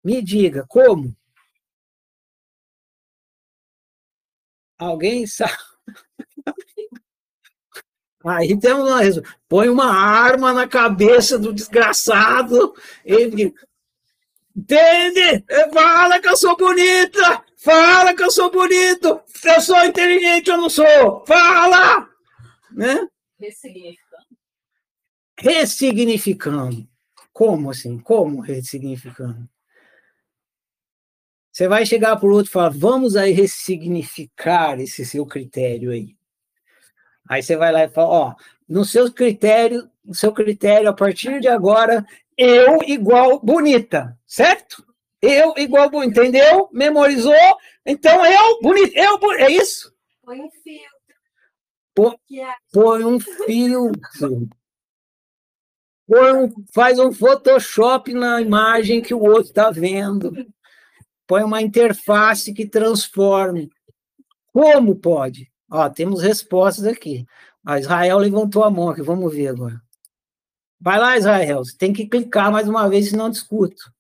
Me 0.03 0.21
diga, 0.21 0.65
como? 0.67 1.15
Alguém 4.77 5.27
sabe? 5.27 5.53
Aí 8.25 8.57
temos 8.59 8.89
uma 8.89 8.99
põe 9.47 9.69
uma 9.69 9.85
arma 9.85 10.51
na 10.51 10.67
cabeça 10.67 11.39
do 11.39 11.53
desgraçado, 11.53 12.73
ele 13.05 13.53
Entende? 14.60 15.45
Fala 15.73 16.19
que 16.19 16.27
eu 16.27 16.36
sou 16.36 16.57
bonita! 16.57 17.45
Fala 17.56 18.14
que 18.14 18.22
eu 18.22 18.30
sou 18.30 18.52
bonito! 18.52 19.22
Eu 19.45 19.61
sou 19.61 19.86
inteligente, 19.86 20.49
eu 20.49 20.57
não 20.57 20.69
sou! 20.69 21.23
Fala! 21.26 22.10
Né? 22.69 23.07
Ressignificando. 23.40 24.26
Ressignificando. 25.40 26.88
Como 27.31 27.72
assim? 27.72 27.98
Como 27.99 28.41
ressignificando? 28.41 29.49
Você 31.53 31.69
vai 31.69 31.86
chegar 31.86 32.18
para 32.18 32.27
o 32.27 32.34
outro 32.34 32.49
e 32.49 32.53
falar, 32.53 32.69
vamos 32.69 33.15
aí 33.15 33.31
ressignificar 33.31 34.77
esse 34.81 35.06
seu 35.06 35.26
critério 35.26 35.91
aí. 35.91 36.18
Aí 37.30 37.41
você 37.41 37.56
vai 37.56 37.72
lá 37.72 37.86
e 37.86 37.90
fala, 37.90 38.10
ó, 38.10 38.36
no 38.68 38.84
seu 38.84 39.10
critério, 39.11 39.90
no 40.03 40.14
seu 40.14 40.34
critério, 40.34 40.90
a 40.90 40.94
partir 40.94 41.40
de 41.40 41.48
agora, 41.48 42.06
eu 42.40 42.80
igual 42.88 43.38
bonita, 43.41 44.18
certo? 44.26 44.86
Eu 45.22 45.53
igual 45.57 45.90
bonita, 45.90 46.22
entendeu? 46.22 46.70
Memorizou? 46.72 47.36
Então 47.86 48.26
eu 48.26 48.61
bonita, 48.61 48.98
eu 48.98 49.20
é 49.34 49.52
isso? 49.52 49.94
Põe 50.24 50.40
um 50.40 50.49
filtro. 50.49 50.90
Põe, 51.94 52.16
põe 52.72 53.03
um 53.03 53.20
filtro. 53.45 54.49
Põe 56.07 56.34
um, 56.34 56.49
faz 56.74 56.98
um 56.98 57.11
Photoshop 57.11 58.14
na 58.14 58.41
imagem 58.41 59.02
que 59.02 59.14
o 59.14 59.22
outro 59.22 59.49
está 59.49 59.70
vendo. 59.70 60.32
Põe 61.28 61.44
uma 61.44 61.61
interface 61.61 62.53
que 62.53 62.66
transforme. 62.66 63.70
Como 64.53 64.95
pode? 64.95 65.52
Ó, 65.70 65.90
temos 65.90 66.22
respostas 66.22 66.86
aqui. 66.86 67.26
A 67.66 67.78
Israel 67.80 68.18
levantou 68.18 68.64
a 68.64 68.72
mão 68.72 68.90
aqui, 68.90 69.02
vamos 69.02 69.32
ver 69.34 69.49
agora. 69.49 69.82
Vai 70.80 70.97
lá, 70.97 71.18
Israel. 71.18 71.60
Você 71.60 71.77
tem 71.77 71.91
que 71.91 72.07
clicar 72.07 72.51
mais 72.51 72.68
uma 72.68 72.89
vez, 72.89 73.10
senão 73.10 73.30
discuto. 73.30 73.93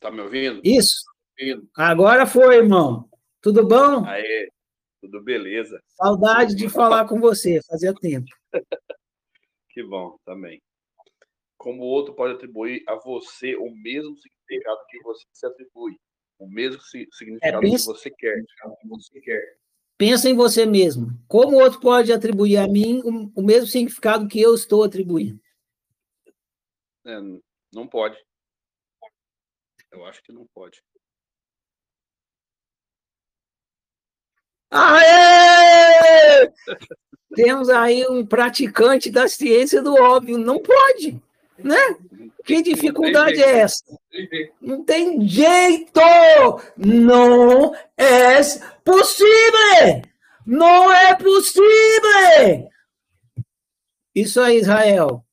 Tá 0.00 0.10
me 0.10 0.20
ouvindo? 0.20 0.60
Isso. 0.64 1.04
Ouvindo. 1.38 1.68
Agora 1.76 2.26
foi, 2.26 2.56
irmão. 2.56 3.08
Tudo 3.42 3.66
bom? 3.66 4.04
Aê, 4.06 4.48
tudo 5.00 5.22
beleza. 5.22 5.82
Saudade 5.88 6.54
de 6.54 6.68
falar 6.68 7.06
com 7.06 7.20
você, 7.20 7.60
fazia 7.68 7.94
tempo. 7.94 8.28
que 9.70 9.82
bom, 9.82 10.16
também. 10.24 10.62
Como 11.56 11.82
o 11.82 11.86
outro 11.86 12.14
pode 12.14 12.34
atribuir 12.34 12.82
a 12.88 12.94
você 12.94 13.54
o 13.56 13.70
mesmo 13.70 14.16
significado 14.16 14.78
que 14.88 15.02
você 15.02 15.24
se 15.32 15.46
atribui, 15.46 15.98
o 16.38 16.48
mesmo 16.48 16.80
significado 16.80 17.66
é, 17.66 17.70
que 17.70 17.78
você 17.78 18.10
quer. 18.10 18.42
Que 18.80 18.88
você 18.88 19.20
quer. 19.20 19.58
Pensa 19.98 20.30
em 20.30 20.34
você 20.34 20.64
mesmo. 20.64 21.08
Como 21.26 21.56
o 21.56 21.60
outro 21.60 21.80
pode 21.80 22.12
atribuir 22.12 22.56
a 22.56 22.68
mim 22.68 23.02
o, 23.34 23.42
mesmo 23.42 23.66
significado 23.66 24.28
que 24.28 24.40
eu 24.40 24.54
estou 24.54 24.84
atribuindo? 24.84 25.40
É, 27.04 27.18
não 27.74 27.88
pode. 27.88 28.16
Eu 29.90 30.06
acho 30.06 30.22
que 30.22 30.30
não 30.30 30.46
pode. 30.54 30.80
Aê! 34.70 36.52
temos 37.34 37.68
aí 37.68 38.06
um 38.08 38.24
praticante 38.24 39.10
da 39.10 39.26
ciência 39.26 39.82
do 39.82 39.94
óbvio. 39.94 40.38
Não 40.38 40.62
pode, 40.62 41.20
né? 41.58 41.96
Que 42.44 42.62
dificuldade 42.62 43.42
é 43.42 43.58
essa? 43.58 43.84
Não 44.60 44.84
tem 44.84 45.26
jeito! 45.26 46.00
Não 46.76 47.74
é 47.96 48.40
possível! 48.84 50.02
Não 50.46 50.92
é 50.92 51.14
possível! 51.14 52.68
Isso 54.14 54.40
aí, 54.40 54.58
Israel. 54.58 55.24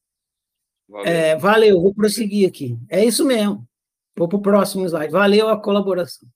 Valeu. 0.88 1.12
É, 1.12 1.36
valeu, 1.36 1.82
vou 1.82 1.94
prosseguir 1.94 2.48
aqui. 2.48 2.78
É 2.90 3.04
isso 3.04 3.26
mesmo. 3.26 3.68
Vou 4.16 4.28
para 4.28 4.38
o 4.38 4.42
próximo 4.42 4.86
slide. 4.86 5.12
Valeu 5.12 5.50
a 5.50 5.60
colaboração. 5.60 6.28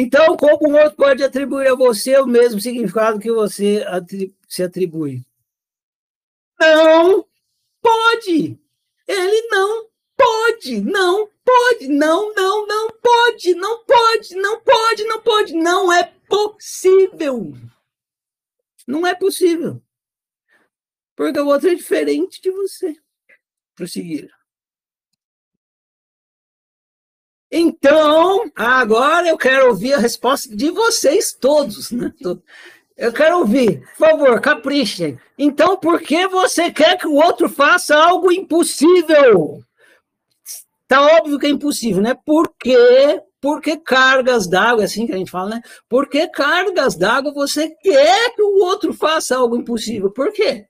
Então, 0.00 0.34
como 0.34 0.70
o 0.70 0.72
outro 0.72 0.96
pode 0.96 1.22
atribuir 1.22 1.68
a 1.68 1.74
você 1.74 2.16
o 2.16 2.26
mesmo 2.26 2.58
significado 2.58 3.20
que 3.20 3.30
você 3.30 3.84
se 4.48 4.62
atribui? 4.62 5.22
Não 6.58 7.26
pode! 7.82 8.58
Ele 9.06 9.48
não 9.48 9.90
pode! 10.16 10.80
Não 10.80 11.28
pode! 11.44 11.88
Não, 11.88 12.34
não, 12.34 12.66
não 12.66 12.88
pode! 12.92 13.54
Não 13.54 13.84
pode! 13.84 14.34
Não 14.36 14.60
pode! 14.62 15.04
Não 15.04 15.20
pode! 15.20 15.52
Não 15.52 15.92
é 15.92 16.04
possível! 16.30 17.52
Não 18.86 19.06
é 19.06 19.14
possível. 19.14 19.82
Porque 21.14 21.38
o 21.38 21.46
outro 21.46 21.68
é 21.68 21.74
diferente 21.74 22.40
de 22.40 22.50
você. 22.50 22.96
Prosseguir. 23.74 24.30
Então, 27.50 28.50
agora 28.54 29.28
eu 29.28 29.36
quero 29.36 29.68
ouvir 29.68 29.92
a 29.94 29.98
resposta 29.98 30.54
de 30.54 30.70
vocês 30.70 31.32
todos, 31.32 31.90
né? 31.90 32.12
Eu 32.96 33.12
quero 33.12 33.38
ouvir, 33.38 33.80
por 33.96 34.08
favor, 34.08 34.40
caprichem. 34.40 35.18
Então, 35.38 35.76
por 35.76 36.00
que 36.00 36.28
você 36.28 36.70
quer 36.70 36.98
que 36.98 37.06
o 37.08 37.14
outro 37.14 37.48
faça 37.48 37.96
algo 37.96 38.30
impossível? 38.30 39.62
Tá 40.86 41.00
óbvio 41.18 41.38
que 41.38 41.46
é 41.46 41.50
impossível, 41.50 42.02
né? 42.02 42.14
Por 42.14 42.54
quê? 42.58 43.20
Porque 43.40 43.76
cargas 43.78 44.46
d'água, 44.46 44.82
é 44.82 44.84
assim 44.84 45.06
que 45.06 45.12
a 45.12 45.16
gente 45.16 45.30
fala, 45.30 45.56
né? 45.56 45.62
Por 45.88 46.08
que 46.08 46.28
cargas 46.28 46.94
d'água 46.94 47.32
você 47.32 47.70
quer 47.82 48.34
que 48.34 48.42
o 48.42 48.58
outro 48.64 48.92
faça 48.92 49.36
algo 49.36 49.56
impossível? 49.56 50.10
Por 50.12 50.32
quê? 50.32 50.66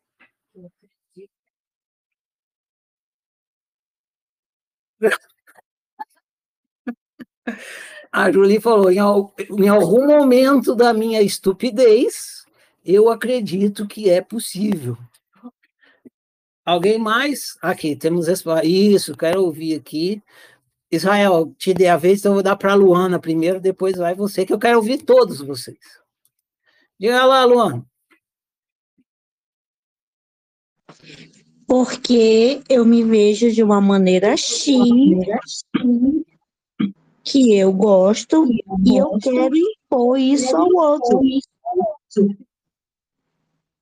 A 8.12 8.31
Julie 8.31 8.60
falou: 8.60 8.90
em, 8.90 8.98
em 8.98 9.68
algum 9.68 10.06
momento 10.06 10.74
da 10.74 10.93
minha 10.93 11.22
estupidez, 11.22 12.44
eu 12.85 13.09
acredito 13.09 13.86
que 13.86 14.10
é 14.10 14.20
possível. 14.20 14.97
Alguém 16.64 16.98
mais? 16.98 17.56
Aqui, 17.62 17.97
temos 17.97 18.28
isso, 18.64 19.16
quero 19.16 19.43
ouvir 19.43 19.74
aqui. 19.74 20.22
Israel, 20.90 21.55
te 21.56 21.72
dei 21.72 21.86
a 21.86 21.97
vez, 21.97 22.18
então 22.18 22.32
eu 22.32 22.35
vou 22.35 22.43
dar 22.43 22.56
para 22.56 22.72
a 22.72 22.74
Luana 22.74 23.18
primeiro, 23.18 23.60
depois 23.60 23.97
vai 23.97 24.14
você, 24.14 24.44
que 24.44 24.52
eu 24.52 24.59
quero 24.59 24.78
ouvir 24.78 24.98
todos 24.98 25.40
vocês. 25.40 25.78
Diga 26.98 27.24
lá, 27.24 27.44
Luana. 27.44 27.86
Porque 31.66 32.60
eu 32.68 32.85
me 32.85 33.05
vejo 33.05 33.52
de 33.52 33.62
uma 33.62 33.81
maneira 33.81 34.36
X, 34.36 34.66
que 37.31 37.57
eu 37.57 37.73
gosto 37.73 38.47
e 38.85 38.97
eu 38.97 39.16
quero 39.23 39.57
impor 39.57 40.19
isso 40.19 40.57
ao 40.57 40.69
outro. 40.69 41.20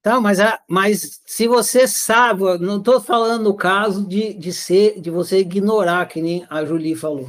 Tá, 0.02 0.20
mas, 0.20 0.38
a, 0.38 0.60
mas 0.68 1.20
se 1.26 1.48
você 1.48 1.88
sabe, 1.88 2.58
não 2.58 2.78
estou 2.78 3.00
falando 3.00 3.44
no 3.44 3.56
caso 3.56 4.06
de, 4.06 4.34
de 4.34 4.52
ser, 4.52 5.00
de 5.00 5.10
você 5.10 5.40
ignorar, 5.40 6.06
que 6.06 6.20
nem 6.20 6.46
a 6.48 6.64
Julie 6.64 6.94
falou. 6.94 7.28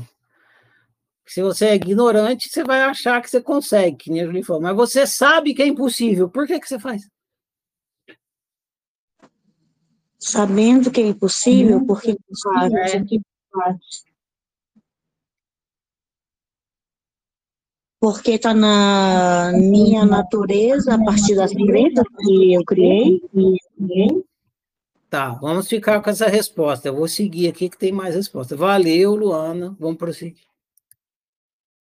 Se 1.26 1.42
você 1.42 1.68
é 1.68 1.76
ignorante, 1.76 2.50
você 2.50 2.64
vai 2.64 2.82
achar 2.82 3.22
que 3.22 3.30
você 3.30 3.42
consegue, 3.42 3.98
que 3.98 4.12
nem 4.12 4.22
a 4.22 4.26
Julie 4.26 4.44
falou. 4.44 4.62
Mas 4.62 4.76
você 4.76 5.06
sabe 5.08 5.54
que 5.54 5.62
é 5.62 5.68
impossível. 5.68 6.30
Por 6.30 6.46
que, 6.46 6.60
que 6.60 6.68
você 6.68 6.80
faz? 6.80 7.08
Sabendo 10.18 10.92
que 10.92 11.00
é 11.00 11.08
impossível, 11.08 11.86
porque 11.86 12.18
faz. 13.54 14.09
Porque 18.00 18.32
está 18.32 18.54
na 18.54 19.52
minha 19.54 20.06
natureza, 20.06 20.96
a 20.96 21.04
partir 21.04 21.36
das 21.36 21.52
crenças 21.52 22.06
que 22.18 22.54
eu 22.54 22.64
criei. 22.64 23.22
Tá, 25.10 25.32
vamos 25.32 25.68
ficar 25.68 26.02
com 26.02 26.10
essa 26.10 26.28
resposta. 26.28 26.88
Eu 26.88 26.96
vou 26.96 27.08
seguir 27.08 27.50
aqui 27.50 27.70
que 27.70 27.78
tem 27.78 27.92
mais 27.92 28.16
resposta. 28.16 28.56
Valeu, 28.56 29.16
Luana. 29.16 29.76
Vamos 29.80 29.98
prosseguir. 29.98 30.48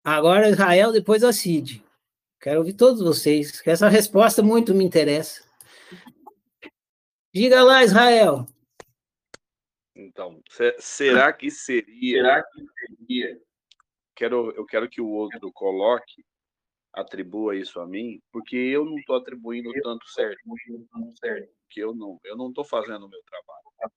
Agora 0.04 0.50
Israel, 0.50 0.92
depois 0.94 1.24
a 1.24 1.34
Cid. 1.34 1.84
Quero 2.40 2.60
ouvir 2.60 2.74
todos 2.74 3.02
vocês, 3.02 3.60
que 3.60 3.70
essa 3.70 3.90
resposta 3.90 4.42
muito 4.42 4.74
me 4.74 4.86
interessa. 4.86 5.44
Diga 7.34 7.64
lá, 7.64 7.84
Israel. 7.84 8.48
Então, 9.94 10.42
será 10.78 11.34
que 11.34 11.50
seria, 11.50 12.18
será 12.18 12.44
que 12.44 12.66
seria 12.80 13.42
quero, 14.18 14.52
eu 14.56 14.66
quero 14.66 14.90
que 14.90 15.00
o 15.00 15.08
outro 15.08 15.52
coloque, 15.54 16.26
atribua 16.92 17.56
isso 17.56 17.80
a 17.80 17.88
mim, 17.88 18.20
porque 18.32 18.56
eu 18.56 18.84
não 18.84 18.98
estou 18.98 19.16
atribuindo 19.16 19.72
tanto 19.84 20.10
certo, 20.10 20.40
porque 20.44 21.84
eu 21.84 21.94
não, 21.94 22.20
eu 22.24 22.36
não 22.36 22.50
estou 22.50 22.66
fazendo 22.66 23.06
o 23.06 23.10
meu 23.10 23.22
trabalho. 23.24 23.94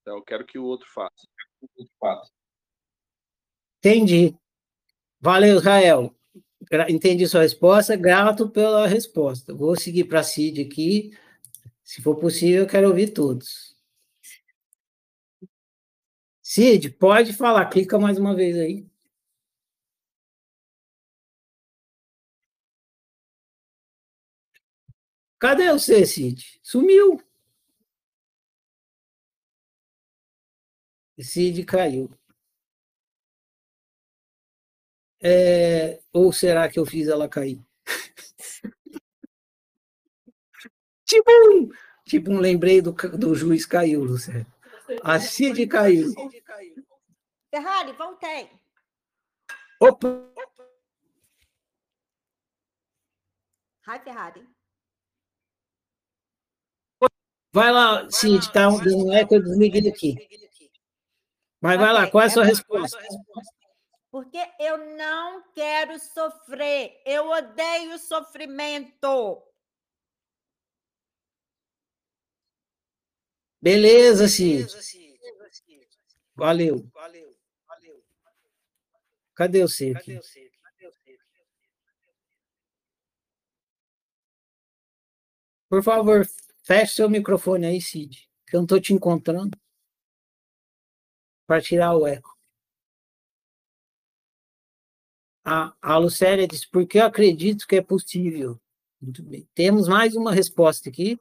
Então 0.00 0.16
eu 0.16 0.22
quero 0.22 0.46
que 0.46 0.58
o 0.58 0.64
outro 0.64 0.88
faça. 0.90 1.26
Entendi. 3.78 4.34
Valeu, 5.20 5.56
Israel. 5.56 6.14
Entendi 6.88 7.26
sua 7.28 7.42
resposta, 7.42 7.96
grato 7.96 8.48
pela 8.48 8.86
resposta. 8.86 9.54
Vou 9.54 9.76
seguir 9.76 10.04
para 10.04 10.20
a 10.20 10.22
Cid 10.22 10.62
aqui. 10.62 11.10
Se 11.84 12.00
for 12.00 12.16
possível, 12.16 12.62
eu 12.62 12.68
quero 12.68 12.88
ouvir 12.88 13.12
todos. 13.12 13.76
Cid, 16.42 16.90
pode 16.90 17.32
falar, 17.32 17.66
clica 17.66 17.98
mais 17.98 18.18
uma 18.18 18.34
vez 18.34 18.56
aí. 18.56 18.89
Cadê 25.40 25.72
você, 25.72 26.04
Cid? 26.04 26.60
Sumiu. 26.62 27.18
Cid 31.18 31.64
caiu. 31.64 32.10
É, 35.22 36.02
ou 36.12 36.30
será 36.30 36.68
que 36.68 36.78
eu 36.78 36.84
fiz 36.84 37.08
ela 37.08 37.26
cair? 37.26 37.58
tipo, 41.06 41.30
um, 41.30 41.70
tipo 42.04 42.30
um 42.30 42.38
lembrei 42.38 42.82
do, 42.82 42.92
do 42.92 43.34
juiz 43.34 43.64
caiu, 43.64 44.04
Luciano. 44.04 44.46
A 45.02 45.18
Cid 45.18 45.66
caiu. 45.66 46.12
Ferrari, 47.50 47.92
voltei. 47.92 48.50
Opa! 49.80 50.30
Hi, 53.86 53.98
Ferrari. 54.04 54.59
Vai 57.52 57.72
lá, 57.72 58.08
Cid, 58.10 58.52
tá 58.52 58.68
dando 58.68 59.12
eco, 59.12 59.34
eu 59.34 59.42
desliguei 59.42 59.88
aqui. 59.90 60.14
Mas 61.60 61.78
vai 61.78 61.92
lá, 61.92 62.10
qual 62.10 62.22
é 62.22 62.26
a 62.26 62.30
sua 62.30 62.44
resposta? 62.44 62.96
Porque 64.10 64.38
eu 64.58 64.96
não 64.96 65.42
quero 65.52 65.98
sofrer. 65.98 67.00
Eu 67.04 67.28
odeio 67.28 67.98
sofrimento. 67.98 69.42
Beleza, 73.60 74.26
Cid. 74.26 74.66
Valeu. 76.34 76.88
Cadê 79.34 79.62
o 79.62 79.68
Cid? 79.68 79.98
Por 85.68 85.84
favor, 85.84 86.26
Feche 86.70 86.94
seu 86.94 87.10
microfone 87.10 87.66
aí, 87.66 87.80
Cid, 87.80 88.30
que 88.46 88.54
eu 88.54 88.58
não 88.58 88.64
estou 88.64 88.80
te 88.80 88.92
encontrando. 88.92 89.58
Para 91.44 91.60
tirar 91.60 91.96
o 91.96 92.06
eco. 92.06 92.38
A, 95.44 95.74
a 95.82 95.98
Lucélia 95.98 96.46
disse, 96.46 96.70
porque 96.70 97.00
eu 97.00 97.06
acredito 97.06 97.66
que 97.66 97.74
é 97.74 97.82
possível. 97.82 98.60
Muito 99.02 99.20
bem. 99.20 99.48
Temos 99.52 99.88
mais 99.88 100.14
uma 100.14 100.32
resposta 100.32 100.88
aqui. 100.88 101.18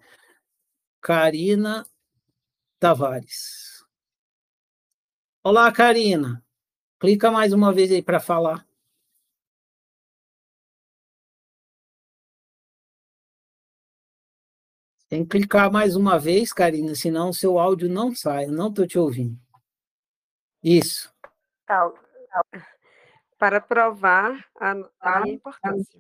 Karina 1.02 1.84
Tavares. 2.78 3.84
Olá, 5.44 5.72
Karina. 5.72 6.46
Clica 7.00 7.32
mais 7.32 7.54
uma 7.54 7.74
vez 7.74 7.92
aí 7.92 8.04
para 8.04 8.20
falar. 8.20 8.69
Tem 15.10 15.24
que 15.24 15.32
clicar 15.32 15.72
mais 15.72 15.96
uma 15.96 16.20
vez, 16.20 16.54
Karina, 16.54 16.94
senão 16.94 17.30
o 17.30 17.34
seu 17.34 17.58
áudio 17.58 17.90
não 17.90 18.14
sai. 18.16 18.46
Eu 18.46 18.52
não 18.52 18.70
estou 18.70 18.86
te 18.86 19.00
ouvindo. 19.00 19.36
Isso. 20.64 21.12
Tá. 21.66 21.92
Para 23.40 23.60
provar 23.60 24.46
a, 24.56 24.72
a 25.00 25.22
minha 25.22 25.34
importância. 25.34 26.00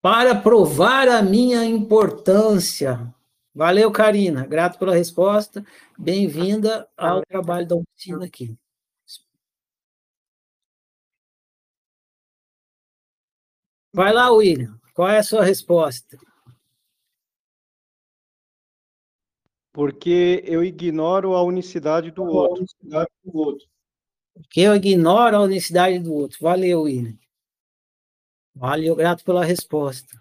Para 0.00 0.34
provar 0.40 1.06
a 1.06 1.22
minha 1.22 1.64
importância. 1.66 3.14
Valeu, 3.54 3.92
Karina. 3.92 4.46
Grato 4.46 4.78
pela 4.78 4.94
resposta. 4.94 5.62
Bem-vinda 5.98 6.88
ao 6.96 7.20
trabalho 7.26 7.68
da 7.68 7.76
oficina 7.76 8.24
aqui. 8.24 8.56
Vai 13.92 14.14
lá, 14.14 14.30
William. 14.30 14.80
Qual 14.94 15.08
é 15.08 15.18
a 15.18 15.22
sua 15.22 15.44
resposta? 15.44 16.16
Porque 19.74 20.40
eu 20.46 20.62
ignoro 20.62 21.34
a 21.34 21.42
unicidade 21.42 22.12
do 22.12 22.22
outro. 22.22 22.64
Porque 24.32 24.60
eu 24.60 24.76
ignoro 24.76 25.36
a 25.36 25.40
unicidade 25.40 25.98
do 25.98 26.14
outro. 26.14 26.38
Valeu, 26.40 26.82
William. 26.82 27.18
Valeu, 28.54 28.94
grato 28.94 29.24
pela 29.24 29.44
resposta. 29.44 30.16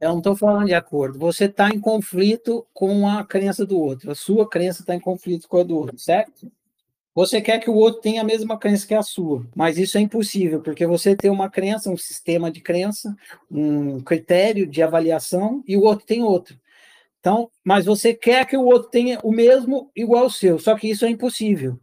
Eu 0.00 0.10
não 0.10 0.18
estou 0.18 0.36
falando 0.36 0.66
de 0.66 0.74
acordo. 0.74 1.18
Você 1.18 1.46
está 1.46 1.70
em 1.70 1.80
conflito 1.80 2.64
com 2.72 3.08
a 3.08 3.24
crença 3.24 3.66
do 3.66 3.76
outro. 3.80 4.12
A 4.12 4.14
sua 4.14 4.48
crença 4.48 4.82
está 4.82 4.94
em 4.94 5.00
conflito 5.00 5.48
com 5.48 5.58
a 5.58 5.64
do 5.64 5.76
outro, 5.76 5.98
certo? 5.98 6.52
Você 7.14 7.40
quer 7.40 7.60
que 7.60 7.70
o 7.70 7.74
outro 7.74 8.00
tenha 8.00 8.22
a 8.22 8.24
mesma 8.24 8.58
crença 8.58 8.86
que 8.86 8.94
a 8.94 9.02
sua, 9.02 9.46
mas 9.54 9.78
isso 9.78 9.96
é 9.96 10.00
impossível, 10.00 10.60
porque 10.60 10.84
você 10.86 11.14
tem 11.14 11.30
uma 11.30 11.48
crença, 11.48 11.90
um 11.90 11.96
sistema 11.96 12.50
de 12.50 12.60
crença, 12.60 13.14
um 13.50 14.00
critério 14.00 14.66
de 14.66 14.82
avaliação, 14.82 15.62
e 15.66 15.76
o 15.76 15.82
outro 15.82 16.04
tem 16.04 16.22
outro. 16.24 16.58
Então, 17.20 17.50
mas 17.64 17.86
você 17.86 18.14
quer 18.14 18.46
que 18.46 18.56
o 18.56 18.64
outro 18.64 18.90
tenha 18.90 19.20
o 19.22 19.32
mesmo 19.32 19.90
igual 19.96 20.24
ao 20.24 20.30
seu, 20.30 20.58
só 20.58 20.76
que 20.76 20.88
isso 20.88 21.04
é 21.04 21.10
impossível. 21.10 21.78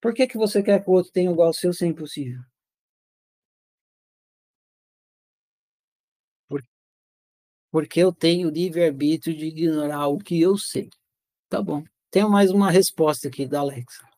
Por 0.00 0.14
que, 0.14 0.26
que 0.26 0.38
você 0.38 0.62
quer 0.62 0.82
que 0.82 0.90
o 0.90 0.94
outro 0.94 1.12
tenha 1.12 1.30
igual 1.30 1.48
ao 1.48 1.54
seu 1.54 1.72
se 1.72 1.84
é 1.84 1.88
impossível? 1.88 2.40
porque 7.74 7.98
eu 7.98 8.12
tenho 8.12 8.50
livre-arbítrio 8.50 9.36
de 9.36 9.46
ignorar 9.46 10.06
o 10.06 10.16
que 10.16 10.40
eu 10.40 10.56
sei. 10.56 10.88
Tá 11.48 11.60
bom. 11.60 11.82
Tenho 12.08 12.30
mais 12.30 12.52
uma 12.52 12.70
resposta 12.70 13.26
aqui 13.26 13.48
da 13.48 13.58
Alexa. 13.58 14.13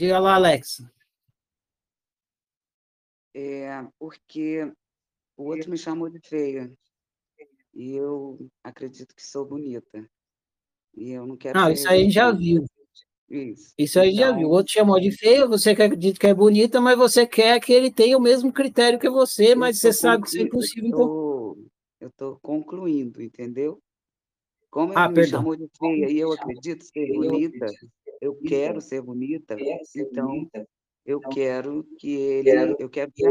Diga 0.00 0.18
lá, 0.18 0.36
Alexa. 0.36 0.90
É 3.34 3.86
porque 3.98 4.72
o 5.36 5.44
outro 5.44 5.70
me 5.70 5.76
chamou 5.76 6.08
de 6.08 6.18
feia. 6.26 6.72
E 7.74 7.96
eu 7.96 8.38
acredito 8.64 9.14
que 9.14 9.22
sou 9.22 9.44
bonita. 9.44 10.08
E 10.96 11.10
eu 11.10 11.26
não 11.26 11.36
quero. 11.36 11.60
Não, 11.60 11.70
isso 11.70 11.86
aí 11.86 12.10
já 12.10 12.32
viu. 12.32 12.64
Isso. 13.28 13.74
Isso 13.76 14.00
aí 14.00 14.14
então, 14.14 14.28
já 14.28 14.32
viu. 14.32 14.48
O 14.48 14.52
outro 14.52 14.72
chamou 14.72 14.98
de 14.98 15.12
feia, 15.12 15.46
você 15.46 15.72
acredita 15.72 16.18
que 16.18 16.26
é 16.26 16.32
bonita, 16.32 16.80
mas 16.80 16.96
você 16.96 17.26
quer 17.26 17.60
que 17.60 17.70
ele 17.70 17.92
tenha 17.92 18.16
o 18.16 18.22
mesmo 18.22 18.50
critério 18.50 18.98
que 18.98 19.10
você, 19.10 19.54
mas 19.54 19.80
você 19.80 19.92
sabe 19.92 20.22
que 20.22 20.30
isso 20.30 20.38
é 20.38 20.42
impossível. 20.44 20.88
Então... 20.88 21.56
Eu 22.00 22.08
estou 22.08 22.38
concluindo, 22.40 23.20
entendeu? 23.20 23.82
Como 24.70 24.94
ele 24.94 24.98
ah, 24.98 25.08
me 25.08 25.14
perdão. 25.14 25.40
chamou 25.40 25.56
de 25.56 25.68
feia 25.78 26.10
e 26.10 26.18
eu 26.18 26.32
acredito 26.32 26.84
ser 26.84 27.12
bonita, 27.12 27.66
eu 27.66 27.88
quero 28.46 28.80
ser 28.80 29.02
bonita, 29.02 29.56
então 29.96 30.48
eu 31.04 31.20
quero 31.20 31.84
que 31.98 32.10
ele, 32.12 32.76
eu 32.78 32.88
quero 32.88 33.10
que 33.12 33.26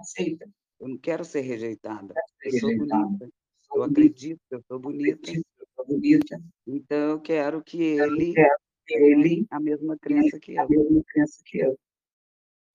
aceita. 0.00 0.48
Eu 0.78 0.88
não 0.88 0.98
quero 0.98 1.24
ser 1.24 1.40
rejeitada. 1.40 2.14
Eu 2.42 2.58
sou 2.58 2.76
bonita. 2.76 3.30
Eu 3.74 3.82
acredito 3.82 4.40
que 4.48 4.54
eu 4.54 4.62
sou 4.66 4.78
bonita. 4.78 5.32
Então 6.66 6.98
eu 6.98 7.20
quero 7.20 7.62
que 7.62 7.82
ele 7.82 8.34
ele 8.88 9.46
a 9.50 9.60
mesma 9.60 9.96
crença 9.98 10.38
que 10.38 10.54
eu. 11.58 11.78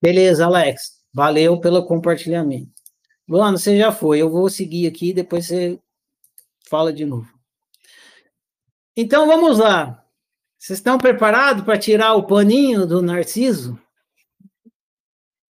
Beleza, 0.01 0.45
Alex. 0.45 1.03
Valeu 1.13 1.59
pelo 1.59 1.85
compartilhamento. 1.85 2.71
Luana, 3.27 3.57
você 3.57 3.77
já 3.77 3.91
foi. 3.91 4.21
Eu 4.21 4.29
vou 4.29 4.49
seguir 4.49 4.87
aqui, 4.87 5.13
depois 5.13 5.47
você 5.47 5.79
fala 6.69 6.93
de 6.93 7.05
novo. 7.05 7.33
Então 8.95 9.27
vamos 9.27 9.57
lá. 9.57 10.04
Vocês 10.65 10.79
estão 10.79 10.97
preparados 10.97 11.63
para 11.63 11.77
tirar 11.77 12.15
o 12.15 12.25
paninho 12.25 12.87
do 12.87 12.99
Narciso? 12.99 13.79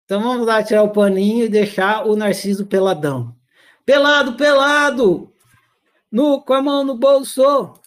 Então 0.03 0.19
vamos 0.19 0.47
lá 0.47 0.63
tirar 0.63 0.81
o 0.81 0.91
paninho 0.91 1.45
e 1.45 1.49
deixar 1.49 2.07
o 2.07 2.15
Narciso 2.15 2.65
peladão. 2.65 3.37
Pelado, 3.85 4.35
pelado! 4.35 5.31
No, 6.11 6.41
com 6.41 6.55
a 6.55 6.63
mão 6.63 6.83
no 6.83 6.97
bolso. 6.97 7.79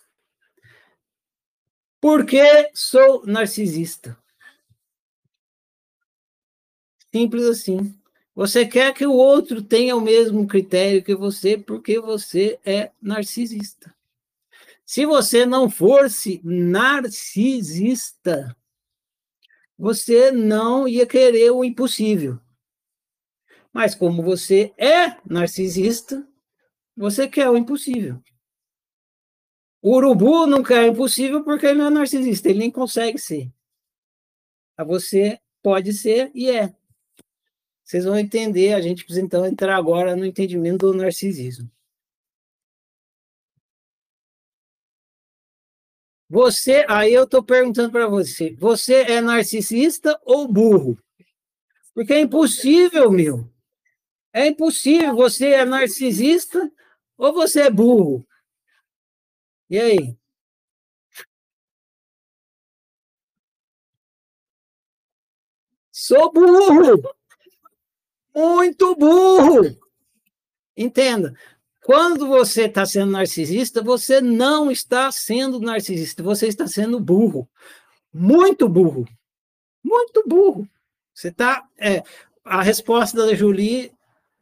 Porque 2.01 2.70
sou 2.73 3.27
narcisista. 3.27 4.16
Simples 7.12 7.44
assim. 7.47 7.93
Você 8.36 8.65
quer 8.65 8.94
que 8.94 9.05
o 9.05 9.15
outro 9.15 9.61
tenha 9.61 9.97
o 9.97 10.01
mesmo 10.01 10.47
critério 10.47 11.03
que 11.03 11.16
você 11.16 11.59
porque 11.59 11.98
você 11.98 12.61
é 12.65 12.93
narcisista. 13.03 13.95
Se 14.86 15.04
você 15.04 15.44
não 15.44 15.68
fosse 15.68 16.40
narcisista, 16.44 18.56
você 19.76 20.30
não 20.30 20.86
ia 20.86 21.04
querer 21.04 21.50
o 21.50 21.64
impossível. 21.64 22.38
Mas 23.72 23.96
como 23.96 24.22
você 24.22 24.72
é 24.78 25.16
narcisista, 25.28 26.24
você 26.96 27.28
quer 27.28 27.50
o 27.50 27.56
impossível. 27.56 28.22
O 29.82 29.96
urubu 29.96 30.46
não 30.46 30.62
quer 30.62 30.88
o 30.88 30.92
impossível 30.92 31.42
porque 31.42 31.66
ele 31.66 31.80
não 31.80 31.88
é 31.88 31.90
narcisista, 31.90 32.48
ele 32.48 32.60
nem 32.60 32.70
consegue 32.70 33.18
ser. 33.18 33.52
Você 34.86 35.40
pode 35.62 35.92
ser 35.92 36.30
e 36.32 36.48
é. 36.48 36.72
Vocês 37.84 38.04
vão 38.04 38.16
entender, 38.16 38.72
a 38.72 38.80
gente 38.80 39.04
precisa 39.04 39.24
então 39.24 39.44
entrar 39.44 39.76
agora 39.76 40.14
no 40.14 40.24
entendimento 40.24 40.92
do 40.92 40.96
narcisismo. 40.96 41.68
Você, 46.28 46.85
aí 46.89 47.12
eu 47.12 47.24
estou 47.24 47.43
perguntando 47.43 47.93
para 47.93 48.09
você, 48.09 48.55
você 48.59 49.03
é 49.03 49.20
narcisista 49.20 50.19
ou 50.24 50.48
burro? 50.48 50.98
Porque 51.94 52.12
é 52.12 52.20
impossível, 52.20 53.11
meu. 53.11 53.48
É 54.32 54.47
impossível, 54.48 55.15
você 55.15 55.53
é 55.53 55.65
narcisista 55.65 56.70
ou 57.16 57.32
você 57.32 57.62
é 57.62 57.70
burro? 57.70 58.27
E 59.70 59.78
aí? 59.78 60.16
Sou 65.93 66.32
burro! 66.32 67.16
muito 68.36 68.94
burro. 68.94 69.62
Entenda. 70.77 71.35
Quando 71.86 72.26
você 72.26 72.62
está 72.62 72.84
sendo 72.84 73.12
narcisista, 73.12 73.80
você 73.80 74.20
não 74.20 74.72
está 74.72 75.12
sendo 75.12 75.60
narcisista, 75.60 76.20
você 76.20 76.48
está 76.48 76.66
sendo 76.66 76.98
burro. 76.98 77.48
Muito 78.12 78.68
burro. 78.68 79.06
Muito 79.84 80.24
burro. 80.26 80.68
Você 81.14 81.28
está. 81.28 81.64
É, 81.78 82.02
a 82.44 82.60
resposta 82.60 83.24
da 83.24 83.32
Julie 83.36 83.92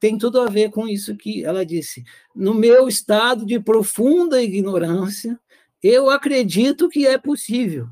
tem 0.00 0.16
tudo 0.16 0.40
a 0.40 0.48
ver 0.48 0.70
com 0.70 0.88
isso 0.88 1.14
que 1.18 1.44
ela 1.44 1.66
disse. 1.66 2.02
No 2.34 2.54
meu 2.54 2.88
estado 2.88 3.44
de 3.44 3.60
profunda 3.60 4.42
ignorância, 4.42 5.38
eu 5.82 6.08
acredito 6.08 6.88
que 6.88 7.06
é 7.06 7.18
possível. 7.18 7.86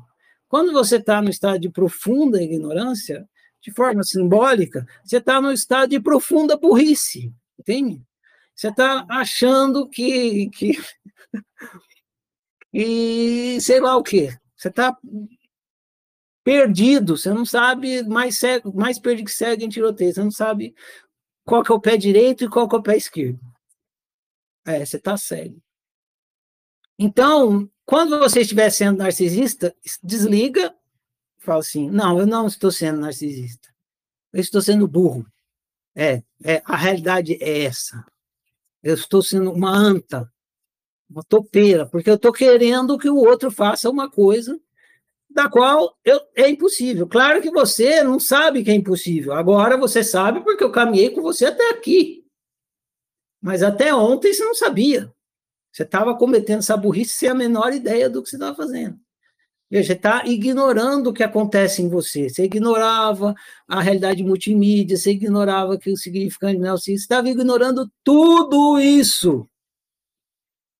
Quando 0.47 0.73
você 0.73 0.95
está 0.95 1.21
no 1.21 1.29
estado 1.29 1.59
de 1.59 1.69
profunda 1.69 2.41
ignorância, 2.41 3.29
de 3.61 3.71
forma 3.71 4.01
simbólica, 4.01 4.83
você 5.05 5.17
está 5.17 5.39
no 5.39 5.51
estado 5.51 5.91
de 5.91 5.99
profunda 5.99 6.57
burrice, 6.57 7.31
entende? 7.59 8.01
Você 8.55 8.69
está 8.69 9.05
achando 9.09 9.87
que, 9.89 10.49
que. 10.49 10.77
E 12.73 13.59
sei 13.61 13.79
lá 13.79 13.95
o 13.97 14.03
quê. 14.03 14.35
Você 14.55 14.69
está 14.69 14.97
perdido, 16.43 17.15
você 17.17 17.31
não 17.31 17.45
sabe, 17.45 18.03
mais, 18.03 18.37
cego, 18.37 18.73
mais 18.73 18.99
perdido 18.99 19.25
que 19.27 19.31
cego 19.31 19.63
em 19.63 19.69
tiroteio, 19.69 20.13
você 20.13 20.23
não 20.23 20.31
sabe 20.31 20.75
qual 21.45 21.63
que 21.63 21.71
é 21.71 21.75
o 21.75 21.79
pé 21.79 21.95
direito 21.97 22.43
e 22.43 22.49
qual 22.49 22.67
que 22.67 22.75
é 22.75 22.79
o 22.79 22.83
pé 22.83 22.97
esquerdo. 22.97 23.39
É, 24.65 24.85
você 24.85 24.97
está 24.97 25.15
cego. 25.17 25.61
Então, 26.97 27.69
quando 27.85 28.19
você 28.19 28.41
estiver 28.41 28.69
sendo 28.69 28.97
narcisista, 28.97 29.75
desliga 30.01 30.75
fala 31.43 31.59
assim: 31.59 31.89
não, 31.89 32.19
eu 32.19 32.25
não 32.25 32.47
estou 32.47 32.71
sendo 32.71 32.99
narcisista, 32.99 33.69
eu 34.31 34.39
estou 34.39 34.61
sendo 34.61 34.87
burro. 34.87 35.25
É, 35.95 36.23
é 36.43 36.61
a 36.65 36.75
realidade 36.75 37.37
é 37.39 37.63
essa. 37.65 38.03
Eu 38.83 38.95
estou 38.95 39.21
sendo 39.21 39.51
uma 39.51 39.71
anta 39.71 40.29
uma 41.13 41.23
topeira, 41.23 41.85
porque 41.85 42.09
eu 42.09 42.15
estou 42.15 42.33
querendo 42.33 42.97
que 42.97 43.09
o 43.09 43.17
outro 43.17 43.51
faça 43.51 43.89
uma 43.89 44.09
coisa 44.09 44.59
da 45.29 45.49
qual 45.49 45.95
eu, 46.03 46.19
é 46.35 46.49
impossível. 46.49 47.07
Claro 47.07 47.41
que 47.41 47.51
você 47.51 48.03
não 48.03 48.19
sabe 48.19 48.63
que 48.63 48.71
é 48.71 48.73
impossível. 48.73 49.33
Agora 49.33 49.77
você 49.77 50.03
sabe 50.03 50.41
porque 50.41 50.63
eu 50.63 50.71
caminhei 50.71 51.11
com 51.11 51.21
você 51.21 51.45
até 51.45 51.71
aqui. 51.71 52.25
Mas 53.41 53.61
até 53.61 53.93
ontem 53.93 54.33
você 54.33 54.43
não 54.43 54.55
sabia. 54.55 55.11
Você 55.71 55.83
estava 55.83 56.15
cometendo 56.15 56.59
essa 56.59 56.77
burrice 56.77 57.13
sem 57.13 57.29
a 57.29 57.35
menor 57.35 57.73
ideia 57.73 58.09
do 58.09 58.21
que 58.21 58.29
você 58.29 58.35
estava 58.35 58.55
fazendo. 58.55 58.99
Veja, 59.73 59.93
está 59.93 60.23
ignorando 60.27 61.09
o 61.09 61.13
que 61.13 61.23
acontece 61.23 61.81
em 61.81 61.89
você. 61.89 62.29
Você 62.29 62.43
ignorava 62.43 63.33
a 63.67 63.81
realidade 63.81 64.23
multimídia, 64.23 64.95
você 64.95 65.13
ignorava 65.13 65.79
que 65.79 65.89
o 65.89 65.97
significante 65.97 66.59
não 66.59 66.77
você 66.77 66.93
estava 66.93 67.27
ignorando 67.27 67.91
tudo 68.03 68.79
isso 68.79 69.49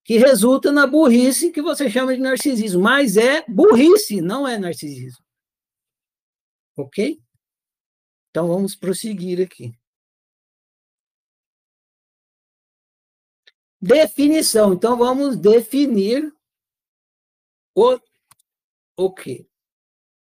que 0.03 0.19
resulta 0.19 0.71
na 0.71 0.85
burrice 0.85 1.51
que 1.51 1.59
você 1.59 1.89
chama 1.89 2.13
de 2.13 2.21
narcisismo. 2.21 2.83
Mas 2.83 3.17
é 3.17 3.43
burrice, 3.47 4.21
não 4.21 4.47
é 4.47 4.59
narcisismo. 4.59 5.25
Ok? 6.77 7.19
Então 8.29 8.47
vamos 8.47 8.75
prosseguir 8.75 9.41
aqui. 9.41 9.73
Definição. 13.81 14.71
Então 14.71 14.95
vamos 14.95 15.35
definir 15.35 16.31
o, 17.73 17.97
o 18.97 19.11
quê? 19.11 19.45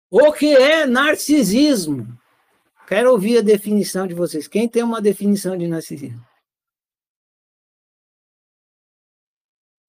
O 0.10 0.32
que 0.32 0.56
é 0.56 0.86
narcisismo? 0.86 2.08
Quero 2.88 3.12
ouvir 3.12 3.40
a 3.40 3.42
definição 3.42 4.08
de 4.08 4.14
vocês. 4.14 4.48
Quem 4.48 4.68
tem 4.70 4.82
uma 4.82 5.02
definição 5.02 5.58
de 5.58 5.68
narcisismo? 5.68 6.26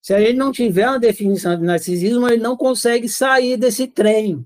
Se 0.01 0.13
ele 0.13 0.33
não 0.33 0.51
tiver 0.51 0.87
uma 0.87 0.99
definição 0.99 1.55
de 1.55 1.63
narcisismo, 1.63 2.27
ele 2.27 2.41
não 2.41 2.57
consegue 2.57 3.07
sair 3.07 3.55
desse 3.57 3.87
trem. 3.87 4.45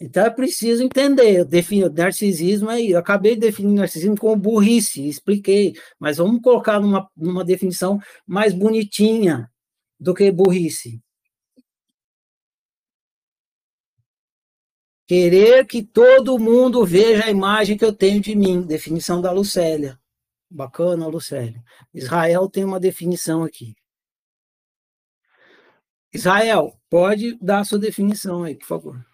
Então 0.00 0.26
é 0.26 0.30
preciso 0.30 0.82
entender. 0.82 1.38
Eu 1.38 1.44
defino 1.44 1.88
narcisismo 1.88 2.68
aí. 2.68 2.90
Eu 2.90 2.98
acabei 2.98 3.34
de 3.34 3.40
definir 3.40 3.74
narcisismo 3.74 4.16
como 4.16 4.36
burrice, 4.36 5.08
expliquei, 5.08 5.74
mas 5.98 6.16
vamos 6.18 6.42
colocar 6.42 6.80
numa, 6.80 7.08
numa 7.16 7.44
definição 7.44 7.98
mais 8.26 8.52
bonitinha 8.52 9.50
do 9.98 10.12
que 10.12 10.30
burrice. 10.30 11.00
Querer 15.06 15.66
que 15.66 15.84
todo 15.84 16.38
mundo 16.38 16.86
veja 16.86 17.26
a 17.26 17.30
imagem 17.30 17.76
que 17.76 17.84
eu 17.84 17.94
tenho 17.94 18.22
de 18.22 18.34
mim. 18.34 18.62
Definição 18.62 19.20
da 19.20 19.30
Lucélia. 19.30 20.00
Bacana, 20.50 21.06
Lucélia. 21.06 21.62
Israel 21.92 22.48
tem 22.48 22.64
uma 22.64 22.80
definição 22.80 23.44
aqui. 23.44 23.76
Israel, 26.12 26.80
pode 26.88 27.36
dar 27.38 27.60
a 27.60 27.64
sua 27.64 27.78
definição 27.78 28.44
aí, 28.44 28.56
por 28.56 28.66
favor. 28.66 29.06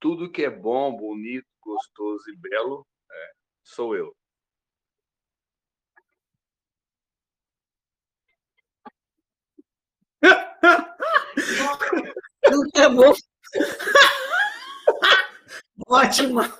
Tudo 0.00 0.30
que 0.30 0.42
é 0.42 0.50
bom, 0.50 0.94
bonito, 0.94 1.46
gostoso 1.62 2.30
e 2.30 2.36
belo 2.36 2.86
é, 3.10 3.32
sou 3.62 3.96
eu. 3.96 4.14
Tudo 12.42 12.70
que 12.74 12.80
é 12.80 12.88
bom. 12.88 13.14
Ótima. 15.88 16.52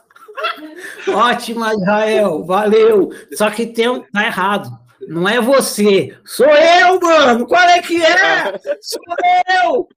Ótima, 1.09 1.73
Israel. 1.75 2.45
Valeu. 2.45 3.11
Só 3.35 3.51
que 3.51 3.67
tem 3.67 3.89
um, 3.89 4.03
tá 4.13 4.27
errado. 4.27 4.71
Não 5.09 5.29
é 5.29 5.41
você. 5.41 6.17
Sou 6.25 6.47
eu, 6.47 7.01
mano. 7.01 7.47
Qual 7.47 7.63
é 7.63 7.81
que 7.81 8.03
é? 8.03 8.59
Sou 8.81 9.03
eu. 9.65 9.89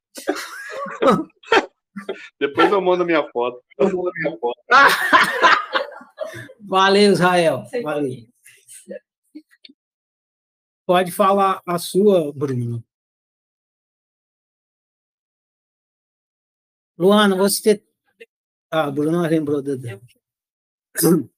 Depois 2.40 2.72
eu 2.72 2.82
mando 2.82 3.06
minha 3.06 3.30
foto. 3.32 3.62
Eu 3.78 3.88
mando 3.88 4.12
minha 4.16 4.38
foto. 4.38 4.60
Valeu, 6.62 7.12
Israel. 7.12 7.66
Valeu. 7.84 8.28
Pode 10.86 11.12
falar 11.12 11.62
a 11.66 11.78
sua, 11.78 12.34
Bruno. 12.34 12.84
Luana, 16.98 17.36
você. 17.36 17.84
Ah, 18.72 18.90
Bruno 18.90 19.22
lembrou 19.28 19.62
da 19.62 19.76
dela. 19.76 20.02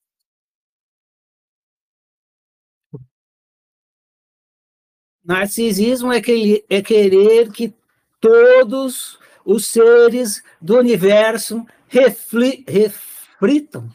Narcisismo 5.26 6.12
é, 6.12 6.22
que, 6.22 6.64
é 6.70 6.82
querer 6.82 7.52
que 7.52 7.74
todos 8.20 9.18
os 9.46 9.66
seres 9.66 10.44
do 10.62 10.78
universo 10.78 11.66
refli, 11.88 12.64
reflitam, 12.68 13.90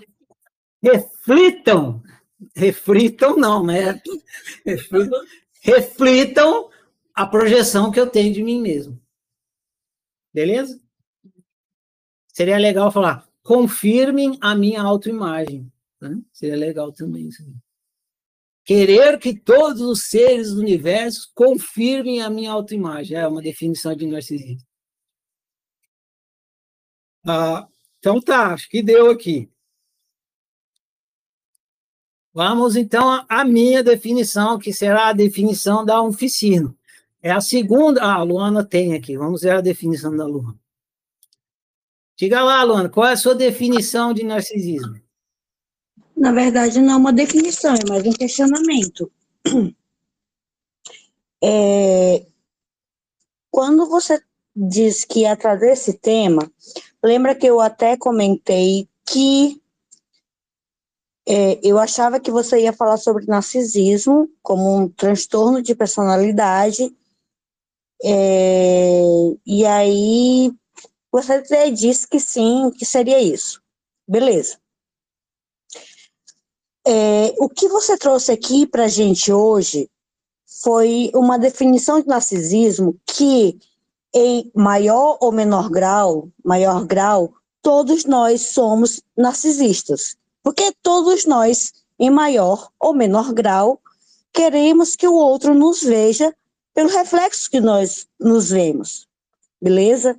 reflitam, 0.83 2.03
reflitam 2.57 3.37
não, 3.37 3.65
né? 3.65 4.01
Reflitam, 4.65 5.21
reflitam 5.61 6.71
a 7.15 7.27
projeção 7.27 7.91
que 7.91 8.01
eu 8.01 8.09
tenho 8.09 8.33
de 8.33 8.43
mim 8.43 8.61
mesmo. 8.63 8.99
Beleza? 10.33 10.81
Seria 12.33 12.57
legal 12.57 12.91
falar, 12.91 13.28
confirmem 13.49 14.37
a 14.43 14.55
minha 14.55 14.83
autoimagem. 14.83 15.73
Né? 15.99 16.21
Seria 16.31 16.55
legal 16.55 16.93
também 16.93 17.29
isso. 17.29 17.43
Querer 18.63 19.19
que 19.19 19.35
todos 19.35 19.81
os 19.81 20.11
seres 20.11 20.53
do 20.53 20.61
universo 20.61 21.33
confirmem 21.35 22.21
a 22.21 22.29
minha 22.29 22.53
autoimagem. 22.53 23.17
É 23.17 23.27
uma 23.27 23.41
definição 23.41 23.97
de 23.97 24.07
narcisismo. 24.07 24.69
Ah, 27.27 27.67
então 27.99 28.21
tá, 28.21 28.53
acho 28.53 28.69
que 28.69 28.83
deu 28.83 29.11
aqui. 29.11 29.51
Vamos 32.35 32.77
então 32.77 33.25
à 33.31 33.47
minha 33.47 33.83
definição, 33.83 34.59
que 34.59 34.75
será 34.75 35.09
a 35.09 35.15
definição 35.15 35.87
da 35.87 36.03
oficina. 36.03 36.77
É 37.23 37.31
a 37.31 37.41
segunda. 37.41 38.03
Ah, 38.03 38.17
a 38.17 38.23
Luana 38.23 38.63
tem 38.63 38.93
aqui. 38.93 39.17
Vamos 39.17 39.41
ver 39.41 39.53
a 39.53 39.63
definição 39.63 40.15
da 40.15 40.27
Luana. 40.27 40.68
Diga 42.19 42.43
lá, 42.43 42.65
Luana, 42.65 42.89
qual 42.89 43.07
é 43.07 43.13
a 43.13 43.17
sua 43.17 43.33
definição 43.33 44.13
de 44.13 44.25
narcisismo? 44.25 45.01
Na 46.17 46.33
verdade, 46.33 46.81
não 46.81 46.95
é 46.95 46.97
uma 46.97 47.13
definição, 47.13 47.75
é 47.75 47.89
mais 47.89 48.05
um 48.05 48.13
questionamento. 48.13 49.11
É, 51.41 52.27
quando 53.49 53.89
você 53.89 54.21
diz 54.57 55.05
que 55.05 55.21
ia 55.21 55.37
trazer 55.37 55.71
esse 55.71 55.93
tema, 55.93 56.51
lembra 57.01 57.33
que 57.33 57.47
eu 57.47 57.61
até 57.61 57.97
comentei 57.97 58.89
que 59.09 59.63
é, 61.25 61.61
eu 61.63 61.79
achava 61.79 62.19
que 62.19 62.33
você 62.33 62.63
ia 62.63 62.73
falar 62.73 62.97
sobre 62.97 63.25
narcisismo 63.27 64.29
como 64.43 64.79
um 64.79 64.89
transtorno 64.89 65.63
de 65.63 65.77
personalidade, 65.77 66.93
é, 68.03 69.01
e 69.47 69.65
aí 69.65 70.53
você 71.11 71.71
disse 71.71 72.07
que 72.07 72.21
sim, 72.21 72.71
que 72.71 72.85
seria 72.85 73.21
isso. 73.21 73.63
Beleza. 74.07 74.59
É, 76.87 77.35
o 77.39 77.49
que 77.49 77.69
você 77.69 77.97
trouxe 77.99 78.33
aqui 78.33 78.67
para 78.67 78.85
a 78.85 78.89
gente 78.89 79.33
hoje 79.33 79.91
foi 80.63 81.11
uma 81.15 81.39
definição 81.39 82.01
de 82.01 82.09
narcisismo 82.09 82.99
que, 83.07 83.59
em 84.15 84.51
maior 84.55 85.19
ou 85.21 85.31
menor 85.31 85.69
grau, 85.69 86.31
maior 86.45 86.85
grau, 86.87 87.35
todos 87.63 88.05
nós 88.05 88.41
somos 88.41 89.03
narcisistas. 89.17 90.17
Porque 90.43 90.73
todos 90.83 91.27
nós, 91.27 91.73
em 91.99 92.11
maior 92.11 92.71
ou 92.81 92.95
menor 92.95 93.33
grau, 93.33 93.81
queremos 94.33 94.97
que 94.97 95.07
o 95.07 95.15
outro 95.15 95.55
nos 95.55 95.83
veja 95.83 96.35
pelo 96.75 96.89
reflexo 96.89 97.51
que 97.51 97.61
nós 97.61 98.09
nos 98.19 98.51
vemos. 98.51 99.07
Beleza? 99.61 100.19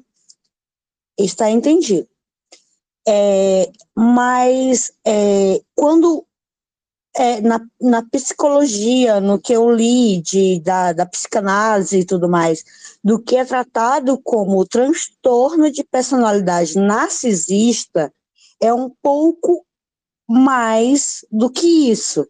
Está 1.20 1.50
entendido. 1.50 2.08
É, 3.08 3.70
mas 3.96 4.92
é, 5.06 5.62
quando 5.76 6.26
é, 7.16 7.42
na, 7.42 7.60
na 7.82 8.04
psicologia, 8.04 9.20
no 9.20 9.40
que 9.40 9.52
eu 9.52 9.70
li 9.70 10.22
de, 10.22 10.60
da, 10.62 10.94
da 10.94 11.06
psicanálise 11.06 12.00
e 12.00 12.06
tudo 12.06 12.30
mais, 12.30 12.64
do 13.04 13.20
que 13.20 13.36
é 13.36 13.44
tratado 13.44 14.20
como 14.24 14.66
transtorno 14.66 15.72
de 15.72 15.84
personalidade 15.84 16.78
narcisista, 16.78 18.14
é 18.62 18.74
um 18.74 18.90
pouco 19.02 19.66
mais 20.28 21.26
do 21.32 21.50
que 21.50 21.92
isso. 21.92 22.28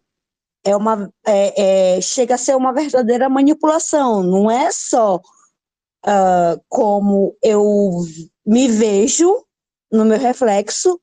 É 0.64 0.74
uma, 0.74 1.12
é, 1.26 1.96
é, 1.96 2.00
chega 2.00 2.34
a 2.34 2.38
ser 2.38 2.56
uma 2.56 2.72
verdadeira 2.72 3.28
manipulação, 3.28 4.22
não 4.22 4.50
é 4.50 4.70
só 4.72 5.16
uh, 5.16 6.60
como 6.68 7.36
eu 7.42 8.04
me 8.50 8.66
vejo 8.66 9.46
no 9.92 10.04
meu 10.04 10.18
reflexo 10.18 11.00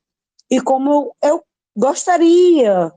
e 0.50 0.60
como 0.60 1.14
eu, 1.22 1.30
eu 1.30 1.44
gostaria 1.74 2.92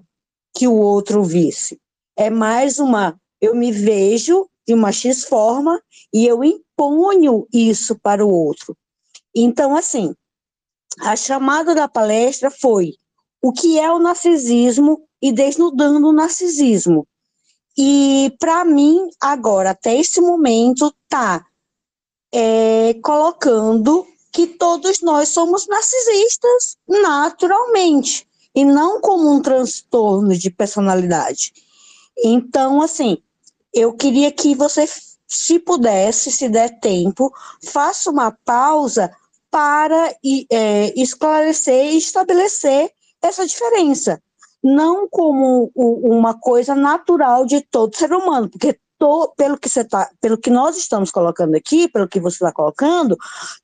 que 0.54 0.68
o 0.68 0.74
outro 0.74 1.24
visse. 1.24 1.80
É 2.18 2.30
mais 2.30 2.78
uma, 2.78 3.18
eu 3.40 3.56
me 3.56 3.72
vejo 3.72 4.50
de 4.68 4.74
uma 4.74 4.92
X 4.92 5.24
forma 5.24 5.82
e 6.14 6.28
eu 6.28 6.44
imponho 6.44 7.48
isso 7.54 7.98
para 7.98 8.26
o 8.26 8.30
outro. 8.30 8.76
Então, 9.34 9.74
assim, 9.74 10.14
a 11.00 11.16
chamada 11.16 11.74
da 11.74 11.88
palestra 11.88 12.52
foi 12.52 12.96
o 13.42 13.54
que 13.54 13.80
é 13.80 13.90
o 13.90 14.00
narcisismo 14.00 15.08
e 15.22 15.32
desnudando 15.32 16.10
o 16.10 16.14
narcisismo. 16.14 17.08
E, 17.78 18.36
para 18.38 18.66
mim, 18.66 19.08
agora, 19.18 19.70
até 19.70 19.96
esse 19.98 20.20
momento, 20.20 20.94
tá 21.08 21.46
é, 22.34 22.96
colocando 22.96 24.06
que 24.32 24.48
todos 24.48 25.02
nós 25.02 25.30
somos 25.30 25.68
narcisistas 25.68 26.78
naturalmente, 26.88 28.28
e 28.56 28.66
não 28.66 29.00
como 29.00 29.32
um 29.32 29.42
transtorno 29.42 30.36
de 30.38 30.50
personalidade. 30.50 31.54
Então, 32.24 32.82
assim, 32.82 33.18
eu 33.74 33.94
queria 33.94 34.32
que 34.32 34.56
você, 34.56 34.88
se 35.28 35.60
pudesse, 35.60 36.32
se 36.32 36.50
der 36.50 36.80
tempo, 36.80 37.34
faça 37.64 38.10
uma 38.10 38.32
pausa 38.46 39.12
para 39.50 40.16
é, 40.50 40.94
esclarecer 40.96 41.94
e 41.94 41.98
estabelecer 41.98 42.92
essa 43.22 43.46
diferença. 43.46 44.22
Não 44.64 45.08
como 45.10 45.72
uma 45.76 46.34
coisa 46.34 46.76
natural 46.76 47.46
de 47.46 47.62
todo 47.62 47.98
ser 47.98 48.14
humano, 48.14 48.50
porque 48.50 48.80
to, 49.02 49.34
pelo, 49.36 49.58
que 49.58 49.68
você 49.68 49.84
tá, 49.84 50.12
pelo 50.22 50.38
que 50.38 50.52
nós 50.52 50.78
estamos 50.78 51.10
colocando 51.10 51.56
aqui, 51.56 51.90
pelo 51.90 52.08
que 52.08 52.20
você 52.20 52.36
está 52.36 52.52
colocando, 52.52 53.18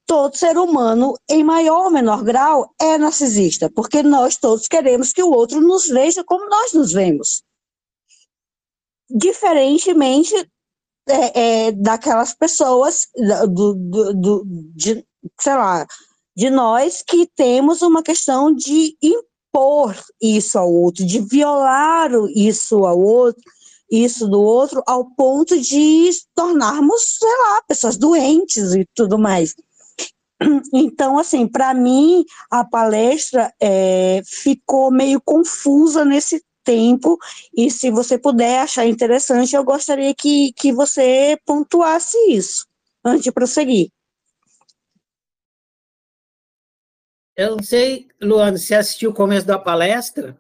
todo 0.04 0.36
ser 0.36 0.58
humano, 0.58 1.14
em 1.30 1.44
maior 1.44 1.86
ou 1.86 1.92
menor 1.92 2.24
grau, 2.24 2.74
é 2.82 2.98
narcisista, 2.98 3.70
porque 3.70 4.02
nós 4.02 4.36
todos 4.36 4.68
queremos 4.68 5.14
que 5.14 5.22
o 5.22 5.30
outro 5.30 5.62
nos 5.62 5.88
veja 5.90 6.24
como 6.24 6.50
nós 6.50 6.74
nos 6.74 6.92
vemos. 6.92 7.44
Diferentemente 9.08 10.34
é, 11.08 11.68
é, 11.68 11.72
daquelas 11.72 12.34
pessoas, 12.34 13.08
do, 13.48 13.76
do, 13.76 14.14
do, 14.16 14.44
de, 14.76 15.06
sei 15.40 15.54
lá, 15.54 15.86
de 16.36 16.50
nós 16.50 17.04
que 17.04 17.30
temos 17.36 17.84
uma 17.84 18.02
questão 18.02 18.52
de 18.52 18.98
impor 19.04 19.96
isso 20.20 20.58
ao 20.58 20.74
outro, 20.74 21.06
de 21.06 21.20
violar 21.20 22.10
isso 22.36 22.86
ao 22.86 23.00
outro, 23.00 23.44
isso 23.90 24.28
do 24.28 24.42
outro 24.42 24.84
ao 24.86 25.06
ponto 25.12 25.60
de 25.60 26.10
tornarmos, 26.36 27.18
sei 27.20 27.30
lá, 27.30 27.62
pessoas 27.68 27.98
doentes 27.98 28.74
e 28.74 28.86
tudo 28.94 29.18
mais. 29.18 29.56
Então, 30.72 31.18
assim, 31.18 31.48
para 31.48 31.74
mim, 31.74 32.24
a 32.52 32.64
palestra 32.64 33.52
é, 33.60 34.22
ficou 34.24 34.92
meio 34.92 35.20
confusa 35.20 36.06
nesse 36.06 36.44
tempo, 36.64 37.18
e 37.56 37.72
se 37.72 37.90
você 37.90 38.20
puder 38.20 38.60
achar 38.60 38.86
interessante, 38.86 39.56
eu 39.56 39.64
gostaria 39.64 40.14
que, 40.14 40.52
que 40.52 40.74
você 40.74 41.40
pontuasse 41.46 42.18
isso, 42.30 42.68
antes 43.04 43.24
de 43.24 43.32
prosseguir. 43.32 43.90
Eu 47.38 47.56
não 47.56 47.64
sei, 47.64 48.08
Luana, 48.22 48.58
se 48.58 48.76
assistiu 48.76 49.12
o 49.12 49.14
começo 49.14 49.48
da 49.48 49.58
palestra, 49.58 50.38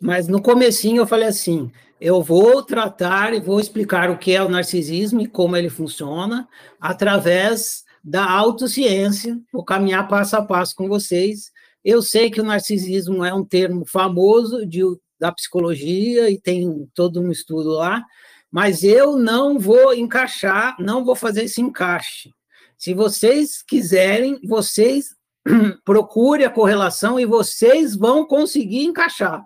mas 0.00 0.28
no 0.28 0.40
comecinho 0.40 1.02
eu 1.02 1.06
falei 1.06 1.28
assim, 1.28 1.70
eu 2.00 2.22
vou 2.22 2.62
tratar 2.62 3.32
e 3.32 3.40
vou 3.40 3.58
explicar 3.58 4.10
o 4.10 4.18
que 4.18 4.32
é 4.32 4.42
o 4.42 4.48
narcisismo 4.48 5.20
e 5.20 5.26
como 5.26 5.56
ele 5.56 5.70
funciona 5.70 6.46
através 6.80 7.84
da 8.04 8.30
autociência, 8.30 9.38
vou 9.52 9.64
caminhar 9.64 10.06
passo 10.06 10.36
a 10.36 10.42
passo 10.42 10.74
com 10.76 10.88
vocês. 10.88 11.50
Eu 11.84 12.02
sei 12.02 12.30
que 12.30 12.40
o 12.40 12.44
narcisismo 12.44 13.24
é 13.24 13.32
um 13.32 13.44
termo 13.44 13.84
famoso 13.86 14.66
de, 14.66 14.82
da 15.18 15.32
psicologia 15.32 16.30
e 16.30 16.38
tem 16.38 16.88
todo 16.94 17.20
um 17.20 17.30
estudo 17.30 17.70
lá, 17.70 18.04
mas 18.50 18.84
eu 18.84 19.16
não 19.16 19.58
vou 19.58 19.94
encaixar, 19.94 20.76
não 20.78 21.04
vou 21.04 21.16
fazer 21.16 21.44
esse 21.44 21.60
encaixe. 21.60 22.30
Se 22.78 22.92
vocês 22.92 23.62
quiserem, 23.62 24.38
vocês 24.44 25.16
procure 25.84 26.44
a 26.44 26.50
correlação 26.50 27.18
e 27.18 27.24
vocês 27.24 27.96
vão 27.96 28.26
conseguir 28.26 28.84
encaixar 28.84 29.42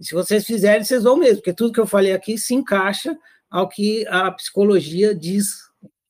se 0.00 0.14
vocês 0.14 0.44
fizerem, 0.44 0.84
vocês 0.84 1.02
vão 1.02 1.16
mesmo, 1.16 1.36
porque 1.36 1.52
tudo 1.52 1.72
que 1.72 1.80
eu 1.80 1.86
falei 1.86 2.12
aqui 2.12 2.38
se 2.38 2.54
encaixa 2.54 3.16
ao 3.50 3.68
que 3.68 4.06
a 4.08 4.30
psicologia 4.30 5.14
diz 5.14 5.54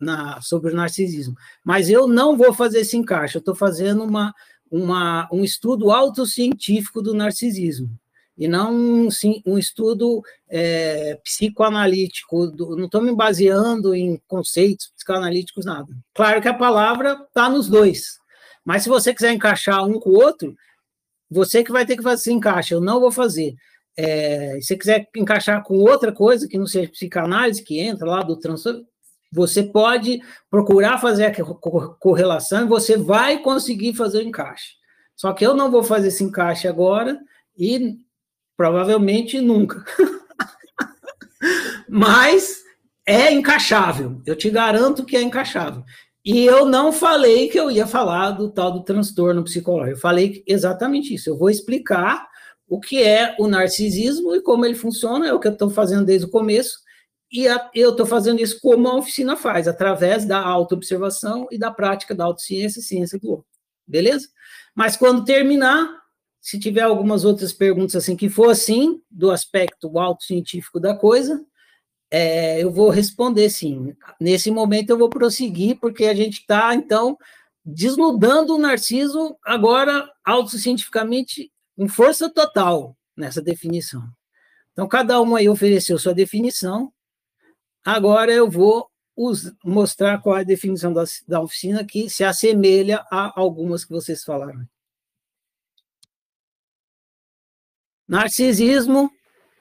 na, 0.00 0.40
sobre 0.40 0.72
o 0.72 0.76
narcisismo. 0.76 1.34
Mas 1.64 1.90
eu 1.90 2.06
não 2.06 2.36
vou 2.36 2.52
fazer 2.52 2.80
esse 2.80 2.96
encaixe, 2.96 3.36
eu 3.36 3.40
estou 3.40 3.54
fazendo 3.54 4.04
uma, 4.04 4.32
uma, 4.70 5.28
um 5.32 5.44
estudo 5.44 5.90
autocientífico 5.90 7.02
do 7.02 7.14
narcisismo, 7.14 7.90
e 8.36 8.48
não 8.48 8.74
um, 8.74 9.08
um 9.46 9.58
estudo 9.58 10.22
é, 10.48 11.16
psicoanalítico, 11.22 12.46
do, 12.46 12.76
não 12.76 12.86
estou 12.86 13.02
me 13.02 13.14
baseando 13.14 13.94
em 13.94 14.20
conceitos 14.26 14.90
psicoanalíticos, 14.96 15.64
nada. 15.64 15.88
Claro 16.14 16.40
que 16.40 16.48
a 16.48 16.54
palavra 16.54 17.12
está 17.28 17.50
nos 17.50 17.68
dois, 17.68 18.18
mas 18.64 18.82
se 18.82 18.88
você 18.88 19.12
quiser 19.12 19.32
encaixar 19.32 19.84
um 19.84 20.00
com 20.00 20.10
o 20.10 20.14
outro, 20.14 20.56
você 21.30 21.64
que 21.64 21.72
vai 21.72 21.84
ter 21.84 21.96
que 21.96 22.02
fazer 22.02 22.20
esse 22.20 22.32
encaixe, 22.32 22.74
eu 22.74 22.80
não 22.80 23.00
vou 23.00 23.10
fazer. 23.10 23.54
É, 23.96 24.58
se 24.60 24.68
você 24.68 24.76
quiser 24.76 25.08
encaixar 25.16 25.62
com 25.62 25.76
outra 25.76 26.12
coisa 26.12 26.48
que 26.48 26.58
não 26.58 26.66
seja 26.66 26.90
psicanálise, 26.90 27.62
que 27.62 27.78
entra 27.78 28.06
lá 28.06 28.22
do 28.22 28.38
transtorno, 28.38 28.86
você 29.32 29.62
pode 29.62 30.20
procurar 30.50 30.98
fazer 30.98 31.26
a 31.26 31.34
correlação 31.98 32.64
e 32.64 32.68
você 32.68 32.96
vai 32.96 33.38
conseguir 33.38 33.94
fazer 33.94 34.18
o 34.18 34.28
encaixe. 34.28 34.74
Só 35.16 35.32
que 35.32 35.44
eu 35.44 35.54
não 35.54 35.70
vou 35.70 35.82
fazer 35.82 36.08
esse 36.08 36.22
encaixe 36.22 36.68
agora 36.68 37.18
e 37.56 37.98
provavelmente 38.56 39.40
nunca. 39.40 39.84
Mas 41.88 42.62
é 43.06 43.32
encaixável, 43.32 44.20
eu 44.26 44.36
te 44.36 44.50
garanto 44.50 45.04
que 45.04 45.16
é 45.16 45.22
encaixável. 45.22 45.82
E 46.24 46.44
eu 46.44 46.64
não 46.64 46.92
falei 46.92 47.48
que 47.48 47.58
eu 47.58 47.70
ia 47.70 47.86
falar 47.86 48.30
do 48.30 48.48
tal 48.48 48.70
do 48.70 48.84
transtorno 48.84 49.42
psicológico, 49.42 49.96
eu 49.96 50.00
falei 50.00 50.44
exatamente 50.46 51.14
isso. 51.14 51.28
Eu 51.28 51.36
vou 51.36 51.50
explicar 51.50 52.28
o 52.72 52.80
que 52.80 53.02
é 53.02 53.36
o 53.38 53.46
narcisismo 53.46 54.34
e 54.34 54.40
como 54.40 54.64
ele 54.64 54.74
funciona, 54.74 55.28
é 55.28 55.32
o 55.34 55.38
que 55.38 55.46
eu 55.46 55.52
estou 55.52 55.68
fazendo 55.68 56.06
desde 56.06 56.26
o 56.26 56.30
começo, 56.30 56.78
e 57.30 57.46
a, 57.46 57.70
eu 57.74 57.90
estou 57.90 58.06
fazendo 58.06 58.40
isso 58.40 58.58
como 58.62 58.88
a 58.88 58.96
oficina 58.96 59.36
faz, 59.36 59.68
através 59.68 60.24
da 60.24 60.38
autoobservação 60.40 61.46
e 61.50 61.58
da 61.58 61.70
prática 61.70 62.14
da 62.14 62.24
autociência 62.24 62.80
e 62.80 62.82
ciência 62.82 63.18
do 63.18 63.30
outro. 63.30 63.46
Beleza? 63.86 64.26
Mas 64.74 64.96
quando 64.96 65.22
terminar, 65.22 65.86
se 66.40 66.58
tiver 66.58 66.80
algumas 66.80 67.26
outras 67.26 67.52
perguntas 67.52 67.94
assim 67.94 68.16
que 68.16 68.30
for 68.30 68.48
assim, 68.48 69.02
do 69.10 69.30
aspecto 69.30 69.98
autocientífico 69.98 70.80
da 70.80 70.94
coisa, 70.94 71.44
é, 72.10 72.62
eu 72.62 72.70
vou 72.70 72.88
responder 72.88 73.50
sim. 73.50 73.94
Nesse 74.18 74.50
momento 74.50 74.88
eu 74.88 74.96
vou 74.96 75.10
prosseguir, 75.10 75.78
porque 75.78 76.06
a 76.06 76.14
gente 76.14 76.38
está, 76.38 76.74
então, 76.74 77.18
desnudando 77.62 78.54
o 78.54 78.58
narciso 78.58 79.36
agora 79.44 80.10
autocientificamente 80.24 81.51
com 81.76 81.88
força 81.88 82.30
total 82.30 82.96
nessa 83.16 83.42
definição. 83.42 84.02
Então, 84.72 84.88
cada 84.88 85.20
um 85.20 85.36
aí 85.36 85.48
ofereceu 85.48 85.98
sua 85.98 86.14
definição. 86.14 86.92
Agora 87.84 88.32
eu 88.32 88.50
vou 88.50 88.90
mostrar 89.64 90.18
qual 90.20 90.38
é 90.38 90.40
a 90.40 90.44
definição 90.44 90.92
da, 90.92 91.04
da 91.28 91.40
oficina 91.40 91.84
que 91.84 92.08
se 92.08 92.24
assemelha 92.24 93.04
a 93.10 93.38
algumas 93.38 93.84
que 93.84 93.92
vocês 93.92 94.24
falaram. 94.24 94.66
Narcisismo 98.08 99.10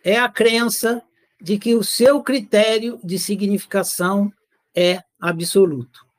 é 0.03 0.17
a 0.17 0.29
crença 0.29 1.03
de 1.41 1.57
que 1.57 1.75
o 1.75 1.83
seu 1.83 2.21
critério 2.21 2.99
de 3.03 3.17
significação 3.17 4.31
é 4.75 5.01
absoluto. 5.19 6.10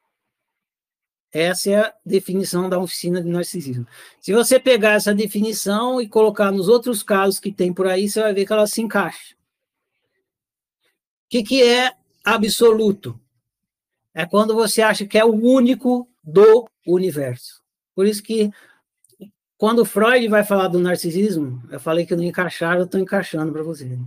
Essa 1.33 1.71
é 1.71 1.77
a 1.77 1.95
definição 2.05 2.69
da 2.69 2.79
oficina 2.79 3.23
de 3.23 3.29
narcisismo. 3.29 3.87
Se 4.21 4.33
você 4.33 4.61
pegar 4.61 4.93
essa 4.93 5.15
definição 5.15 6.01
e 6.01 6.07
colocar 6.07 6.53
nos 6.53 6.69
outros 6.69 7.03
casos 7.03 7.41
que 7.41 7.51
tem 7.51 7.73
por 7.73 7.87
aí, 7.87 8.09
você 8.09 8.21
vai 8.21 8.35
ver 8.35 8.45
que 8.45 8.53
ela 8.53 8.67
se 8.67 8.83
encaixa. 8.83 9.35
O 10.85 11.31
que, 11.31 11.43
que 11.43 11.63
é 11.63 11.93
absoluto? 12.23 13.19
É 14.13 14.27
quando 14.27 14.55
você 14.55 14.83
acha 14.83 15.07
que 15.07 15.17
é 15.17 15.25
o 15.25 15.33
único 15.33 16.07
do 16.23 16.69
universo. 16.87 17.63
Por 17.95 18.07
isso 18.07 18.23
que, 18.23 18.51
quando 19.57 19.87
Freud 19.87 20.29
vai 20.29 20.45
falar 20.45 20.69
do 20.69 20.79
narcisismo, 20.79 21.63
eu 21.71 21.81
falei 21.81 22.05
que 22.05 22.15
não 22.15 22.23
encaixaram, 22.23 22.81
eu 22.81 22.85
estou 22.85 23.01
encaixando 23.01 23.51
para 23.51 23.63
você. 23.63 23.99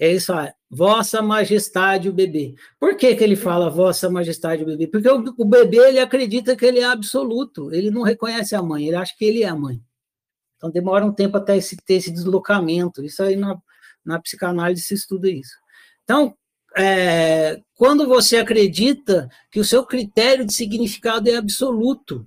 É 0.00 0.10
isso. 0.10 0.32
Vossa 0.70 1.20
Majestade 1.20 2.08
o 2.08 2.12
bebê. 2.12 2.54
Por 2.78 2.96
que, 2.96 3.14
que 3.14 3.22
ele 3.22 3.36
fala 3.36 3.68
Vossa 3.68 4.08
Majestade 4.08 4.62
o 4.62 4.66
bebê? 4.66 4.86
Porque 4.86 5.06
o, 5.06 5.22
o, 5.36 5.44
bebê 5.44 5.88
ele 5.88 5.98
acredita 5.98 6.56
que 6.56 6.64
ele 6.64 6.78
é 6.78 6.84
absoluto, 6.84 7.70
ele 7.70 7.90
não 7.90 8.00
reconhece 8.00 8.56
a 8.56 8.62
mãe, 8.62 8.86
ele 8.86 8.96
acha 8.96 9.14
que 9.14 9.26
ele 9.26 9.42
é 9.42 9.48
a 9.48 9.54
mãe. 9.54 9.78
Então 10.56 10.70
demora 10.70 11.04
um 11.04 11.12
tempo 11.12 11.36
até 11.36 11.54
esse, 11.58 11.76
ter 11.76 11.94
esse 11.94 12.10
deslocamento. 12.10 13.04
Isso 13.04 13.22
aí 13.22 13.36
na, 13.36 13.60
na 14.02 14.18
psicanálise 14.18 14.82
se 14.82 14.94
estuda 14.94 15.28
isso. 15.28 15.54
Então, 16.02 16.34
é, 16.74 17.60
quando 17.74 18.06
você 18.06 18.38
acredita 18.38 19.28
que 19.50 19.60
o 19.60 19.64
seu 19.64 19.84
critério 19.84 20.46
de 20.46 20.54
significado 20.54 21.28
é 21.28 21.36
absoluto, 21.36 22.26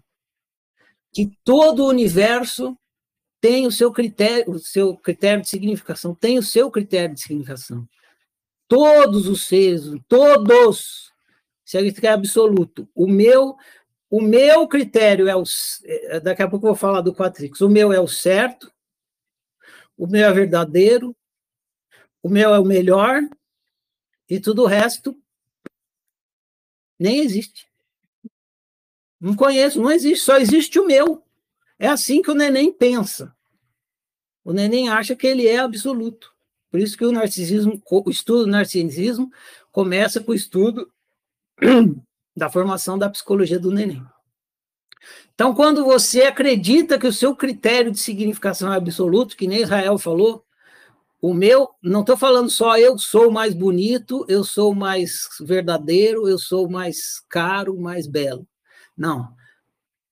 que 1.11 1.31
todo 1.43 1.83
o 1.83 1.89
universo 1.89 2.77
tem 3.43 3.67
o 3.67 3.71
seu 3.73 3.91
critério, 3.91 4.53
o 4.53 4.57
seu 4.57 4.95
critério 4.95 5.41
de 5.41 5.49
significação, 5.49 6.15
tem 6.15 6.37
o 6.37 6.41
seu 6.41 6.71
critério 6.71 7.13
de 7.13 7.19
significação. 7.19 7.85
todos 8.69 9.27
os 9.27 9.45
seres, 9.45 9.83
todos, 10.07 11.11
se 11.65 11.77
é 11.77 12.07
absoluto. 12.07 12.87
O 12.95 13.05
meu, 13.05 13.57
o 14.09 14.21
meu 14.21 14.65
critério 14.65 15.27
é 15.27 15.35
o. 15.35 15.43
É, 15.83 16.21
daqui 16.21 16.41
a 16.41 16.49
pouco 16.49 16.65
eu 16.65 16.69
vou 16.69 16.77
falar 16.77 17.01
do 17.01 17.13
Quatrix. 17.13 17.59
O 17.59 17.67
meu 17.67 17.91
é 17.91 17.99
o 17.99 18.07
certo, 18.07 18.71
o 19.97 20.07
meu 20.07 20.25
é 20.25 20.31
verdadeiro, 20.31 21.13
o 22.21 22.29
meu 22.29 22.53
é 22.53 22.59
o 22.59 22.65
melhor, 22.65 23.19
e 24.29 24.39
tudo 24.39 24.63
o 24.63 24.67
resto 24.67 25.21
nem 26.97 27.19
existe. 27.19 27.67
Não 29.19 29.35
conheço, 29.35 29.81
não 29.81 29.91
existe, 29.91 30.23
só 30.23 30.37
existe 30.37 30.79
o 30.79 30.87
meu. 30.87 31.22
É 31.83 31.89
assim 31.89 32.21
que 32.21 32.31
o 32.31 32.33
neném 32.33 32.71
pensa. 32.71 33.35
O 34.41 34.53
neném 34.53 34.87
acha 34.87 35.17
que 35.17 35.27
ele 35.27 35.45
é 35.45 35.57
absoluto. 35.57 36.31
Por 36.71 36.79
isso 36.79 36.97
que 36.97 37.03
o 37.03 37.11
narcisismo, 37.11 37.83
o 37.85 38.09
estudo 38.09 38.45
do 38.45 38.51
narcisismo 38.51 39.29
começa 39.69 40.21
com 40.21 40.31
o 40.31 40.33
estudo 40.33 40.89
da 42.33 42.49
formação 42.49 42.97
da 42.97 43.09
psicologia 43.09 43.59
do 43.59 43.69
neném. 43.69 44.01
Então, 45.33 45.53
quando 45.53 45.83
você 45.83 46.21
acredita 46.21 46.97
que 46.97 47.05
o 47.05 47.11
seu 47.11 47.35
critério 47.35 47.91
de 47.91 47.99
significação 47.99 48.71
é 48.71 48.77
absoluto, 48.77 49.35
que 49.35 49.45
nem 49.45 49.63
Israel 49.63 49.97
falou, 49.97 50.45
o 51.21 51.33
meu, 51.33 51.69
não 51.83 51.99
estou 51.99 52.15
falando 52.15 52.49
só 52.49 52.77
eu 52.77 52.97
sou 52.97 53.29
mais 53.29 53.53
bonito, 53.53 54.25
eu 54.29 54.45
sou 54.45 54.73
mais 54.73 55.27
verdadeiro, 55.41 56.29
eu 56.29 56.39
sou 56.39 56.69
mais 56.69 57.19
caro, 57.27 57.77
mais 57.77 58.07
belo. 58.07 58.47
Não. 58.97 59.35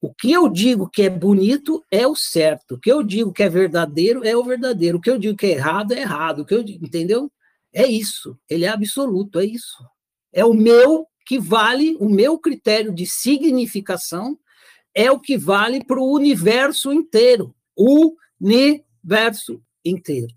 O 0.01 0.11
que 0.11 0.31
eu 0.31 0.49
digo 0.49 0.89
que 0.89 1.03
é 1.03 1.09
bonito 1.09 1.85
é 1.91 2.07
o 2.07 2.15
certo. 2.15 2.73
O 2.73 2.79
que 2.79 2.91
eu 2.91 3.03
digo 3.03 3.31
que 3.31 3.43
é 3.43 3.49
verdadeiro 3.49 4.25
é 4.25 4.35
o 4.35 4.43
verdadeiro. 4.43 4.97
O 4.97 5.01
que 5.01 5.11
eu 5.11 5.19
digo 5.19 5.37
que 5.37 5.45
é 5.45 5.51
errado 5.51 5.93
é 5.93 6.01
errado. 6.01 6.39
O 6.39 6.45
que 6.45 6.55
eu 6.55 6.63
digo, 6.63 6.83
entendeu? 6.83 7.31
É 7.71 7.85
isso. 7.85 8.35
Ele 8.49 8.65
é 8.65 8.69
absoluto, 8.69 9.39
é 9.39 9.45
isso. 9.45 9.77
É 10.33 10.43
o 10.43 10.55
meu 10.55 11.07
que 11.27 11.39
vale, 11.39 11.95
o 11.99 12.09
meu 12.09 12.39
critério 12.39 12.91
de 12.91 13.05
significação 13.05 14.37
é 14.93 15.11
o 15.11 15.19
que 15.19 15.37
vale 15.37 15.85
para 15.85 16.01
o 16.01 16.11
universo 16.11 16.91
inteiro. 16.91 17.55
O 17.75 18.15
universo 18.39 19.63
inteiro. 19.85 20.33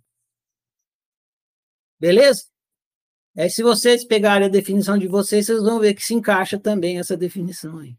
Beleza? 1.99 2.45
Aí, 3.35 3.49
se 3.49 3.63
vocês 3.63 4.05
pegarem 4.05 4.47
a 4.47 4.51
definição 4.51 4.99
de 4.99 5.09
vocês, 5.09 5.47
vocês 5.47 5.63
vão 5.63 5.81
ver 5.81 5.95
que 5.95 6.03
se 6.03 6.13
encaixa 6.13 6.59
também 6.59 6.99
essa 6.99 7.17
definição 7.17 7.79
aí. 7.79 7.97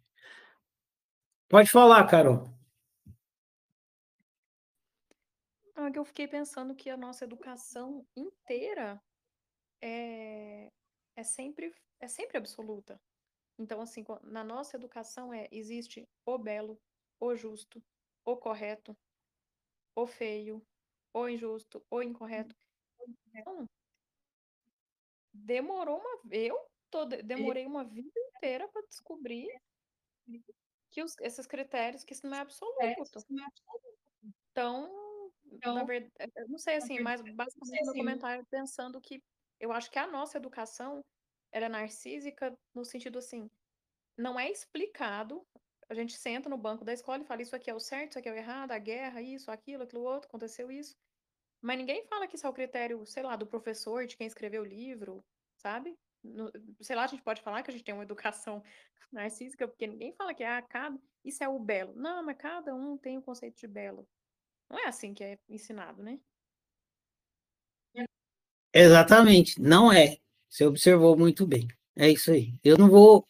Pode 1.47 1.69
falar, 1.69 2.05
Carol. 2.07 2.43
É 5.77 5.91
que 5.91 5.99
eu 5.99 6.05
fiquei 6.05 6.27
pensando 6.27 6.75
que 6.75 6.89
a 6.89 6.97
nossa 6.97 7.23
educação 7.23 8.05
inteira 8.15 9.01
é, 9.81 10.71
é 11.15 11.23
sempre 11.23 11.73
é 11.99 12.07
sempre 12.07 12.37
absoluta. 12.37 12.99
Então, 13.57 13.79
assim, 13.81 14.03
na 14.23 14.43
nossa 14.43 14.75
educação 14.75 15.33
é 15.33 15.47
existe 15.51 16.07
o 16.25 16.37
belo, 16.37 16.79
o 17.19 17.35
justo, 17.35 17.81
o 18.25 18.35
correto, 18.35 18.97
o 19.95 20.05
feio, 20.05 20.61
o 21.13 21.29
injusto, 21.29 21.85
o 21.89 22.01
incorreto. 22.01 22.55
Então, 23.33 23.65
demorou 25.33 25.99
uma 25.99 26.19
eu 26.31 26.57
tô, 26.89 27.05
demorei 27.05 27.65
uma 27.65 27.83
vida 27.83 28.19
inteira 28.35 28.67
para 28.67 28.85
descobrir 28.87 29.47
que 30.95 31.03
os, 31.03 31.13
esses 31.21 31.45
critérios, 31.47 32.03
que 32.05 32.13
isso 32.13 32.25
não 32.27 32.37
é 32.37 32.41
absoluto. 32.41 33.21
Então, 34.53 35.73
na 35.73 35.83
verdade, 35.83 36.11
eu 36.37 36.47
não 36.49 36.57
sei 36.59 36.75
assim, 36.77 36.99
mas 36.99 37.21
basicamente 37.21 37.83
meu 37.83 37.95
comentário 37.95 38.45
pensando 38.49 39.01
que 39.01 39.21
eu 39.59 39.71
acho 39.71 39.91
que 39.91 39.99
a 39.99 40.07
nossa 40.07 40.37
educação 40.37 41.03
era 41.51 41.69
narcísica 41.69 42.57
no 42.73 42.85
sentido 42.85 43.19
assim, 43.19 43.49
não 44.17 44.39
é 44.39 44.51
explicado. 44.51 45.43
A 45.89 45.95
gente 45.95 46.17
senta 46.17 46.49
no 46.49 46.57
banco 46.57 46.85
da 46.85 46.93
escola 46.93 47.23
e 47.23 47.25
fala 47.25 47.41
isso 47.43 47.55
aqui 47.55 47.69
é 47.69 47.75
o 47.75 47.79
certo, 47.79 48.11
isso 48.11 48.19
aqui 48.19 48.29
é 48.29 48.33
o 48.33 48.35
errado, 48.35 48.71
a 48.71 48.79
guerra, 48.79 49.21
isso, 49.21 49.51
aquilo, 49.51 49.83
aquilo 49.83 50.03
outro, 50.03 50.27
aconteceu 50.29 50.71
isso. 50.71 50.95
Mas 51.61 51.77
ninguém 51.77 52.05
fala 52.07 52.27
que 52.27 52.35
isso 52.37 52.47
é 52.47 52.49
o 52.49 52.53
critério, 52.53 53.05
sei 53.05 53.23
lá, 53.23 53.35
do 53.35 53.47
professor, 53.47 54.05
de 54.07 54.17
quem 54.17 54.27
escreveu 54.27 54.63
o 54.63 54.65
livro, 54.65 55.23
sabe? 55.57 55.95
No, 56.25 56.51
sei 56.81 56.95
lá, 56.95 57.03
a 57.03 57.07
gente 57.07 57.23
pode 57.23 57.41
falar 57.41 57.63
que 57.63 57.69
a 57.69 57.73
gente 57.73 57.83
tem 57.83 57.93
uma 57.93 58.03
educação 58.03 58.63
narcísica, 59.11 59.67
porque 59.67 59.87
ninguém 59.87 60.13
fala 60.13 60.33
que 60.33 60.43
ah, 60.43 60.61
cada, 60.61 60.97
isso 61.23 61.43
é 61.43 61.49
o 61.49 61.59
belo. 61.59 61.93
Não, 61.95 62.23
mas 62.23 62.37
cada 62.37 62.73
um 62.73 62.97
tem 62.97 63.17
o 63.17 63.21
conceito 63.21 63.57
de 63.59 63.67
belo. 63.67 64.07
Não 64.69 64.79
é 64.79 64.87
assim 64.87 65.13
que 65.13 65.23
é 65.23 65.37
ensinado, 65.47 66.01
né? 66.01 66.19
Exatamente, 68.73 69.61
não 69.61 69.91
é. 69.91 70.17
Você 70.49 70.65
observou 70.65 71.17
muito 71.17 71.47
bem. 71.47 71.67
É 71.95 72.09
isso 72.09 72.31
aí. 72.31 72.53
Eu 72.61 72.77
não 72.77 72.89
vou 72.89 73.25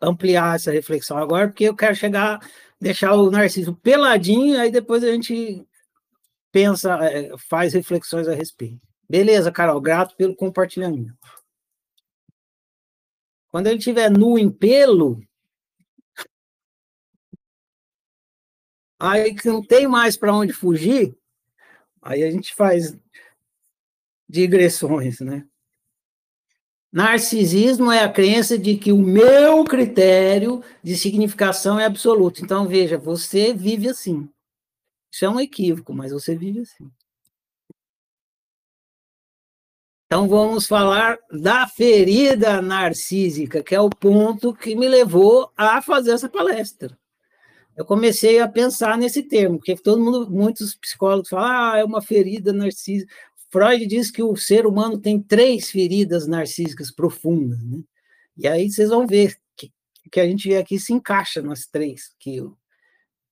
ampliar 0.00 0.54
essa 0.54 0.70
reflexão 0.70 1.18
agora, 1.18 1.48
porque 1.48 1.64
eu 1.64 1.74
quero 1.74 1.96
chegar, 1.96 2.38
deixar 2.80 3.14
o 3.14 3.30
Narciso 3.30 3.74
peladinho, 3.74 4.60
aí 4.60 4.70
depois 4.70 5.02
a 5.02 5.10
gente 5.10 5.66
pensa, 6.52 6.98
é, 7.04 7.36
faz 7.36 7.74
reflexões 7.74 8.28
a 8.28 8.34
respeito. 8.34 8.80
Beleza, 9.08 9.52
Carol, 9.52 9.80
grato 9.80 10.16
pelo 10.16 10.34
compartilhamento. 10.34 11.14
Quando 13.56 13.68
ele 13.68 13.78
estiver 13.78 14.10
nu 14.10 14.38
em 14.38 14.50
pelo, 14.50 15.18
aí 19.00 19.34
que 19.34 19.48
não 19.48 19.62
tem 19.64 19.88
mais 19.88 20.14
para 20.14 20.34
onde 20.36 20.52
fugir, 20.52 21.16
aí 22.02 22.22
a 22.22 22.30
gente 22.30 22.54
faz 22.54 22.94
digressões, 24.28 25.20
né? 25.20 25.48
Narcisismo 26.92 27.90
é 27.90 28.04
a 28.04 28.12
crença 28.12 28.58
de 28.58 28.76
que 28.76 28.92
o 28.92 28.98
meu 28.98 29.64
critério 29.64 30.62
de 30.82 30.94
significação 30.94 31.80
é 31.80 31.86
absoluto. 31.86 32.44
Então, 32.44 32.68
veja, 32.68 32.98
você 32.98 33.54
vive 33.54 33.88
assim. 33.88 34.28
Isso 35.10 35.24
é 35.24 35.30
um 35.30 35.40
equívoco, 35.40 35.94
mas 35.94 36.12
você 36.12 36.36
vive 36.36 36.60
assim. 36.60 36.90
Então 40.06 40.28
vamos 40.28 40.68
falar 40.68 41.18
da 41.32 41.66
ferida 41.66 42.62
narcísica, 42.62 43.60
que 43.60 43.74
é 43.74 43.80
o 43.80 43.90
ponto 43.90 44.54
que 44.54 44.76
me 44.76 44.88
levou 44.88 45.50
a 45.56 45.82
fazer 45.82 46.12
essa 46.12 46.28
palestra. 46.28 46.96
Eu 47.76 47.84
comecei 47.84 48.38
a 48.38 48.48
pensar 48.48 48.96
nesse 48.96 49.24
termo, 49.24 49.58
porque 49.58 49.74
todo 49.74 50.02
mundo, 50.02 50.30
muitos 50.30 50.76
psicólogos 50.76 51.28
falam, 51.28 51.72
ah, 51.72 51.78
é 51.78 51.84
uma 51.84 52.00
ferida 52.00 52.52
narcísica. 52.52 53.12
Freud 53.50 53.84
diz 53.86 54.10
que 54.10 54.22
o 54.22 54.36
ser 54.36 54.64
humano 54.64 54.96
tem 54.96 55.20
três 55.20 55.70
feridas 55.70 56.26
narcísicas 56.28 56.92
profundas, 56.92 57.60
né? 57.64 57.82
E 58.36 58.46
aí 58.46 58.70
vocês 58.70 58.90
vão 58.90 59.08
ver 59.08 59.36
que, 59.56 59.72
que 60.10 60.20
a 60.20 60.26
gente 60.26 60.54
aqui 60.54 60.78
se 60.78 60.92
encaixa 60.92 61.42
nas 61.42 61.66
três 61.66 62.14
que 62.18 62.40
o, 62.40 62.56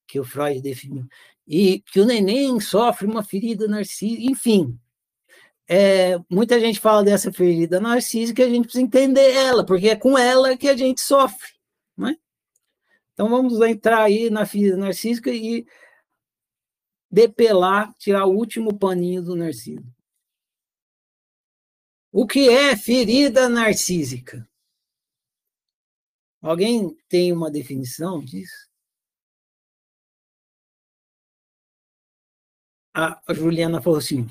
que 0.08 0.18
o 0.18 0.24
Freud 0.24 0.60
definiu. 0.60 1.06
E 1.46 1.80
que 1.92 2.00
o 2.00 2.04
neném 2.04 2.58
sofre 2.58 3.06
uma 3.06 3.22
ferida 3.22 3.68
narcísica, 3.68 4.22
enfim, 4.22 4.78
é, 5.68 6.18
muita 6.30 6.60
gente 6.60 6.78
fala 6.78 7.02
dessa 7.02 7.32
ferida 7.32 7.80
narcísica 7.80 8.42
e 8.42 8.44
a 8.44 8.48
gente 8.48 8.64
precisa 8.64 8.84
entender 8.84 9.32
ela, 9.32 9.64
porque 9.64 9.88
é 9.88 9.96
com 9.96 10.18
ela 10.18 10.56
que 10.56 10.68
a 10.68 10.76
gente 10.76 11.00
sofre, 11.00 11.52
não 11.96 12.08
é? 12.08 12.16
Então 13.12 13.28
vamos 13.28 13.60
entrar 13.60 14.02
aí 14.02 14.28
na 14.28 14.44
ferida 14.44 14.76
narcísica 14.76 15.30
e 15.30 15.66
depelar, 17.10 17.94
tirar 17.94 18.26
o 18.26 18.34
último 18.34 18.76
paninho 18.76 19.22
do 19.22 19.36
narciso. 19.36 19.84
O 22.12 22.26
que 22.26 22.48
é 22.48 22.76
ferida 22.76 23.48
narcísica? 23.48 24.48
Alguém 26.42 26.94
tem 27.08 27.32
uma 27.32 27.50
definição 27.50 28.22
disso? 28.22 28.68
A 32.92 33.20
Juliana 33.32 33.80
falou 33.80 33.98
assim: 33.98 34.28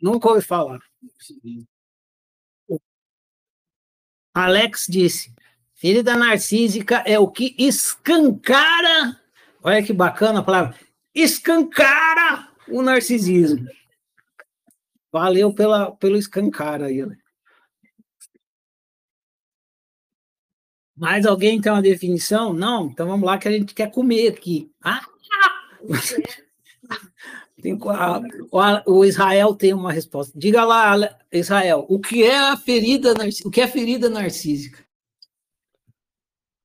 Nunca 0.00 0.28
ouvi 0.28 0.42
falar. 0.42 0.78
Alex 4.34 4.86
disse: 4.88 5.34
ferida 5.74 6.16
narcísica 6.16 7.02
é 7.06 7.18
o 7.18 7.28
que 7.30 7.54
escancara. 7.58 9.20
Olha 9.62 9.82
que 9.82 9.92
bacana 9.92 10.40
a 10.40 10.42
palavra. 10.42 10.78
Escancara 11.14 12.52
o 12.68 12.82
narcisismo. 12.82 13.66
Valeu 15.10 15.54
pela, 15.54 15.92
pelo 15.92 16.16
escancar 16.16 16.82
aí. 16.82 17.04
Né? 17.04 17.16
Mais 20.94 21.24
alguém 21.24 21.60
tem 21.60 21.72
uma 21.72 21.82
definição? 21.82 22.52
Não? 22.52 22.86
Então 22.86 23.06
vamos 23.06 23.26
lá 23.26 23.38
que 23.38 23.48
a 23.48 23.52
gente 23.52 23.74
quer 23.74 23.90
comer 23.90 24.28
aqui. 24.28 24.70
Ah! 24.82 25.04
Tem, 27.60 27.72
a, 27.72 28.82
o 28.86 29.04
Israel 29.04 29.54
tem 29.54 29.72
uma 29.72 29.90
resposta. 29.90 30.38
Diga 30.38 30.64
lá, 30.64 30.94
Israel, 31.32 31.86
o 31.88 31.98
que 31.98 32.22
é 32.22 32.36
a 32.36 32.56
ferida, 32.56 33.14
o 33.44 33.50
que 33.50 33.60
é 33.60 33.66
ferida 33.66 34.10
narcísica? 34.10 34.84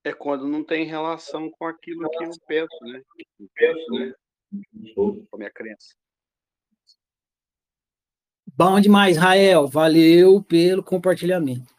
É 0.04 0.12
quando 0.12 0.48
não 0.48 0.64
tem 0.64 0.86
relação 0.86 1.50
com 1.50 1.66
aquilo 1.66 2.10
que 2.10 2.24
eu 2.24 2.32
penso, 2.48 2.84
né? 2.84 3.02
Eu 3.40 3.48
penso, 3.56 3.92
né? 3.94 4.14
Com 4.96 5.26
a 5.32 5.38
minha 5.38 5.52
crença. 5.52 5.96
Bom 8.48 8.80
demais, 8.82 9.16
Rael. 9.16 9.68
Valeu 9.68 10.44
pelo 10.44 10.84
compartilhamento. 10.84 11.74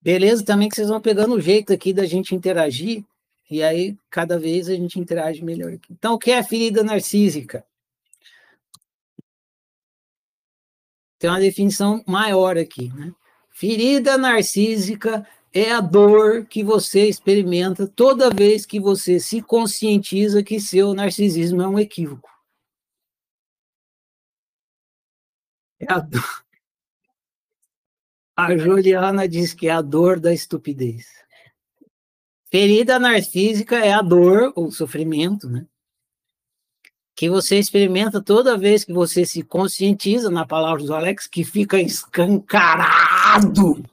Beleza? 0.00 0.44
Também 0.44 0.68
que 0.68 0.74
vocês 0.74 0.88
vão 0.88 1.00
pegando 1.00 1.34
o 1.34 1.40
jeito 1.40 1.72
aqui 1.72 1.92
da 1.92 2.04
gente 2.04 2.34
interagir, 2.34 3.04
e 3.50 3.62
aí 3.62 3.96
cada 4.10 4.38
vez 4.38 4.68
a 4.68 4.74
gente 4.74 4.98
interage 4.98 5.44
melhor. 5.44 5.78
Então, 5.90 6.14
o 6.14 6.18
que 6.18 6.30
é 6.30 6.42
ferida 6.42 6.82
narcísica? 6.82 7.64
Tem 11.18 11.28
uma 11.28 11.40
definição 11.40 12.02
maior 12.06 12.56
aqui, 12.56 12.92
né? 12.94 13.12
Ferida 13.50 14.16
narcísica 14.16 15.26
é 15.52 15.72
a 15.72 15.80
dor 15.80 16.46
que 16.46 16.62
você 16.62 17.08
experimenta 17.08 17.88
toda 17.88 18.30
vez 18.30 18.64
que 18.64 18.78
você 18.78 19.18
se 19.18 19.42
conscientiza 19.42 20.42
que 20.42 20.60
seu 20.60 20.94
narcisismo 20.94 21.62
é 21.62 21.66
um 21.66 21.78
equívoco. 21.78 22.28
É 25.80 25.92
a 25.92 25.98
dor. 25.98 26.22
A 28.36 28.56
Juliana 28.56 29.26
diz 29.26 29.52
que 29.52 29.66
é 29.66 29.72
a 29.72 29.82
dor 29.82 30.20
da 30.20 30.32
estupidez. 30.32 31.08
Ferida 32.50 32.98
narcísica 32.98 33.76
é 33.76 33.92
a 33.92 34.00
dor, 34.00 34.52
ou 34.56 34.70
sofrimento, 34.70 35.48
né? 35.48 35.66
Que 37.14 37.28
você 37.28 37.58
experimenta 37.58 38.22
toda 38.22 38.56
vez 38.56 38.84
que 38.84 38.92
você 38.92 39.26
se 39.26 39.42
conscientiza, 39.42 40.30
na 40.30 40.46
palavra 40.46 40.82
do 40.82 40.94
Alex, 40.94 41.26
que 41.26 41.44
fica 41.44 41.80
escancarado, 41.80 43.84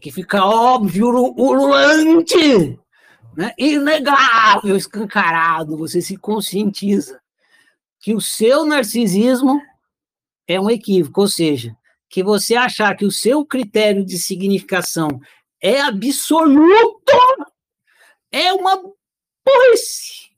que 0.00 0.10
fica 0.10 0.44
óbvio, 0.44 1.08
ululante, 1.08 2.78
né? 3.34 3.54
inegável, 3.56 4.76
escancarado, 4.76 5.76
você 5.76 6.02
se 6.02 6.16
conscientiza 6.16 7.20
que 8.00 8.14
o 8.14 8.20
seu 8.20 8.66
narcisismo 8.66 9.62
é 10.46 10.60
um 10.60 10.68
equívoco, 10.68 11.22
ou 11.22 11.28
seja, 11.28 11.74
que 12.10 12.22
você 12.22 12.56
achar 12.56 12.96
que 12.96 13.06
o 13.06 13.12
seu 13.12 13.46
critério 13.46 14.04
de 14.04 14.18
significação 14.18 15.20
é 15.62 15.80
absoluto, 15.80 17.12
é 18.32 18.52
uma 18.52 18.76
burrice. 18.76 20.32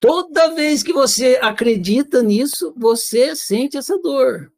Toda 0.00 0.54
vez 0.54 0.82
que 0.82 0.92
você 0.92 1.38
acredita 1.42 2.22
nisso, 2.22 2.72
você 2.76 3.34
sente 3.34 3.76
essa 3.76 3.98
dor. 3.98 4.52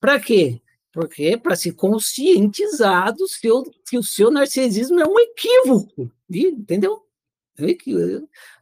Para 0.00 0.18
quê? 0.18 0.60
Porque 0.90 1.36
para 1.36 1.54
se 1.54 1.72
conscientizar 1.72 3.14
do 3.14 3.28
seu, 3.28 3.62
que 3.88 3.98
o 3.98 4.02
seu 4.02 4.30
narcisismo 4.30 4.98
é 4.98 5.06
um 5.06 5.18
equívoco, 5.20 6.10
entendeu? 6.30 7.04
É 7.58 7.76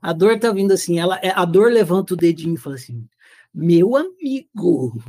a 0.00 0.12
dor 0.12 0.32
está 0.32 0.50
vindo 0.50 0.72
assim, 0.72 0.98
ela, 0.98 1.20
a 1.22 1.44
dor 1.44 1.70
levanta 1.70 2.14
o 2.14 2.16
dedinho 2.16 2.54
e 2.54 2.58
fala 2.58 2.76
assim: 2.76 3.06
meu 3.54 3.96
amigo, 3.96 5.02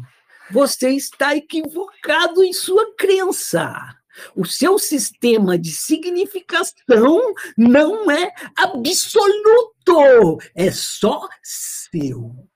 você 0.51 0.89
está 0.91 1.35
equivocado 1.35 2.43
em 2.43 2.53
sua 2.53 2.93
crença. 2.95 3.95
O 4.35 4.45
seu 4.45 4.79
sistema 4.79 5.57
de 5.57 5.71
significação 5.71 7.33
não 7.57 8.09
é 8.09 8.33
absoluto, 8.55 10.39
é 10.55 10.71
só 10.71 11.27
seu. 11.43 12.47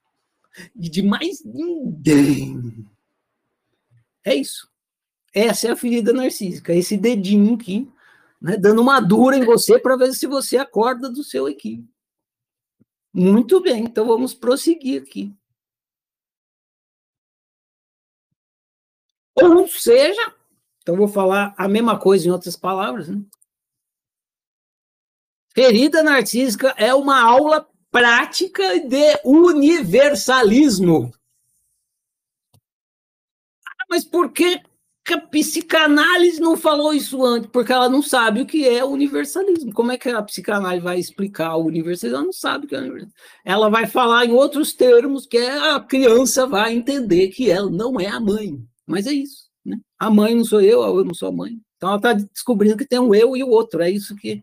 E 0.76 0.88
de 0.88 1.02
mais 1.02 1.44
ninguém. 1.44 2.86
É 4.24 4.34
isso. 4.34 4.70
Essa 5.34 5.68
é 5.68 5.70
a 5.70 5.76
ferida 5.76 6.12
narcísica, 6.12 6.74
esse 6.74 6.96
dedinho 6.96 7.54
aqui, 7.54 7.90
né, 8.40 8.56
dando 8.56 8.82
uma 8.82 9.00
dura 9.00 9.36
em 9.36 9.44
você 9.44 9.78
para 9.78 9.96
ver 9.96 10.12
se 10.12 10.26
você 10.26 10.58
acorda 10.58 11.08
do 11.08 11.24
seu 11.24 11.48
equívoco. 11.48 11.88
Muito 13.14 13.60
bem, 13.60 13.84
então 13.84 14.06
vamos 14.06 14.34
prosseguir 14.34 15.02
aqui. 15.02 15.34
Ou 19.34 19.66
seja, 19.68 20.34
então 20.82 20.96
vou 20.96 21.08
falar 21.08 21.54
a 21.56 21.68
mesma 21.68 21.98
coisa 21.98 22.26
em 22.26 22.30
outras 22.30 22.56
palavras, 22.56 23.08
né? 23.08 23.22
Ferida 25.54 26.02
narcísica 26.02 26.74
é 26.76 26.94
uma 26.94 27.20
aula 27.20 27.68
prática 27.90 28.80
de 28.80 29.20
universalismo. 29.24 31.12
Ah, 33.66 33.84
mas 33.90 34.04
por 34.04 34.32
que 34.32 34.62
a 35.10 35.18
psicanálise 35.18 36.40
não 36.40 36.56
falou 36.56 36.94
isso 36.94 37.22
antes? 37.24 37.50
Porque 37.50 37.72
ela 37.72 37.88
não 37.88 38.02
sabe 38.02 38.40
o 38.40 38.46
que 38.46 38.66
é 38.66 38.82
universalismo. 38.84 39.72
Como 39.74 39.92
é 39.92 39.98
que 39.98 40.08
a 40.08 40.22
psicanálise 40.22 40.82
vai 40.82 40.98
explicar 40.98 41.56
o 41.56 41.66
universalismo? 41.66 42.16
Ela 42.16 42.24
não 42.24 42.32
sabe 42.32 42.64
o 42.64 42.68
que 42.68 42.74
é 42.74 42.78
universalismo. 42.78 43.14
Ela 43.44 43.68
vai 43.68 43.86
falar 43.86 44.24
em 44.24 44.32
outros 44.32 44.72
termos 44.72 45.26
que 45.26 45.38
a 45.38 45.78
criança 45.80 46.46
vai 46.46 46.72
entender 46.72 47.28
que 47.28 47.50
ela 47.50 47.70
não 47.70 48.00
é 48.00 48.06
a 48.06 48.18
mãe. 48.18 48.58
Mas 48.86 49.06
é 49.06 49.12
isso. 49.12 49.41
A 50.02 50.10
mãe 50.10 50.34
não 50.34 50.44
sou 50.44 50.60
eu, 50.60 50.82
eu 50.82 51.04
não 51.04 51.14
sou 51.14 51.28
a 51.28 51.32
mãe. 51.32 51.60
Então 51.76 51.90
ela 51.90 51.96
está 51.96 52.12
descobrindo 52.12 52.76
que 52.76 52.84
tem 52.84 52.98
um 52.98 53.14
eu 53.14 53.36
e 53.36 53.44
o 53.44 53.48
outro. 53.48 53.80
É 53.80 53.88
isso 53.88 54.16
que 54.16 54.42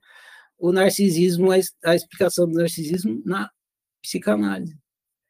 o 0.57 0.71
narcisismo, 0.71 1.51
a 1.51 1.95
explicação 1.95 2.47
do 2.47 2.57
narcisismo 2.57 3.21
na 3.25 3.51
psicanálise. 4.01 4.79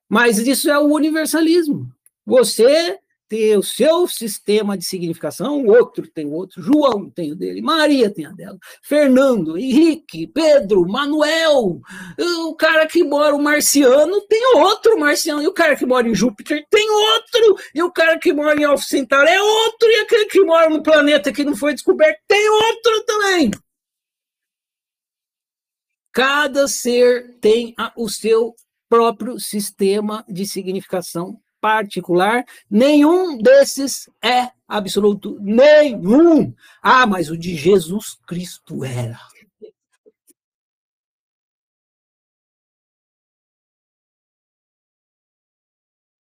Mas 0.08 0.38
isso 0.38 0.70
é 0.70 0.78
o 0.78 0.94
universalismo. 0.94 1.92
Você 2.28 3.00
tem 3.30 3.56
o 3.56 3.62
seu 3.62 4.08
sistema 4.08 4.76
de 4.76 4.84
significação, 4.84 5.64
o 5.64 5.70
outro 5.70 6.08
tem 6.08 6.26
o 6.26 6.32
outro, 6.32 6.62
João 6.62 7.08
tem 7.10 7.32
o 7.32 7.36
dele, 7.36 7.62
Maria 7.62 8.10
tem 8.10 8.26
a 8.26 8.32
dela, 8.32 8.58
Fernando, 8.82 9.56
Henrique, 9.56 10.26
Pedro, 10.26 10.88
Manuel, 10.88 11.80
o 12.18 12.56
cara 12.56 12.88
que 12.88 13.04
mora, 13.04 13.36
o 13.36 13.42
marciano, 13.42 14.20
tem 14.22 14.56
outro 14.56 15.00
marciano, 15.00 15.44
e 15.44 15.48
o 15.48 15.54
cara 15.54 15.76
que 15.76 15.86
mora 15.86 16.10
em 16.10 16.16
Júpiter 16.16 16.66
tem 16.72 16.90
outro, 16.90 17.56
e 17.76 17.84
o 17.84 17.92
cara 17.92 18.18
que 18.18 18.34
mora 18.34 18.60
em 18.60 18.64
Alfa 18.64 18.84
Centauri 18.84 19.30
é 19.30 19.42
outro, 19.42 19.88
e 19.88 19.96
aquele 19.98 20.26
que 20.26 20.44
mora 20.44 20.68
no 20.68 20.82
planeta 20.82 21.32
que 21.32 21.44
não 21.44 21.56
foi 21.56 21.74
descoberto 21.74 22.20
tem 22.28 22.50
outro 22.50 23.06
também. 23.06 23.52
Cada 26.12 26.68
ser 26.68 27.38
tem 27.40 27.76
o 27.96 28.10
seu 28.10 28.56
próprio 28.90 29.40
sistema 29.40 30.26
de 30.28 30.48
significação 30.48 31.40
particular, 31.62 32.46
nenhum 32.70 33.38
desses 33.38 34.10
é 34.24 34.52
absoluto. 34.68 35.38
Nenhum. 35.42 36.54
Ah, 36.82 37.06
mas 37.06 37.30
o 37.30 37.38
de 37.38 37.56
Jesus 37.56 38.18
Cristo 38.28 38.84
era. 38.84 39.20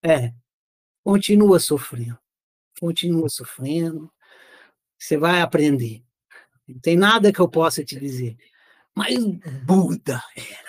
É, 0.04 0.34
continua 1.04 1.60
sofrendo, 1.60 2.18
continua 2.80 3.30
sofrendo, 3.30 4.10
você 4.98 5.18
vai 5.18 5.42
aprender. 5.42 6.04
Não 6.68 6.80
tem 6.80 6.96
nada 6.98 7.34
que 7.34 7.40
eu 7.40 7.50
possa 7.50 7.84
te 7.84 8.00
dizer. 8.00 8.38
Mas 8.96 9.24
Buda 9.66 10.22
era. 10.36 10.69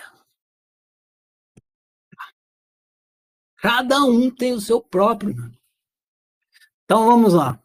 Cada 3.60 4.02
um 4.04 4.30
tem 4.30 4.52
o 4.54 4.60
seu 4.60 4.80
próprio. 4.80 5.34
Então 6.84 7.06
vamos 7.06 7.34
lá. 7.34 7.60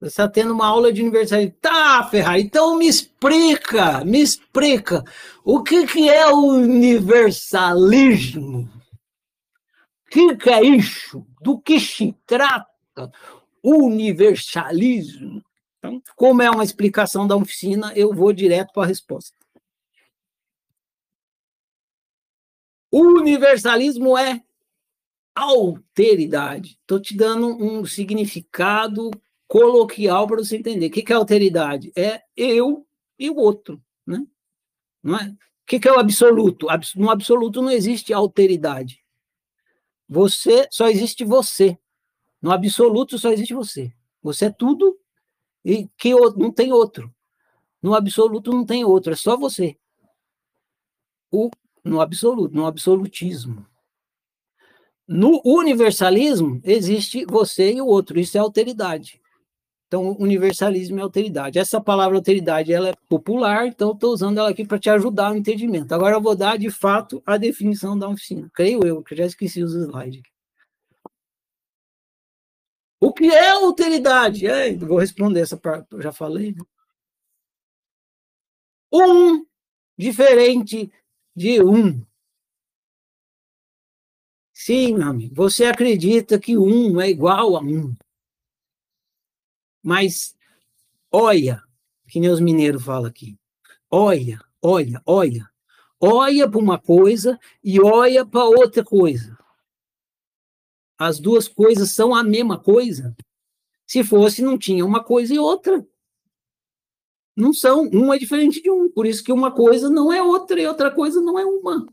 Você 0.00 0.08
está 0.08 0.28
tendo 0.28 0.52
uma 0.52 0.66
aula 0.66 0.92
de 0.92 1.00
universidade. 1.00 1.52
Tá, 1.60 2.02
Ferrari, 2.10 2.42
então 2.42 2.76
me 2.76 2.88
explica, 2.88 4.04
me 4.04 4.20
explica. 4.20 5.04
O 5.44 5.62
que, 5.62 5.86
que 5.86 6.10
é 6.10 6.26
o 6.26 6.38
universalismo? 6.38 8.68
O 10.04 10.10
que, 10.10 10.36
que 10.36 10.50
é 10.50 10.64
isso? 10.64 11.24
Do 11.40 11.60
que 11.60 11.78
se 11.78 12.12
trata? 12.26 12.66
Universalismo. 13.62 15.40
Então, 15.78 16.02
como 16.16 16.42
é 16.42 16.50
uma 16.50 16.64
explicação 16.64 17.28
da 17.28 17.36
oficina, 17.36 17.92
eu 17.94 18.12
vou 18.12 18.32
direto 18.32 18.72
para 18.72 18.82
a 18.82 18.86
resposta. 18.86 19.41
Universalismo 22.92 24.18
é 24.18 24.44
alteridade. 25.34 26.78
Estou 26.80 27.00
te 27.00 27.16
dando 27.16 27.48
um 27.48 27.86
significado 27.86 29.10
coloquial 29.48 30.26
para 30.26 30.36
você 30.36 30.58
entender. 30.58 30.86
O 30.86 30.90
que 30.90 31.10
é 31.10 31.16
alteridade? 31.16 31.90
É 31.96 32.22
eu 32.36 32.86
e 33.18 33.30
o 33.30 33.36
outro. 33.36 33.82
Né? 34.06 34.24
Não 35.02 35.16
é? 35.16 35.28
O 35.28 35.36
que 35.66 35.88
é 35.88 35.92
o 35.92 35.98
absoluto? 35.98 36.66
No 36.96 37.10
absoluto 37.10 37.62
não 37.62 37.70
existe 37.70 38.12
alteridade. 38.12 39.02
Você 40.06 40.68
só 40.70 40.88
existe 40.88 41.24
você. 41.24 41.78
No 42.42 42.52
absoluto 42.52 43.18
só 43.18 43.30
existe 43.30 43.54
você. 43.54 43.90
Você 44.22 44.46
é 44.46 44.50
tudo 44.50 44.98
e 45.64 45.88
que 45.96 46.10
não 46.36 46.52
tem 46.52 46.72
outro. 46.72 47.12
No 47.80 47.94
absoluto 47.94 48.52
não 48.52 48.64
tem 48.64 48.84
outro, 48.84 49.12
é 49.12 49.16
só 49.16 49.36
você. 49.36 49.76
O 51.30 51.50
no 51.84 52.00
absoluto, 52.00 52.54
no 52.54 52.66
absolutismo. 52.66 53.66
No 55.06 55.42
universalismo, 55.44 56.60
existe 56.64 57.26
você 57.26 57.74
e 57.74 57.80
o 57.80 57.86
outro, 57.86 58.18
isso 58.18 58.36
é 58.36 58.40
alteridade. 58.40 59.20
Então, 59.92 60.16
universalismo 60.18 60.98
é 61.00 61.02
alteridade. 61.02 61.58
Essa 61.58 61.78
palavra 61.78 62.16
alteridade 62.16 62.72
ela 62.72 62.88
é 62.88 62.94
popular, 63.10 63.66
então 63.66 63.92
estou 63.92 64.12
usando 64.14 64.38
ela 64.38 64.48
aqui 64.48 64.64
para 64.64 64.78
te 64.78 64.88
ajudar 64.88 65.30
no 65.30 65.36
entendimento. 65.36 65.92
Agora 65.92 66.16
eu 66.16 66.20
vou 66.22 66.34
dar, 66.34 66.56
de 66.56 66.70
fato, 66.70 67.22
a 67.26 67.36
definição 67.36 67.98
da 67.98 68.08
oficina. 68.08 68.50
Creio 68.54 68.86
eu, 68.86 69.02
que 69.02 69.14
já 69.14 69.26
esqueci 69.26 69.62
os 69.62 69.74
slides. 69.74 70.22
O 72.98 73.12
que 73.12 73.26
é 73.26 73.50
alteridade? 73.50 74.46
É, 74.46 74.74
vou 74.74 74.96
responder 74.96 75.40
essa 75.40 75.58
parte, 75.58 75.88
já 76.00 76.10
falei. 76.10 76.52
Né? 76.52 76.62
Um 78.90 79.44
diferente 79.98 80.90
de 81.34 81.62
um. 81.62 82.04
Sim, 84.52 84.94
meu 84.94 85.08
amigo, 85.08 85.34
você 85.34 85.64
acredita 85.64 86.38
que 86.38 86.56
um 86.56 87.00
é 87.00 87.08
igual 87.10 87.56
a 87.56 87.60
um. 87.60 87.96
Mas 89.82 90.36
olha, 91.10 91.62
que 92.08 92.20
nem 92.20 92.30
os 92.30 92.40
mineiros 92.40 92.84
falam 92.84 93.08
aqui. 93.08 93.36
Olha, 93.90 94.40
olha, 94.60 95.02
olha. 95.04 95.50
Olha 96.00 96.50
para 96.50 96.58
uma 96.58 96.78
coisa 96.78 97.38
e 97.62 97.80
olha 97.80 98.26
para 98.26 98.44
outra 98.44 98.84
coisa. 98.84 99.38
As 100.98 101.18
duas 101.18 101.48
coisas 101.48 101.90
são 101.92 102.14
a 102.14 102.22
mesma 102.22 102.58
coisa. 102.58 103.16
Se 103.86 104.02
fosse, 104.02 104.42
não 104.42 104.58
tinha 104.58 104.84
uma 104.84 105.02
coisa 105.02 105.34
e 105.34 105.38
outra. 105.38 105.86
Não 107.36 107.52
são. 107.52 107.88
Um 107.92 108.12
é 108.12 108.18
diferente 108.18 108.60
de 108.62 108.70
um. 108.70 108.90
Por 108.90 109.06
isso 109.06 109.24
que 109.24 109.32
uma 109.32 109.50
coisa 109.50 109.88
não 109.88 110.12
é 110.12 110.22
outra 110.22 110.60
e 110.60 110.66
outra 110.66 110.90
coisa 110.90 111.20
não 111.20 111.38
é 111.38 111.44
uma. 111.44 111.86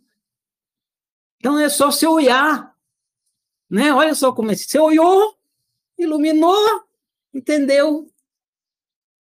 Então 1.37 1.57
é 1.57 1.69
só 1.69 1.91
você 1.91 2.05
olhar. 2.05 2.75
Né? 3.69 3.93
Olha 3.93 4.13
só 4.13 4.31
como 4.31 4.51
é. 4.51 4.55
Você 4.55 4.77
olhou, 4.77 5.37
iluminou, 5.97 6.83
entendeu? 7.33 8.11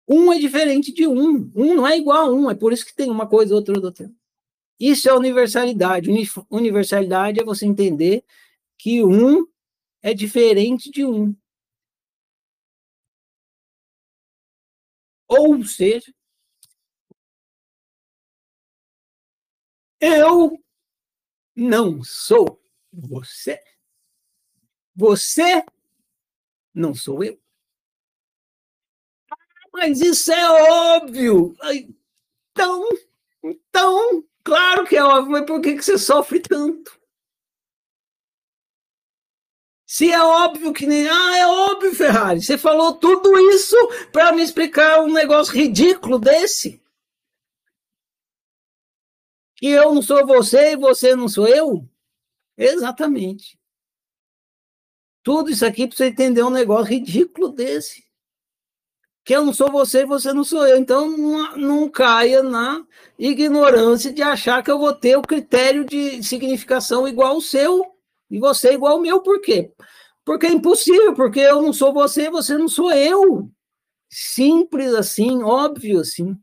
Um 0.06 0.32
é 0.32 0.38
diferente 0.38 0.92
de 0.92 1.06
um. 1.06 1.50
Um 1.54 1.74
não 1.74 1.86
é 1.86 1.96
igual 1.96 2.26
a 2.26 2.30
um. 2.30 2.50
É 2.50 2.54
por 2.54 2.72
isso 2.72 2.84
que 2.84 2.94
tem 2.94 3.10
uma 3.10 3.26
coisa, 3.26 3.54
outra, 3.54 3.78
outra. 3.80 4.10
Isso 4.78 5.08
é 5.08 5.14
universalidade. 5.14 6.10
Universalidade 6.50 7.40
é 7.40 7.44
você 7.44 7.64
entender 7.64 8.24
que 8.76 9.02
um 9.04 9.46
é 10.02 10.12
diferente 10.12 10.90
de 10.90 11.04
um. 11.04 11.34
Ou 15.38 15.64
seja, 15.64 16.12
eu 19.98 20.62
não 21.56 22.04
sou 22.04 22.62
você. 22.92 23.58
Você 24.94 25.64
não 26.74 26.94
sou 26.94 27.24
eu. 27.24 27.40
Mas 29.72 30.02
isso 30.02 30.30
é 30.30 30.50
óbvio. 30.96 31.56
Então, 32.52 32.86
então, 33.42 34.24
claro 34.44 34.86
que 34.86 34.96
é 34.96 35.02
óbvio, 35.02 35.32
mas 35.32 35.46
por 35.46 35.62
que, 35.62 35.80
você 35.80 35.96
sofre 35.96 36.40
tanto? 36.40 37.00
Se 39.92 40.10
é 40.10 40.22
óbvio 40.22 40.72
que 40.72 40.86
nem. 40.86 41.06
Ah, 41.06 41.36
é 41.36 41.46
óbvio, 41.46 41.94
Ferrari. 41.94 42.40
Você 42.40 42.56
falou 42.56 42.94
tudo 42.94 43.38
isso 43.50 43.76
para 44.10 44.32
me 44.32 44.42
explicar 44.42 45.02
um 45.02 45.12
negócio 45.12 45.52
ridículo 45.52 46.18
desse? 46.18 46.82
Que 49.54 49.66
eu 49.66 49.94
não 49.94 50.00
sou 50.00 50.26
você 50.26 50.72
e 50.72 50.76
você 50.76 51.14
não 51.14 51.28
sou 51.28 51.46
eu? 51.46 51.86
Exatamente. 52.56 53.60
Tudo 55.22 55.50
isso 55.50 55.66
aqui 55.66 55.86
para 55.86 55.94
você 55.94 56.06
entender 56.06 56.42
um 56.42 56.48
negócio 56.48 56.86
ridículo 56.86 57.50
desse 57.50 58.02
que 59.22 59.36
eu 59.36 59.44
não 59.44 59.52
sou 59.52 59.70
você 59.70 60.04
e 60.04 60.06
você 60.06 60.32
não 60.32 60.42
sou 60.42 60.66
eu. 60.66 60.78
Então, 60.78 61.06
não, 61.18 61.56
não 61.58 61.90
caia 61.90 62.42
na 62.42 62.82
ignorância 63.18 64.10
de 64.10 64.22
achar 64.22 64.62
que 64.62 64.70
eu 64.70 64.78
vou 64.78 64.94
ter 64.94 65.18
o 65.18 65.22
critério 65.22 65.84
de 65.84 66.22
significação 66.22 67.06
igual 67.06 67.34
ao 67.34 67.42
seu 67.42 67.92
e 68.32 68.38
você 68.40 68.72
igual 68.72 68.94
ao 68.94 69.00
meu. 69.00 69.22
Por 69.22 69.40
quê? 69.42 69.72
Porque 70.24 70.46
é 70.46 70.50
impossível, 70.52 71.14
porque 71.14 71.40
eu 71.40 71.60
não 71.62 71.72
sou 71.72 71.92
você 71.92 72.30
você 72.30 72.56
não 72.56 72.68
sou 72.68 72.90
eu. 72.92 73.50
Simples 74.10 74.94
assim, 74.94 75.42
óbvio 75.42 76.00
assim. 76.00 76.36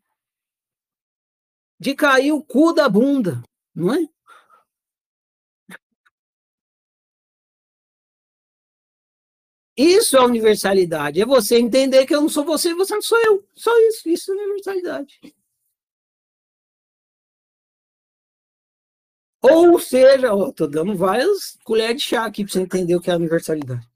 De 1.79 1.95
cair 1.95 2.31
o 2.31 2.43
cu 2.43 2.73
da 2.73 2.87
bunda, 2.87 3.41
não 3.73 3.93
é? 3.93 4.07
Isso 9.75 10.17
é 10.17 10.21
universalidade. 10.21 11.21
É 11.21 11.25
você 11.25 11.57
entender 11.57 12.05
que 12.05 12.13
eu 12.13 12.21
não 12.21 12.29
sou 12.29 12.43
você 12.43 12.73
você 12.73 12.93
não 12.93 13.01
sou 13.01 13.17
eu. 13.25 13.47
Só 13.55 13.71
isso. 13.87 14.09
Isso 14.09 14.31
é 14.31 14.35
universalidade. 14.35 15.19
Ou 19.41 19.79
seja, 19.79 20.27
estou 20.49 20.67
dando 20.67 20.95
várias 20.95 21.57
colheres 21.63 22.01
de 22.01 22.07
chá 22.07 22.25
aqui 22.25 22.43
para 22.43 22.51
você 22.51 22.61
entender 22.61 22.95
o 22.95 23.01
que 23.01 23.09
é 23.09 23.15
universalidade. 23.15 23.87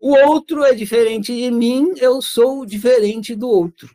O 0.00 0.14
outro 0.14 0.62
é 0.64 0.72
diferente 0.72 1.34
de 1.34 1.50
mim, 1.50 1.92
eu 1.96 2.22
sou 2.22 2.64
diferente 2.64 3.34
do 3.34 3.48
outro. 3.48 3.94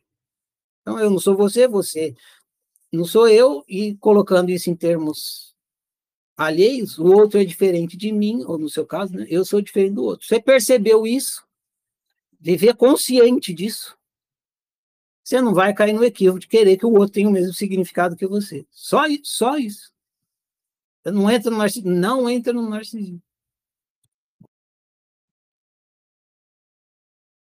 Então, 0.81 0.99
eu 0.99 1.09
não 1.09 1.17
sou 1.17 1.35
você, 1.35 1.65
você 1.65 2.13
não 2.91 3.05
sou 3.05 3.27
eu, 3.29 3.63
e 3.67 3.95
colocando 3.95 4.51
isso 4.51 4.69
em 4.69 4.75
termos 4.75 5.55
alheios, 6.35 6.99
o 6.99 7.05
outro 7.05 7.39
é 7.39 7.45
diferente 7.45 7.95
de 7.95 8.11
mim, 8.11 8.43
ou 8.45 8.57
no 8.57 8.69
seu 8.69 8.85
caso, 8.85 9.13
né, 9.13 9.25
eu 9.29 9.45
sou 9.45 9.61
diferente 9.61 9.93
do 9.93 10.03
outro. 10.03 10.27
Você 10.27 10.41
percebeu 10.41 11.07
isso? 11.07 11.41
Viver 12.39 12.75
consciente 12.75 13.53
disso. 13.53 13.97
Você 15.23 15.41
não 15.41 15.53
vai 15.53 15.73
cair 15.73 15.93
no 15.93 16.03
equívoco 16.03 16.39
de 16.39 16.47
querer 16.47 16.77
que 16.77 16.85
o 16.85 16.91
outro 16.91 17.13
tenha 17.13 17.29
o 17.29 17.31
mesmo 17.31 17.53
significado 17.53 18.15
que 18.15 18.27
você. 18.27 18.65
Só, 18.71 19.03
só 19.23 19.57
isso. 19.57 19.91
Não 21.05 21.29
entra 21.31 21.49
no 21.49 21.57
narcisismo. 21.57 21.91
Não 21.91 22.29
entra 22.29 22.53
no 22.53 22.69
narcisismo. 22.69 23.21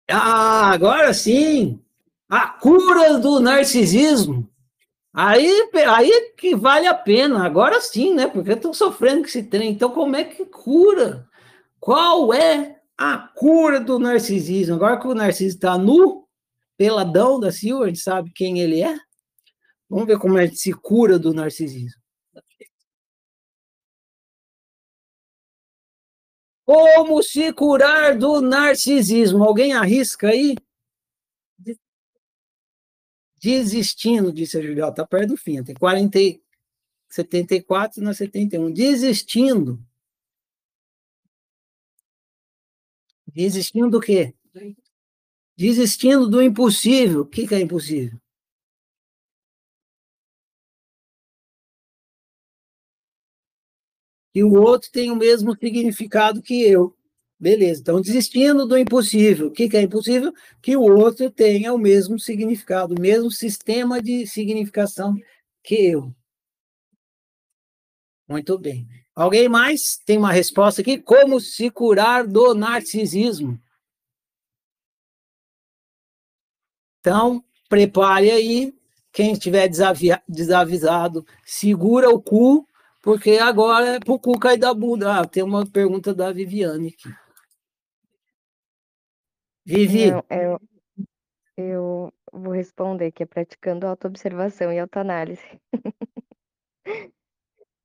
Ah, 0.09 0.71
agora 0.73 1.13
sim! 1.15 1.81
A 2.29 2.49
cura 2.49 3.19
do 3.19 3.41
narcisismo 3.41 4.49
Aí, 5.17 5.71
aí 5.87 6.33
que 6.37 6.57
vale 6.57 6.89
a 6.89 6.95
pena, 6.95 7.47
agora 7.47 7.81
sim, 7.81 8.13
né? 8.15 8.27
Porque 8.27 8.51
eu 8.51 8.57
estou 8.57 8.75
sofrendo 8.75 9.21
com 9.21 9.29
esse 9.29 9.45
trem. 9.45 9.71
Então, 9.71 9.91
como 9.91 10.17
é 10.17 10.25
que 10.25 10.45
cura? 10.45 11.29
Qual 11.79 12.35
é 12.35 12.81
a 12.99 13.17
cura 13.19 13.79
do 13.79 14.01
narcisismo? 14.01 14.75
Agora 14.75 14.99
que 14.99 15.07
o 15.07 15.15
narciso 15.15 15.55
está 15.55 15.79
nu, 15.79 16.24
peladão 16.77 17.39
da 17.39 17.53
Silva, 17.53 17.85
a 17.85 17.87
gente 17.89 18.01
sabe 18.01 18.31
quem 18.33 18.61
ele 18.61 18.83
é. 18.83 18.99
Vamos 19.89 20.07
ver 20.07 20.19
como 20.19 20.39
é 20.39 20.49
que 20.49 20.57
se 20.57 20.73
cura 20.73 21.19
do 21.19 21.33
narcisismo. 21.33 22.03
Como 26.65 27.23
se 27.23 27.53
curar 27.53 28.17
do 28.17 28.41
narcisismo? 28.41 29.45
Alguém 29.45 29.75
arrisca 29.75 30.29
aí? 30.29 30.57
Desistindo, 33.39 34.33
disse 34.33 34.57
a 34.57 34.63
Juliana, 34.63 34.91
está 34.91 35.07
perto 35.07 35.29
do 35.31 35.37
fim, 35.37 35.63
tem 35.63 35.75
40, 35.75 36.19
74 37.11 38.03
na 38.03 38.15
71. 38.15 38.73
Desistindo. 38.73 39.79
Desistindo 43.27 43.91
do 43.91 44.01
quê? 44.01 44.35
Desistindo 45.57 46.29
do 46.29 46.43
impossível. 46.43 47.21
O 47.21 47.27
que, 47.27 47.53
é 47.55 47.61
impossível? 47.61 48.19
Que 54.33 54.43
o 54.43 54.53
outro 54.53 54.91
tem 54.91 55.11
o 55.13 55.17
mesmo 55.17 55.57
significado 55.57 56.43
que 56.43 56.63
eu. 56.63 56.97
Beleza, 57.39 57.81
então 57.81 58.01
desistindo 58.01 58.67
do 58.67 58.77
impossível. 58.77 59.49
O 59.49 59.51
que, 59.51 59.69
que 59.69 59.77
é 59.77 59.83
impossível? 59.83 60.33
Que 60.63 60.77
o 60.77 60.83
outro 60.83 61.31
tenha 61.31 61.73
o 61.73 61.79
mesmo 61.79 62.19
significado, 62.19 62.95
o 62.95 63.01
mesmo 63.01 63.31
sistema 63.31 64.01
de 64.03 64.27
significação 64.27 65.15
que 65.63 65.75
eu. 65.75 66.15
Muito 68.29 68.59
bem. 68.59 68.89
Alguém 69.15 69.49
mais 69.49 69.97
tem 70.05 70.19
uma 70.19 70.33
resposta 70.33 70.81
aqui? 70.81 70.99
Como 70.99 71.41
se 71.41 71.71
curar 71.71 72.27
do 72.27 72.55
narcisismo? 72.55 73.61
Então, 77.05 77.45
prepare 77.69 78.31
aí. 78.31 78.75
Quem 79.13 79.33
estiver 79.33 79.69
desavisado, 79.69 81.25
segura 81.45 82.09
o 82.09 82.21
cu, 82.21 82.67
porque 83.03 83.33
agora 83.33 83.97
é 83.97 84.01
para 84.01 84.15
o 84.15 84.19
cu 84.19 84.39
cair 84.39 84.59
da 84.59 84.73
bunda. 84.73 85.21
Ah, 85.21 85.27
tem 85.27 85.43
uma 85.43 85.71
pergunta 85.71 86.15
da 86.15 86.33
Viviane 86.33 86.89
aqui. 86.89 87.15
Vivi. 89.67 90.11
Não, 90.11 90.25
eu, 90.31 90.61
eu 91.59 92.13
vou 92.33 92.53
responder 92.55 93.13
que 93.13 93.23
é 93.23 93.27
praticando 93.27 93.87
autoobservação 93.87 94.73
e 94.73 94.79
autoanálise. 94.79 95.61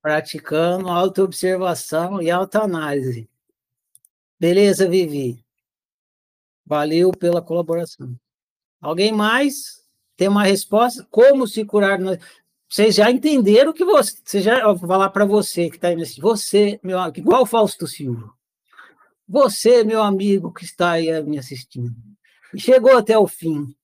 Praticando 0.01 0.87
autoobservação 0.87 2.21
e 2.21 2.31
autoanálise. 2.31 3.29
Beleza, 4.39 4.87
Vivi? 4.87 5.45
Valeu 6.65 7.11
pela 7.11 7.41
colaboração. 7.41 8.17
Alguém 8.81 9.11
mais 9.11 9.79
tem 10.15 10.27
uma 10.27 10.43
resposta? 10.43 11.07
Como 11.09 11.47
se 11.47 11.63
curar? 11.65 11.99
Vocês 12.69 12.95
já 12.95 13.09
entenderam 13.09 13.73
que 13.73 13.83
você. 13.83 14.17
Você 14.23 14.41
já 14.41 14.59
eu 14.59 14.75
vou 14.75 14.87
falar 14.87 15.09
para 15.09 15.25
você 15.25 15.69
que 15.69 15.77
está 15.77 15.89
aí 15.89 15.95
nesse. 15.95 16.21
Você, 16.21 16.79
meu 16.83 16.99
amigo, 16.99 17.19
igual 17.19 17.43
o 17.43 17.45
Fausto 17.45 17.87
Silva. 17.87 18.31
Você, 19.27 19.83
meu 19.83 20.01
amigo, 20.01 20.51
que 20.51 20.63
está 20.63 20.91
aí 20.91 21.21
me 21.23 21.37
assistindo, 21.37 21.95
chegou 22.57 22.97
até 22.97 23.17
o 23.17 23.27
fim. 23.27 23.75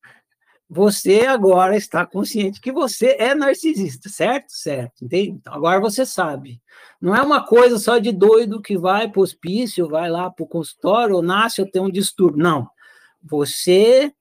Você 0.68 1.22
agora 1.28 1.78
está 1.78 2.04
consciente 2.06 2.60
que 2.60 2.72
você 2.72 3.16
é 3.20 3.36
narcisista, 3.36 4.10
certo? 4.10 4.50
Certo, 4.50 5.06
entende? 5.06 5.30
Então, 5.30 5.54
agora 5.54 5.80
você 5.80 6.04
sabe. 6.04 6.60
Não 7.00 7.16
é 7.16 7.22
uma 7.22 7.46
coisa 7.46 7.78
só 7.78 8.00
de 8.00 8.12
doido 8.12 8.62
que 8.62 8.76
vai 8.76 9.08
para 9.08 9.20
o 9.20 9.24
hospício, 9.24 9.88
vai 9.88 10.10
lá 10.10 10.32
para 10.32 10.44
o 10.44 10.48
consultório, 10.48 11.16
ou 11.16 11.22
nasce 11.22 11.62
ou 11.62 11.70
tem 11.70 11.82
um 11.82 11.92
distúrbio. 11.92 12.42
Não. 12.42 12.68
Você, 13.22 14.12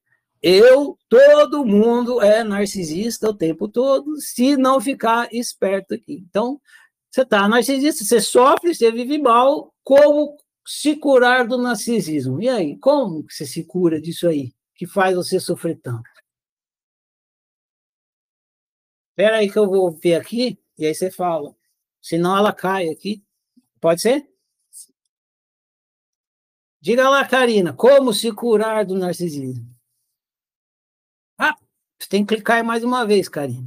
eu, 0.47 0.99
todo 1.09 1.65
mundo 1.65 2.21
é 2.21 2.45
narcisista 2.45 3.31
o 3.31 3.35
tempo 3.35 3.67
todo, 3.67 4.21
se 4.21 4.59
não 4.59 4.79
ficar 4.79 5.33
esperto 5.33 5.95
aqui. 5.95 6.23
Então, 6.29 6.61
você 7.11 7.23
está 7.23 7.49
narcisista, 7.49 8.05
você 8.05 8.21
sofre, 8.21 8.75
você 8.75 8.93
vive 8.93 9.17
mal, 9.17 9.75
como 9.83 10.37
se 10.67 10.97
curar 10.97 11.49
do 11.49 11.57
narcisismo? 11.57 12.43
E 12.43 12.49
aí, 12.51 12.77
como 12.79 13.25
você 13.27 13.47
se 13.47 13.65
cura 13.65 13.99
disso 13.99 14.29
aí, 14.29 14.53
que 14.75 14.87
faz 14.87 15.17
você 15.17 15.41
sofrer 15.41 15.81
tanto? 15.83 16.11
Espera 19.13 19.39
aí 19.39 19.51
que 19.51 19.59
eu 19.59 19.67
vou 19.67 19.93
ver 19.93 20.17
aqui, 20.17 20.59
e 20.77 20.85
aí 20.85 20.95
você 20.95 21.11
fala. 21.11 21.57
Senão 22.03 22.37
ela 22.37 22.53
cai 22.53 22.91
aqui. 22.91 23.25
Pode 23.81 24.03
ser? 24.03 24.29
Diga 26.83 27.09
lá, 27.09 27.27
Karina, 27.27 27.73
como 27.73 28.13
se 28.13 28.31
curar 28.31 28.85
do 28.85 28.95
narcisismo? 28.95 29.74
Você 32.05 32.11
tem 32.11 32.27
que 32.27 32.35
clicar 32.35 32.63
mais 32.63 32.85
uma 32.85 33.07
vez, 33.07 33.31
Karina. 33.31 33.67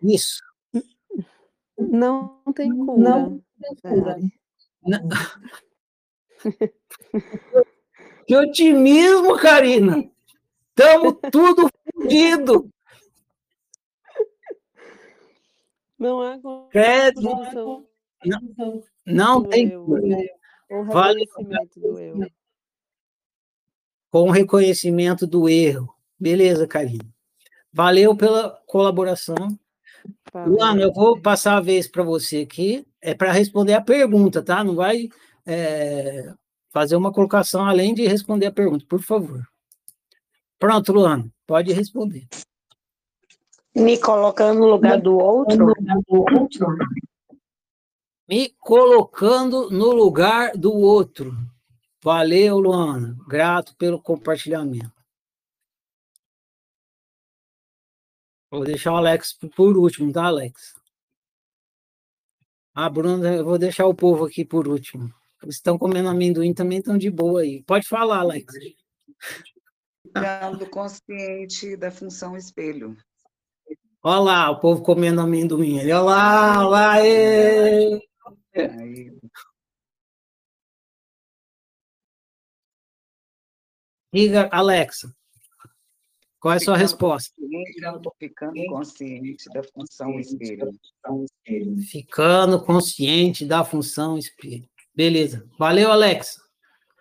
Isso. 0.00 0.40
Não 1.76 2.40
tem 2.54 2.70
cura. 2.70 3.02
Não 3.02 3.42
tem 3.58 3.74
cura. 3.82 4.16
Não. 4.86 5.08
Que 8.24 8.36
otimismo, 8.36 9.36
Karina! 9.38 10.08
Estamos 10.68 11.16
tudo 11.32 11.68
fodido! 11.92 12.70
Não 15.98 16.22
há 16.22 16.38
Credo. 16.70 17.22
Não, 18.24 18.84
não 19.04 19.42
tem. 19.42 19.68
Com 20.68 20.82
reconhecimento 20.84 21.80
do 21.80 21.98
erro. 21.98 22.26
Com 24.10 24.30
reconhecimento 24.30 25.26
do 25.26 25.48
erro. 25.48 25.92
Beleza, 26.22 26.68
Karine. 26.68 27.00
Valeu 27.72 28.16
pela 28.16 28.50
colaboração. 28.68 29.58
Luana, 30.46 30.82
eu 30.82 30.92
vou 30.92 31.20
passar 31.20 31.56
a 31.56 31.60
vez 31.60 31.88
para 31.88 32.04
você 32.04 32.42
aqui. 32.42 32.86
É 33.00 33.12
para 33.12 33.32
responder 33.32 33.74
a 33.74 33.80
pergunta, 33.80 34.40
tá? 34.40 34.62
Não 34.62 34.76
vai 34.76 35.08
é, 35.44 36.32
fazer 36.70 36.94
uma 36.94 37.10
colocação 37.10 37.66
além 37.66 37.92
de 37.92 38.06
responder 38.06 38.46
a 38.46 38.52
pergunta, 38.52 38.86
por 38.88 39.02
favor. 39.02 39.42
Pronto, 40.60 40.92
Luana, 40.92 41.28
pode 41.44 41.72
responder. 41.72 42.28
Me 43.74 43.98
colocando 43.98 44.60
no 44.60 44.66
lugar 44.66 45.00
do 45.00 45.18
outro? 45.18 45.74
Me 48.28 48.54
colocando 48.60 49.70
no 49.70 49.90
lugar 49.90 50.52
do 50.56 50.72
outro. 50.72 51.36
Valeu, 52.00 52.60
Luana. 52.60 53.16
Grato 53.26 53.74
pelo 53.74 54.00
compartilhamento. 54.00 55.01
Vou 58.52 58.64
deixar 58.64 58.92
o 58.92 58.96
Alex 58.96 59.32
por 59.56 59.78
último, 59.78 60.12
tá, 60.12 60.26
Alex? 60.26 60.74
Ah, 62.74 62.90
Bruno, 62.90 63.26
eu 63.26 63.42
vou 63.42 63.56
deixar 63.58 63.86
o 63.86 63.94
povo 63.94 64.26
aqui 64.26 64.44
por 64.44 64.68
último. 64.68 65.10
Eles 65.42 65.54
estão 65.54 65.78
comendo 65.78 66.10
amendoim, 66.10 66.52
também 66.52 66.78
estão 66.78 66.98
de 66.98 67.10
boa 67.10 67.40
aí. 67.40 67.62
Pode 67.62 67.88
falar, 67.88 68.18
Alex. 68.18 68.52
Ficando 70.02 70.68
consciente 70.68 71.78
da 71.78 71.90
função 71.90 72.36
espelho. 72.36 72.94
Olha 74.02 74.20
lá, 74.20 74.50
o 74.50 74.60
povo 74.60 74.82
comendo 74.82 75.22
amendoim. 75.22 75.78
Olha 75.78 76.00
lá, 76.02 76.58
olha 76.58 76.68
lá, 76.68 77.06
ê! 77.06 78.00
Diga, 84.12 84.50
Alexa, 84.52 85.10
qual 86.42 86.54
é 86.54 86.56
a 86.56 86.60
sua 86.60 86.76
resposta? 86.76 87.32
Ficando 88.18 88.66
consciente 88.66 89.48
da 89.50 89.62
função 89.62 90.18
espelho. 90.18 90.72
Ficando 91.88 92.64
consciente 92.64 93.46
da 93.46 93.64
função 93.64 94.18
espelho. 94.18 94.68
Beleza. 94.92 95.48
Valeu, 95.56 95.92
Alexa. 95.92 96.42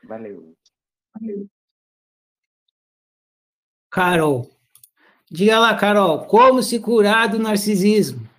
Valeu. 0.03 0.55
Carol. 3.89 4.47
Diga 5.31 5.59
lá, 5.59 5.75
Carol, 5.75 6.27
como 6.27 6.61
se 6.61 6.79
curar 6.79 7.27
do 7.27 7.39
narcisismo? 7.39 8.29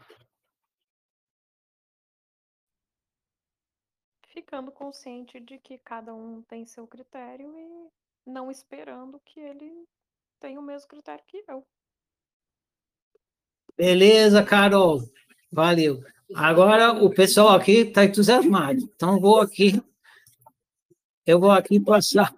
Ficando 4.28 4.70
consciente 4.70 5.40
de 5.40 5.58
que 5.58 5.78
cada 5.78 6.14
um 6.14 6.42
tem 6.42 6.64
seu 6.64 6.86
critério 6.86 7.52
e 7.58 7.90
não 8.24 8.52
esperando 8.52 9.20
que 9.24 9.40
ele 9.40 9.84
tenha 10.42 10.58
o 10.58 10.62
mesmo 10.62 10.88
critério 10.88 11.24
que 11.28 11.44
eu. 11.48 11.64
Beleza, 13.76 14.42
Carol. 14.42 15.00
Valeu. 15.52 16.02
Agora 16.34 16.92
o 16.92 17.08
pessoal 17.08 17.50
aqui 17.50 17.78
está 17.78 18.04
entusiasmado. 18.04 18.80
Então 18.94 19.20
vou 19.20 19.40
aqui. 19.40 19.80
Eu 21.24 21.38
vou 21.38 21.52
aqui 21.52 21.78
passar. 21.78 22.34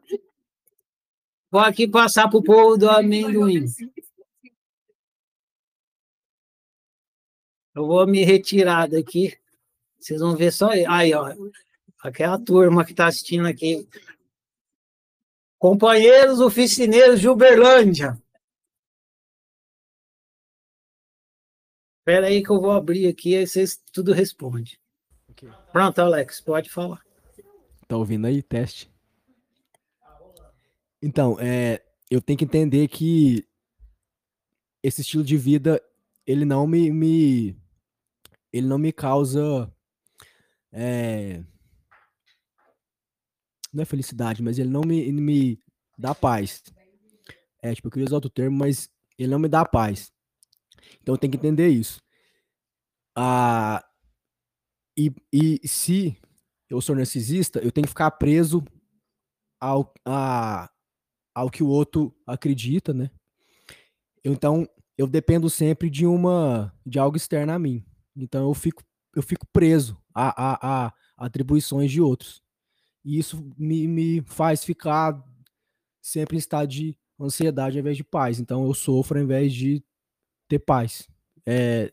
Vou 1.50 1.60
aqui 1.60 1.88
passar 1.88 2.28
para 2.28 2.38
o 2.38 2.42
povo 2.42 2.76
do 2.76 2.90
amendoim. 2.90 3.64
Eu 7.74 7.86
vou 7.86 8.06
me 8.06 8.22
retirar 8.22 8.86
daqui. 8.88 9.36
Vocês 9.98 10.20
vão 10.20 10.36
ver 10.36 10.52
só 10.52 10.70
aí, 10.70 11.14
ó. 11.14 11.34
Aquela 12.00 12.38
turma 12.38 12.84
que 12.84 12.90
está 12.90 13.06
assistindo 13.06 13.46
aqui. 13.46 13.88
Companheiros 15.64 16.40
oficineiros 16.40 17.18
de 17.22 17.26
Uberlândia. 17.26 18.22
Espera 22.00 22.26
aí 22.26 22.42
que 22.42 22.50
eu 22.50 22.60
vou 22.60 22.70
abrir 22.70 23.08
aqui, 23.08 23.34
aí 23.34 23.46
vocês 23.46 23.82
tudo 23.90 24.12
responde. 24.12 24.78
Okay. 25.30 25.48
Pronto, 25.72 25.98
Alex, 26.00 26.38
pode 26.42 26.68
falar. 26.68 27.02
Tá 27.88 27.96
ouvindo 27.96 28.26
aí? 28.26 28.42
Teste. 28.42 28.92
Então, 31.00 31.38
é, 31.40 31.82
eu 32.10 32.20
tenho 32.20 32.38
que 32.38 32.44
entender 32.44 32.86
que 32.88 33.48
esse 34.82 35.00
estilo 35.00 35.24
de 35.24 35.38
vida, 35.38 35.82
ele 36.26 36.44
não 36.44 36.66
me, 36.66 36.90
me 36.90 37.56
ele 38.52 38.66
não 38.66 38.76
me 38.76 38.92
causa. 38.92 39.72
É, 40.70 41.42
não 43.74 43.82
é 43.82 43.84
felicidade, 43.86 44.42
mas 44.42 44.58
ele 44.58 44.70
não 44.70 44.82
me, 44.82 45.10
me 45.12 45.58
dá 45.98 46.14
paz. 46.14 46.62
É, 47.62 47.74
tipo, 47.74 47.88
eu 47.88 47.92
queria 47.92 48.06
usar 48.06 48.16
outro 48.16 48.30
termo, 48.30 48.56
mas 48.56 48.88
ele 49.18 49.30
não 49.30 49.38
me 49.38 49.48
dá 49.48 49.64
paz. 49.64 50.12
Então 51.00 51.16
tenho 51.16 51.30
que 51.30 51.38
entender 51.38 51.68
isso. 51.68 52.00
Ah, 53.16 53.84
e, 54.96 55.12
e 55.32 55.66
se 55.66 56.16
eu 56.68 56.80
sou 56.80 56.94
narcisista, 56.94 57.58
eu 57.60 57.72
tenho 57.72 57.86
que 57.86 57.90
ficar 57.90 58.10
preso 58.12 58.62
ao, 59.60 59.92
a, 60.04 60.70
ao 61.34 61.50
que 61.50 61.62
o 61.62 61.68
outro 61.68 62.14
acredita, 62.26 62.92
né? 62.92 63.10
Então, 64.24 64.68
eu 64.96 65.06
dependo 65.06 65.50
sempre 65.50 65.90
de 65.90 66.06
uma 66.06 66.72
de 66.86 66.98
algo 66.98 67.16
externo 67.16 67.52
a 67.52 67.58
mim. 67.58 67.84
Então 68.16 68.48
eu 68.48 68.54
fico, 68.54 68.82
eu 69.14 69.22
fico 69.22 69.46
preso 69.52 70.00
a, 70.14 70.52
a, 70.52 70.86
a 70.86 70.94
atribuições 71.16 71.90
de 71.90 72.00
outros. 72.00 72.43
E 73.04 73.18
isso 73.18 73.46
me, 73.58 73.86
me 73.86 74.22
faz 74.22 74.64
ficar 74.64 75.22
sempre 76.00 76.36
em 76.36 76.38
estado 76.38 76.68
de 76.68 76.96
ansiedade 77.20 77.76
ao 77.76 77.80
invés 77.80 77.96
de 77.96 78.04
paz. 78.04 78.40
Então 78.40 78.66
eu 78.66 78.74
sofro 78.74 79.18
ao 79.18 79.24
invés 79.24 79.52
de 79.52 79.84
ter 80.48 80.58
paz. 80.58 81.08
É, 81.46 81.92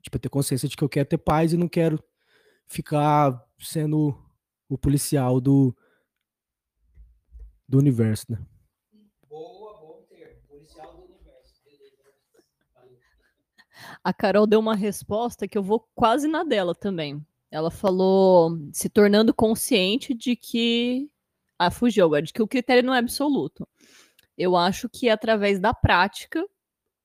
tipo, 0.00 0.18
ter 0.18 0.28
consciência 0.28 0.68
de 0.68 0.76
que 0.76 0.84
eu 0.84 0.88
quero 0.88 1.08
ter 1.08 1.18
paz 1.18 1.52
e 1.52 1.56
não 1.56 1.68
quero 1.68 2.02
ficar 2.66 3.44
sendo 3.58 4.16
o 4.68 4.78
policial 4.78 5.40
do, 5.40 5.76
do 7.68 7.78
universo, 7.78 8.26
né? 8.30 8.38
A 14.02 14.12
Carol 14.12 14.46
deu 14.46 14.60
uma 14.60 14.74
resposta 14.74 15.46
que 15.48 15.58
eu 15.58 15.62
vou 15.62 15.88
quase 15.94 16.28
na 16.28 16.44
dela 16.44 16.74
também. 16.74 17.24
Ela 17.56 17.70
falou 17.70 18.58
se 18.72 18.88
tornando 18.88 19.32
consciente 19.34 20.14
de 20.14 20.36
que 20.36 21.08
Ah, 21.58 21.70
fugiu 21.70 22.04
agora, 22.06 22.22
de 22.22 22.32
que 22.32 22.42
o 22.42 22.48
critério 22.48 22.82
não 22.84 22.94
é 22.94 22.98
absoluto. 22.98 23.66
Eu 24.38 24.56
acho 24.56 24.88
que 24.90 25.08
é 25.08 25.12
através 25.12 25.58
da 25.60 25.72
prática, 25.74 26.44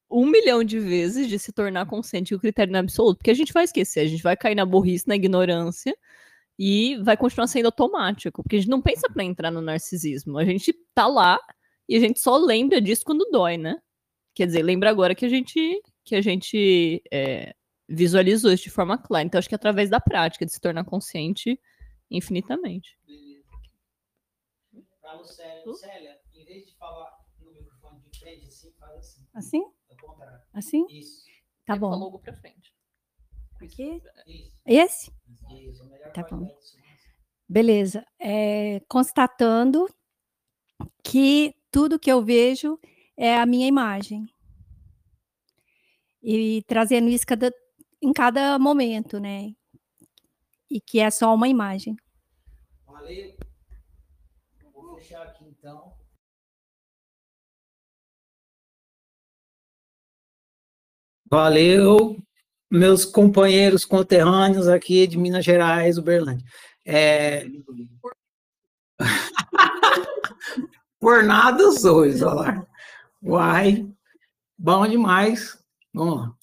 um 0.10 0.26
milhão 0.28 0.64
de 0.64 0.80
vezes 0.80 1.28
de 1.30 1.40
se 1.40 1.54
tornar 1.54 1.86
consciente 1.88 2.30
que 2.30 2.36
o 2.36 2.40
critério 2.40 2.72
não 2.74 2.80
é 2.80 2.82
absoluto, 2.84 3.18
porque 3.20 3.32
a 3.32 3.36
gente 3.36 3.54
vai 3.54 3.64
esquecer, 3.66 4.02
a 4.02 4.08
gente 4.08 4.24
vai 4.24 4.36
cair 4.38 4.56
na 4.56 4.66
burrice, 4.66 5.08
na 5.08 5.16
ignorância, 5.16 5.96
e 6.60 6.98
vai 7.04 7.18
continuar 7.18 7.48
sendo 7.48 7.68
automático, 7.68 8.44
porque 8.44 8.58
a 8.58 8.60
gente 8.60 8.70
não 8.70 8.82
pensa 8.82 9.10
para 9.14 9.24
entrar 9.24 9.52
no 9.52 9.62
narcisismo, 9.62 10.38
a 10.38 10.46
gente 10.46 10.74
tá 10.94 11.08
lá 11.08 11.40
e 11.90 11.96
a 11.98 12.00
gente 12.00 12.20
só 12.20 12.38
lembra 12.38 12.82
disso 12.82 13.04
quando 13.06 13.30
dói, 13.32 13.58
né? 13.58 13.78
Quer 14.36 14.48
dizer, 14.48 14.64
lembra 14.64 14.90
agora 14.90 15.16
que 15.16 15.26
a 15.26 15.30
gente 15.30 15.82
que 16.06 16.16
a 16.16 16.22
gente 16.22 17.02
é, 17.12 17.56
visualizou 17.92 18.52
isso 18.52 18.64
de 18.64 18.70
forma 18.70 18.98
clara. 18.98 19.26
Então, 19.26 19.40
acho 19.40 19.50
que 19.50 19.56
é 19.56 19.58
através 19.58 19.90
da 19.90 20.00
prática, 20.00 20.46
de 20.46 20.52
se 20.52 20.60
tornar 20.60 20.86
consciente 20.86 21.60
infinitamente. 22.10 22.98
Para 25.02 25.14
Lucélia, 25.14 25.64
Lucélia, 25.66 26.20
em 26.34 26.46
vez 26.46 26.66
de 26.66 26.76
falar 26.78 27.18
no 27.40 27.52
microfone 27.52 28.00
de 28.02 28.20
frente, 28.20 28.48
assim, 28.48 28.72
faz 28.80 28.98
assim. 28.98 29.28
Assim? 29.34 29.64
Assim? 30.54 30.86
Isso. 30.90 31.26
Tá 31.66 31.76
bom. 31.76 31.96
logo 31.96 32.20
para 32.20 32.36
frente. 32.36 32.74
Aqui? 33.62 34.02
Esse? 34.66 35.12
Isso, 35.52 35.88
tá 36.14 36.24
bom. 36.24 36.48
Beleza. 37.48 38.06
É, 38.20 38.80
constatando 38.88 39.88
que 41.04 41.54
tudo 41.70 42.00
que 42.00 42.12
eu 42.12 42.24
vejo 42.24 42.80
é 43.16 43.36
a 43.36 43.46
minha 43.46 43.68
imagem. 43.68 44.26
E 46.24 46.64
trazendo 46.68 47.10
isso 47.10 47.26
cada, 47.26 47.54
em 48.02 48.12
cada 48.12 48.58
momento, 48.58 49.20
né? 49.20 49.54
E 50.70 50.82
que 50.82 51.00
é 51.00 51.12
só 51.12 51.34
uma 51.34 51.48
imagem. 51.48 51.96
Valeu. 52.86 53.36
Vou 54.74 54.96
fechar 54.96 55.22
aqui 55.24 55.46
então. 55.46 55.94
Valeu, 61.30 62.18
meus 62.70 63.06
companheiros 63.06 63.86
conterrâneos 63.86 64.68
aqui 64.68 65.08
de 65.08 65.18
Minas 65.18 65.46
Gerais, 65.46 65.98
Uberlândia. 65.98 66.46
É... 66.86 67.46
Por 71.00 71.24
nada 71.24 71.70
os 71.70 71.82
dois, 71.82 72.22
olha 72.22 72.34
lá. 72.34 72.68
Uai, 73.24 73.90
bom 74.58 74.86
demais. 74.88 75.58
Vamos 75.94 76.18
lá. 76.18 76.41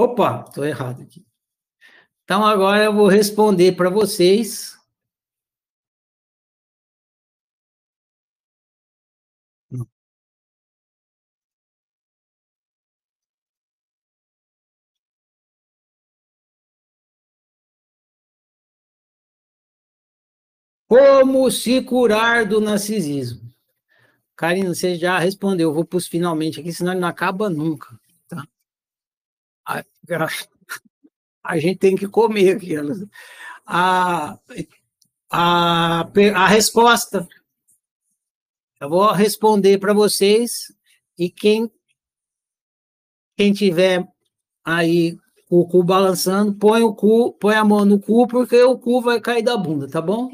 Opa, 0.00 0.46
estou 0.48 0.64
errado 0.64 1.02
aqui. 1.02 1.26
Então, 2.24 2.42
agora 2.42 2.84
eu 2.84 2.94
vou 2.94 3.06
responder 3.06 3.72
para 3.72 3.90
vocês. 3.90 4.78
Como 20.88 21.50
se 21.50 21.82
curar 21.82 22.46
do 22.46 22.58
narcisismo? 22.58 23.52
Karina, 24.34 24.74
você 24.74 24.96
já 24.96 25.18
respondeu, 25.18 25.68
eu 25.68 25.74
vou 25.74 25.84
para 25.84 25.98
os 25.98 26.06
finalmente 26.08 26.58
aqui, 26.58 26.72
senão 26.72 26.92
ele 26.92 27.02
não 27.02 27.08
acaba 27.08 27.50
nunca. 27.50 27.99
A, 29.70 29.84
a 31.44 31.58
gente 31.58 31.78
tem 31.78 31.96
que 31.96 32.08
comer 32.08 32.56
aqui. 32.56 32.74
A, 33.66 34.38
a, 35.30 36.10
a 36.34 36.46
resposta, 36.48 37.28
eu 38.80 38.88
vou 38.88 39.12
responder 39.12 39.78
para 39.78 39.92
vocês, 39.92 40.72
e 41.16 41.30
quem, 41.30 41.70
quem 43.36 43.52
tiver 43.52 44.06
aí 44.64 45.16
o 45.48 45.66
cu 45.66 45.84
balançando, 45.84 46.54
põe 46.54 46.82
o 46.82 46.94
cu, 46.94 47.32
põe 47.34 47.54
a 47.54 47.64
mão 47.64 47.84
no 47.84 48.00
cu, 48.00 48.26
porque 48.26 48.62
o 48.62 48.78
cu 48.78 49.02
vai 49.02 49.20
cair 49.20 49.42
da 49.42 49.56
bunda, 49.56 49.88
tá 49.88 50.00
bom? 50.00 50.30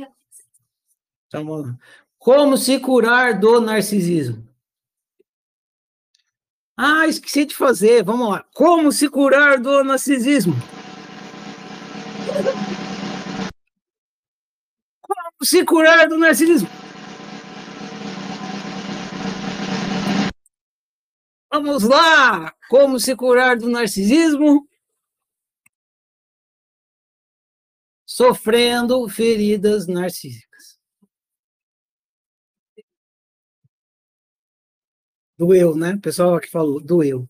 Tá 1.31 1.43
bom. 1.43 1.75
Como 2.19 2.57
se 2.57 2.79
curar 2.79 3.39
do 3.39 3.61
narcisismo? 3.61 4.47
Ah, 6.77 7.07
esqueci 7.07 7.47
de 7.47 7.55
fazer. 7.55 8.05
Vamos 8.05 8.28
lá. 8.28 8.44
Como 8.55 8.93
se 8.93 9.09
curar 9.09 9.59
do 9.59 9.82
narcisismo? 9.82 10.55
Como 15.01 15.44
se 15.44 15.65
curar 15.65 16.09
do 16.09 16.19
narcisismo? 16.19 16.69
Vamos 21.51 21.85
lá! 21.85 22.55
Como 22.69 23.01
se 23.01 23.16
curar 23.16 23.57
do 23.57 23.69
narcisismo? 23.69 24.69
Sofrendo 28.05 29.09
feridas 29.09 29.86
narcísicas. 29.86 30.56
Doeu, 35.39 35.77
né? 35.77 35.95
O 35.95 36.01
pessoal 36.01 36.41
que 36.41 36.51
falou, 36.51 36.81
doeu. 36.81 37.29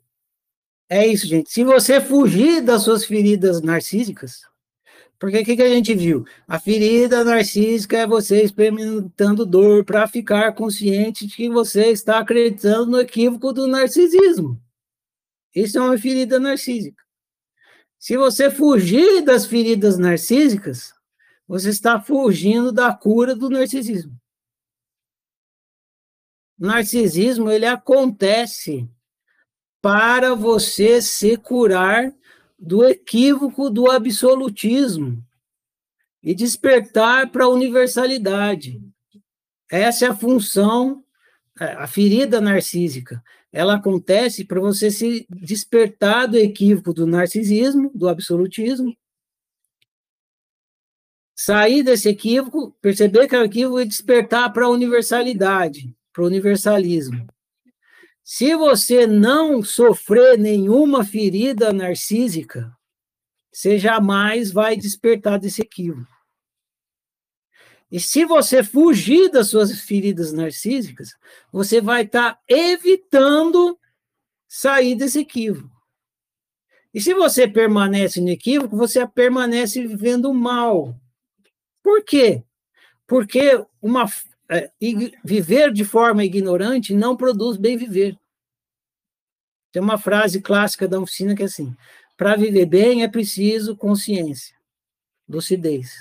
É 0.89 1.07
isso, 1.07 1.27
gente. 1.27 1.51
Se 1.51 1.65
você 1.65 2.01
fugir 2.01 2.63
das 2.63 2.83
suas 2.83 3.05
feridas 3.05 3.61
narcísicas, 3.61 4.43
porque 5.19 5.39
o 5.39 5.45
que, 5.45 5.57
que 5.57 5.63
a 5.63 5.69
gente 5.69 5.95
viu? 5.95 6.25
A 6.47 6.61
ferida 6.61 7.25
narcísica 7.25 7.99
é 7.99 8.07
você 8.07 8.43
experimentando 8.43 9.45
dor 9.45 9.85
para 9.85 10.07
ficar 10.07 10.53
consciente 10.55 11.27
de 11.27 11.35
que 11.35 11.49
você 11.49 11.87
está 11.91 12.21
acreditando 12.21 12.93
no 12.93 13.01
equívoco 13.01 13.53
do 13.53 13.67
narcisismo. 13.67 14.61
Isso 15.55 15.79
é 15.79 15.81
uma 15.81 15.99
ferida 15.99 16.39
narcísica. 16.39 17.03
Se 17.99 18.17
você 18.17 18.51
fugir 18.51 19.23
das 19.23 19.47
feridas 19.47 19.99
narcísicas, 19.99 20.93
você 21.49 21.71
está 21.71 22.01
fugindo 22.01 22.71
da 22.71 22.93
cura 22.93 23.35
do 23.35 23.49
narcisismo 23.49 24.17
narcisismo 26.59 27.51
ele 27.51 27.67
acontece 27.67 28.89
para 29.81 30.35
você 30.35 31.01
se 31.03 31.37
curar 31.37 32.13
do 32.59 32.85
equívoco 32.85 33.69
do 33.69 33.91
absolutismo 33.91 35.23
e 36.23 36.35
despertar 36.35 37.31
para 37.31 37.45
a 37.45 37.49
universalidade. 37.49 38.83
Essa 39.71 40.07
é 40.07 40.09
a 40.09 40.17
função, 40.17 41.05
é, 41.61 41.67
a 41.67 41.87
ferida 41.87 42.41
narcísica. 42.41 43.23
Ela 43.53 43.77
acontece 43.77 44.45
para 44.45 44.61
você 44.61 44.91
se 44.91 45.27
despertar 45.31 46.27
do 46.27 46.37
equívoco 46.37 46.93
do 46.93 47.07
narcisismo, 47.07 47.91
do 47.95 48.09
absolutismo, 48.09 48.97
sair 51.35 51.83
desse 51.83 52.09
equívoco, 52.09 52.73
perceber 52.81 53.29
que 53.29 53.37
é 53.37 53.41
o 53.41 53.45
equívoco 53.45 53.81
e 53.81 53.87
despertar 53.87 54.53
para 54.53 54.65
a 54.65 54.71
universalidade 54.71 55.95
para 56.17 56.25
o 56.25 56.27
universalismo. 56.27 57.27
Se 58.25 58.57
você 58.57 59.07
não 59.07 59.63
sofrer 59.63 60.39
nenhuma 60.39 61.05
ferida 61.05 61.75
narcísica, 61.75 62.75
você 63.53 63.79
jamais 63.79 64.51
vai 64.51 64.79
despertar 64.79 65.39
desse 65.39 65.61
equívoco. 65.61 66.11
E 67.93 68.01
se 68.01 68.25
você 68.25 68.65
fugir 68.65 69.31
das 69.31 69.51
suas 69.51 69.79
feridas 69.83 70.33
narcísicas, 70.33 71.11
você 71.53 71.83
vai 71.83 72.05
estar 72.05 72.35
tá 72.35 72.41
evitando 72.49 73.79
sair 74.49 74.95
desse 74.95 75.21
equívoco. 75.21 75.71
E 76.95 77.01
se 77.01 77.13
você 77.13 77.47
permanece 77.47 78.23
no 78.23 78.31
equívoco, 78.31 78.75
você 78.75 79.07
permanece 79.07 79.87
vivendo 79.87 80.33
mal. 80.33 80.99
Por 81.83 82.03
quê? 82.03 82.43
Porque 83.07 83.65
uma, 83.83 84.07
é, 84.49 84.71
viver 85.25 85.73
de 85.73 85.85
forma 85.85 86.25
ignorante 86.25 86.95
não 86.95 87.17
produz 87.17 87.57
bem 87.57 87.77
viver. 87.77 88.19
Tem 89.73 89.83
uma 89.83 89.99
frase 89.99 90.41
clássica 90.41 90.89
da 90.89 91.01
oficina 91.01 91.35
que 91.35 91.43
é 91.43 91.47
assim: 91.47 91.77
para 92.17 92.37
viver 92.37 92.67
bem 92.67 93.03
é 93.03 93.09
preciso 93.09 93.77
consciência, 93.77 94.57
lucidez. 95.29 95.95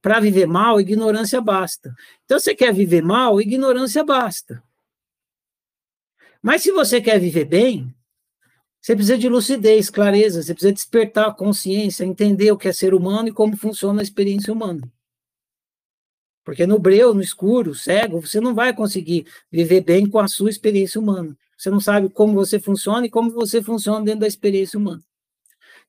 Para 0.00 0.18
viver 0.18 0.46
mal, 0.46 0.80
ignorância 0.80 1.40
basta. 1.40 1.94
Então, 2.24 2.40
você 2.40 2.56
quer 2.56 2.74
viver 2.74 3.02
mal, 3.02 3.40
ignorância 3.40 4.02
basta. 4.02 4.60
Mas 6.42 6.62
se 6.64 6.72
você 6.72 7.00
quer 7.00 7.20
viver 7.20 7.44
bem, 7.44 7.94
você 8.80 8.96
precisa 8.96 9.16
de 9.16 9.28
lucidez, 9.28 9.88
clareza, 9.88 10.42
você 10.42 10.52
precisa 10.52 10.72
despertar 10.72 11.28
a 11.28 11.32
consciência, 11.32 12.04
entender 12.04 12.50
o 12.50 12.58
que 12.58 12.66
é 12.66 12.72
ser 12.72 12.94
humano 12.94 13.28
e 13.28 13.32
como 13.32 13.56
funciona 13.56 14.00
a 14.00 14.02
experiência 14.02 14.52
humana. 14.52 14.92
Porque 16.44 16.66
no 16.66 16.78
breu, 16.78 17.14
no 17.14 17.20
escuro, 17.20 17.74
cego, 17.74 18.20
você 18.20 18.40
não 18.40 18.54
vai 18.54 18.74
conseguir 18.74 19.26
viver 19.50 19.82
bem 19.82 20.08
com 20.08 20.18
a 20.18 20.28
sua 20.28 20.50
experiência 20.50 21.00
humana. 21.00 21.36
Você 21.56 21.70
não 21.70 21.78
sabe 21.80 22.08
como 22.08 22.34
você 22.34 22.58
funciona 22.58 23.06
e 23.06 23.10
como 23.10 23.30
você 23.30 23.62
funciona 23.62 24.04
dentro 24.04 24.20
da 24.20 24.26
experiência 24.26 24.78
humana. 24.78 25.02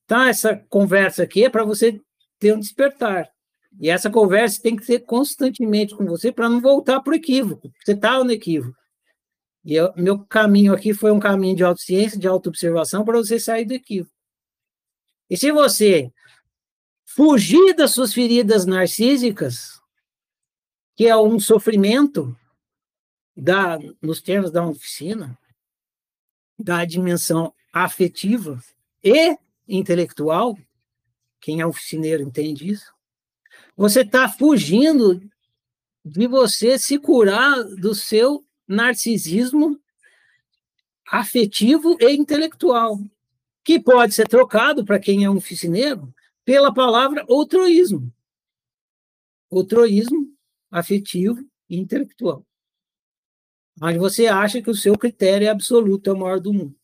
Então, 0.05 0.21
essa 0.23 0.55
conversa 0.69 1.23
aqui 1.23 1.45
é 1.45 1.49
para 1.49 1.63
você 1.63 1.99
ter 2.37 2.53
um 2.53 2.59
despertar. 2.59 3.29
E 3.79 3.89
essa 3.89 4.09
conversa 4.09 4.61
tem 4.61 4.75
que 4.75 4.85
ser 4.85 4.99
constantemente 4.99 5.95
com 5.95 6.05
você 6.05 6.31
para 6.31 6.47
não 6.47 6.61
voltar 6.61 6.99
para 7.01 7.11
o 7.11 7.15
equívoco. 7.15 7.71
Você 7.83 7.93
está 7.93 8.23
no 8.23 8.31
equívoco. 8.31 8.77
E 9.65 9.73
eu, 9.73 9.91
meu 9.95 10.19
caminho 10.19 10.73
aqui 10.73 10.93
foi 10.93 11.11
um 11.11 11.19
caminho 11.19 11.55
de 11.55 11.63
autociência, 11.63 12.19
de 12.19 12.27
autoobservação, 12.27 13.03
para 13.03 13.17
você 13.17 13.39
sair 13.39 13.65
do 13.65 13.73
equívoco. 13.73 14.13
E 15.29 15.37
se 15.37 15.51
você 15.51 16.11
fugir 17.05 17.73
das 17.73 17.91
suas 17.91 18.13
feridas 18.13 18.65
narcísicas, 18.65 19.79
que 20.95 21.07
é 21.07 21.17
um 21.17 21.39
sofrimento, 21.39 22.35
da, 23.35 23.79
nos 24.01 24.21
termos 24.21 24.51
da 24.51 24.65
oficina, 24.65 25.37
da 26.57 26.85
dimensão 26.85 27.53
afetiva 27.71 28.63
e 29.03 29.35
intelectual, 29.67 30.57
quem 31.41 31.59
é 31.59 31.65
oficineiro 31.65 32.21
entende 32.21 32.69
isso, 32.69 32.93
você 33.75 34.01
está 34.01 34.29
fugindo 34.29 35.21
de 36.05 36.27
você 36.27 36.77
se 36.77 36.99
curar 36.99 37.63
do 37.63 37.95
seu 37.95 38.45
narcisismo 38.67 39.79
afetivo 41.07 41.97
e 41.99 42.11
intelectual, 42.11 42.99
que 43.63 43.79
pode 43.79 44.13
ser 44.13 44.27
trocado, 44.27 44.85
para 44.85 44.99
quem 44.99 45.23
é 45.23 45.29
um 45.29 45.37
oficineiro, 45.37 46.13
pela 46.45 46.73
palavra 46.73 47.25
outroísmo. 47.27 48.11
Outroísmo 49.49 50.32
afetivo 50.73 51.47
e 51.69 51.77
intelectual. 51.77 52.45
Mas 53.79 53.95
você 53.97 54.27
acha 54.27 54.61
que 54.61 54.69
o 54.69 54.75
seu 54.75 54.97
critério 54.97 55.47
é 55.47 55.49
absoluto, 55.49 56.09
é 56.09 56.13
o 56.13 56.17
maior 56.17 56.39
do 56.39 56.51
mundo. 56.51 56.75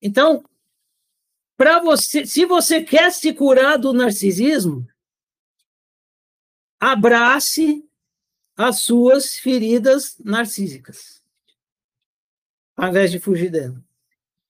Então, 0.00 0.44
para 1.56 1.80
você, 1.80 2.26
se 2.26 2.44
você 2.44 2.82
quer 2.82 3.10
se 3.12 3.32
curar 3.32 3.78
do 3.78 3.92
narcisismo, 3.92 4.86
abrace 6.78 7.84
as 8.56 8.80
suas 8.80 9.34
feridas 9.34 10.18
narcísicas, 10.18 11.22
ao 12.76 12.88
invés 12.88 13.10
de 13.10 13.18
fugir 13.18 13.50
dela. 13.50 13.82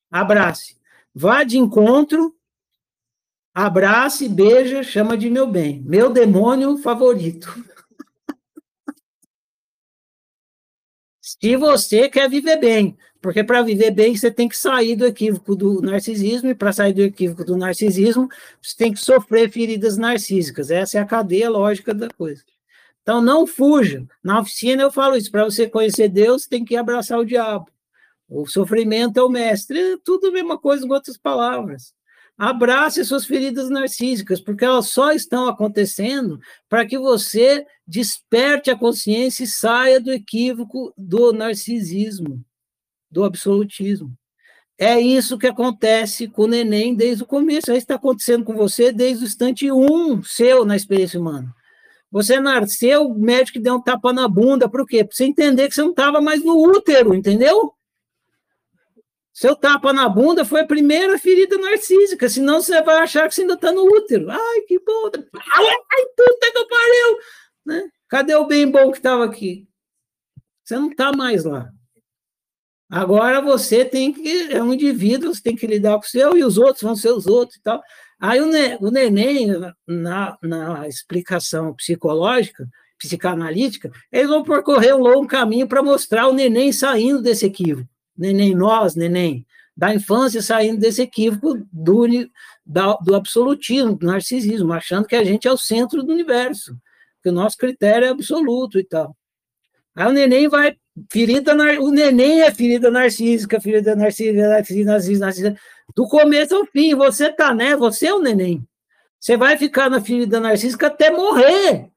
Abrace. 0.09 0.77
Vá 1.13 1.43
de 1.43 1.57
encontro, 1.57 2.37
abrace, 3.53 4.29
beija, 4.29 4.83
chama 4.83 5.17
de 5.17 5.29
meu 5.29 5.47
bem. 5.47 5.81
Meu 5.81 6.11
demônio 6.11 6.77
favorito. 6.77 7.70
Se 11.39 11.55
você 11.55 12.09
quer 12.09 12.29
viver 12.29 12.57
bem, 12.57 12.97
porque 13.21 13.43
para 13.43 13.61
viver 13.61 13.91
bem 13.91 14.15
você 14.15 14.31
tem 14.31 14.49
que 14.49 14.57
sair 14.57 14.95
do 14.95 15.05
equívoco 15.05 15.55
do 15.55 15.81
narcisismo, 15.81 16.49
e 16.49 16.55
para 16.55 16.73
sair 16.73 16.93
do 16.93 17.01
equívoco 17.01 17.45
do 17.45 17.55
narcisismo, 17.55 18.27
você 18.61 18.75
tem 18.75 18.91
que 18.91 18.99
sofrer 18.99 19.49
feridas 19.49 19.97
narcísicas. 19.97 20.71
Essa 20.71 20.97
é 20.97 21.01
a 21.01 21.05
cadeia 21.05 21.49
lógica 21.49 21.93
da 21.93 22.09
coisa. 22.09 22.43
Então 23.01 23.21
não 23.21 23.47
fuja. 23.47 24.05
Na 24.23 24.39
oficina 24.39 24.83
eu 24.83 24.91
falo 24.91 25.15
isso, 25.15 25.31
para 25.31 25.45
você 25.45 25.69
conhecer 25.69 26.09
Deus, 26.09 26.47
tem 26.47 26.65
que 26.65 26.75
abraçar 26.75 27.19
o 27.19 27.25
diabo. 27.25 27.67
O 28.27 28.45
sofrimento 28.47 29.19
é 29.19 29.23
o 29.23 29.29
mestre, 29.29 29.77
é 29.79 29.97
tudo 30.03 30.27
a 30.27 30.31
mesma 30.31 30.57
coisa 30.57 30.87
com 30.87 30.93
outras 30.93 31.17
palavras. 31.17 31.93
Abrace 32.43 33.05
suas 33.05 33.23
feridas 33.23 33.69
narcísicas, 33.69 34.41
porque 34.41 34.65
elas 34.65 34.87
só 34.87 35.11
estão 35.11 35.47
acontecendo 35.47 36.39
para 36.67 36.83
que 36.87 36.97
você 36.97 37.67
desperte 37.85 38.71
a 38.71 38.75
consciência 38.75 39.43
e 39.43 39.47
saia 39.47 40.01
do 40.01 40.11
equívoco 40.11 40.91
do 40.97 41.31
narcisismo, 41.31 42.43
do 43.11 43.23
absolutismo. 43.23 44.11
É 44.75 44.99
isso 44.99 45.37
que 45.37 45.45
acontece 45.45 46.27
com 46.27 46.45
o 46.45 46.47
neném 46.47 46.95
desde 46.95 47.21
o 47.21 47.27
começo. 47.27 47.69
É 47.69 47.75
isso 47.75 47.83
está 47.83 47.93
acontecendo 47.93 48.43
com 48.43 48.55
você 48.55 48.91
desde 48.91 49.23
o 49.23 49.27
instante 49.27 49.71
um 49.71 50.23
seu 50.23 50.65
na 50.65 50.75
experiência 50.75 51.19
humana. 51.19 51.53
Você 52.09 52.39
nasceu, 52.39 53.03
o 53.03 53.19
médico 53.19 53.59
deu 53.59 53.75
um 53.75 53.81
tapa 53.83 54.11
na 54.11 54.27
bunda, 54.27 54.67
por 54.67 54.87
quê? 54.87 55.03
Para 55.03 55.15
você 55.15 55.25
entender 55.25 55.69
que 55.69 55.75
você 55.75 55.83
não 55.83 55.91
estava 55.91 56.19
mais 56.19 56.43
no 56.43 56.59
útero, 56.59 57.13
entendeu? 57.13 57.71
Seu 59.33 59.55
tapa 59.55 59.93
na 59.93 60.09
bunda 60.09 60.43
foi 60.43 60.61
a 60.61 60.67
primeira 60.67 61.17
ferida 61.17 61.57
narcísica, 61.57 62.27
senão 62.27 62.61
você 62.61 62.81
vai 62.81 62.97
achar 62.97 63.27
que 63.27 63.35
você 63.35 63.41
ainda 63.41 63.53
está 63.53 63.71
no 63.71 63.83
útero. 63.83 64.29
Ai, 64.29 64.61
que 64.67 64.77
bom! 64.79 65.09
Ai, 65.13 66.05
puta 66.17 66.51
que 66.51 66.65
pariu! 66.67 67.17
Né? 67.65 67.89
Cadê 68.09 68.35
o 68.35 68.45
bem 68.45 68.69
bom 68.69 68.91
que 68.91 68.97
estava 68.97 69.23
aqui? 69.23 69.67
Você 70.63 70.75
não 70.75 70.89
está 70.89 71.13
mais 71.13 71.45
lá. 71.45 71.71
Agora 72.89 73.39
você 73.41 73.85
tem 73.85 74.11
que, 74.11 74.51
é 74.51 74.61
um 74.61 74.73
indivíduo, 74.73 75.33
você 75.33 75.41
tem 75.41 75.55
que 75.55 75.65
lidar 75.65 75.93
com 75.93 76.05
o 76.05 76.09
seu 76.09 76.37
e 76.37 76.43
os 76.43 76.57
outros 76.57 76.81
vão 76.81 76.95
ser 76.95 77.11
os 77.11 77.25
outros 77.25 77.57
e 77.57 77.61
tal. 77.61 77.81
Aí 78.19 78.41
o, 78.41 78.45
ne, 78.47 78.77
o 78.81 78.91
neném, 78.91 79.47
na, 79.87 80.37
na 80.43 80.87
explicação 80.89 81.73
psicológica, 81.73 82.67
psicanalítica, 82.97 83.89
eles 84.11 84.29
vão 84.29 84.43
percorrer 84.43 84.93
um 84.93 84.99
longo 84.99 85.25
caminho 85.25 85.67
para 85.69 85.81
mostrar 85.81 86.27
o 86.27 86.33
neném 86.33 86.73
saindo 86.73 87.21
desse 87.21 87.45
equívoco 87.45 87.90
neném, 88.17 88.55
nós, 88.55 88.95
neném, 88.95 89.45
da 89.75 89.93
infância 89.93 90.41
saindo 90.41 90.79
desse 90.79 91.01
equívoco 91.01 91.65
do, 91.71 92.05
da, 92.65 92.93
do 92.95 93.15
absolutismo, 93.15 93.95
do 93.95 94.05
narcisismo, 94.05 94.73
achando 94.73 95.07
que 95.07 95.15
a 95.15 95.23
gente 95.23 95.47
é 95.47 95.51
o 95.51 95.57
centro 95.57 96.03
do 96.03 96.11
universo, 96.11 96.75
que 97.23 97.29
o 97.29 97.33
nosso 97.33 97.57
critério 97.57 98.05
é 98.05 98.09
absoluto 98.09 98.79
e 98.79 98.83
tal. 98.83 99.15
Aí 99.95 100.07
o 100.07 100.11
neném 100.11 100.47
vai, 100.47 100.75
ferida, 101.11 101.53
o 101.81 101.91
neném 101.91 102.41
é 102.41 102.51
ferida 102.51 102.89
narcísica, 102.89 103.59
ferida 103.59 103.95
narcísica, 103.95 104.47
narcísica, 104.47 104.91
narcísica, 104.91 105.25
narcísica, 105.25 105.61
do 105.95 106.07
começo 106.07 106.55
ao 106.55 106.65
fim, 106.65 106.95
você 106.95 107.31
tá, 107.31 107.53
né? 107.53 107.75
Você 107.75 108.07
é 108.07 108.13
o 108.13 108.21
neném. 108.21 108.65
Você 109.19 109.37
vai 109.37 109.57
ficar 109.57 109.89
na 109.89 110.01
ferida 110.01 110.39
narcísica 110.39 110.87
até 110.87 111.11
morrer. 111.11 111.90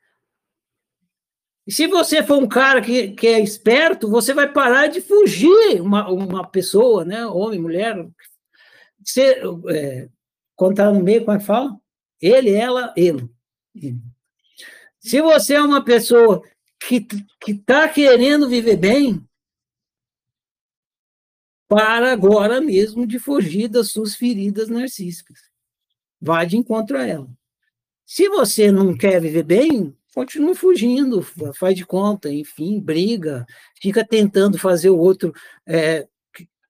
E 1.67 1.73
se 1.73 1.87
você 1.87 2.23
for 2.23 2.43
um 2.43 2.49
cara 2.49 2.83
que, 2.83 3.13
que 3.13 3.27
é 3.27 3.41
esperto, 3.41 4.11
você 4.11 4.35
vai 4.35 4.53
parar 4.53 4.89
de 4.89 5.01
fugir 5.01 5.81
uma, 5.81 6.11
uma 6.11 6.47
pessoa, 6.47 7.05
né? 7.05 7.27
Homem, 7.27 7.61
mulher. 7.61 8.07
Você, 9.03 9.41
é, 9.71 10.09
no 10.61 11.03
meio, 11.03 11.25
como 11.25 11.37
é 11.37 11.41
que 11.41 11.47
fala? 11.47 11.79
Ele, 12.21 12.53
ela, 12.53 12.93
ele. 12.97 13.29
Se 14.99 15.21
você 15.23 15.55
é 15.55 15.63
uma 15.63 15.85
pessoa 15.85 16.43
que 16.81 17.07
está 17.47 17.89
querendo 17.89 18.49
viver 18.49 18.77
bem, 18.77 19.27
para 21.69 22.13
agora 22.13 22.61
mesmo 22.61 23.07
de 23.07 23.19
fugir 23.19 23.69
das 23.69 23.91
suas 23.91 24.15
feridas 24.15 24.69
narcísicas. 24.69 25.51
Vá 26.21 26.45
de 26.45 26.57
encontro 26.57 26.97
a 26.97 27.05
ela. 27.05 27.29
Se 28.07 28.29
você 28.29 28.71
não 28.71 28.97
quer 28.97 29.21
viver 29.21 29.43
bem, 29.43 29.97
continua 30.15 30.55
fugindo, 30.55 31.23
faz 31.55 31.75
de 31.75 31.85
conta, 31.85 32.33
enfim, 32.33 32.81
briga, 32.81 33.45
fica 33.81 34.07
tentando 34.07 34.59
fazer 34.59 34.91
o 34.91 34.99
outro 34.99 35.33
é, 35.67 36.07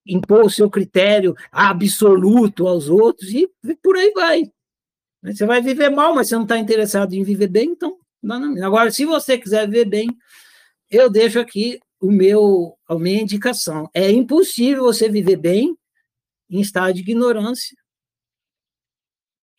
impor 0.07 0.45
o 0.45 0.51
seu 0.51 0.71
critério 0.71 1.35
absoluto 1.53 2.67
aos 2.67 2.89
outros 2.89 3.31
e, 3.31 3.49
por 3.83 3.97
aí 3.97 4.13
vai. 4.13 4.53
Você 5.23 5.47
vai 5.47 5.63
viver 5.63 5.91
mal, 5.91 6.15
mas 6.15 6.29
você 6.29 6.35
não 6.35 6.43
está 6.43 6.59
interessado 6.59 7.15
em 7.15 7.23
viver 7.23 7.49
bem, 7.49 7.71
então 7.71 7.99
Agora, 8.63 8.91
se 8.91 9.05
você 9.05 9.37
quiser 9.37 9.67
viver 9.67 9.85
bem, 9.85 10.09
eu 10.91 11.11
deixo 11.11 11.39
aqui 11.39 11.79
o 12.01 12.11
meu, 12.11 12.79
a 12.89 12.95
minha 12.95 13.21
indicação. 13.21 13.89
É 13.93 14.11
impossível 14.11 14.85
você 14.85 15.09
viver 15.09 15.37
bem 15.37 15.77
em 16.49 16.61
estado 16.61 16.95
de 16.95 17.01
ignorância 17.01 17.77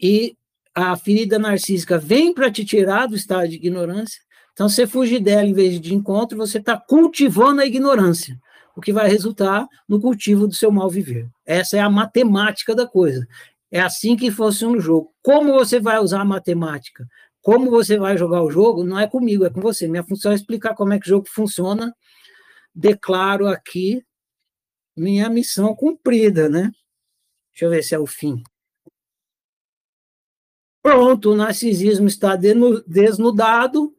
e 0.01 0.35
a 0.75 0.95
ferida 0.97 1.39
narcísica 1.39 1.97
vem 1.97 2.33
para 2.33 2.51
te 2.51 2.65
tirar 2.65 3.07
do 3.07 3.15
estado 3.15 3.47
de 3.47 3.55
ignorância, 3.55 4.21
então 4.51 4.67
você 4.67 4.85
fugir 4.85 5.21
dela 5.21 5.45
em 5.45 5.53
vez 5.53 5.79
de 5.79 5.95
encontro, 5.95 6.37
você 6.37 6.57
está 6.57 6.77
cultivando 6.77 7.61
a 7.61 7.65
ignorância, 7.65 8.37
o 8.75 8.81
que 8.81 8.91
vai 8.91 9.09
resultar 9.09 9.65
no 9.87 10.01
cultivo 10.01 10.47
do 10.47 10.53
seu 10.53 10.71
mal 10.71 10.89
viver. 10.89 11.29
Essa 11.45 11.77
é 11.77 11.79
a 11.79 11.89
matemática 11.89 12.75
da 12.75 12.85
coisa. 12.85 13.25
É 13.71 13.79
assim 13.79 14.15
que 14.15 14.29
funciona 14.29 14.77
o 14.77 14.81
jogo. 14.81 15.13
Como 15.21 15.53
você 15.53 15.79
vai 15.79 15.99
usar 15.99 16.21
a 16.21 16.25
matemática? 16.25 17.07
Como 17.41 17.69
você 17.69 17.97
vai 17.97 18.17
jogar 18.17 18.43
o 18.43 18.49
jogo? 18.49 18.83
Não 18.83 18.99
é 18.99 19.07
comigo, 19.07 19.45
é 19.45 19.49
com 19.49 19.61
você. 19.61 19.87
Minha 19.87 20.03
função 20.03 20.31
é 20.31 20.35
explicar 20.35 20.73
como 20.75 20.93
é 20.93 20.99
que 20.99 21.05
o 21.05 21.09
jogo 21.09 21.27
funciona. 21.29 21.93
Declaro 22.73 23.47
aqui 23.47 24.03
minha 24.95 25.29
missão 25.29 25.75
cumprida, 25.75 26.47
né? 26.47 26.71
Deixa 27.51 27.65
eu 27.65 27.69
ver 27.69 27.83
se 27.83 27.93
é 27.93 27.99
o 27.99 28.07
fim. 28.07 28.41
Pronto, 30.85 31.31
o 31.31 31.35
narcisismo 31.35 32.05
está 32.05 32.35
desnudado. 32.35 33.97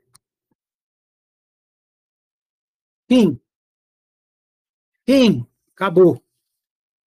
Fim. 3.09 3.41
Fim. 5.05 5.45
Acabou. 5.75 6.23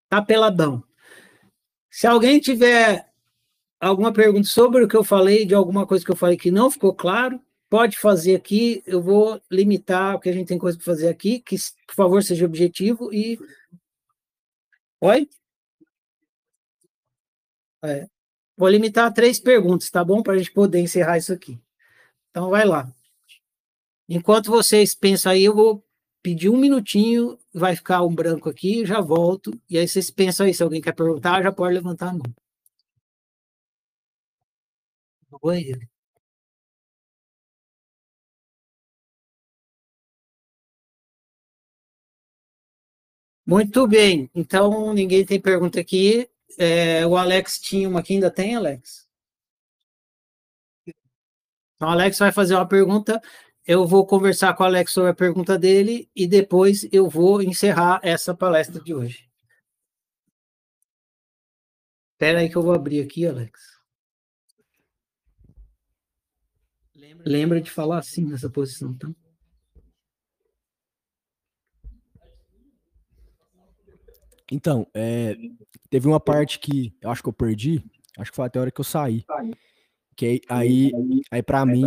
Está 0.03 0.22
peladão. 0.22 0.84
Se 1.89 2.06
alguém 2.06 2.41
tiver 2.41 3.10
alguma 3.80 4.11
pergunta 4.11 4.49
sobre 4.49 4.84
o 4.84 4.88
que 4.88 4.97
eu 4.97 5.03
falei, 5.03 5.45
de 5.45 5.56
alguma 5.56 5.88
coisa 5.88 6.03
que 6.03 6.11
eu 6.11 6.15
falei 6.18 6.35
que 6.35 6.51
não 6.51 6.69
ficou 6.69 6.93
claro, 6.93 7.41
pode 7.69 7.97
fazer 7.97 8.35
aqui. 8.35 8.84
Eu 8.85 9.01
vou 9.01 9.41
limitar, 9.49 10.15
porque 10.15 10.27
a 10.27 10.34
gente 10.34 10.49
tem 10.49 10.60
coisa 10.60 10.77
para 10.77 10.85
fazer 10.85 11.07
aqui, 11.07 11.39
que, 11.39 11.56
por 11.88 11.95
favor, 11.95 12.22
seja 12.22 12.45
objetivo 12.45 13.14
e. 13.14 13.39
Oi? 14.99 15.30
É. 17.81 18.19
Vou 18.60 18.68
limitar 18.68 19.07
a 19.07 19.11
três 19.11 19.40
perguntas, 19.40 19.90
tá 19.90 20.03
bom? 20.03 20.22
Para 20.22 20.34
a 20.34 20.38
gente 20.38 20.52
poder 20.52 20.81
encerrar 20.81 21.18
isso 21.18 21.31
aqui. 21.31 21.57
Então, 22.30 22.49
vai 22.49 22.65
lá. 22.65 22.94
Enquanto 24.10 24.52
vocês 24.52 24.94
pensam 24.94 25.31
aí, 25.31 25.45
eu 25.45 25.56
vou 25.56 25.81
pedir 26.22 26.49
um 26.49 26.57
minutinho, 26.57 27.40
vai 27.53 27.73
ficar 27.73 28.03
um 28.03 28.14
branco 28.14 28.49
aqui, 28.49 28.86
já 28.86 28.99
volto, 28.99 29.57
e 29.69 29.77
aí 29.77 29.88
vocês 29.88 30.11
pensam 30.11 30.45
aí, 30.45 30.53
se 30.53 30.61
alguém 30.61 30.81
quer 30.81 30.94
perguntar, 30.94 31.41
já 31.41 31.53
pode 31.53 31.73
levantar 31.73 32.10
a 32.10 32.14
mão. 32.14 32.23
Muito 43.45 43.88
bem, 43.88 44.30
então 44.36 44.94
ninguém 44.94 45.26
tem 45.26 45.40
pergunta 45.40 45.80
aqui. 45.80 46.30
É, 46.57 47.05
o 47.05 47.15
Alex 47.15 47.59
tinha 47.59 47.88
uma 47.88 47.99
aqui, 47.99 48.13
ainda 48.13 48.31
tem, 48.31 48.55
Alex? 48.55 49.07
Então, 51.76 51.88
o 51.88 51.91
Alex 51.91 52.19
vai 52.19 52.31
fazer 52.31 52.55
uma 52.55 52.67
pergunta 52.67 53.21
eu 53.69 53.85
vou 53.85 54.03
conversar 54.03 54.55
com 54.55 54.63
o 54.63 54.65
Alex 54.65 54.91
sobre 54.91 55.11
a 55.11 55.13
pergunta 55.13 55.55
dele 55.55 56.09
e 56.15 56.26
depois 56.27 56.88
eu 56.91 57.07
vou 57.07 57.39
encerrar 57.39 57.99
essa 58.01 58.35
palestra 58.35 58.81
de 58.81 58.95
hoje. 58.95 59.30
Espera 62.13 62.39
aí 62.39 62.49
que 62.49 62.55
eu 62.55 62.63
vou 62.63 62.73
abrir 62.73 63.01
aqui, 63.03 63.27
Alex. 63.27 63.61
Lembra 67.23 67.61
de 67.61 67.69
falar 67.69 67.99
assim 67.99 68.26
nessa 68.26 68.49
posição, 68.49 68.97
tá? 68.97 69.07
Então, 74.51 74.88
é, 74.93 75.35
teve 75.89 76.07
uma 76.07 76.19
parte 76.19 76.59
que 76.59 76.93
eu 77.01 77.09
acho 77.09 77.21
que 77.21 77.30
eu 77.30 77.34
perdi, 77.34 77.84
acho 78.17 78.31
que 78.31 78.35
foi 78.35 78.45
até 78.45 78.59
a 78.59 78.63
hora 78.63 78.71
que 78.71 78.80
eu 78.80 78.85
saí. 78.85 79.23
Que 80.15 80.41
aí, 80.49 80.91
aí 81.31 81.43
para 81.43 81.65
mim, 81.65 81.85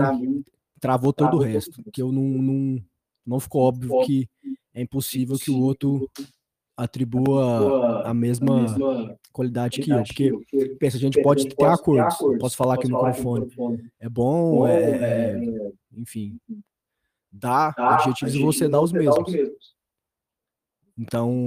travou 0.80 1.12
todo 1.12 1.36
o 1.36 1.40
resto, 1.40 1.82
que 1.92 2.00
eu 2.00 2.10
não, 2.10 2.22
não, 2.22 2.84
não 3.26 3.40
ficou 3.40 3.62
óbvio 3.62 4.00
que 4.06 4.28
é 4.74 4.82
impossível 4.82 5.36
que 5.38 5.50
o 5.50 5.60
outro 5.60 6.10
atribua 6.76 8.02
a 8.02 8.14
mesma 8.14 8.66
qualidade 9.32 9.80
que 9.80 9.90
eu, 9.90 10.02
porque 10.38 10.76
pensa, 10.80 10.96
a 10.96 11.00
gente 11.00 11.20
pode 11.22 11.48
ter 11.48 11.64
acordos, 11.64 12.16
posso 12.40 12.56
falar 12.56 12.74
aqui 12.74 12.88
no 12.88 12.96
microfone, 12.96 13.48
é 14.00 14.08
bom, 14.08 14.66
é, 14.66 14.82
é, 14.82 15.36
é, 15.36 15.72
enfim, 15.92 16.38
dá 17.30 17.74
adjetivos 17.76 18.34
e 18.34 18.42
você 18.42 18.68
dá 18.68 18.80
os 18.80 18.92
mesmos. 18.92 19.32
Então, 20.98 21.44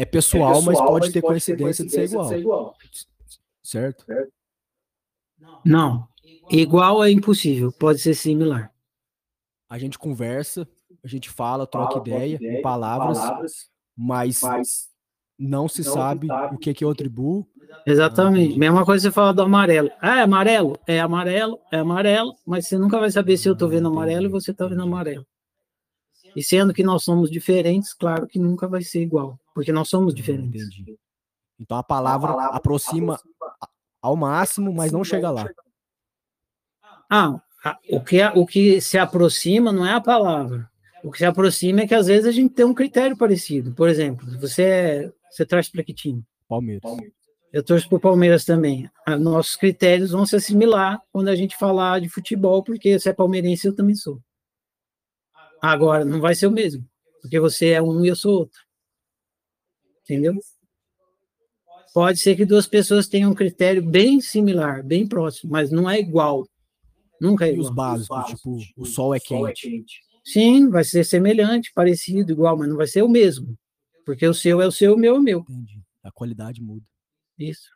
é 0.00 0.04
pessoal, 0.06 0.62
mas 0.62 0.78
pode 0.78 1.12
ter 1.12 1.20
coincidência 1.20 1.84
de 1.84 1.90
ser 1.90 2.04
igual. 2.38 2.74
Certo? 3.62 4.06
Não. 5.62 6.08
Igual 6.50 7.04
é 7.04 7.10
impossível, 7.10 7.70
pode 7.70 7.98
ser 7.98 8.14
similar. 8.14 8.72
A 9.68 9.78
gente 9.78 9.98
conversa, 9.98 10.66
a 11.04 11.06
gente 11.06 11.28
fala, 11.28 11.66
troca 11.66 11.92
fala, 11.92 12.08
ideia, 12.08 12.36
ideia 12.36 12.58
em 12.58 12.62
palavras, 12.62 13.18
palavras 13.18 13.70
mas, 13.94 14.40
mas, 14.40 14.88
não 15.38 15.68
se 15.68 15.84
não 15.84 15.92
sabe, 15.92 16.26
sabe 16.26 16.56
o 16.56 16.58
que, 16.58 16.72
que 16.72 16.82
é 16.82 16.86
o 16.86 16.94
tribu. 16.94 17.46
Exatamente. 17.86 18.54
Ah, 18.54 18.58
Mesma 18.58 18.84
coisa 18.86 19.02
você 19.02 19.12
fala 19.12 19.34
do 19.34 19.42
amarelo. 19.42 19.90
Ah, 20.00 20.20
é 20.20 20.22
amarelo? 20.22 20.78
É 20.86 20.98
amarelo, 20.98 21.60
é 21.70 21.76
amarelo, 21.76 22.34
mas 22.46 22.66
você 22.66 22.78
nunca 22.78 22.98
vai 22.98 23.10
saber 23.10 23.36
se 23.36 23.48
eu 23.48 23.52
estou 23.52 23.68
vendo 23.68 23.88
amarelo 23.88 24.24
e 24.24 24.30
você 24.30 24.50
está 24.50 24.66
vendo 24.66 24.82
amarelo. 24.82 25.26
E 26.34 26.42
sendo 26.42 26.72
que 26.72 26.82
nós 26.82 27.04
somos 27.04 27.30
diferentes, 27.30 27.92
claro 27.92 28.26
que 28.26 28.38
nunca 28.38 28.66
vai 28.66 28.82
ser 28.82 29.02
igual, 29.02 29.38
porque 29.54 29.72
nós 29.72 29.88
somos 29.88 30.14
diferentes. 30.14 30.64
Entendi. 30.64 30.98
Então 31.58 31.76
a 31.76 31.82
palavra, 31.82 32.30
a 32.30 32.34
palavra 32.34 32.56
aproxima, 32.56 33.14
aproxima 33.14 33.56
ao 34.00 34.16
máximo, 34.16 34.72
mas 34.72 34.92
não 34.92 35.04
chega 35.04 35.30
lá. 35.30 35.48
Ah, 37.10 37.40
o 37.90 38.00
que, 38.00 38.24
o 38.24 38.46
que 38.46 38.80
se 38.80 38.96
aproxima 38.96 39.72
não 39.72 39.84
é 39.84 39.92
a 39.92 40.00
palavra. 40.00 40.70
O 41.02 41.10
que 41.10 41.18
se 41.18 41.24
aproxima 41.24 41.82
é 41.82 41.86
que 41.86 41.94
às 41.94 42.06
vezes 42.06 42.26
a 42.26 42.32
gente 42.32 42.54
tem 42.54 42.64
um 42.64 42.74
critério 42.74 43.16
parecido. 43.16 43.74
Por 43.74 43.88
exemplo, 43.88 44.26
você, 44.38 44.62
é, 44.62 45.12
você 45.30 45.44
traz 45.44 45.68
para 45.68 45.82
que 45.82 45.92
time? 45.92 46.24
Palmeiras. 46.48 46.82
Eu 47.52 47.64
torço 47.64 47.88
para 47.88 47.96
o 47.96 48.00
Palmeiras 48.00 48.44
também. 48.44 48.88
Ah, 49.04 49.18
nossos 49.18 49.56
critérios 49.56 50.12
vão 50.12 50.24
se 50.24 50.36
assimilar 50.36 51.00
quando 51.12 51.28
a 51.28 51.34
gente 51.34 51.56
falar 51.56 52.00
de 52.00 52.08
futebol, 52.08 52.62
porque 52.62 52.98
você 52.98 53.10
é 53.10 53.12
palmeirense 53.12 53.66
eu 53.66 53.74
também 53.74 53.94
sou. 53.94 54.20
Agora, 55.60 56.04
não 56.04 56.20
vai 56.20 56.34
ser 56.34 56.46
o 56.46 56.50
mesmo, 56.50 56.86
porque 57.20 57.38
você 57.40 57.70
é 57.70 57.82
um 57.82 58.04
e 58.04 58.08
eu 58.08 58.16
sou 58.16 58.32
outro. 58.32 58.60
Entendeu? 60.10 60.34
Pode 61.94 62.18
ser 62.18 62.34
que 62.34 62.44
duas 62.44 62.66
pessoas 62.66 63.06
tenham 63.06 63.30
um 63.30 63.34
critério 63.34 63.80
bem 63.80 64.20
similar, 64.20 64.82
bem 64.84 65.06
próximo, 65.06 65.52
mas 65.52 65.70
não 65.70 65.88
é 65.88 66.00
igual. 66.00 66.44
Nunca 67.20 67.46
é 67.46 67.52
igual. 67.52 67.64
E 67.64 67.68
os 67.68 67.74
básicos, 67.74 68.26
tipo, 68.26 68.58
o 68.76 68.84
sol 68.84 69.14
é 69.14 69.20
quente. 69.20 69.84
Sim, 70.24 70.68
vai 70.68 70.82
ser 70.82 71.04
semelhante, 71.04 71.72
parecido, 71.72 72.32
igual, 72.32 72.56
mas 72.56 72.68
não 72.68 72.76
vai 72.76 72.88
ser 72.88 73.02
o 73.02 73.08
mesmo. 73.08 73.56
Porque 74.04 74.26
o 74.26 74.34
seu 74.34 74.60
é 74.60 74.66
o 74.66 74.72
seu, 74.72 74.94
o 74.94 74.98
meu 74.98 75.14
é 75.14 75.18
o 75.18 75.22
meu. 75.22 75.40
Entendi. 75.40 75.80
A 76.02 76.10
qualidade 76.10 76.60
muda. 76.60 76.84
Isso. 77.38 77.70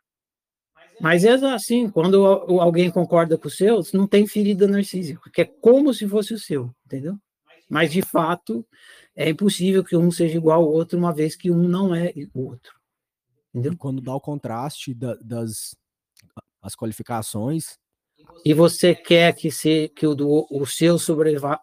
Mas 0.99 1.23
é 1.23 1.31
assim, 1.53 1.89
quando 1.89 2.25
alguém 2.25 2.91
concorda 2.91 3.37
com 3.37 3.47
o 3.47 3.51
seu, 3.51 3.81
não 3.93 4.07
tem 4.07 4.27
ferida 4.27 4.67
narcísica, 4.67 5.19
porque 5.21 5.41
é 5.41 5.45
como 5.45 5.93
se 5.93 6.07
fosse 6.07 6.33
o 6.33 6.39
seu, 6.39 6.73
entendeu? 6.85 7.17
Mas, 7.69 7.91
de 7.91 8.01
fato, 8.01 8.65
é 9.15 9.29
impossível 9.29 9.83
que 9.83 9.95
um 9.95 10.11
seja 10.11 10.35
igual 10.37 10.61
ao 10.61 10.69
outro, 10.69 10.97
uma 10.97 11.13
vez 11.13 11.35
que 11.35 11.49
um 11.49 11.67
não 11.67 11.95
é 11.95 12.13
o 12.33 12.47
outro. 12.47 12.73
Entendeu? 13.53 13.77
Quando 13.77 14.01
dá 14.01 14.13
o 14.13 14.19
contraste 14.19 14.93
da, 14.93 15.15
das 15.15 15.75
as 16.61 16.75
qualificações, 16.75 17.77
e 18.43 18.53
você 18.53 18.95
quer 18.95 19.33
que, 19.35 19.51
se, 19.51 19.89
que 19.89 20.05
o, 20.07 20.15
do, 20.15 20.47
o 20.49 20.65
seu 20.65 20.97
sobreva, 20.97 21.61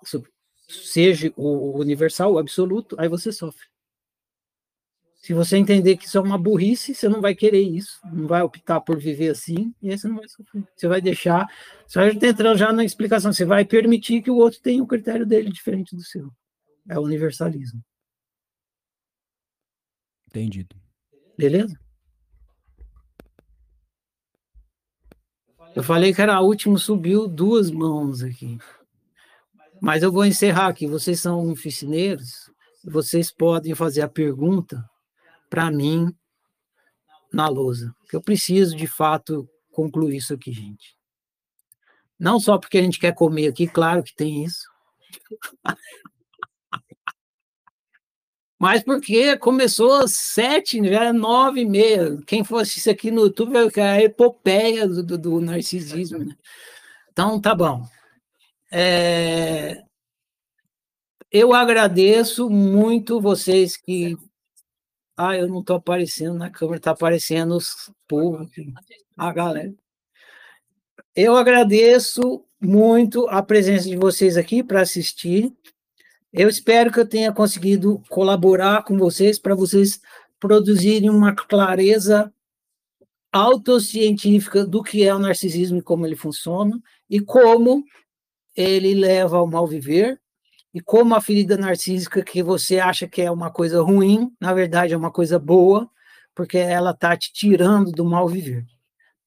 seja 0.68 1.32
o 1.36 1.78
universal, 1.78 2.34
o 2.34 2.38
absoluto, 2.38 2.96
aí 2.98 3.08
você 3.08 3.32
sofre. 3.32 3.66
Se 5.16 5.32
você 5.34 5.56
entender 5.56 5.96
que 5.96 6.06
isso 6.06 6.18
é 6.18 6.20
uma 6.20 6.38
burrice, 6.38 6.94
você 6.94 7.08
não 7.08 7.20
vai 7.20 7.34
querer 7.34 7.62
isso, 7.62 8.00
não 8.12 8.26
vai 8.26 8.42
optar 8.42 8.80
por 8.80 8.98
viver 8.98 9.30
assim, 9.30 9.72
e 9.80 9.90
aí 9.90 9.98
você 9.98 10.08
não 10.08 10.16
vai 10.16 10.28
sofrer. 10.28 10.64
Você 10.74 10.88
vai 10.88 11.00
deixar, 11.00 11.46
você 11.86 11.98
vai 11.98 12.10
entrando 12.30 12.58
já 12.58 12.72
na 12.72 12.84
explicação, 12.84 13.32
você 13.32 13.44
vai 13.44 13.64
permitir 13.64 14.22
que 14.22 14.30
o 14.30 14.36
outro 14.36 14.60
tenha 14.60 14.80
o 14.80 14.84
um 14.84 14.88
critério 14.88 15.26
dele 15.26 15.50
diferente 15.50 15.94
do 15.94 16.02
seu. 16.02 16.32
É 16.88 16.98
o 16.98 17.02
universalismo. 17.02 17.82
Entendido. 20.26 20.74
Beleza? 21.36 21.78
Eu 25.74 25.82
falei 25.82 26.12
que 26.12 26.20
era 26.20 26.34
a 26.34 26.40
última, 26.40 26.76
subiu 26.76 27.26
duas 27.26 27.70
mãos 27.70 28.22
aqui. 28.22 28.58
Mas 29.80 30.02
eu 30.02 30.12
vou 30.12 30.24
encerrar 30.24 30.68
aqui. 30.68 30.86
Vocês 30.86 31.20
são 31.20 31.50
oficineiros, 31.50 32.50
vocês 32.84 33.32
podem 33.32 33.74
fazer 33.74 34.02
a 34.02 34.08
pergunta 34.08 34.88
para 35.48 35.70
mim 35.70 36.14
na 37.32 37.48
lousa. 37.48 37.94
Que 38.08 38.16
eu 38.16 38.22
preciso, 38.22 38.76
de 38.76 38.86
fato, 38.86 39.48
concluir 39.70 40.16
isso 40.16 40.34
aqui, 40.34 40.52
gente. 40.52 40.96
Não 42.18 42.38
só 42.38 42.58
porque 42.58 42.78
a 42.78 42.82
gente 42.82 42.98
quer 42.98 43.14
comer 43.14 43.48
aqui, 43.48 43.66
claro 43.66 44.02
que 44.02 44.14
tem 44.14 44.44
isso. 44.44 44.66
Mas 48.62 48.80
porque 48.80 49.36
começou 49.38 49.92
às 49.92 50.12
sete, 50.12 50.78
já 50.88 51.06
é 51.06 51.12
nove 51.12 51.62
e 51.62 51.66
meia. 51.66 52.16
Quem 52.24 52.44
for 52.44 52.58
assistir 52.58 52.90
aqui 52.90 53.10
no 53.10 53.22
YouTube 53.22 53.54
ver 53.68 53.80
a 53.80 54.00
epopeia 54.00 54.86
do, 54.86 55.02
do, 55.02 55.18
do 55.18 55.40
narcisismo. 55.40 56.20
Né? 56.20 56.36
Então, 57.10 57.40
tá 57.40 57.56
bom. 57.56 57.84
É... 58.70 59.82
Eu 61.28 61.52
agradeço 61.52 62.48
muito 62.48 63.20
vocês 63.20 63.76
que. 63.76 64.16
Ah, 65.16 65.36
eu 65.36 65.48
não 65.48 65.58
estou 65.58 65.74
aparecendo 65.74 66.38
na 66.38 66.48
câmera, 66.48 66.76
está 66.76 66.92
aparecendo 66.92 67.56
os 67.56 67.90
povos, 68.06 68.48
a 69.16 69.32
galera. 69.32 69.74
Eu 71.16 71.34
agradeço 71.34 72.44
muito 72.60 73.26
a 73.28 73.42
presença 73.42 73.88
de 73.88 73.96
vocês 73.96 74.36
aqui 74.36 74.62
para 74.62 74.82
assistir. 74.82 75.52
Eu 76.32 76.48
espero 76.48 76.90
que 76.90 76.98
eu 76.98 77.06
tenha 77.06 77.30
conseguido 77.30 78.02
colaborar 78.08 78.84
com 78.84 78.96
vocês 78.96 79.38
para 79.38 79.54
vocês 79.54 80.00
produzirem 80.40 81.10
uma 81.10 81.34
clareza 81.34 82.32
autocientífica 83.30 84.64
do 84.64 84.82
que 84.82 85.04
é 85.04 85.14
o 85.14 85.18
narcisismo 85.18 85.78
e 85.78 85.82
como 85.82 86.06
ele 86.06 86.16
funciona 86.16 86.80
e 87.08 87.20
como 87.20 87.84
ele 88.56 88.94
leva 88.94 89.36
ao 89.36 89.46
mal 89.46 89.66
viver 89.66 90.18
e 90.72 90.80
como 90.80 91.14
a 91.14 91.20
ferida 91.20 91.56
narcísica 91.56 92.22
que 92.22 92.42
você 92.42 92.78
acha 92.78 93.06
que 93.06 93.20
é 93.20 93.30
uma 93.30 93.50
coisa 93.50 93.82
ruim, 93.82 94.34
na 94.40 94.54
verdade 94.54 94.94
é 94.94 94.96
uma 94.96 95.10
coisa 95.10 95.38
boa, 95.38 95.90
porque 96.34 96.56
ela 96.56 96.92
está 96.92 97.14
te 97.14 97.30
tirando 97.30 97.92
do 97.92 98.06
mal 98.06 98.26
viver. 98.26 98.64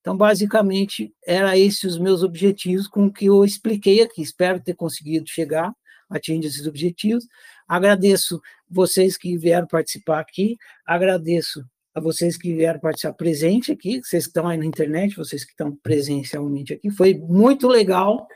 Então, 0.01 0.17
basicamente, 0.17 1.13
era 1.25 1.55
esses 1.55 1.83
os 1.83 1.97
meus 1.99 2.23
objetivos 2.23 2.87
com 2.87 3.05
o 3.05 3.13
que 3.13 3.25
eu 3.25 3.45
expliquei 3.45 4.01
aqui. 4.01 4.23
Espero 4.23 4.59
ter 4.59 4.73
conseguido 4.73 5.27
chegar 5.27 5.71
atinge 6.09 6.47
esses 6.47 6.67
objetivos. 6.67 7.25
Agradeço 7.67 8.41
vocês 8.69 9.17
que 9.17 9.37
vieram 9.37 9.67
participar 9.67 10.19
aqui, 10.19 10.57
agradeço 10.85 11.63
a 11.93 12.01
vocês 12.01 12.37
que 12.37 12.53
vieram 12.53 12.79
participar 12.79 13.13
presente 13.13 13.71
aqui, 13.71 14.01
vocês 14.01 14.25
que 14.25 14.29
estão 14.29 14.47
aí 14.47 14.57
na 14.57 14.65
internet, 14.65 15.15
vocês 15.15 15.45
que 15.45 15.51
estão 15.51 15.75
presencialmente 15.77 16.73
aqui. 16.73 16.89
Foi 16.91 17.13
muito 17.15 17.67
legal 17.67 18.27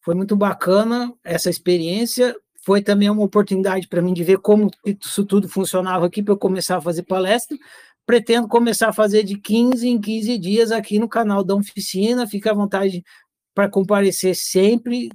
Foi 0.00 0.14
muito 0.14 0.36
bacana 0.36 1.12
essa 1.24 1.50
experiência. 1.50 2.36
Foi 2.62 2.82
também 2.82 3.10
uma 3.10 3.24
oportunidade 3.24 3.88
para 3.88 4.02
mim 4.02 4.14
de 4.14 4.22
ver 4.22 4.38
como 4.38 4.70
isso 4.84 5.24
tudo 5.24 5.48
funcionava 5.48 6.06
aqui 6.06 6.22
para 6.22 6.34
eu 6.34 6.38
começar 6.38 6.76
a 6.76 6.80
fazer 6.80 7.02
palestra. 7.04 7.56
Pretendo 8.06 8.46
começar 8.48 8.88
a 8.90 8.92
fazer 8.92 9.24
de 9.24 9.38
15 9.38 9.88
em 9.88 10.00
15 10.00 10.38
dias 10.38 10.70
aqui 10.70 10.98
no 10.98 11.08
canal 11.08 11.42
da 11.42 11.54
oficina. 11.54 12.26
Fique 12.26 12.48
à 12.48 12.54
vontade 12.54 13.02
para 13.54 13.68
comparecer 13.68 14.36
sempre. 14.36 15.08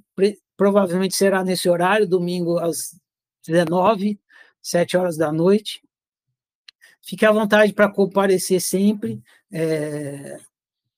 Provavelmente 0.60 1.15
será 1.15 1.41
nesse 1.41 1.69
horário, 1.69 2.06
domingo 2.06 2.60
às 2.60 2.94
19, 3.48 4.19
7 4.61 4.98
horas 4.98 5.15
da 5.15 5.31
noite. 5.31 5.81
Fique 7.02 7.26
à 7.26 7.31
vontade 7.31 7.72
para 7.72 7.90
comparecer 7.90 8.60
sempre. 8.60 9.23
É, 9.49 10.38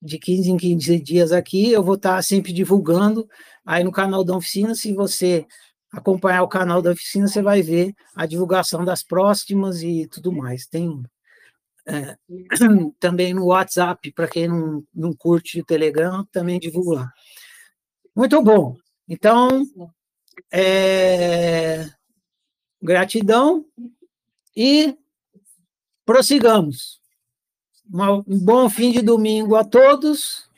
de 0.02 0.18
15 0.18 0.50
em 0.50 0.58
15 0.58 1.00
dias 1.00 1.32
aqui, 1.32 1.72
eu 1.72 1.84
vou 1.84 1.94
estar 1.94 2.20
sempre 2.24 2.52
divulgando 2.52 3.30
aí 3.64 3.84
no 3.84 3.92
canal 3.92 4.24
da 4.24 4.36
oficina, 4.36 4.74
se 4.74 4.96
você 4.96 5.46
acompanhar 5.92 6.42
o 6.42 6.48
canal 6.48 6.82
da 6.82 6.90
oficina, 6.90 7.28
você 7.28 7.40
vai 7.40 7.62
ver 7.62 7.94
a 8.16 8.26
divulgação 8.26 8.84
das 8.84 9.04
próximas 9.04 9.84
e 9.84 10.08
tudo 10.08 10.32
mais. 10.32 10.66
Tem 10.66 11.04
é, 11.86 12.18
também 13.00 13.32
no 13.32 13.46
WhatsApp, 13.46 14.12
para 14.12 14.28
quem 14.28 14.48
não, 14.48 14.84
não 14.92 15.14
curte 15.14 15.62
o 15.62 15.66
Telegram, 15.66 16.26
também 16.32 16.60
divulga. 16.60 17.08
Muito 18.16 18.42
bom. 18.42 18.81
Então, 19.08 19.64
é, 20.52 21.90
gratidão 22.82 23.66
e 24.56 24.98
prossigamos. 26.06 27.00
um 27.94 28.40
bom 28.40 28.70
fim 28.70 28.92
de 28.92 29.02
domingo 29.02 29.56
a 29.56 29.64
todos. 29.64 30.50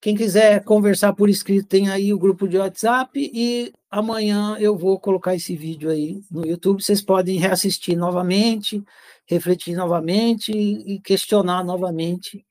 Quem 0.00 0.14
quiser 0.14 0.62
conversar 0.62 1.14
por 1.14 1.28
escrito, 1.28 1.66
tem 1.66 1.88
aí 1.88 2.12
o 2.12 2.18
grupo 2.18 2.46
de 2.46 2.58
WhatsApp 2.58 3.10
e 3.18 3.72
amanhã 3.90 4.56
eu 4.58 4.76
vou 4.76 5.00
colocar 5.00 5.34
esse 5.34 5.56
vídeo 5.56 5.90
aí 5.90 6.20
no 6.30 6.46
YouTube. 6.46 6.82
Vocês 6.82 7.02
podem 7.02 7.38
reassistir 7.38 7.96
novamente, 7.96 8.84
refletir 9.26 9.74
novamente 9.74 10.52
e 10.52 11.00
questionar 11.00 11.64
novamente 11.64 12.46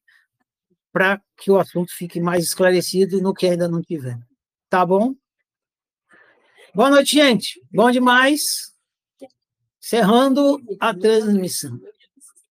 para 0.91 1.21
que 1.37 1.51
o 1.51 1.59
assunto 1.59 1.93
fique 1.93 2.19
mais 2.19 2.43
esclarecido 2.43 3.21
no 3.21 3.33
que 3.33 3.47
ainda 3.47 3.67
não 3.67 3.81
tiver. 3.81 4.17
Tá 4.69 4.85
bom? 4.85 5.13
Boa 6.75 6.89
noite, 6.89 7.13
gente. 7.13 7.61
Bom 7.73 7.89
demais. 7.89 8.73
Cerrando 9.79 10.59
a 10.77 10.93
transmissão. 10.93 11.79